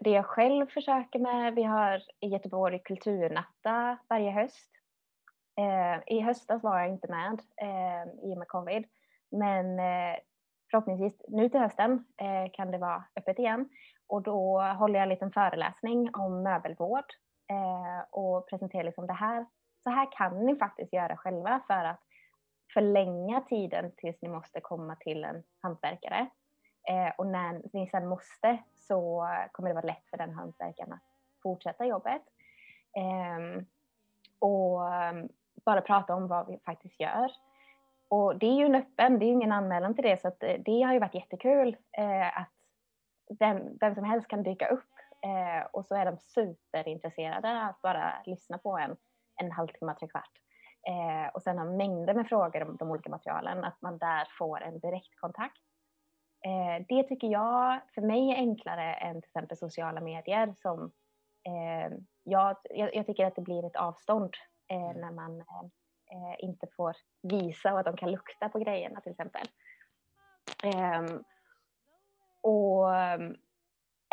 det 0.00 0.10
jag 0.10 0.26
själv 0.26 0.66
försöker 0.66 1.18
med, 1.18 1.54
vi 1.54 1.62
har 1.62 2.02
i 2.20 2.26
Göteborg 2.26 2.78
kulturnatta 2.84 3.98
varje 4.08 4.30
höst. 4.30 4.70
Eh, 5.60 6.16
I 6.16 6.20
höstas 6.20 6.62
var 6.62 6.78
jag 6.78 6.88
inte 6.88 7.08
med 7.08 7.40
eh, 7.62 8.30
i 8.30 8.34
och 8.34 8.38
med 8.38 8.48
covid, 8.48 8.84
men 9.30 9.78
eh, 9.78 10.16
förhoppningsvis 10.70 11.22
nu 11.28 11.48
till 11.48 11.60
hösten 11.60 12.04
eh, 12.16 12.50
kan 12.52 12.70
det 12.70 12.78
vara 12.78 13.04
öppet 13.16 13.38
igen. 13.38 13.68
Och 14.06 14.22
då 14.22 14.60
håller 14.60 14.94
jag 14.94 15.02
en 15.02 15.08
liten 15.08 15.32
föreläsning 15.32 16.14
om 16.14 16.42
möbelvård 16.42 17.04
eh, 17.50 18.08
och 18.10 18.48
presenterar 18.48 18.84
liksom 18.84 19.06
det 19.06 19.12
här. 19.12 19.46
Så 19.82 19.90
här 19.90 20.08
kan 20.12 20.46
ni 20.46 20.56
faktiskt 20.56 20.92
göra 20.92 21.16
själva 21.16 21.60
för 21.66 21.84
att 21.84 22.00
förlänga 22.74 23.40
tiden 23.40 23.92
tills 23.96 24.22
ni 24.22 24.28
måste 24.28 24.60
komma 24.60 24.96
till 24.96 25.24
en 25.24 25.42
hantverkare. 25.62 26.26
Eh, 26.88 27.12
och 27.18 27.26
när 27.26 27.62
ni 27.72 27.88
sen 27.88 28.08
måste 28.08 28.58
så 28.74 29.28
kommer 29.52 29.68
det 29.68 29.74
vara 29.74 29.86
lätt 29.86 30.06
för 30.10 30.16
den 30.16 30.34
hantverkaren 30.34 30.92
att 30.92 31.02
fortsätta 31.42 31.86
jobbet. 31.86 32.22
Eh, 32.96 33.64
och 34.38 34.94
ehm, 34.94 35.28
bara 35.64 35.80
prata 35.80 36.14
om 36.14 36.28
vad 36.28 36.46
vi 36.46 36.58
faktiskt 36.64 37.00
gör. 37.00 37.30
Och 38.10 38.38
det 38.38 38.46
är 38.46 38.54
ju 38.54 38.66
en 38.66 38.74
öppen, 38.74 39.18
det 39.18 39.24
är 39.24 39.32
ingen 39.32 39.52
anmälan 39.52 39.94
till 39.94 40.04
det, 40.04 40.20
så 40.20 40.28
att 40.28 40.42
eh, 40.42 40.54
det 40.64 40.82
har 40.82 40.92
ju 40.92 40.98
varit 40.98 41.14
jättekul 41.14 41.76
eh, 41.98 42.38
att 42.38 42.52
vem, 43.38 43.78
vem 43.80 43.94
som 43.94 44.04
helst 44.04 44.28
kan 44.28 44.42
dyka 44.42 44.68
upp 44.68 44.92
eh, 45.22 45.66
och 45.72 45.86
så 45.86 45.94
är 45.94 46.04
de 46.04 46.18
superintresserade 46.18 47.62
att 47.62 47.82
bara 47.82 48.12
lyssna 48.26 48.58
på 48.58 48.78
en 48.78 48.96
en 49.38 49.52
halvtimme, 49.52 49.94
tre 49.94 50.08
kvart. 50.08 50.38
Eh, 50.88 51.34
och 51.34 51.42
sen 51.42 51.58
har 51.58 51.76
mängder 51.76 52.14
med 52.14 52.28
frågor 52.28 52.62
om 52.62 52.76
de 52.76 52.90
olika 52.90 53.10
materialen, 53.10 53.64
att 53.64 53.82
man 53.82 53.98
där 53.98 54.28
får 54.38 54.62
en 54.62 54.78
direktkontakt. 54.78 55.62
Eh, 56.46 56.84
det 56.88 57.02
tycker 57.02 57.28
jag, 57.28 57.80
för 57.94 58.02
mig, 58.02 58.30
är 58.30 58.36
enklare 58.36 58.94
än 58.94 59.22
till 59.22 59.28
exempel 59.28 59.56
sociala 59.56 60.00
medier 60.00 60.54
som 60.56 60.92
eh, 61.46 61.92
jag, 62.22 62.56
jag, 62.70 63.06
tycker 63.06 63.26
att 63.26 63.36
det 63.36 63.42
blir 63.42 63.66
ett 63.66 63.76
avstånd 63.76 64.34
eh, 64.68 65.00
när 65.00 65.12
man 65.12 65.40
eh, 65.40 65.64
Eh, 66.10 66.44
inte 66.44 66.66
får 66.76 66.96
visa 67.22 67.72
och 67.72 67.80
att 67.80 67.86
de 67.86 67.96
kan 67.96 68.10
lukta 68.10 68.48
på 68.48 68.58
grejerna 68.58 69.00
till 69.00 69.12
exempel. 69.12 69.46
Ehm, 70.64 71.24
och 72.40 72.96
ehm, 72.96 73.36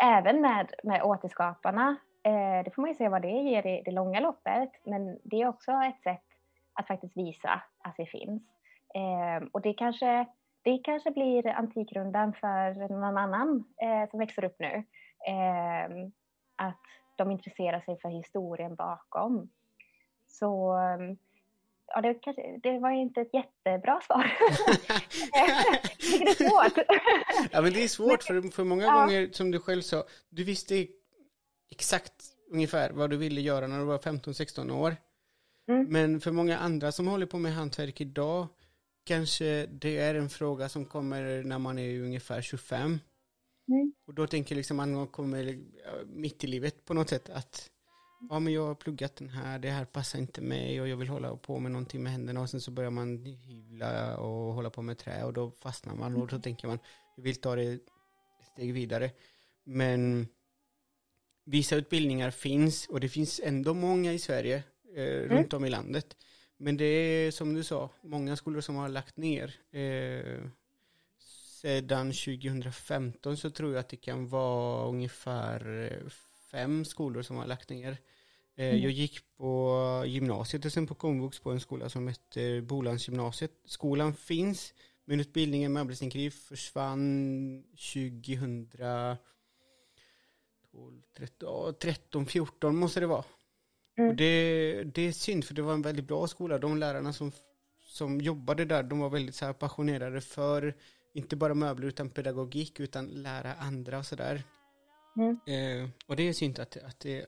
även 0.02 0.40
med, 0.40 0.74
med 0.82 1.02
återskaparna, 1.02 1.96
eh, 2.24 2.64
det 2.64 2.70
får 2.74 2.82
man 2.82 2.90
ju 2.90 2.94
se 2.94 3.08
vad 3.08 3.22
det 3.22 3.28
ger 3.28 3.66
i 3.66 3.82
det 3.84 3.90
långa 3.90 4.20
loppet, 4.20 4.70
men 4.84 5.18
det 5.24 5.42
är 5.42 5.48
också 5.48 5.72
ett 5.72 6.02
sätt 6.02 6.24
att 6.72 6.86
faktiskt 6.86 7.16
visa 7.16 7.62
att 7.78 7.94
vi 7.98 8.06
finns. 8.06 8.42
Eh, 8.94 9.48
och 9.52 9.60
det 9.60 9.74
kanske, 9.74 10.26
det 10.62 10.78
kanske 10.78 11.10
blir 11.10 11.46
Antikrundan 11.46 12.32
för 12.32 12.88
någon 12.88 13.18
annan 13.18 13.64
eh, 13.82 14.10
som 14.10 14.18
växer 14.18 14.44
upp 14.44 14.56
nu. 14.58 14.84
Ehm, 15.28 16.12
att 16.56 16.82
de 17.16 17.30
intresserar 17.30 17.80
sig 17.80 17.98
för 18.00 18.08
historien 18.08 18.74
bakom. 18.74 19.50
Så 20.26 20.78
ja, 21.96 22.02
det, 22.02 22.14
kanske, 22.14 22.60
det 22.62 22.78
var 22.78 22.90
inte 22.90 23.20
ett 23.20 23.34
jättebra 23.34 24.00
svar. 24.00 24.24
det 25.98 26.22
är 26.22 26.34
svårt. 26.34 26.86
ja, 27.52 27.62
men 27.62 27.72
det 27.72 27.84
är 27.84 27.88
svårt 27.88 28.22
för, 28.22 28.50
för 28.50 28.64
många 28.64 28.84
ja. 28.84 29.00
gånger, 29.00 29.28
som 29.32 29.50
du 29.50 29.60
själv 29.60 29.82
sa, 29.82 30.04
du 30.28 30.44
visste 30.44 30.86
exakt 31.70 32.14
ungefär 32.50 32.90
vad 32.90 33.10
du 33.10 33.16
ville 33.16 33.40
göra 33.40 33.66
när 33.66 33.78
du 33.78 33.84
var 33.84 33.98
15-16 33.98 34.72
år. 34.72 34.96
Mm. 35.68 35.86
Men 35.88 36.20
för 36.20 36.32
många 36.32 36.58
andra 36.58 36.92
som 36.92 37.06
håller 37.06 37.26
på 37.26 37.38
med 37.38 37.54
hantverk 37.54 38.00
idag, 38.00 38.46
kanske 39.04 39.66
det 39.66 39.98
är 39.98 40.14
en 40.14 40.28
fråga 40.28 40.68
som 40.68 40.84
kommer 40.84 41.42
när 41.42 41.58
man 41.58 41.78
är 41.78 42.00
ungefär 42.00 42.42
25. 42.42 43.00
Mm. 43.68 43.92
Och 44.06 44.14
då 44.14 44.26
tänker 44.26 44.54
liksom 44.54 44.76
man 44.76 45.06
kommer 45.06 45.58
mitt 46.06 46.44
i 46.44 46.46
livet 46.46 46.84
på 46.84 46.94
något 46.94 47.08
sätt 47.08 47.30
att 47.30 47.70
ja 48.30 48.38
men 48.38 48.52
jag 48.52 48.66
har 48.66 48.74
pluggat 48.74 49.16
den 49.16 49.28
här, 49.28 49.58
det 49.58 49.70
här 49.70 49.84
passar 49.84 50.18
inte 50.18 50.40
mig 50.40 50.80
och 50.80 50.88
jag 50.88 50.96
vill 50.96 51.08
hålla 51.08 51.36
på 51.36 51.58
med 51.58 51.72
någonting 51.72 52.02
med 52.02 52.12
händerna 52.12 52.40
och 52.40 52.50
sen 52.50 52.60
så 52.60 52.70
börjar 52.70 52.90
man 52.90 53.24
hyvla 53.24 54.16
och 54.16 54.54
hålla 54.54 54.70
på 54.70 54.82
med 54.82 54.98
trä 54.98 55.24
och 55.24 55.32
då 55.32 55.50
fastnar 55.50 55.94
man 55.94 56.16
och 56.16 56.26
då 56.26 56.38
tänker 56.38 56.68
man, 56.68 56.78
jag 57.16 57.22
vill 57.22 57.36
ta 57.36 57.56
det 57.56 57.62
ett 57.62 57.88
steg 58.52 58.72
vidare. 58.72 59.10
Men 59.64 60.28
vissa 61.44 61.76
utbildningar 61.76 62.30
finns 62.30 62.86
och 62.86 63.00
det 63.00 63.08
finns 63.08 63.40
ändå 63.44 63.74
många 63.74 64.12
i 64.12 64.18
Sverige, 64.18 64.62
eh, 64.96 65.04
mm. 65.04 65.28
runt 65.28 65.52
om 65.52 65.64
i 65.64 65.70
landet. 65.70 66.16
Men 66.56 66.76
det 66.76 66.84
är 66.84 67.30
som 67.30 67.54
du 67.54 67.64
sa, 67.64 67.90
många 68.02 68.36
skolor 68.36 68.60
som 68.60 68.76
har 68.76 68.88
lagt 68.88 69.16
ner. 69.16 69.54
Eh, 69.70 70.50
sedan 71.62 72.12
2015 72.12 73.36
så 73.36 73.50
tror 73.50 73.72
jag 73.72 73.80
att 73.80 73.88
det 73.88 73.96
kan 73.96 74.28
vara 74.28 74.88
ungefär 74.88 76.02
fem 76.50 76.84
skolor 76.84 77.22
som 77.22 77.36
har 77.36 77.46
lagt 77.46 77.70
ner. 77.70 77.96
Eh, 78.56 78.68
mm. 78.68 78.82
Jag 78.82 78.92
gick 78.92 79.36
på 79.36 80.02
gymnasiet 80.06 80.64
och 80.64 80.72
sen 80.72 80.86
på 80.86 80.94
komvux 80.94 81.38
på 81.38 81.50
en 81.50 81.60
skola 81.60 81.88
som 81.88 82.08
heter 82.08 82.60
Bolandsgymnasiet. 82.60 83.52
Skolan 83.64 84.14
finns, 84.14 84.74
men 85.04 85.20
utbildningen 85.20 85.72
möbelsnickeri 85.72 86.30
försvann 86.30 87.62
2012, 87.94 89.16
13, 91.16 91.74
13, 91.80 92.26
14 92.26 92.76
måste 92.76 93.00
det 93.00 93.06
vara. 93.06 93.24
Mm. 93.98 94.10
Och 94.10 94.16
det, 94.16 94.82
det 94.84 95.02
är 95.02 95.12
synd 95.12 95.44
för 95.44 95.54
det 95.54 95.62
var 95.62 95.72
en 95.72 95.82
väldigt 95.82 96.08
bra 96.08 96.26
skola. 96.26 96.58
De 96.58 96.78
lärarna 96.78 97.12
som, 97.12 97.32
som 97.80 98.20
jobbade 98.20 98.64
där, 98.64 98.82
de 98.82 98.98
var 98.98 99.10
väldigt 99.10 99.34
så 99.34 99.52
passionerade 99.52 100.20
för 100.20 100.74
inte 101.14 101.36
bara 101.36 101.54
möbler 101.54 101.88
utan 101.88 102.10
pedagogik 102.10 102.80
utan 102.80 103.06
lära 103.06 103.54
andra 103.54 103.98
och 103.98 104.06
sådär. 104.06 104.42
Mm. 105.16 105.38
Eh, 105.46 105.90
och 106.06 106.16
det 106.16 106.28
är 106.28 106.32
synd 106.32 106.58
att, 106.58 106.76
att, 106.76 107.00
det, 107.00 107.26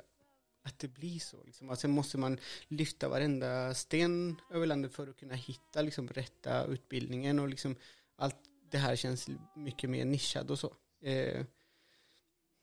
att 0.69 0.79
det 0.79 0.89
blir 0.89 1.19
så. 1.19 1.37
Liksom. 1.45 1.77
Sen 1.77 1.91
måste 1.91 2.19
man 2.19 2.39
lyfta 2.69 3.09
varenda 3.09 3.75
sten 3.75 4.41
över 4.51 4.67
landet 4.67 4.95
för 4.95 5.09
att 5.09 5.17
kunna 5.17 5.35
hitta 5.35 5.83
liksom, 5.83 6.09
rätta 6.09 6.65
utbildningen 6.65 7.39
och 7.39 7.49
liksom, 7.49 7.77
allt 8.17 8.37
det 8.71 8.79
här 8.79 8.97
känns 8.97 9.29
mycket 9.55 9.91
mer 9.91 10.05
nischad 10.05 10.51
och 10.51 10.59
så. 10.59 10.73
Eh, 11.03 11.45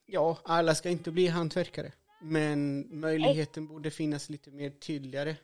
ja, 0.06 0.38
alla 0.44 0.76
ska 0.76 0.90
inte 0.90 1.12
bli 1.12 1.28
hantverkare, 1.28 1.92
men 2.22 2.88
möjligheten 3.00 3.68
borde 3.68 3.92
finnas 3.92 4.30
lite 4.30 4.52
mer 4.52 4.70
tydligare. 4.70 5.36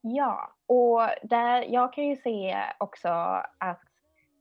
Ja, 0.00 0.56
och 0.66 1.00
där, 1.22 1.62
jag 1.62 1.92
kan 1.92 2.04
ju 2.04 2.16
se 2.16 2.56
också 2.78 3.08
att 3.58 3.82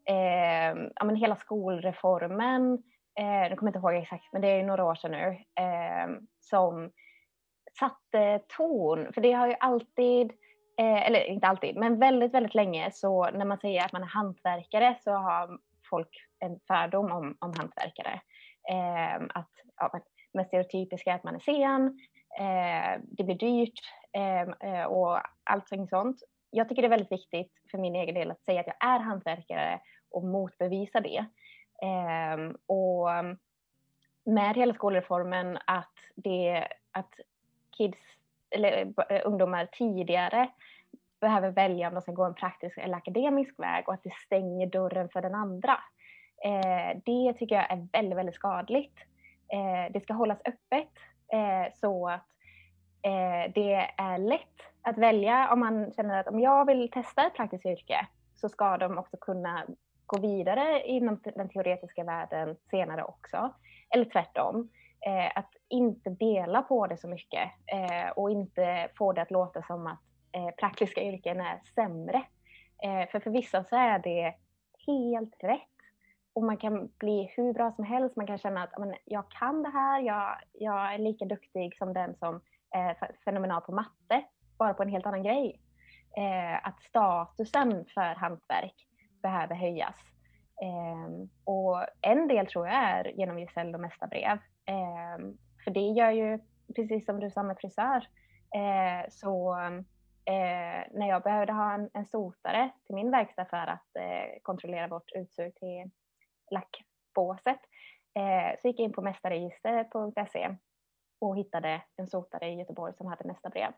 eh, 0.05 0.89
ja, 0.95 1.05
men 1.05 1.15
hela 1.15 1.35
skolreformen 1.35 2.83
eh, 3.19 3.47
jag 3.49 3.57
kommer 3.57 3.69
inte 3.69 3.79
ihåg 3.79 3.95
exakt, 3.95 4.33
men 4.33 4.41
det 4.41 4.47
är 4.47 4.63
några 4.63 4.85
år 4.85 4.95
sedan 4.95 5.11
nu, 5.11 5.27
eh, 5.63 6.09
som 6.39 6.91
satte 7.79 8.19
eh, 8.19 8.41
ton. 8.57 9.13
För 9.13 9.21
det 9.21 9.31
har 9.31 9.47
ju 9.47 9.55
alltid, 9.59 10.31
eh, 10.77 11.07
eller 11.07 11.23
inte 11.23 11.47
alltid, 11.47 11.75
men 11.75 11.99
väldigt, 11.99 12.33
väldigt 12.33 12.55
länge 12.55 12.91
så 12.91 13.31
när 13.31 13.45
man 13.45 13.59
säger 13.59 13.85
att 13.85 13.93
man 13.93 14.03
är 14.03 14.07
hantverkare 14.07 14.95
så 15.03 15.11
har 15.11 15.59
folk 15.89 16.09
en 16.39 16.59
fördom 16.67 17.11
om, 17.11 17.37
om 17.39 17.53
hantverkare. 17.57 18.21
Eh, 18.69 19.25
att, 19.29 19.51
ja, 19.75 19.99
men 20.33 20.45
stereotypiska 20.45 21.13
att 21.13 21.23
man 21.23 21.35
är 21.35 21.39
sen, 21.39 21.99
eh, 22.39 23.01
det 23.03 23.23
blir 23.23 23.35
dyrt 23.35 23.79
ehm, 24.13 24.53
eh, 24.59 24.83
och 24.83 25.19
allting 25.43 25.87
sånt. 25.87 26.17
Jag 26.49 26.69
tycker 26.69 26.81
det 26.81 26.87
är 26.87 26.97
väldigt 26.97 27.11
viktigt 27.11 27.51
för 27.71 27.77
min 27.77 27.95
egen 27.95 28.15
del 28.15 28.31
att 28.31 28.43
säga 28.43 28.59
att 28.59 28.67
jag 28.67 28.89
är 28.89 28.99
hantverkare 28.99 29.79
och 30.11 30.23
motbevisa 30.23 30.99
det. 30.99 31.25
Eh, 31.83 32.51
och 32.65 33.09
med 34.25 34.55
hela 34.55 34.73
skolreformen 34.73 35.57
att, 35.65 35.93
det, 36.15 36.67
att 36.91 37.13
kids, 37.79 37.99
eller 38.49 38.71
eh, 38.71 39.17
eh, 39.17 39.21
ungdomar 39.25 39.65
tidigare 39.71 40.49
behöver 41.21 41.51
välja 41.51 41.87
om 41.87 41.93
de 41.93 42.01
ska 42.01 42.11
gå 42.11 42.25
en 42.25 42.33
praktisk 42.33 42.77
eller 42.77 42.97
akademisk 42.97 43.59
väg 43.59 43.87
och 43.87 43.93
att 43.93 44.03
det 44.03 44.13
stänger 44.25 44.67
dörren 44.67 45.09
för 45.09 45.21
den 45.21 45.35
andra. 45.35 45.77
Eh, 46.43 46.97
det 47.05 47.33
tycker 47.33 47.55
jag 47.55 47.71
är 47.71 47.87
väldigt, 47.91 48.17
väldigt 48.17 48.35
skadligt. 48.35 48.97
Eh, 49.53 49.91
det 49.93 49.99
ska 49.99 50.13
hållas 50.13 50.39
öppet 50.45 50.93
eh, 51.33 51.73
så 51.73 52.07
att 52.07 52.27
eh, 53.01 53.51
det 53.55 53.73
är 53.97 54.17
lätt 54.17 54.61
att 54.81 54.97
välja 54.97 55.53
om 55.53 55.59
man 55.59 55.91
känner 55.91 56.19
att 56.19 56.27
om 56.27 56.39
jag 56.39 56.65
vill 56.65 56.91
testa 56.91 57.27
ett 57.27 57.35
praktiskt 57.35 57.65
yrke 57.65 58.07
så 58.35 58.49
ska 58.49 58.77
de 58.77 58.97
också 58.97 59.17
kunna 59.17 59.65
gå 60.05 60.19
vidare 60.19 60.81
inom 60.85 61.21
den 61.35 61.49
teoretiska 61.49 62.03
världen 62.03 62.55
senare 62.71 63.03
också. 63.03 63.53
Eller 63.89 64.05
tvärtom. 64.05 64.69
Eh, 65.05 65.31
att 65.35 65.51
inte 65.69 66.09
dela 66.09 66.61
på 66.61 66.87
det 66.87 66.97
så 66.97 67.07
mycket 67.07 67.51
eh, 67.65 68.09
och 68.15 68.31
inte 68.31 68.89
få 68.97 69.13
det 69.13 69.21
att 69.21 69.31
låta 69.31 69.61
som 69.61 69.87
att 69.87 69.99
eh, 70.31 70.55
praktiska 70.59 71.01
yrken 71.01 71.39
är 71.41 71.61
sämre. 71.75 72.23
Eh, 72.83 73.09
för 73.11 73.19
för 73.19 73.29
vissa 73.29 73.63
så 73.63 73.75
är 73.75 73.99
det 73.99 74.35
helt 74.87 75.43
rätt. 75.43 75.61
Och 76.33 76.43
man 76.43 76.57
kan 76.57 76.89
bli 76.97 77.33
hur 77.35 77.53
bra 77.53 77.71
som 77.71 77.85
helst. 77.85 78.15
Man 78.15 78.27
kan 78.27 78.37
känna 78.37 78.63
att 78.63 78.79
men, 78.79 78.95
jag 79.05 79.31
kan 79.31 79.63
det 79.63 79.69
här, 79.69 80.01
jag, 80.01 80.37
jag 80.53 80.93
är 80.93 80.97
lika 80.97 81.25
duktig 81.25 81.77
som 81.77 81.93
den 81.93 82.15
som 82.15 82.41
är 82.71 82.97
fenomenal 83.25 83.61
på 83.61 83.71
matte, 83.71 84.23
bara 84.57 84.73
på 84.73 84.83
en 84.83 84.89
helt 84.89 85.05
annan 85.05 85.23
grej. 85.23 85.61
Eh, 86.17 86.67
att 86.67 86.81
statusen 86.81 87.85
för 87.93 88.15
hantverk 88.15 88.75
behöver 89.21 89.55
höjas. 89.55 89.95
Eh, 90.61 91.27
och 91.43 91.85
en 92.01 92.27
del 92.27 92.47
tror 92.47 92.67
jag 92.67 92.75
är 92.75 93.11
genom 93.17 93.39
Giselle 93.39 93.73
och 93.73 93.79
Mesta 93.79 94.07
brev. 94.07 94.37
Ehm, 94.69 95.37
för 95.63 95.71
det 95.71 95.79
gör 95.79 96.11
ju, 96.11 96.39
precis 96.75 97.05
som 97.05 97.19
du 97.19 97.31
sa 97.31 97.43
med 97.43 97.57
frisör, 97.59 98.07
eh, 98.55 99.09
så 99.09 99.55
eh, 100.25 100.83
när 100.91 101.09
jag 101.09 101.23
behövde 101.23 101.53
ha 101.53 101.73
en, 101.73 101.89
en 101.93 102.05
sotare 102.05 102.69
till 102.85 102.95
min 102.95 103.11
verkstad 103.11 103.45
för 103.45 103.67
att 103.67 103.95
eh, 103.95 104.41
kontrollera 104.41 104.87
vårt 104.87 105.11
utsug 105.15 105.55
till 105.55 105.91
lackbåset 106.51 107.59
eh, 108.15 108.59
så 108.61 108.67
gick 108.67 108.79
jag 108.79 108.85
in 108.85 108.93
på 108.93 109.01
mästarregister.se 109.01 110.55
och 111.21 111.37
hittade 111.37 111.81
en 111.95 112.07
sotare 112.07 112.49
i 112.49 112.59
Göteborg 112.59 112.93
som 112.93 113.07
hade 113.07 113.27
nästa 113.27 113.49
brev. 113.49 113.71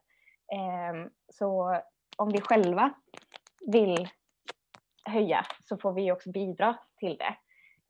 Ehm, 0.53 1.09
så 1.34 1.81
om 2.18 2.30
vi 2.30 2.41
själva 2.41 2.93
vill 3.68 4.09
höja 5.05 5.45
så 5.63 5.77
får 5.77 5.93
vi 5.93 6.11
också 6.11 6.31
bidra 6.31 6.77
till 6.97 7.18
det. 7.18 7.35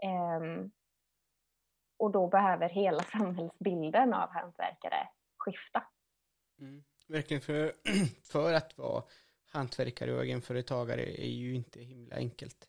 Ehm, 0.08 0.72
och 2.02 2.12
då 2.12 2.28
behöver 2.28 2.70
hela 2.70 3.04
samhällsbilden 3.18 4.14
av 4.14 4.30
hantverkare 4.30 5.08
skifta. 5.38 5.84
Mm. 6.60 6.84
Verkligen, 7.08 7.42
för, 7.42 7.74
för 8.32 8.54
att 8.54 8.78
vara 8.78 9.04
hantverkare 9.52 10.14
och 10.14 10.24
egenföretagare 10.24 11.22
är 11.22 11.30
ju 11.30 11.56
inte 11.56 11.80
himla 11.80 12.16
enkelt. 12.16 12.68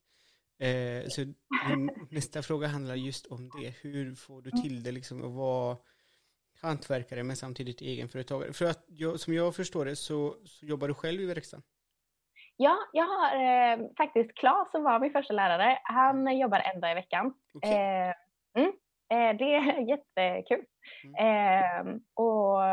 Eh, 0.59 1.05
så 1.09 1.33
nästa 2.11 2.43
fråga 2.43 2.67
handlar 2.67 2.95
just 2.95 3.27
om 3.27 3.49
det. 3.49 3.75
Hur 3.83 4.15
får 4.15 4.43
du 4.43 4.51
till 4.51 4.83
det 4.83 4.93
liksom 4.93 5.25
att 5.25 5.33
vara 5.33 5.77
hantverkare 6.61 7.23
men 7.23 7.37
samtidigt 7.37 7.81
egenföretagare? 7.81 8.53
För 8.53 8.65
att 8.65 8.85
jag, 8.87 9.21
som 9.21 9.35
jag 9.35 9.57
förstår 9.57 9.85
det 9.85 9.97
så, 9.97 10.37
så 10.45 10.67
jobbar 10.67 10.89
du 10.89 10.95
själv 10.95 11.21
i 11.21 11.27
verkstaden. 11.27 11.65
Ja, 12.57 12.77
jag 12.93 13.05
har 13.05 13.29
eh, 13.37 13.89
faktiskt 13.97 14.35
Claes 14.35 14.71
som 14.71 14.83
var 14.83 15.01
min 15.01 15.13
första 15.13 15.35
lärare. 15.35 15.79
Han 15.83 16.39
jobbar 16.39 16.59
en 16.59 16.81
dag 16.81 16.91
i 16.91 16.95
veckan. 16.95 17.35
Okay. 17.55 17.73
Eh, 17.73 18.15
mm, 18.59 18.73
det 19.13 19.55
är 19.55 19.79
jättekul. 19.89 20.65
Mm. 21.05 21.15
Ehm, 21.19 22.01
och 22.15 22.65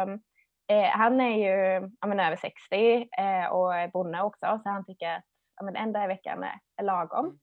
eh, 0.72 0.90
han 0.91 1.22
är 1.22 1.38
ju 1.38 1.90
ja, 2.02 2.07
men, 2.07 2.20
över 2.20 2.36
60 2.36 3.07
eh, 3.18 3.45
och 3.45 3.76
är 3.76 3.88
bonde 3.88 4.22
också, 4.22 4.60
så 4.64 4.70
han 4.70 4.86
tycker 4.86 5.16
att 5.16 5.24
men, 5.64 5.76
en 5.76 5.94
dag 5.94 6.03
i 6.03 6.07
veckan 6.07 6.44
är, 6.44 6.84
lagom. 6.84 7.40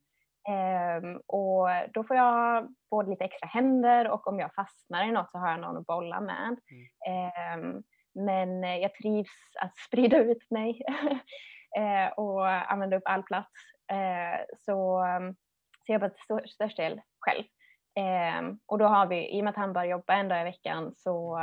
Um, 0.48 1.20
och 1.26 1.68
då 1.94 2.04
får 2.04 2.16
jag 2.16 2.68
både 2.90 3.10
lite 3.10 3.24
extra 3.24 3.48
händer 3.48 4.10
och 4.10 4.26
om 4.26 4.38
jag 4.38 4.54
fastnar 4.54 5.04
i 5.04 5.12
något 5.12 5.30
så 5.30 5.38
har 5.38 5.50
jag 5.50 5.60
någon 5.60 5.76
att 5.76 5.86
bolla 5.86 6.20
med. 6.20 6.56
Mm. 7.04 7.64
Um, 7.64 7.82
men 8.24 8.80
jag 8.80 8.94
trivs 8.94 9.56
att 9.60 9.76
sprida 9.86 10.18
ut 10.18 10.50
mig 10.50 10.82
eh, 11.78 12.12
och 12.16 12.48
använda 12.72 12.96
upp 12.96 13.02
all 13.06 13.22
plats. 13.22 13.52
Eh, 13.92 14.44
så, 14.56 15.04
så 15.86 15.92
jag 15.92 15.94
jobbar 15.94 16.08
till 16.08 16.50
största 16.50 16.82
del 16.82 17.00
själv. 17.20 17.44
Eh, 17.96 18.54
och 18.66 18.78
då 18.78 18.84
har 18.84 19.06
vi, 19.06 19.36
i 19.36 19.40
och 19.40 19.44
med 19.44 19.50
att 19.50 19.56
han 19.56 19.72
bara 19.72 19.86
jobbar 19.86 20.14
en 20.14 20.28
dag 20.28 20.40
i 20.40 20.44
veckan 20.44 20.94
så 20.96 21.38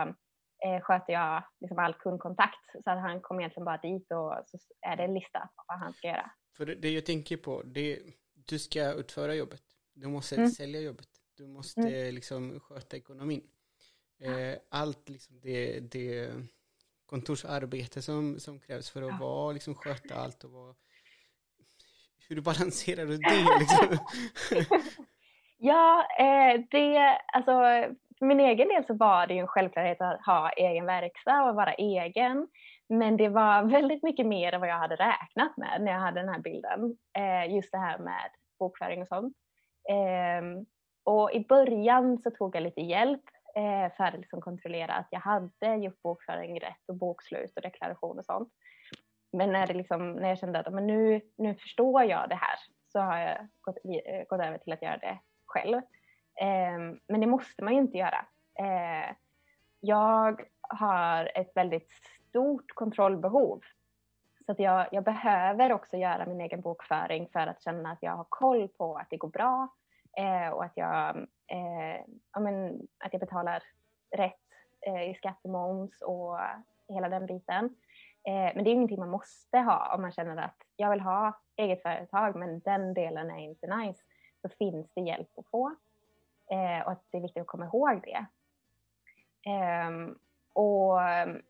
eh, 0.65 0.81
sköter 0.81 1.13
jag 1.13 1.43
liksom 1.59 1.79
all 1.79 1.93
kundkontakt. 1.93 2.71
Så 2.83 2.91
att 2.91 2.99
han 2.99 3.21
kommer 3.21 3.41
egentligen 3.41 3.65
bara 3.65 3.77
dit 3.77 4.11
och 4.11 4.33
så 4.45 4.57
är 4.81 4.95
det 4.95 5.03
en 5.03 5.13
lista 5.13 5.39
på 5.39 5.63
vad 5.67 5.79
han 5.79 5.93
ska 5.93 6.07
göra. 6.07 6.31
För 6.57 6.65
det, 6.65 6.75
det 6.75 6.89
jag 6.89 7.05
tänker 7.05 7.37
på, 7.37 7.61
det 7.65 7.99
du 8.33 8.59
ska 8.59 8.93
utföra 8.93 9.35
jobbet. 9.35 9.61
Du 9.93 10.07
måste 10.07 10.35
mm. 10.35 10.49
sälja 10.49 10.81
jobbet. 10.81 11.09
Du 11.37 11.47
måste 11.47 11.81
mm. 11.81 12.15
liksom 12.15 12.59
sköta 12.59 12.97
ekonomin. 12.97 13.43
Eh, 14.19 14.57
allt 14.69 15.09
liksom 15.09 15.39
det, 15.41 15.79
det 15.79 16.33
kontorsarbete 17.05 18.01
som, 18.01 18.39
som 18.39 18.59
krävs 18.59 18.89
för 18.89 19.01
att 19.01 19.09
ja. 19.09 19.17
vara, 19.19 19.51
liksom, 19.51 19.75
sköta 19.75 20.15
allt 20.15 20.43
och 20.43 20.51
vara... 20.51 20.75
Hur 22.27 22.41
balanserar 22.41 23.05
du 23.05 23.17
det? 23.17 23.59
Liksom? 23.59 23.97
ja, 25.63 26.05
eh, 26.19 26.61
det, 26.71 27.17
alltså 27.33 27.51
för 28.19 28.25
min 28.25 28.39
egen 28.39 28.67
del 28.67 28.85
så 28.85 28.93
var 28.93 29.27
det 29.27 29.33
ju 29.33 29.39
en 29.39 29.47
självklarhet 29.47 30.01
att 30.01 30.25
ha 30.25 30.49
egen 30.49 30.85
verkstad 30.85 31.43
och 31.43 31.55
vara 31.55 31.73
egen. 31.73 32.47
Men 32.89 33.17
det 33.17 33.29
var 33.29 33.63
väldigt 33.71 34.03
mycket 34.03 34.25
mer 34.25 34.53
än 34.53 34.59
vad 34.59 34.69
jag 34.69 34.79
hade 34.79 34.95
räknat 34.95 35.57
med 35.57 35.81
när 35.81 35.91
jag 35.91 35.99
hade 35.99 36.19
den 36.19 36.29
här 36.29 36.39
bilden. 36.39 36.97
Eh, 37.17 37.55
just 37.55 37.71
det 37.71 37.77
här 37.77 37.97
med 37.97 38.29
bokföring 38.59 39.01
och 39.01 39.07
sånt. 39.07 39.37
Eh, 39.89 40.63
och 41.03 41.31
i 41.33 41.45
början 41.49 42.17
så 42.17 42.31
tog 42.31 42.55
jag 42.55 42.63
lite 42.63 42.81
hjälp 42.81 43.23
eh, 43.55 43.95
för 43.97 44.03
att 44.03 44.17
liksom 44.17 44.41
kontrollera 44.41 44.93
att 44.93 45.07
jag 45.11 45.19
hade 45.19 45.75
gjort 45.75 46.01
bokföring 46.01 46.59
rätt 46.59 46.83
och 46.87 46.97
bokslut 46.97 47.53
och 47.55 47.61
deklaration 47.61 48.19
och 48.19 48.25
sånt. 48.25 48.49
Men 49.33 49.51
när, 49.51 49.67
det 49.67 49.73
liksom, 49.73 50.13
när 50.13 50.29
jag 50.29 50.39
kände 50.39 50.59
att 50.59 50.73
men 50.73 50.87
nu, 50.87 51.21
nu 51.37 51.55
förstår 51.55 52.03
jag 52.03 52.29
det 52.29 52.35
här 52.35 52.57
så 52.87 52.99
har 52.99 53.17
jag 53.17 53.47
gått, 53.61 53.77
eh, 54.05 54.23
gått 54.27 54.41
över 54.41 54.57
till 54.57 54.73
att 54.73 54.81
göra 54.81 54.97
det 54.97 55.19
själv. 55.53 55.77
Eh, 56.35 56.97
men 57.07 57.21
det 57.21 57.27
måste 57.27 57.63
man 57.63 57.73
ju 57.73 57.79
inte 57.79 57.97
göra. 57.97 58.25
Eh, 58.59 59.15
jag 59.79 60.41
har 60.61 61.31
ett 61.35 61.51
väldigt 61.55 61.91
stort 62.29 62.71
kontrollbehov. 62.75 63.61
Så 64.45 64.51
att 64.51 64.59
jag, 64.59 64.87
jag, 64.91 65.03
behöver 65.03 65.73
också 65.73 65.97
göra 65.97 66.25
min 66.25 66.41
egen 66.41 66.61
bokföring 66.61 67.29
för 67.33 67.47
att 67.47 67.63
känna 67.63 67.91
att 67.91 68.03
jag 68.03 68.11
har 68.11 68.25
koll 68.29 68.67
på 68.67 68.95
att 68.95 69.09
det 69.09 69.17
går 69.17 69.27
bra 69.27 69.67
eh, 70.17 70.49
och 70.49 70.63
att 70.63 70.71
jag, 70.75 71.17
eh, 71.47 72.01
ja, 72.33 72.39
men, 72.39 72.87
att 72.97 73.13
jag 73.13 73.19
betalar 73.19 73.63
rätt 74.15 74.39
eh, 74.81 75.09
i 75.09 75.15
skatt 75.15 75.39
och 75.43 75.49
moms 75.49 76.01
och 76.01 76.39
hela 76.87 77.09
den 77.09 77.25
biten. 77.25 77.65
Eh, 78.27 78.55
men 78.55 78.63
det 78.63 78.69
är 78.69 78.73
ingenting 78.73 78.99
man 78.99 79.09
måste 79.09 79.57
ha 79.57 79.95
om 79.95 80.01
man 80.01 80.11
känner 80.11 80.37
att 80.37 80.57
jag 80.75 80.89
vill 80.89 81.01
ha 81.01 81.39
eget 81.55 81.81
företag 81.81 82.35
men 82.35 82.59
den 82.59 82.93
delen 82.93 83.31
är 83.31 83.39
inte 83.39 83.75
nice. 83.75 84.03
Så 84.43 84.49
finns 84.49 84.87
det 84.93 85.01
hjälp 85.01 85.29
att 85.37 85.47
få. 85.47 85.75
Eh, 86.51 86.85
och 86.85 86.91
att 86.91 87.03
det 87.11 87.17
är 87.17 87.21
viktigt 87.21 87.41
att 87.41 87.47
komma 87.47 87.65
ihåg 87.65 88.01
det. 88.03 88.25
Eh, 89.49 89.89
och 90.53 90.99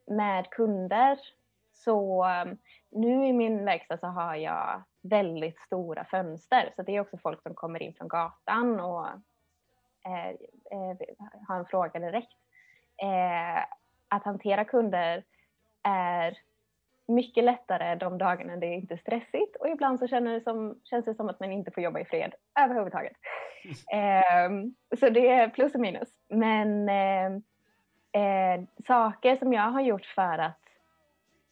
med 0.06 0.50
kunder 0.50 1.20
så 1.74 2.26
nu 2.90 3.28
i 3.28 3.34
min 3.34 3.66
verkstad 3.66 3.98
så 3.98 4.08
har 4.08 4.36
jag 4.36 4.84
väldigt 5.02 5.60
stora 5.60 6.06
fönster 6.06 6.74
så 6.76 6.84
det 6.84 6.96
är 6.96 7.00
också 7.00 7.18
folk 7.18 7.42
som 7.42 7.54
kommer 7.54 7.82
in 7.82 7.94
från 7.94 8.08
gatan 8.08 8.80
och 8.80 9.08
eh, 10.06 10.30
eh 10.72 10.98
har 11.48 11.60
en 11.60 11.66
fråga 11.66 12.00
direkt. 12.00 12.38
Eh, 12.98 13.64
att 14.08 14.24
hantera 14.24 14.66
kunder 14.66 15.24
är 15.84 16.38
mycket 17.08 17.44
lättare 17.44 17.96
de 17.96 18.18
dagarna 18.18 18.56
det 18.56 18.68
är 18.68 18.74
inte 18.74 18.94
är 18.94 18.98
stressigt 18.98 19.56
och 19.56 19.68
ibland 19.68 20.00
så 20.00 20.08
känner 20.08 20.34
det 20.34 20.42
som, 20.42 20.80
känns 20.84 21.06
det 21.06 21.16
som 21.16 21.30
att 21.30 21.40
man 21.40 21.52
inte 21.52 21.72
får 21.72 21.84
jobba 21.84 22.00
i 22.00 22.06
fred 22.06 22.34
överhuvudtaget. 22.60 23.14
Eh, 23.94 24.50
så 25.00 25.10
det 25.10 25.30
är 25.30 25.50
plus 25.50 25.76
och 25.76 25.82
minus. 25.82 26.10
Men 26.30 26.90
eh, 26.90 27.26
eh, 28.22 28.62
saker 28.88 29.36
som 29.36 29.54
jag 29.54 29.72
har 29.72 29.82
gjort 29.82 30.06
för 30.06 30.38
att 30.38 30.60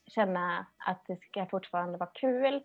känna 0.08 0.66
att 0.78 1.06
det 1.08 1.22
ska 1.22 1.46
fortfarande 1.46 1.98
vara 1.98 2.10
kul 2.14 2.64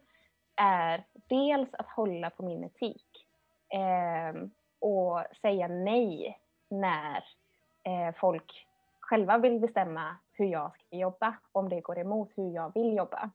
är 0.57 1.05
dels 1.29 1.75
att 1.75 1.89
hålla 1.89 2.31
på 2.31 2.43
min 2.43 2.65
etik 2.65 3.27
eh, 3.75 4.43
och 4.79 5.23
säga 5.43 5.69
nej 5.69 6.39
när 6.71 7.25
eh, 7.85 8.15
folk 8.21 8.66
själva 9.07 9.39
vill 9.39 9.61
bestämma 9.61 10.16
hur 10.33 10.47
jag 10.47 10.73
ska 10.87 10.97
jobba, 10.97 11.37
om 11.53 11.69
det 11.69 11.81
går 11.81 11.99
emot 11.99 12.33
hur 12.37 12.55
jag 12.55 12.74
vill 12.74 12.97
jobba. 12.97 13.31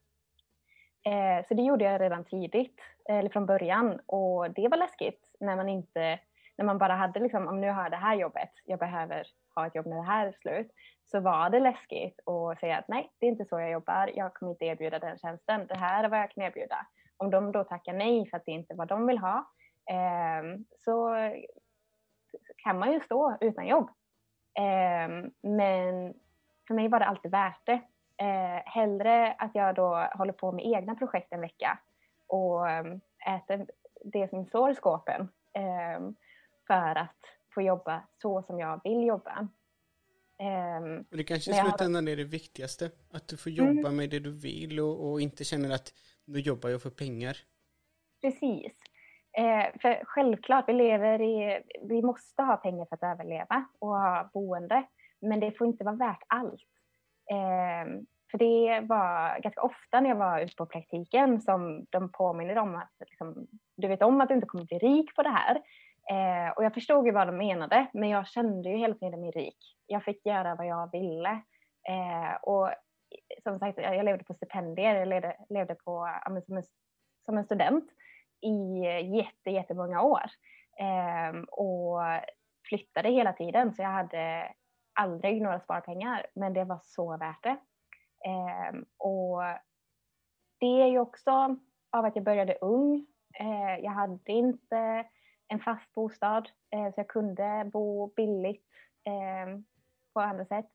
Eh, 1.04 1.46
så 1.48 1.54
det 1.54 1.62
gjorde 1.62 1.84
jag 1.84 2.00
redan 2.00 2.24
tidigt, 2.24 2.80
eller 3.08 3.30
från 3.30 3.46
början, 3.46 4.00
och 4.06 4.50
det 4.50 4.68
var 4.68 4.76
läskigt 4.76 5.20
när 5.40 5.56
man 5.56 5.68
inte, 5.68 6.18
när 6.58 6.64
man 6.64 6.78
bara 6.78 6.94
hade 6.94 7.20
liksom, 7.20 7.48
om 7.48 7.60
nu 7.60 7.70
har 7.70 7.82
jag 7.82 7.92
det 7.92 7.96
här 7.96 8.14
jobbet, 8.14 8.50
jag 8.64 8.78
behöver 8.78 9.26
ha 9.54 9.66
ett 9.66 9.74
jobb 9.74 9.86
när 9.86 9.96
det 9.96 10.02
här 10.02 10.26
är 10.26 10.32
slut, 10.32 10.70
så 11.04 11.20
var 11.20 11.50
det 11.50 11.60
läskigt 11.60 12.20
att 12.28 12.60
säga 12.60 12.78
att 12.78 12.88
nej, 12.88 13.12
det 13.18 13.26
är 13.26 13.30
inte 13.30 13.44
så 13.44 13.60
jag 13.60 13.70
jobbar, 13.70 14.10
jag 14.14 14.34
kommer 14.34 14.52
inte 14.52 14.64
erbjuda 14.64 14.98
den 14.98 15.18
tjänsten, 15.18 15.66
det 15.66 15.78
här 15.78 16.04
är 16.04 16.08
vad 16.08 16.18
jag 16.18 16.30
kan 16.30 16.44
erbjuda. 16.44 16.86
Om 17.16 17.30
de 17.30 17.52
då 17.52 17.64
tackar 17.64 17.92
nej 17.92 18.30
för 18.30 18.36
att 18.36 18.44
det 18.46 18.52
inte 18.52 18.74
är 18.74 18.76
vad 18.76 18.88
de 18.88 19.06
vill 19.06 19.18
ha, 19.18 19.36
eh, 19.90 20.58
så 20.84 21.16
kan 22.56 22.78
man 22.78 22.92
ju 22.92 23.00
stå 23.00 23.36
utan 23.40 23.66
jobb. 23.66 23.90
Eh, 24.54 25.30
men 25.40 26.14
för 26.66 26.74
mig 26.74 26.88
var 26.88 26.98
det 26.98 27.06
alltid 27.06 27.30
värt 27.30 27.66
det. 27.66 27.80
Eh, 28.16 28.62
hellre 28.64 29.32
att 29.32 29.50
jag 29.54 29.74
då 29.74 30.08
håller 30.14 30.32
på 30.32 30.52
med 30.52 30.66
egna 30.66 30.94
projekt 30.94 31.32
en 31.32 31.40
vecka 31.40 31.78
och 32.26 32.70
ehm, 32.70 33.00
äter 33.26 33.66
det 34.04 34.30
som 34.30 34.46
står 34.46 34.70
i 34.70 34.74
skåpen 34.74 35.28
eh, 35.52 36.00
för 36.66 36.98
att 36.98 37.16
få 37.54 37.62
jobba 37.62 38.02
så 38.22 38.42
som 38.42 38.58
jag 38.58 38.80
vill 38.84 39.06
jobba. 39.06 39.48
Um, 40.42 41.04
det 41.10 41.24
kanske 41.24 41.50
i 41.50 41.54
slutändan 41.54 42.08
är 42.08 42.16
det 42.16 42.24
viktigaste, 42.24 42.90
att 43.10 43.28
du 43.28 43.36
får 43.36 43.52
jobba 43.52 43.70
mm. 43.70 43.96
med 43.96 44.10
det 44.10 44.18
du 44.18 44.30
vill 44.30 44.80
och, 44.80 45.10
och, 45.10 45.20
inte 45.20 45.44
känner 45.44 45.70
att 45.70 45.94
nu 46.24 46.38
jobbar 46.38 46.70
jag 46.70 46.82
för 46.82 46.90
pengar. 46.90 47.36
Precis. 48.20 48.72
Eh, 49.38 49.80
för 49.82 50.04
självklart, 50.04 50.68
vi 50.68 50.72
lever 50.72 51.20
i, 51.20 51.62
vi 51.82 52.02
måste 52.02 52.42
ha 52.42 52.56
pengar 52.56 52.86
för 52.86 52.94
att 52.94 53.02
överleva 53.02 53.64
och 53.78 53.88
ha 53.88 54.30
boende, 54.34 54.84
men 55.20 55.40
det 55.40 55.58
får 55.58 55.66
inte 55.66 55.84
vara 55.84 55.94
värt 55.94 56.22
allt. 56.26 56.62
Eh, 57.30 58.02
för 58.30 58.38
det 58.38 58.80
var 58.86 59.40
ganska 59.40 59.62
ofta 59.62 60.00
när 60.00 60.08
jag 60.08 60.16
var 60.16 60.40
ute 60.40 60.56
på 60.56 60.66
praktiken 60.66 61.40
som 61.40 61.86
de 61.90 62.12
påminner 62.12 62.58
om 62.58 62.74
att 62.74 62.92
liksom, 63.00 63.46
du 63.76 63.88
vet 63.88 64.02
om 64.02 64.20
att 64.20 64.28
du 64.28 64.34
inte 64.34 64.46
kommer 64.46 64.64
bli 64.64 64.78
rik 64.78 65.14
på 65.16 65.22
det 65.22 65.28
här. 65.28 65.56
Eh, 66.10 66.52
och 66.52 66.64
jag 66.64 66.74
förstod 66.74 67.06
ju 67.06 67.12
vad 67.12 67.28
de 67.28 67.36
menade, 67.36 67.86
men 67.92 68.08
jag 68.08 68.26
kände 68.26 68.68
ju 68.68 68.76
hela 68.76 68.94
tiden 68.94 69.20
mig 69.20 69.30
rik. 69.30 69.76
Jag 69.86 70.04
fick 70.04 70.26
göra 70.26 70.54
vad 70.54 70.66
jag 70.66 70.92
ville. 70.92 71.30
Eh, 71.88 72.34
och 72.42 72.70
som 73.42 73.58
sagt, 73.58 73.78
jag 73.78 74.04
levde 74.04 74.24
på 74.24 74.34
stipendier, 74.34 74.94
jag 74.94 75.08
levde, 75.08 75.36
levde 75.48 75.74
på, 75.74 76.08
som, 76.46 76.56
en, 76.56 76.62
som 77.24 77.38
en 77.38 77.44
student 77.44 77.84
i 78.42 78.86
eh, 78.86 79.14
jätte, 79.16 79.50
jättemånga 79.50 80.02
år. 80.02 80.30
Eh, 80.78 81.40
och 81.42 82.00
flyttade 82.68 83.08
hela 83.08 83.32
tiden, 83.32 83.74
så 83.74 83.82
jag 83.82 83.88
hade 83.88 84.52
aldrig 85.00 85.42
några 85.42 85.60
sparpengar, 85.60 86.26
men 86.34 86.52
det 86.52 86.64
var 86.64 86.80
så 86.82 87.16
värt 87.16 87.42
det. 87.42 87.56
Eh, 88.24 88.80
och 88.98 89.42
det 90.60 90.82
är 90.82 90.86
ju 90.86 90.98
också 90.98 91.30
av 91.90 92.04
att 92.04 92.16
jag 92.16 92.24
började 92.24 92.54
ung. 92.60 93.06
Eh, 93.40 93.84
jag 93.84 93.90
hade 93.90 94.32
inte 94.32 95.04
en 95.48 95.60
fast 95.60 95.94
bostad 95.94 96.48
eh, 96.70 96.94
så 96.94 97.00
jag 97.00 97.08
kunde 97.08 97.70
bo 97.72 98.06
billigt 98.16 98.68
ehm, 99.04 99.64
på 100.14 100.20
andra 100.20 100.44
sätt. 100.44 100.66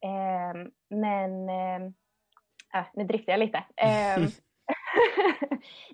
Ehm, 0.00 0.70
men 0.88 1.48
ehm, 1.48 1.94
nu 2.94 3.04
driftar 3.04 3.32
jag 3.32 3.40
lite. 3.40 3.64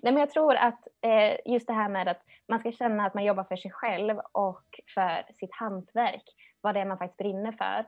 Nej, 0.01 0.13
men 0.13 0.17
jag 0.17 0.29
tror 0.29 0.55
att 0.55 0.87
eh, 1.01 1.37
just 1.45 1.67
det 1.67 1.73
här 1.73 1.89
med 1.89 2.07
att 2.07 2.21
man 2.47 2.59
ska 2.59 2.71
känna 2.71 3.05
att 3.05 3.13
man 3.13 3.23
jobbar 3.23 3.43
för 3.43 3.55
sig 3.55 3.71
själv 3.71 4.19
och 4.31 4.79
för 4.93 5.33
sitt 5.33 5.53
hantverk, 5.53 6.23
vad 6.61 6.75
det 6.75 6.79
är 6.79 6.85
man 6.85 6.97
faktiskt 6.97 7.17
brinner 7.17 7.51
för, 7.51 7.85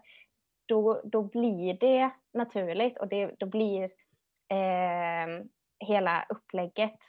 då, 0.66 1.02
då 1.04 1.22
blir 1.22 1.74
det 1.74 2.10
naturligt 2.34 2.98
och 2.98 3.08
det, 3.08 3.36
då 3.40 3.46
blir 3.46 3.84
eh, 4.50 5.44
hela 5.80 6.26
upplägget 6.30 7.00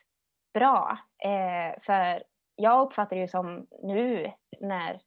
bra. 0.55 0.98
Eh, 1.24 1.80
för 1.82 2.22
jag 2.56 2.86
uppfattar 2.86 3.16
det 3.16 3.28
som 3.28 3.66
nu 3.82 4.32
när 4.60 5.01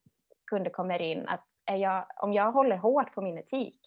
kunder 0.51 0.71
kommer 0.71 1.01
in 1.01 1.27
att 1.27 1.45
jag, 1.65 2.05
om 2.15 2.33
jag 2.33 2.51
håller 2.51 2.77
hårt 2.77 3.13
på 3.13 3.21
min 3.21 3.37
etik 3.37 3.79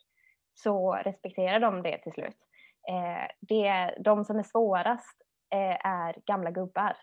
så 0.54 0.92
respekterar 0.92 1.60
de 1.60 1.82
det 1.82 1.98
till 1.98 2.12
slut. 2.12 2.47
Eh, 2.88 3.28
det, 3.40 3.94
de 4.04 4.24
som 4.24 4.38
är 4.38 4.42
svårast 4.42 5.22
eh, 5.52 5.86
är 5.86 6.22
gamla 6.26 6.50
gubbar 6.50 6.96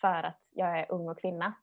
för 0.00 0.22
att 0.22 0.40
jag 0.50 0.78
är 0.78 0.92
ung 0.92 1.08
och 1.08 1.20
kvinna. 1.20 1.54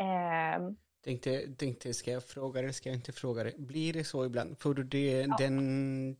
Eh, 0.00 0.70
tänkte, 1.04 1.54
tänkte, 1.56 1.94
ska 1.94 2.10
jag 2.10 2.24
fråga 2.24 2.62
det, 2.62 2.72
ska 2.72 2.88
jag 2.88 2.96
inte 2.96 3.12
fråga 3.12 3.44
det? 3.44 3.58
Blir 3.58 3.92
det 3.92 4.04
så 4.04 4.24
ibland? 4.24 4.58
Får 4.58 4.74
du 4.74 4.84
det, 4.84 5.20
ja. 5.20 5.36
den... 5.38 6.16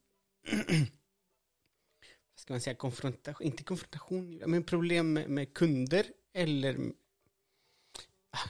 ska 2.37 2.53
man 2.53 2.61
säga, 2.61 2.77
konfrontation, 2.77 3.47
inte 3.47 3.65
konfrontation, 3.65 4.43
men 4.47 4.65
problem 4.65 5.13
med, 5.13 5.31
med 5.31 5.55
kunder 5.55 6.07
eller 6.35 6.77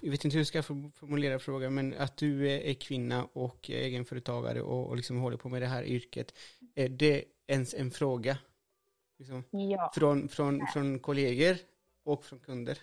jag 0.03 0.11
vet 0.11 0.25
inte 0.25 0.35
hur 0.35 0.41
jag 0.41 0.47
ska 0.47 0.63
formulera 0.95 1.39
frågan, 1.39 1.75
men 1.75 1.95
att 1.99 2.17
du 2.17 2.51
är 2.51 2.75
kvinna 2.75 3.29
och 3.33 3.71
egenföretagare 3.71 4.63
och, 4.63 4.89
och 4.89 4.97
liksom 4.97 5.21
håller 5.21 5.37
på 5.37 5.49
med 5.49 5.63
det 5.63 5.67
här 5.67 5.85
yrket. 5.85 6.35
Är 6.75 6.89
det 6.89 7.25
ens 7.47 7.75
en 7.75 7.91
fråga? 7.91 8.39
Liksom, 9.19 9.45
ja. 9.51 9.93
Från, 9.95 10.29
från, 10.29 10.67
från 10.67 10.99
kollegor 10.99 11.57
och 12.05 12.25
från 12.25 12.39
kunder? 12.39 12.79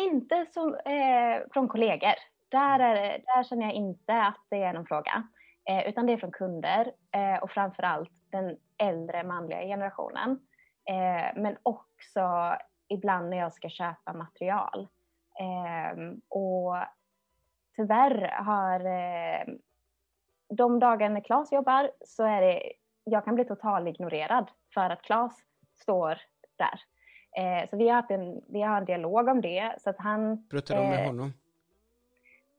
Inte 0.00 0.46
som, 0.54 0.74
eh, 0.74 1.48
från 1.52 1.68
kollegor. 1.68 2.14
Där, 2.48 2.78
är, 2.80 3.22
där 3.24 3.44
känner 3.44 3.66
jag 3.66 3.74
inte 3.74 4.12
att 4.12 4.46
det 4.50 4.56
är 4.56 4.72
någon 4.72 4.86
fråga. 4.86 5.28
Eh, 5.68 5.88
utan 5.88 6.06
det 6.06 6.12
är 6.12 6.16
från 6.16 6.32
kunder 6.32 6.92
eh, 7.14 7.42
och 7.42 7.50
framförallt 7.50 8.12
den 8.30 8.56
äldre 8.78 9.24
manliga 9.24 9.60
generationen. 9.60 10.30
Eh, 10.88 11.42
men 11.42 11.56
också 11.62 12.56
ibland 12.88 13.30
när 13.30 13.36
jag 13.36 13.52
ska 13.52 13.68
köpa 13.68 14.12
material. 14.12 14.88
Ehm, 15.38 16.20
och 16.28 16.76
tyvärr 17.76 18.42
har 18.44 18.80
eh, 18.80 19.54
de 20.48 20.78
dagar 20.78 21.08
när 21.08 21.20
Claes 21.20 21.52
jobbar 21.52 21.90
så 22.04 22.24
är 22.24 22.40
det, 22.40 22.72
jag 23.04 23.24
kan 23.24 23.34
bli 23.34 23.44
totalt 23.44 23.88
ignorerad 23.88 24.50
för 24.74 24.90
att 24.90 25.02
Claes 25.02 25.32
står 25.80 26.18
där. 26.56 26.80
Eh, 27.36 27.68
så 27.70 27.76
vi 27.76 27.88
har, 27.88 27.96
haft 27.96 28.10
en, 28.10 28.40
vi 28.48 28.62
har 28.62 28.76
en 28.76 28.84
dialog 28.84 29.28
om 29.28 29.40
det. 29.40 29.74
Så 29.78 29.90
att 29.90 29.98
han, 29.98 30.48
Pratar 30.48 30.76
du 30.76 30.88
med 30.88 31.00
eh, 31.00 31.06
honom? 31.06 31.32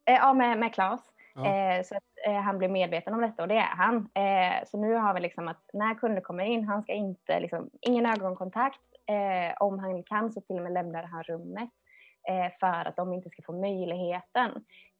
Eh, 0.06 0.14
ja, 0.14 0.34
med, 0.34 0.60
med 0.60 0.74
Claes. 0.74 1.02
Ja. 1.36 1.46
Eh, 1.46 1.84
så 1.84 1.96
att 1.96 2.04
eh, 2.28 2.34
han 2.34 2.58
blir 2.58 2.70
medveten 2.70 3.14
om 3.14 3.22
detta 3.22 3.42
och 3.42 3.48
det 3.48 3.58
är 3.58 3.76
han. 3.76 4.10
så 4.66 4.78
nu 4.78 4.94
har 4.94 5.14
vi 5.14 5.20
liksom 5.20 5.48
att 5.48 5.70
när 5.74 5.96
kunder 5.96 6.22
kommer 6.22 6.44
in, 6.44 6.64
han 6.64 6.84
ska 6.84 6.94
inte, 6.94 7.40
liksom, 7.40 7.70
ingen 7.82 8.06
ögonkontakt. 8.06 8.80
om 9.60 9.80
han 9.80 10.04
kan 10.04 10.32
så 10.32 10.42
till 10.42 10.56
och 10.56 10.64
med 10.64 10.72
lämnar 10.74 11.04
han 11.04 11.24
rummet 11.24 11.70
eh, 11.70 11.89
Eh, 12.28 12.52
för 12.60 12.88
att 12.88 12.96
de 12.96 13.14
inte 13.14 13.30
ska 13.30 13.42
få 13.42 13.54
möjligheten. 13.54 14.52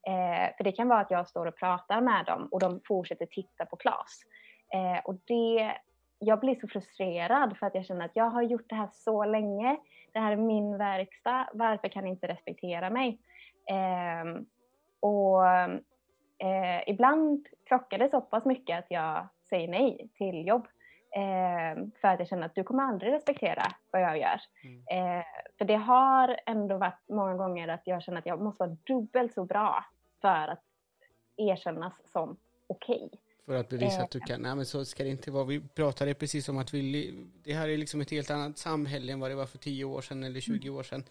Eh, 0.06 0.56
för 0.56 0.64
det 0.64 0.72
kan 0.72 0.88
vara 0.88 1.00
att 1.00 1.10
jag 1.10 1.28
står 1.28 1.46
och 1.46 1.56
pratar 1.56 2.00
med 2.00 2.24
dem 2.26 2.48
och 2.50 2.60
de 2.60 2.80
fortsätter 2.84 3.26
titta 3.26 3.66
på 3.66 3.76
Klas. 3.76 4.22
Eh, 4.74 5.04
och 5.04 5.14
det, 5.14 5.74
jag 6.18 6.40
blir 6.40 6.54
så 6.54 6.68
frustrerad 6.68 7.56
för 7.58 7.66
att 7.66 7.74
jag 7.74 7.86
känner 7.86 8.04
att 8.04 8.16
jag 8.16 8.30
har 8.30 8.42
gjort 8.42 8.68
det 8.68 8.74
här 8.74 8.88
så 8.92 9.24
länge. 9.24 9.76
Det 10.12 10.18
här 10.18 10.32
är 10.32 10.36
min 10.36 10.78
verkstad. 10.78 11.48
Varför 11.52 11.88
kan 11.88 12.04
ni 12.04 12.10
inte 12.10 12.28
respektera 12.28 12.90
mig? 12.90 13.18
Eh, 13.70 14.42
och 15.00 15.46
eh, 16.46 16.82
ibland 16.86 17.46
krockar 17.68 17.98
det 17.98 18.10
så 18.10 18.20
pass 18.20 18.44
mycket 18.44 18.78
att 18.78 18.90
jag 18.90 19.28
säger 19.48 19.68
nej 19.68 20.08
till 20.14 20.46
jobb. 20.46 20.66
Eh, 21.16 21.84
för 22.00 22.08
att 22.08 22.18
jag 22.18 22.28
känner 22.28 22.46
att 22.46 22.54
du 22.54 22.64
kommer 22.64 22.82
aldrig 22.82 23.12
respektera 23.12 23.62
vad 23.90 24.02
jag 24.02 24.18
gör. 24.18 24.40
Mm. 24.64 25.18
Eh, 25.18 25.24
för 25.58 25.64
det 25.64 25.76
har 25.76 26.40
ändå 26.46 26.78
varit 26.78 27.08
många 27.08 27.34
gånger 27.34 27.68
att 27.68 27.82
jag 27.84 28.02
känner 28.02 28.18
att 28.18 28.26
jag 28.26 28.40
måste 28.40 28.62
vara 28.62 28.76
dubbelt 28.86 29.34
så 29.34 29.44
bra 29.44 29.84
för 30.20 30.48
att 30.48 30.62
erkännas 31.36 31.92
som 32.12 32.36
okej. 32.66 32.96
Okay. 32.96 33.18
För 33.46 33.54
att 33.54 33.68
bevisa 33.68 34.02
att 34.02 34.10
du 34.10 34.20
kan. 34.20 34.42
Nej 34.42 34.56
men 34.56 34.66
så 34.66 34.84
ska 34.84 35.04
det 35.04 35.10
inte 35.10 35.30
vara. 35.30 35.44
Vi 35.44 35.60
pratade 35.60 36.14
precis 36.14 36.48
om 36.48 36.58
att 36.58 36.74
vi, 36.74 37.14
det 37.44 37.52
här 37.52 37.68
är 37.68 37.76
liksom 37.76 38.00
ett 38.00 38.10
helt 38.10 38.30
annat 38.30 38.58
samhälle 38.58 39.12
än 39.12 39.20
vad 39.20 39.30
det 39.30 39.34
var 39.34 39.46
för 39.46 39.58
10 39.58 39.84
år 39.84 40.00
sedan 40.00 40.24
eller 40.24 40.40
20 40.40 40.68
mm. 40.68 40.78
år 40.78 40.82
sedan. 40.82 41.04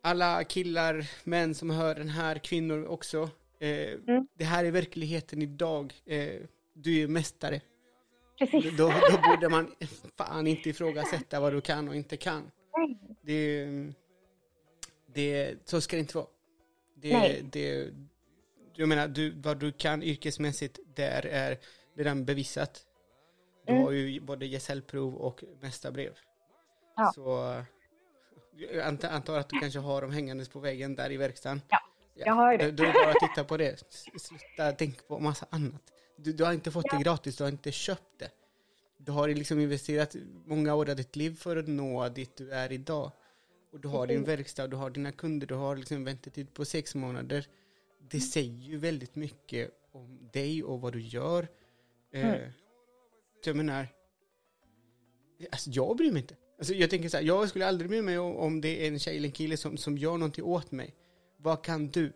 Alla 0.00 0.44
killar, 0.44 1.10
män 1.24 1.54
som 1.54 1.70
hör 1.70 1.94
den 1.94 2.08
här, 2.08 2.38
kvinnor 2.38 2.86
också. 2.86 3.30
Eh, 3.58 3.92
mm. 4.08 4.28
Det 4.34 4.44
här 4.44 4.64
är 4.64 4.70
verkligheten 4.70 5.42
idag. 5.42 5.94
Eh, 6.06 6.40
du 6.72 7.02
är 7.02 7.08
mästare 7.08 7.60
precis. 8.38 8.76
Då, 8.76 8.88
då 9.10 9.18
borde 9.30 9.48
man 9.48 9.74
fan 10.16 10.46
inte 10.46 10.70
ifrågasätta 10.70 11.40
vad 11.40 11.52
du 11.52 11.60
kan 11.60 11.88
och 11.88 11.96
inte 11.96 12.16
kan. 12.16 12.50
Nej. 12.76 12.98
Det, 13.22 13.66
det, 15.06 15.54
så 15.64 15.80
ska 15.80 15.96
det 15.96 16.00
inte 16.00 16.16
vara. 16.16 16.26
Det, 16.94 17.12
Nej. 17.12 17.42
det, 17.52 17.88
jag 18.74 18.88
menar, 18.88 19.08
du, 19.08 19.30
vad 19.30 19.58
du 19.58 19.72
kan 19.72 20.02
yrkesmässigt, 20.02 20.78
där 20.94 21.26
är 21.26 21.58
redan 21.96 22.24
bevisat. 22.24 22.82
Du 23.66 23.72
Mm. 23.72 23.84
har 23.84 23.90
ju 23.92 24.20
både 24.20 24.46
gesällprov 24.46 25.14
och 25.14 25.44
mästarbrev. 25.60 26.12
Ja. 26.96 27.12
Så 27.14 27.54
jag 28.56 28.86
antar, 28.86 29.38
att 29.38 29.48
du 29.48 29.60
kanske 29.60 29.78
har 29.78 30.02
dem 30.02 30.10
hängandes 30.12 30.48
på 30.48 30.60
väggen 30.60 30.94
där 30.96 31.12
i 31.12 31.16
verkstaden. 31.16 31.62
Ja, 31.68 31.78
jag 32.14 32.34
har 32.34 32.52
ju 32.52 32.58
det. 32.58 32.64
Du, 32.70 32.86
du 32.86 32.92
bara 32.92 33.12
titta 33.28 33.44
på 33.44 33.56
det. 33.56 33.92
Sluta 34.18 34.72
tänka 34.72 35.02
på 35.08 35.18
massa 35.18 35.46
annat. 35.50 35.82
Du, 36.16 36.32
du 36.32 36.44
har 36.44 36.52
inte 36.52 36.70
fått 36.70 36.84
Ja. 36.92 36.98
det 36.98 37.04
gratis, 37.04 37.36
du 37.36 37.44
har 37.44 37.50
inte 37.50 37.72
köpt 37.72 38.18
det. 38.18 38.30
Du 38.98 39.12
har 39.12 39.28
liksom 39.28 39.60
investerat 39.60 40.16
många 40.46 40.74
år 40.74 40.90
av 40.90 40.96
ditt 40.96 41.16
liv 41.16 41.36
för 41.36 41.56
att 41.56 41.66
nå 41.68 42.08
dit 42.08 42.36
du 42.36 42.50
är 42.50 42.72
idag. 42.72 43.12
Och 43.72 43.80
du 43.80 43.88
har 43.88 44.06
din 44.06 44.24
Precis. 44.24 44.38
verkstad, 44.38 44.66
du 44.66 44.76
har 44.76 44.90
dina 44.90 45.12
kunder, 45.12 45.46
du 45.46 45.54
har 45.54 45.76
liksom 45.76 46.04
väntetid 46.04 46.54
på 46.54 46.64
sex 46.64 46.94
månader. 46.94 47.46
Det 48.10 48.20
säger 48.20 48.52
ju 48.62 48.76
väldigt 48.78 49.14
mycket 49.14 49.70
om 49.92 50.28
dig 50.32 50.64
och 50.64 50.80
vad 50.80 50.92
du 50.92 51.00
gör. 51.00 51.48
Eh, 52.12 52.28
Mm. 52.34 52.50
så 53.44 53.48
jag 53.50 53.56
menar, 53.56 53.88
alltså 55.52 55.70
jag 55.70 55.96
bryr 55.96 56.12
mig 56.12 56.22
inte. 56.22 56.36
Alltså 56.58 56.74
jag 56.74 56.90
tänker 56.90 57.08
så 57.08 57.16
här, 57.16 57.24
jag 57.24 57.48
skulle 57.48 57.66
aldrig 57.66 57.90
bry 57.90 58.02
mig 58.02 58.18
om, 58.18 58.36
om 58.36 58.60
det 58.60 58.84
är 58.84 58.88
en 58.88 58.98
tjej 58.98 59.16
eller 59.16 59.28
en 59.28 59.32
kille 59.32 59.56
som, 59.56 59.76
som 59.76 59.98
gör 59.98 60.12
någonting 60.18 60.44
åt 60.44 60.70
mig. 60.72 60.94
Vad 61.36 61.64
kan 61.64 61.88
du? 61.88 62.12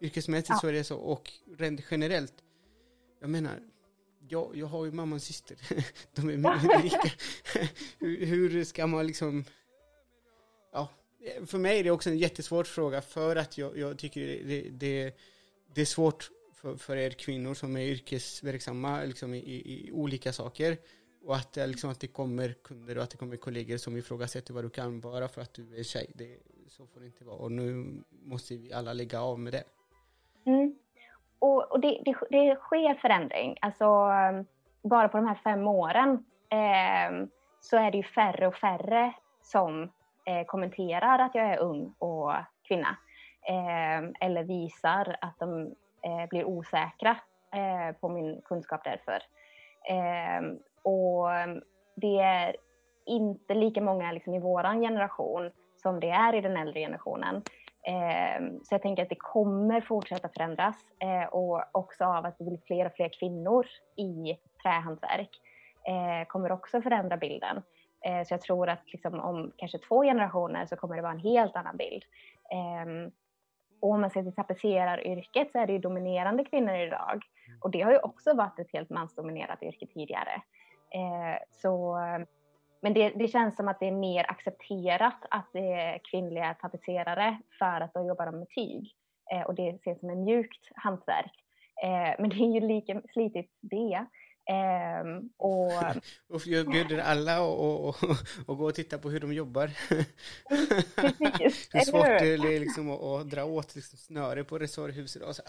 Yrkesmässigt 0.00 0.48
Ja. 0.48 0.58
så 0.60 0.66
är 0.68 0.72
det 0.72 0.84
så, 0.84 0.96
och 0.96 1.32
rent 1.58 1.80
generellt. 1.90 2.34
Jag 3.26 3.30
menar, 3.30 3.60
jag, 4.28 4.56
jag 4.56 4.66
har 4.66 4.84
ju 4.84 4.92
mamma 4.92 5.16
och 5.16 5.22
syster. 5.22 5.56
De 6.14 6.28
är 6.28 6.36
mycket 6.62 6.84
lika. 6.84 7.10
hur, 7.98 8.26
hur 8.26 8.64
ska 8.64 8.86
man 8.86 9.06
liksom... 9.06 9.44
Ja, 10.72 10.90
för 11.46 11.58
mig 11.58 11.78
är 11.78 11.84
det 11.84 11.90
också 11.90 12.10
en 12.10 12.18
jättesvår 12.18 12.64
fråga 12.64 13.02
för 13.02 13.36
att 13.36 13.58
jag, 13.58 13.78
jag 13.78 13.98
tycker 13.98 14.20
det, 14.20 14.70
det, 14.70 15.16
det, 15.74 15.80
är 15.80 15.84
svårt 15.84 16.30
för, 16.54 16.76
för 16.76 16.96
er 16.96 17.10
kvinnor 17.10 17.54
som 17.54 17.76
är 17.76 17.80
yrkesverksamma 17.80 19.04
liksom 19.04 19.34
i, 19.34 19.38
i, 19.38 19.88
i 19.88 19.92
olika 19.92 20.32
saker. 20.32 20.78
Och 21.24 21.36
att, 21.36 21.52
det 21.52 21.66
liksom, 21.66 21.90
att 21.90 22.00
det 22.00 22.06
kommer 22.06 22.52
kunder 22.62 22.96
och 22.96 23.02
att 23.02 23.10
det 23.10 23.16
kommer 23.16 23.36
kollegor 23.36 23.76
som 23.76 23.96
ifrågasätter 23.96 24.54
vad 24.54 24.64
du 24.64 24.70
kan 24.70 25.00
bara 25.00 25.28
för 25.28 25.40
att 25.40 25.54
du 25.54 25.76
är 25.76 25.82
tjej. 25.82 26.10
Det, 26.14 26.38
så 26.68 26.86
får 26.86 27.00
det 27.00 27.06
inte 27.06 27.24
vara. 27.24 27.36
Och 27.36 27.52
nu 27.52 28.02
måste 28.10 28.56
vi 28.56 28.72
alla 28.72 28.92
lägga 28.92 29.20
av 29.20 29.38
med 29.38 29.52
det. 29.52 29.64
Mm. 30.46 30.75
Och, 31.38 31.72
och 31.72 31.80
det, 31.80 32.02
det, 32.04 32.16
det 32.30 32.56
sker 32.56 32.94
förändring. 32.94 33.56
Alltså, 33.60 33.84
ehm, 33.84 34.46
bara 34.82 35.08
på 35.08 35.16
de 35.16 35.26
här 35.26 35.40
fem 35.44 35.68
åren 35.68 36.24
eh, 36.50 37.26
så 37.60 37.76
är 37.76 37.90
det 37.90 37.96
ju 37.96 38.04
färre 38.04 38.46
och 38.46 38.54
färre 38.54 39.12
som 39.42 39.82
eh, 40.24 40.44
kommenterar 40.46 41.18
att 41.18 41.34
jag 41.34 41.44
är 41.44 41.58
ung 41.58 41.94
och 41.98 42.32
kvinna. 42.68 42.96
Eh, 43.48 44.10
eller 44.20 44.42
visar 44.42 45.16
att 45.20 45.38
de 45.38 45.74
eh, 46.02 46.28
blir 46.30 46.44
osäkra 46.44 47.16
eh, 47.52 47.96
på 48.00 48.08
min 48.08 48.40
kunskap 48.44 48.84
därför. 48.84 49.22
Eh, 49.88 50.42
och 50.82 51.28
det 51.94 52.18
är 52.18 52.56
inte 53.06 53.54
lika 53.54 53.80
många 53.80 54.12
liksom, 54.12 54.34
i 54.34 54.38
våran 54.38 54.80
generation 54.80 55.50
som 55.76 56.00
det 56.00 56.10
är 56.10 56.34
i 56.34 56.40
den 56.40 56.56
äldre 56.56 56.80
generationen. 56.80 57.42
Eh, 57.86 58.46
så 58.62 58.74
jag 58.74 58.82
tänker 58.82 59.02
att 59.02 59.08
det 59.08 59.18
kommer 59.18 59.80
fortsätta 59.80 60.28
förändras 60.28 60.76
eh, 60.98 61.28
och 61.28 61.62
också 61.72 62.04
av 62.04 62.26
att 62.26 62.38
det 62.38 62.44
blir 62.44 62.60
fler 62.66 62.86
och 62.86 62.92
fler 62.92 63.08
kvinnor 63.08 63.66
i 63.96 64.38
trähantverk 64.62 65.30
eh, 65.86 66.26
kommer 66.26 66.52
också 66.52 66.82
förändra 66.82 67.16
bilden. 67.16 67.62
Eh, 68.04 68.24
så 68.26 68.34
jag 68.34 68.40
tror 68.40 68.68
att 68.68 68.92
liksom, 68.92 69.20
om 69.20 69.52
kanske 69.56 69.78
två 69.78 70.02
generationer 70.02 70.66
så 70.66 70.76
kommer 70.76 70.96
det 70.96 71.02
vara 71.02 71.12
en 71.12 71.18
helt 71.18 71.56
annan 71.56 71.76
bild. 71.76 72.04
Eh, 72.50 73.10
och 73.80 73.90
om 73.90 74.00
man 74.00 74.10
ser 74.10 74.22
till 74.22 74.34
tapetseraryrket 74.34 75.52
så 75.52 75.58
är 75.58 75.66
det 75.66 75.72
ju 75.72 75.78
dominerande 75.78 76.44
kvinnor 76.44 76.74
idag. 76.74 77.22
Och 77.60 77.70
det 77.70 77.82
har 77.82 77.92
ju 77.92 77.98
också 77.98 78.34
varit 78.34 78.58
ett 78.58 78.72
helt 78.72 78.90
mansdominerat 78.90 79.62
yrke 79.62 79.86
tidigare. 79.86 80.42
Så 81.50 81.98
men 82.82 82.94
det, 82.94 83.08
det, 83.08 83.28
känns 83.28 83.56
som 83.56 83.68
att 83.68 83.80
det 83.80 83.86
är 83.86 83.92
mer 83.92 84.30
accepterat 84.30 85.26
att 85.30 85.48
det 85.52 85.72
är 85.72 86.00
kvinnliga 86.10 86.54
tapetserare 86.54 87.38
för 87.58 87.80
att 87.80 87.94
då 87.94 88.06
jobbar 88.06 88.26
de 88.26 88.38
med 88.38 88.48
tyg. 88.48 88.94
Eh, 89.32 89.42
och 89.42 89.54
det 89.54 89.68
ses 89.68 90.00
som 90.00 90.10
ett 90.10 90.18
mjukt 90.18 90.68
hantverk. 90.74 91.32
Eh, 91.82 92.14
men 92.18 92.30
det 92.30 92.36
är 92.36 92.54
ju 92.54 92.60
lika 92.60 93.02
slitigt 93.12 93.52
det. 93.60 94.06
Eh, 94.50 95.04
och, 95.36 95.72
Och 96.34 96.46
jag 96.46 96.70
bjuder 96.70 96.98
alla 96.98 97.32
att 97.32 98.00
gå 98.46 98.64
och 98.64 98.74
titta 98.74 98.98
på 98.98 99.10
hur 99.10 99.20
de 99.20 99.32
jobbar. 99.32 99.66
precis, 100.96 101.68
hur 101.74 101.80
svårt 101.80 102.06
det 102.06 102.34
är 102.34 102.60
liksom 102.60 102.90
att, 102.90 103.00
att 103.00 103.30
dra 103.30 103.44
åt 103.44 103.74
liksom 103.74 103.98
snöre 103.98 104.44
på 104.44 104.58
resårhuset. 104.58 105.34
Så. 105.34 105.42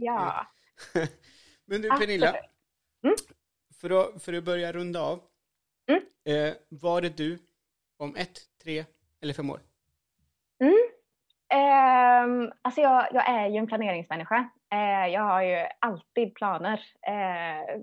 Ja, 0.00 0.46
Men 1.64 1.82
du 1.82 1.88
Pernilla. 1.88 2.36
Mm. 3.04 3.16
för, 3.80 3.90
att, 3.90 4.22
för 4.22 4.32
att 4.32 4.44
börja 4.44 4.72
runda 4.72 5.00
av. 5.02 5.20
Eh, 6.24 6.54
var 6.68 7.02
är 7.02 7.10
du 7.10 7.38
om 7.96 8.16
ett, 8.16 8.38
tre 8.62 8.84
eller 9.22 9.34
fem 9.34 9.50
år? 9.50 9.60
Mm. 10.60 10.84
Eh, 11.48 12.52
alltså 12.62 12.80
jag, 12.80 13.06
jag 13.12 13.28
är 13.28 13.48
ju 13.48 13.56
en 13.56 13.66
planeringsmänniska. 13.66 14.48
Eh, 14.72 15.06
jag 15.06 15.22
har 15.22 15.42
ju 15.42 15.66
alltid 15.78 16.34
planer. 16.34 16.80
Eh, 17.06 17.80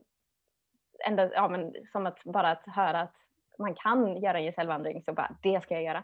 ända, 1.08 1.34
ja, 1.34 1.50
men 1.50 1.74
som 1.92 2.06
att 2.06 2.24
bara 2.24 2.52
att 2.52 2.64
höra 2.66 3.02
att 3.02 3.16
man 3.60 3.76
kan 3.76 4.22
göra 4.22 4.38
en 4.38 4.44
gesällvandring 4.44 5.04
så 5.04 5.14
bara 5.14 5.36
det 5.42 5.64
ska 5.64 5.74
jag 5.74 5.84
göra. 5.84 6.04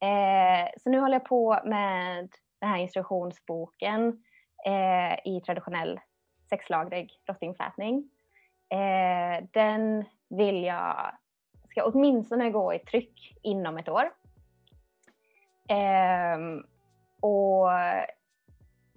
Eh, 0.00 0.68
så 0.76 0.90
nu 0.90 1.00
håller 1.00 1.14
jag 1.14 1.24
på 1.24 1.60
med 1.64 2.28
den 2.60 2.70
här 2.70 2.78
instruktionsboken 2.78 4.24
eh, 4.66 5.32
i 5.32 5.40
traditionell 5.46 6.00
sexlagrig 6.48 7.12
rottingflätning. 7.28 8.10
Eh, 8.68 9.44
den 9.52 10.04
vill 10.28 10.64
jag 10.64 11.12
ska 11.70 11.84
åtminstone 11.84 12.50
gå 12.50 12.74
i 12.74 12.78
tryck 12.78 13.38
inom 13.42 13.78
ett 13.78 13.88
år. 13.88 14.10
Ehm, 15.68 16.62
och 17.20 17.68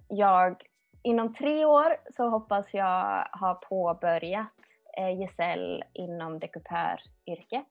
jag, 0.08 0.62
inom 1.02 1.34
tre 1.34 1.64
år 1.64 1.96
så 2.16 2.28
hoppas 2.28 2.66
jag 2.74 3.28
ha 3.32 3.54
påbörjat 3.54 4.52
eh, 4.98 5.20
gesäll 5.20 5.84
inom 5.92 6.38
dekupöryrket. 6.38 7.68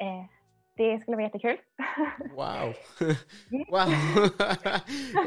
Eh, 0.00 0.24
det 0.76 0.98
skulle 1.00 1.16
vara 1.16 1.26
jättekul. 1.26 1.56
Wow! 2.36 2.74
wow! 3.68 3.88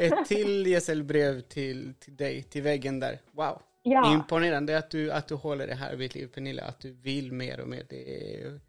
Ett 0.00 0.26
till 0.26 0.66
gesällbrev 0.66 1.40
till, 1.40 1.94
till 1.94 2.16
dig, 2.16 2.42
till 2.42 2.62
väggen 2.62 3.00
där. 3.00 3.18
Wow! 3.32 3.62
Ja, 3.82 4.12
Imponerande 4.12 4.78
att 4.78 4.90
du, 4.90 5.12
att 5.12 5.28
du 5.28 5.34
håller 5.34 5.66
det 5.66 5.74
här 5.74 5.96
vid 5.96 6.14
liv 6.14 6.26
Pernilla, 6.26 6.64
att 6.64 6.80
du 6.80 6.92
vill 6.92 7.32
mer 7.32 7.60
och 7.60 7.68
mer. 7.68 7.82
Det 7.88 8.34
är... 8.36 8.60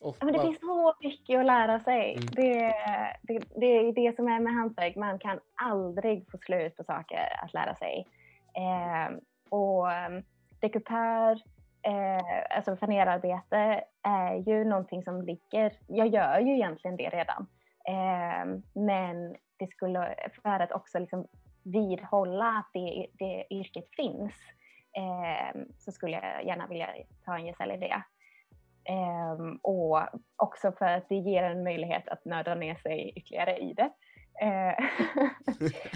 Oh, 0.00 0.14
men 0.20 0.32
det 0.32 0.38
wow. 0.38 0.46
finns 0.46 0.60
så 0.60 0.94
mycket 1.00 1.40
att 1.40 1.46
lära 1.46 1.80
sig. 1.80 2.14
Mm. 2.14 2.26
Det, 2.26 2.74
det, 3.22 3.38
det 3.60 3.66
är 3.66 3.92
det 3.92 4.16
som 4.16 4.28
är 4.28 4.40
med 4.40 4.54
hantverk. 4.54 4.96
Man 4.96 5.18
kan 5.18 5.40
aldrig 5.54 6.30
få 6.30 6.38
slut 6.38 6.76
på 6.76 6.84
saker 6.84 7.44
att 7.44 7.54
lära 7.54 7.74
sig. 7.74 8.06
Eh, 8.54 9.16
och 9.48 9.92
eh, 9.92 10.22
dekupör, 10.60 11.32
eh, 11.82 12.56
alltså 12.56 12.76
fanerarbete, 12.76 13.84
är 14.02 14.34
ju 14.34 14.64
någonting 14.64 15.02
som 15.02 15.22
ligger... 15.22 15.72
Jag 15.86 16.08
gör 16.08 16.40
ju 16.40 16.54
egentligen 16.54 16.96
det 16.96 17.08
redan. 17.08 17.46
Eh, 17.88 18.60
men 18.72 19.36
det 19.56 19.66
skulle, 19.66 20.14
för 20.42 20.60
att 20.60 20.72
också 20.72 20.98
liksom 20.98 21.26
vidhålla 21.72 22.44
att 22.48 22.70
det, 22.72 23.06
det 23.12 23.46
yrket 23.50 23.88
finns, 23.96 24.32
eh, 24.96 25.60
så 25.78 25.92
skulle 25.92 26.12
jag 26.12 26.46
gärna 26.46 26.66
vilja 26.66 26.88
ta 27.24 27.36
en 27.38 27.46
gesäll 27.46 27.70
i 27.70 27.76
det. 27.76 28.02
Ehm, 28.84 29.56
och 29.62 30.00
också 30.36 30.72
för 30.72 30.86
att 30.86 31.08
det 31.08 31.14
ger 31.14 31.42
en 31.42 31.64
möjlighet 31.64 32.08
att 32.08 32.24
nörda 32.24 32.54
ner 32.54 32.74
sig 32.74 33.12
ytterligare 33.16 33.58
i 33.58 33.74
det. 33.74 33.90
Eh, 34.42 34.74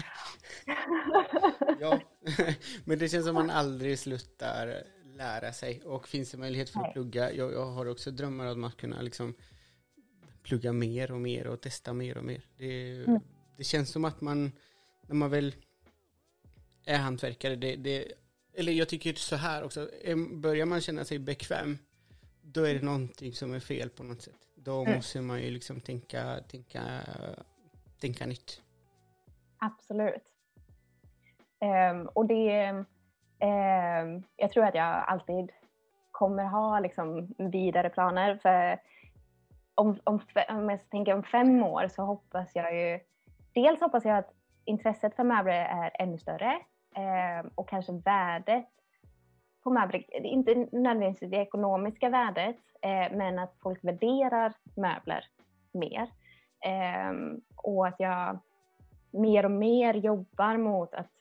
Ja, 1.79 1.99
men 2.85 2.99
det 2.99 3.09
känns 3.09 3.25
som 3.25 3.35
man 3.35 3.49
aldrig 3.49 3.99
slutar 3.99 4.83
lära 5.05 5.51
sig 5.51 5.81
och 5.85 6.07
finns 6.07 6.31
det 6.31 6.37
möjlighet 6.37 6.69
för 6.69 6.79
att 6.79 6.85
Nej. 6.85 6.93
plugga. 6.93 7.31
Jag, 7.31 7.53
jag 7.53 7.65
har 7.65 7.89
också 7.89 8.11
drömmar 8.11 8.51
om 8.51 8.63
att 8.63 8.77
kunna 8.77 9.01
liksom 9.01 9.35
plugga 10.43 10.73
mer 10.73 11.11
och 11.11 11.19
mer 11.21 11.47
och 11.47 11.61
testa 11.61 11.93
mer 11.93 12.17
och 12.17 12.23
mer. 12.23 12.45
Det, 12.57 13.03
Mm. 13.07 13.19
det 13.57 13.63
känns 13.63 13.91
som 13.91 14.05
att 14.05 14.21
man, 14.21 14.51
när 15.07 15.15
man 15.15 15.29
väl 15.29 15.55
är 16.85 16.97
hantverkare, 16.97 17.55
det, 17.55 17.75
det, 17.75 18.11
eller 18.53 18.71
jag 18.71 18.89
tycker 18.89 19.13
så 19.13 19.35
här 19.35 19.63
också, 19.63 19.89
börjar 20.31 20.65
man 20.65 20.81
känna 20.81 21.05
sig 21.05 21.19
bekväm, 21.19 21.77
då 22.41 22.63
är 22.63 22.73
det 22.73 22.81
någonting 22.85 23.33
som 23.33 23.53
är 23.53 23.59
fel 23.59 23.89
på 23.89 24.03
något 24.03 24.21
sätt. 24.21 24.47
Då 24.55 24.81
Mm. 24.81 24.95
måste 24.95 25.21
man 25.21 25.41
ju 25.41 25.49
liksom 25.51 25.81
tänka, 25.81 26.39
tänka, 26.47 26.81
tänka 27.99 28.25
nytt. 28.25 28.61
Absolut. 29.57 30.23
Ehm, 31.59 32.07
och 32.07 32.25
det... 32.25 32.85
ehm, 33.39 34.23
jag 34.35 34.51
tror 34.51 34.65
att 34.65 34.75
jag 34.75 35.03
alltid 35.07 35.51
kommer 36.11 36.43
ha 36.43 36.79
liksom 36.79 37.33
vidare 37.37 37.89
planer. 37.89 38.35
För 38.41 38.79
om, 39.75 39.99
om, 40.03 40.19
om 40.49 40.69
jag 40.69 40.89
tänker 40.89 41.13
om 41.13 41.23
fem 41.23 41.63
år 41.63 41.87
så 41.87 42.01
hoppas 42.01 42.49
jag 42.55 42.75
ju, 42.75 42.99
dels 43.53 43.79
hoppas 43.79 44.05
jag 44.05 44.17
att 44.17 44.31
intresset 44.65 45.15
för 45.15 45.23
möbler 45.23 45.53
är 45.53 45.91
ännu 45.99 46.17
större 46.17 46.59
eh, 46.95 47.45
och 47.55 47.69
kanske 47.69 47.91
värdet 47.91 48.69
på 49.63 49.69
möbler, 49.69 50.25
inte 50.25 50.67
nödvändigtvis 50.71 51.31
det 51.31 51.37
ekonomiska 51.37 52.09
värdet, 52.09 52.57
eh, 52.81 53.17
men 53.17 53.39
att 53.39 53.55
folk 53.63 53.83
värderar 53.83 54.53
möbler 54.75 55.25
mer. 55.73 56.09
Eh, 56.65 57.13
och 57.55 57.87
att 57.87 57.99
jag 57.99 58.39
mer 59.11 59.45
och 59.45 59.51
mer 59.51 59.93
jobbar 59.93 60.57
mot 60.57 60.93
att 60.93 61.11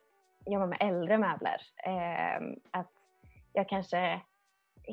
jobba 0.46 0.66
med 0.66 0.78
äldre 0.80 1.18
möbler. 1.18 1.60
Eh, 1.86 2.42
att 2.70 2.92
jag 3.52 3.68
kanske 3.68 4.20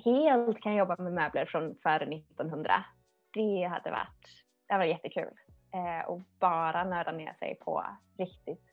helt 0.06 0.62
kan 0.62 0.76
jobba 0.76 0.96
med 1.00 1.14
möbler 1.14 1.46
från 1.46 1.76
före 1.84 2.06
1900. 2.06 2.86
Det 3.34 3.64
hade 3.64 3.92
varit, 3.92 4.46
det 4.68 4.74
hade 4.74 4.86
varit 4.86 4.92
jättekul. 4.92 5.34
Eh, 5.74 6.06
och 6.08 6.22
bara 6.40 6.84
nörda 6.84 7.12
ner 7.12 7.34
sig 7.40 7.56
på 7.56 7.86
riktigt 8.18 8.64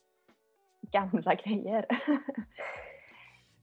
gamla 0.92 1.34
grejer. 1.34 1.86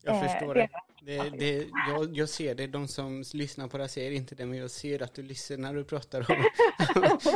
Jag 0.05 0.15
eh, 0.15 0.22
förstår 0.22 0.53
det. 0.53 0.69
det, 1.01 1.30
det 1.30 1.68
jag, 1.89 2.18
jag, 2.18 2.30
ser 2.30 2.55
det, 2.55 2.68
de 2.68 2.88
som 2.88 3.23
lyssnar 3.34 3.68
på 3.68 3.77
det 3.77 3.88
ser 3.88 4.11
inte 4.11 4.35
det, 4.35 4.45
men 4.45 4.60
jag 4.60 4.72
ser 4.72 5.03
att 5.03 5.14
du 5.14 5.23
lyssnar 5.23 5.57
när 5.57 5.73
du 5.73 5.84
pratar 5.84 6.31
om, 6.31 6.45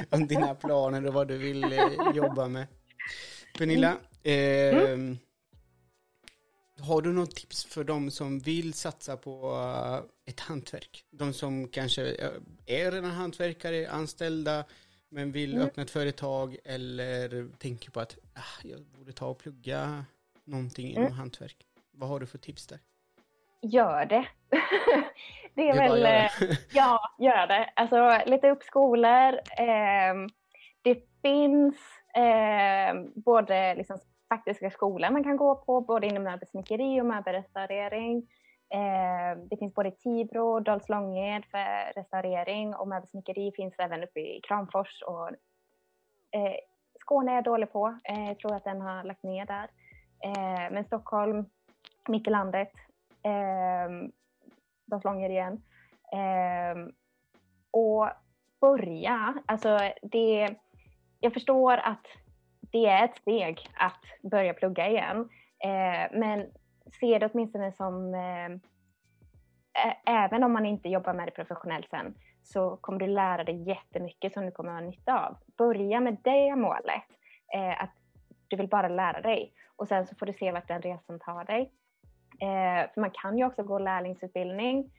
om 0.19 0.27
dina 0.27 0.55
planer 0.55 1.07
och 1.07 1.13
vad 1.13 1.27
du 1.27 1.37
vill 1.37 1.63
eh, 1.63 1.89
jobba 2.13 2.47
med. 2.47 2.67
Pernilla, 3.57 3.97
eh, 4.23 4.77
mm. 4.77 5.17
har 6.79 7.01
du 7.01 7.13
något 7.13 7.35
tips 7.35 7.65
för 7.65 7.83
de 7.83 8.11
som 8.11 8.39
vill 8.39 8.73
satsa 8.73 9.17
på 9.17 9.51
uh, 9.51 10.31
ett 10.31 10.39
hantverk? 10.39 11.03
De 11.11 11.33
som 11.33 11.67
kanske 11.67 12.01
är 12.65 12.91
redan 12.91 13.11
hantverkare, 13.11 13.89
anställda, 13.89 14.65
men 15.09 15.31
vill 15.31 15.53
mm. 15.53 15.67
öppna 15.67 15.83
ett 15.83 15.91
företag 15.91 16.57
eller 16.63 17.47
tänker 17.57 17.91
på 17.91 17.99
att 17.99 18.17
ah, 18.33 18.61
jag 18.63 18.81
borde 18.81 19.11
ta 19.11 19.27
och 19.27 19.37
plugga 19.37 20.05
någonting 20.43 20.89
inom 20.89 21.03
mm. 21.03 21.13
hantverk. 21.13 21.57
Vad 21.91 22.09
har 22.09 22.19
du 22.19 22.25
för 22.25 22.37
tips 22.37 22.67
där? 22.67 22.79
Gör 23.61 24.05
det. 24.05 24.27
det 25.53 25.69
är 25.69 25.73
det 25.73 25.79
väl, 25.79 26.05
eh, 26.05 26.57
ja, 26.73 26.99
gör 27.19 27.47
det. 27.47 27.69
Alltså 27.75 28.21
leta 28.25 28.49
upp 28.49 28.63
skolor. 28.63 29.33
Eh, 29.57 30.27
det 30.81 31.03
finns 31.21 31.75
eh, 32.15 32.95
både 33.15 33.75
liksom 33.75 33.99
faktiska 34.29 34.69
skolor 34.69 35.09
man 35.11 35.23
kan 35.23 35.37
gå 35.37 35.55
på, 35.55 35.81
både 35.81 36.07
inom 36.07 36.23
möbelsnickeri 36.23 37.01
och 37.01 37.05
möbelrestaurering. 37.05 38.27
Eh, 38.69 39.37
det 39.49 39.57
finns 39.57 39.73
både 39.73 39.91
Tibro 39.91 40.53
och 40.53 40.61
Dals 40.61 40.89
Långed 40.89 41.45
för 41.45 41.93
restaurering 41.93 42.75
och 42.75 42.87
möbelsnickeri 42.87 43.51
finns 43.55 43.73
även 43.77 44.03
uppe 44.03 44.19
i 44.19 44.41
Kramfors. 44.47 45.01
Och, 45.01 45.27
eh, 46.31 46.55
Skåne 46.99 47.31
är 47.31 47.35
jag 47.35 47.43
dålig 47.43 47.71
på, 47.71 47.99
eh, 48.03 48.27
jag 48.27 48.39
tror 48.39 48.55
att 48.55 48.63
den 48.63 48.81
har 48.81 49.03
lagt 49.03 49.23
ner 49.23 49.45
där. 49.45 49.69
Eh, 50.23 50.71
men 50.71 50.85
Stockholm, 50.85 51.45
mitt 52.07 52.27
i 52.27 52.29
landet, 52.29 52.71
eh, 53.23 54.09
Dals 54.85 55.03
Långed 55.03 55.31
igen. 55.31 55.61
Eh, 56.11 56.93
och 57.71 58.09
börja, 58.61 59.33
alltså 59.45 59.79
det, 60.01 60.55
jag 61.19 61.33
förstår 61.33 61.77
att 61.77 62.07
det 62.71 62.85
är 62.85 63.05
ett 63.05 63.17
steg 63.17 63.69
att 63.73 64.31
börja 64.31 64.53
plugga 64.53 64.87
igen. 64.87 65.29
Eh, 65.59 66.19
men 66.19 66.47
se 66.91 67.19
det 67.19 67.29
åtminstone 67.33 67.71
som, 67.71 68.13
eh, 68.13 68.51
även 70.05 70.43
om 70.43 70.53
man 70.53 70.65
inte 70.65 70.89
jobbar 70.89 71.13
med 71.13 71.27
det 71.27 71.31
professionellt 71.31 71.89
sen, 71.89 72.15
så 72.43 72.77
kommer 72.77 72.99
du 72.99 73.07
lära 73.07 73.43
dig 73.43 73.63
jättemycket 73.67 74.33
som 74.33 74.45
du 74.45 74.51
kommer 74.51 74.71
ha 74.71 74.79
nytta 74.79 75.27
av. 75.27 75.37
Börja 75.57 75.99
med 75.99 76.17
det 76.23 76.55
målet, 76.55 77.03
eh, 77.53 77.83
att 77.83 77.93
du 78.47 78.55
vill 78.55 78.67
bara 78.67 78.87
lära 78.87 79.21
dig 79.21 79.53
och 79.75 79.87
sen 79.87 80.07
så 80.07 80.15
får 80.15 80.25
du 80.25 80.33
se 80.33 80.51
vart 80.51 80.67
den 80.67 80.81
resan 80.81 81.19
tar 81.19 81.43
dig. 81.43 81.71
Eh, 82.39 82.93
för 82.93 83.01
man 83.01 83.11
kan 83.11 83.37
ju 83.37 83.45
också 83.45 83.63
gå 83.63 83.79
lärlingsutbildning, 83.79 84.91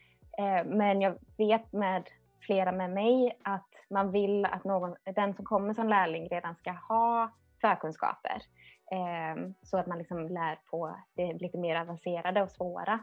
men 0.65 1.01
jag 1.01 1.19
vet 1.37 1.73
med 1.73 2.09
flera 2.41 2.73
med 2.73 2.91
mig 2.91 3.39
att 3.43 3.69
man 3.91 4.13
vill 4.13 4.45
att 4.45 4.65
någon, 4.65 4.97
den 5.15 5.35
som 5.35 5.45
kommer 5.45 5.75
som 5.75 5.89
lärling 5.89 6.29
redan 6.29 6.55
ska 6.55 6.71
ha 6.71 7.31
förkunskaper. 7.61 8.43
Eh, 8.91 9.51
så 9.63 9.79
att 9.79 9.87
man 9.87 9.99
liksom 9.99 10.29
lär 10.29 10.59
på 10.71 10.97
det 11.15 11.33
lite 11.33 11.59
mer 11.59 11.77
avancerade 11.77 12.43
och 12.43 12.51
svåra. 12.51 13.01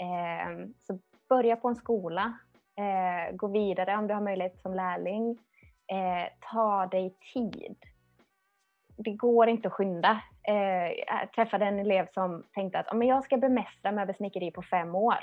Eh, 0.00 0.66
så 0.78 0.98
börja 1.28 1.56
på 1.56 1.68
en 1.68 1.76
skola, 1.76 2.38
eh, 2.76 3.36
gå 3.36 3.46
vidare 3.46 3.96
om 3.96 4.06
du 4.06 4.14
har 4.14 4.20
möjlighet 4.20 4.60
som 4.60 4.74
lärling. 4.74 5.38
Eh, 5.86 6.28
ta 6.52 6.86
dig 6.86 7.16
tid. 7.34 7.76
Det 8.96 9.12
går 9.12 9.48
inte 9.48 9.68
att 9.68 9.74
skynda. 9.74 10.20
Eh, 10.48 10.92
jag 11.06 11.32
träffade 11.34 11.66
en 11.66 11.78
elev 11.78 12.06
som 12.14 12.44
tänkte 12.54 12.78
att 12.78 13.06
jag 13.06 13.24
ska 13.24 13.36
bemästra 13.36 13.92
möbelsnickeri 13.92 14.50
på 14.50 14.62
fem 14.62 14.94
år. 14.94 15.18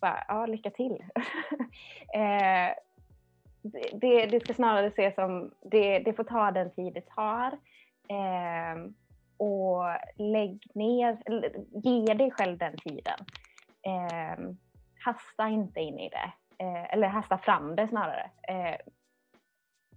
Bara, 0.00 0.24
ja, 0.28 0.46
lycka 0.46 0.70
till. 0.70 1.04
Eh, 2.14 2.74
det, 3.92 4.26
det, 4.26 4.40
ska 4.40 4.54
snarare 4.54 4.86
ses 4.86 5.14
som, 5.14 5.50
det, 5.62 5.98
det 5.98 6.12
får 6.12 6.24
ta 6.24 6.50
den 6.50 6.70
tid 6.70 6.94
det 6.94 7.08
tar. 7.08 7.52
Eh, 8.08 8.90
och 9.36 9.84
lägg 10.16 10.66
ner, 10.74 11.18
ge 11.84 12.14
dig 12.14 12.30
själv 12.30 12.58
den 12.58 12.76
tiden. 12.76 13.18
Eh, 13.82 14.54
hasta 15.04 15.48
inte 15.48 15.80
in 15.80 15.98
i 15.98 16.08
det, 16.08 16.32
eh, 16.64 16.92
eller 16.94 17.08
hasta 17.08 17.38
fram 17.38 17.76
det 17.76 17.88
snarare. 17.88 18.30
Eh, 18.48 18.76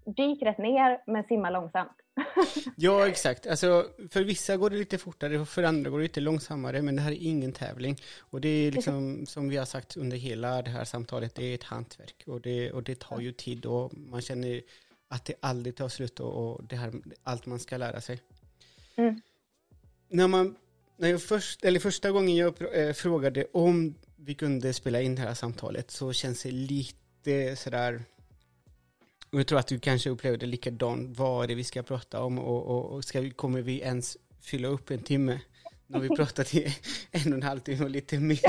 dyk 0.06 0.44
rätt 0.44 0.58
ner 0.58 1.02
men 1.08 1.24
simma 1.24 1.50
långsamt. 1.50 1.92
ja, 2.76 3.08
exakt. 3.08 3.48
Alltså, 3.48 3.86
för 4.10 4.24
vissa 4.24 4.58
går 4.58 4.70
det 4.70 4.76
lite 4.76 4.98
fortare, 4.98 5.46
för 5.46 5.64
andra 5.64 5.90
går 5.90 5.98
det 5.98 6.04
lite 6.04 6.22
långsammare, 6.22 6.82
men 6.82 6.96
det 6.96 7.02
här 7.02 7.12
är 7.12 7.28
ingen 7.28 7.54
tävling. 7.54 7.96
Och 8.20 8.42
det 8.42 8.50
är 8.50 8.72
liksom, 8.72 9.26
som 9.26 9.50
vi 9.50 9.58
har 9.58 9.66
sagt 9.66 9.98
under 9.98 10.18
hela 10.18 10.62
det 10.62 10.70
här 10.70 10.84
samtalet, 10.84 11.36
det 11.36 11.46
är 11.46 11.56
ett 11.56 11.64
hantverk. 11.64 12.24
Och 12.28 12.42
det, 12.42 12.72
och 12.72 12.84
det 12.84 13.00
tar 13.00 13.20
ju 13.20 13.32
tid 13.32 13.66
och 13.66 13.98
man 13.98 14.22
känner 14.22 14.62
att 15.08 15.26
det 15.26 15.34
aldrig 15.42 15.76
tar 15.76 15.90
slut 15.90 16.20
och, 16.20 16.54
och 16.54 16.64
det 16.64 16.76
här, 16.76 16.94
allt 17.24 17.46
man 17.46 17.60
ska 17.60 17.78
lära 17.78 18.02
sig. 18.02 18.22
Mm. 18.96 19.22
När 20.10 20.28
man, 20.28 20.56
när 20.98 21.10
jag 21.10 21.22
först, 21.22 21.66
eller 21.66 21.80
första 21.80 22.12
gången 22.12 22.36
jag 22.36 22.88
eh, 22.88 22.94
frågade 22.94 23.46
om 23.54 23.96
vi 24.16 24.36
kunde 24.36 24.74
spela 24.74 25.02
in 25.02 25.16
det 25.16 25.22
här 25.22 25.34
samtalet 25.34 25.92
så 25.92 26.14
känns 26.14 26.44
det 26.44 26.52
lite 26.52 27.56
sådär 27.56 28.04
och 29.32 29.40
jag 29.40 29.48
tror 29.48 29.60
att 29.60 29.68
du 29.68 29.80
kanske 29.80 30.10
upplevde 30.10 30.46
likadant. 30.46 31.18
Vad 31.18 31.44
är 31.44 31.48
det 31.48 31.56
vi 31.56 31.64
ska 31.64 31.84
prata 31.84 32.22
om 32.22 32.40
och, 32.40 32.66
och, 32.66 32.86
och 32.86 33.06
ska, 33.06 33.32
kommer 33.32 33.62
vi 33.62 33.82
ens 33.82 34.18
fylla 34.42 34.68
upp 34.68 34.92
en 34.92 35.04
timme? 35.04 35.40
Nu 35.88 35.98
har 35.98 36.02
vi 36.02 36.10
pratat 36.10 36.54
i 36.56 36.76
en 37.12 37.34
och 37.34 37.38
en 37.38 37.44
halv 37.44 37.60
timme 37.60 37.84
och 37.84 37.90
lite 37.90 38.20
mer 38.20 38.40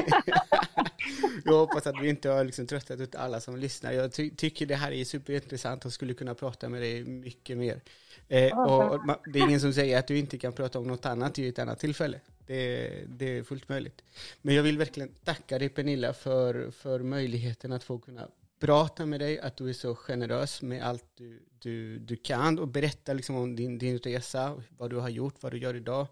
jag 1.45 1.59
hoppas 1.59 1.87
att 1.87 2.03
vi 2.03 2.09
inte 2.09 2.29
har 2.29 2.45
liksom 2.45 2.67
tröttat 2.67 3.01
ut 3.01 3.15
alla 3.15 3.41
som 3.41 3.57
lyssnar. 3.57 3.93
Jag 3.93 4.13
ty 4.13 4.31
tycker 4.31 4.67
det 4.67 4.75
här 4.75 4.93
är 4.93 5.05
superintressant 5.05 5.85
och 5.85 5.93
skulle 5.93 6.15
kunna 6.15 6.35
prata 6.35 6.69
med 6.69 6.83
dig 6.83 7.05
mycket 7.05 7.59
mer. 7.59 7.81
Eh, 8.29 8.59
och, 8.59 8.95
och, 8.95 9.01
det 9.33 9.39
är 9.39 9.43
ingen 9.43 9.61
som 9.61 9.73
säger 9.73 9.99
att 9.99 10.07
du 10.07 10.19
inte 10.19 10.39
kan 10.39 10.53
prata 10.53 10.79
om 10.79 10.87
något 10.87 11.07
annat 11.07 11.39
i 11.39 11.49
ett 11.49 11.59
annat 11.59 11.79
tillfälle. 11.79 12.21
Det, 12.47 12.91
det 13.09 13.39
är 13.39 13.43
fullt 13.43 13.69
möjligt. 13.69 14.03
Men 14.43 14.55
jag 14.55 14.63
vill 14.63 14.79
verkligen 14.79 15.15
tacka 15.25 15.59
dig 15.59 15.69
Pernilla 15.69 16.13
för, 16.13 16.71
för 16.71 17.01
möjligheten 17.01 17.73
att 17.73 17.85
få 17.85 17.99
kunna 17.99 18.29
prata 18.61 19.07
med 19.07 19.21
dig, 19.21 19.41
att 19.41 19.57
du 19.57 19.69
är 19.69 19.73
så 19.73 19.95
generös 19.95 20.63
med 20.63 20.83
allt 20.83 21.05
du, 21.15 21.43
du, 21.59 21.99
du 21.99 22.17
kan 22.17 22.59
och 22.59 22.69
berätta 22.69 23.13
liksom 23.13 23.37
om 23.37 23.57
din, 23.57 23.79
din 23.79 23.99
resa, 23.99 24.63
vad 24.69 24.91
du 24.91 24.97
har 24.97 25.09
gjort, 25.09 25.35
vad 25.41 25.53
du 25.53 25.59
gör 25.59 25.75
idag. 25.75 26.07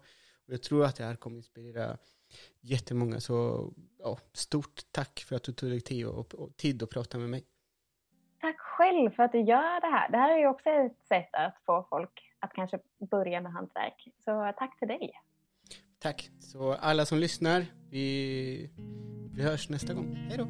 Och 0.47 0.53
jag 0.53 0.61
tror 0.61 0.85
att 0.85 0.95
det 0.95 1.03
här 1.03 1.15
kommer 1.15 1.37
inspirera 1.37 1.97
jättemånga. 2.69 3.19
Så 3.19 3.67
ja, 3.99 4.17
stort 4.33 4.81
tack 4.91 5.19
för 5.27 5.35
att 5.35 5.43
du 5.43 5.51
tog 5.51 5.69
dig 5.69 5.81
tid 5.81 6.05
och, 6.05 6.35
och, 6.35 6.57
tid 6.57 6.83
att 6.83 6.89
prata 6.89 7.17
med 7.17 7.29
mig. 7.29 7.43
Tack 8.41 8.59
själv 8.59 9.11
för 9.11 9.23
att 9.23 9.31
du 9.31 9.39
gör 9.39 9.81
det 9.81 9.87
här. 9.87 10.11
Det 10.11 10.17
här 10.17 10.33
är 10.33 10.37
ju 10.37 10.47
också 10.47 10.69
ett 10.69 11.07
sätt 11.07 11.29
att 11.31 11.55
få 11.65 11.87
folk 11.89 12.33
att 12.39 12.53
kanske 12.53 12.79
börja 12.99 13.41
med 13.41 13.51
hantverk. 13.51 14.07
Så 14.25 14.53
tack 14.57 14.79
till 14.79 14.87
dig. 14.87 15.11
Tack. 15.99 16.29
Så 16.39 16.73
alla 16.73 17.05
som 17.05 17.17
lyssnar, 17.17 17.65
vi, 17.89 18.69
vi 19.35 19.43
hörs 19.43 19.69
nästa 19.69 19.93
gång. 19.93 20.15
Hej 20.15 20.37
då. 20.37 20.47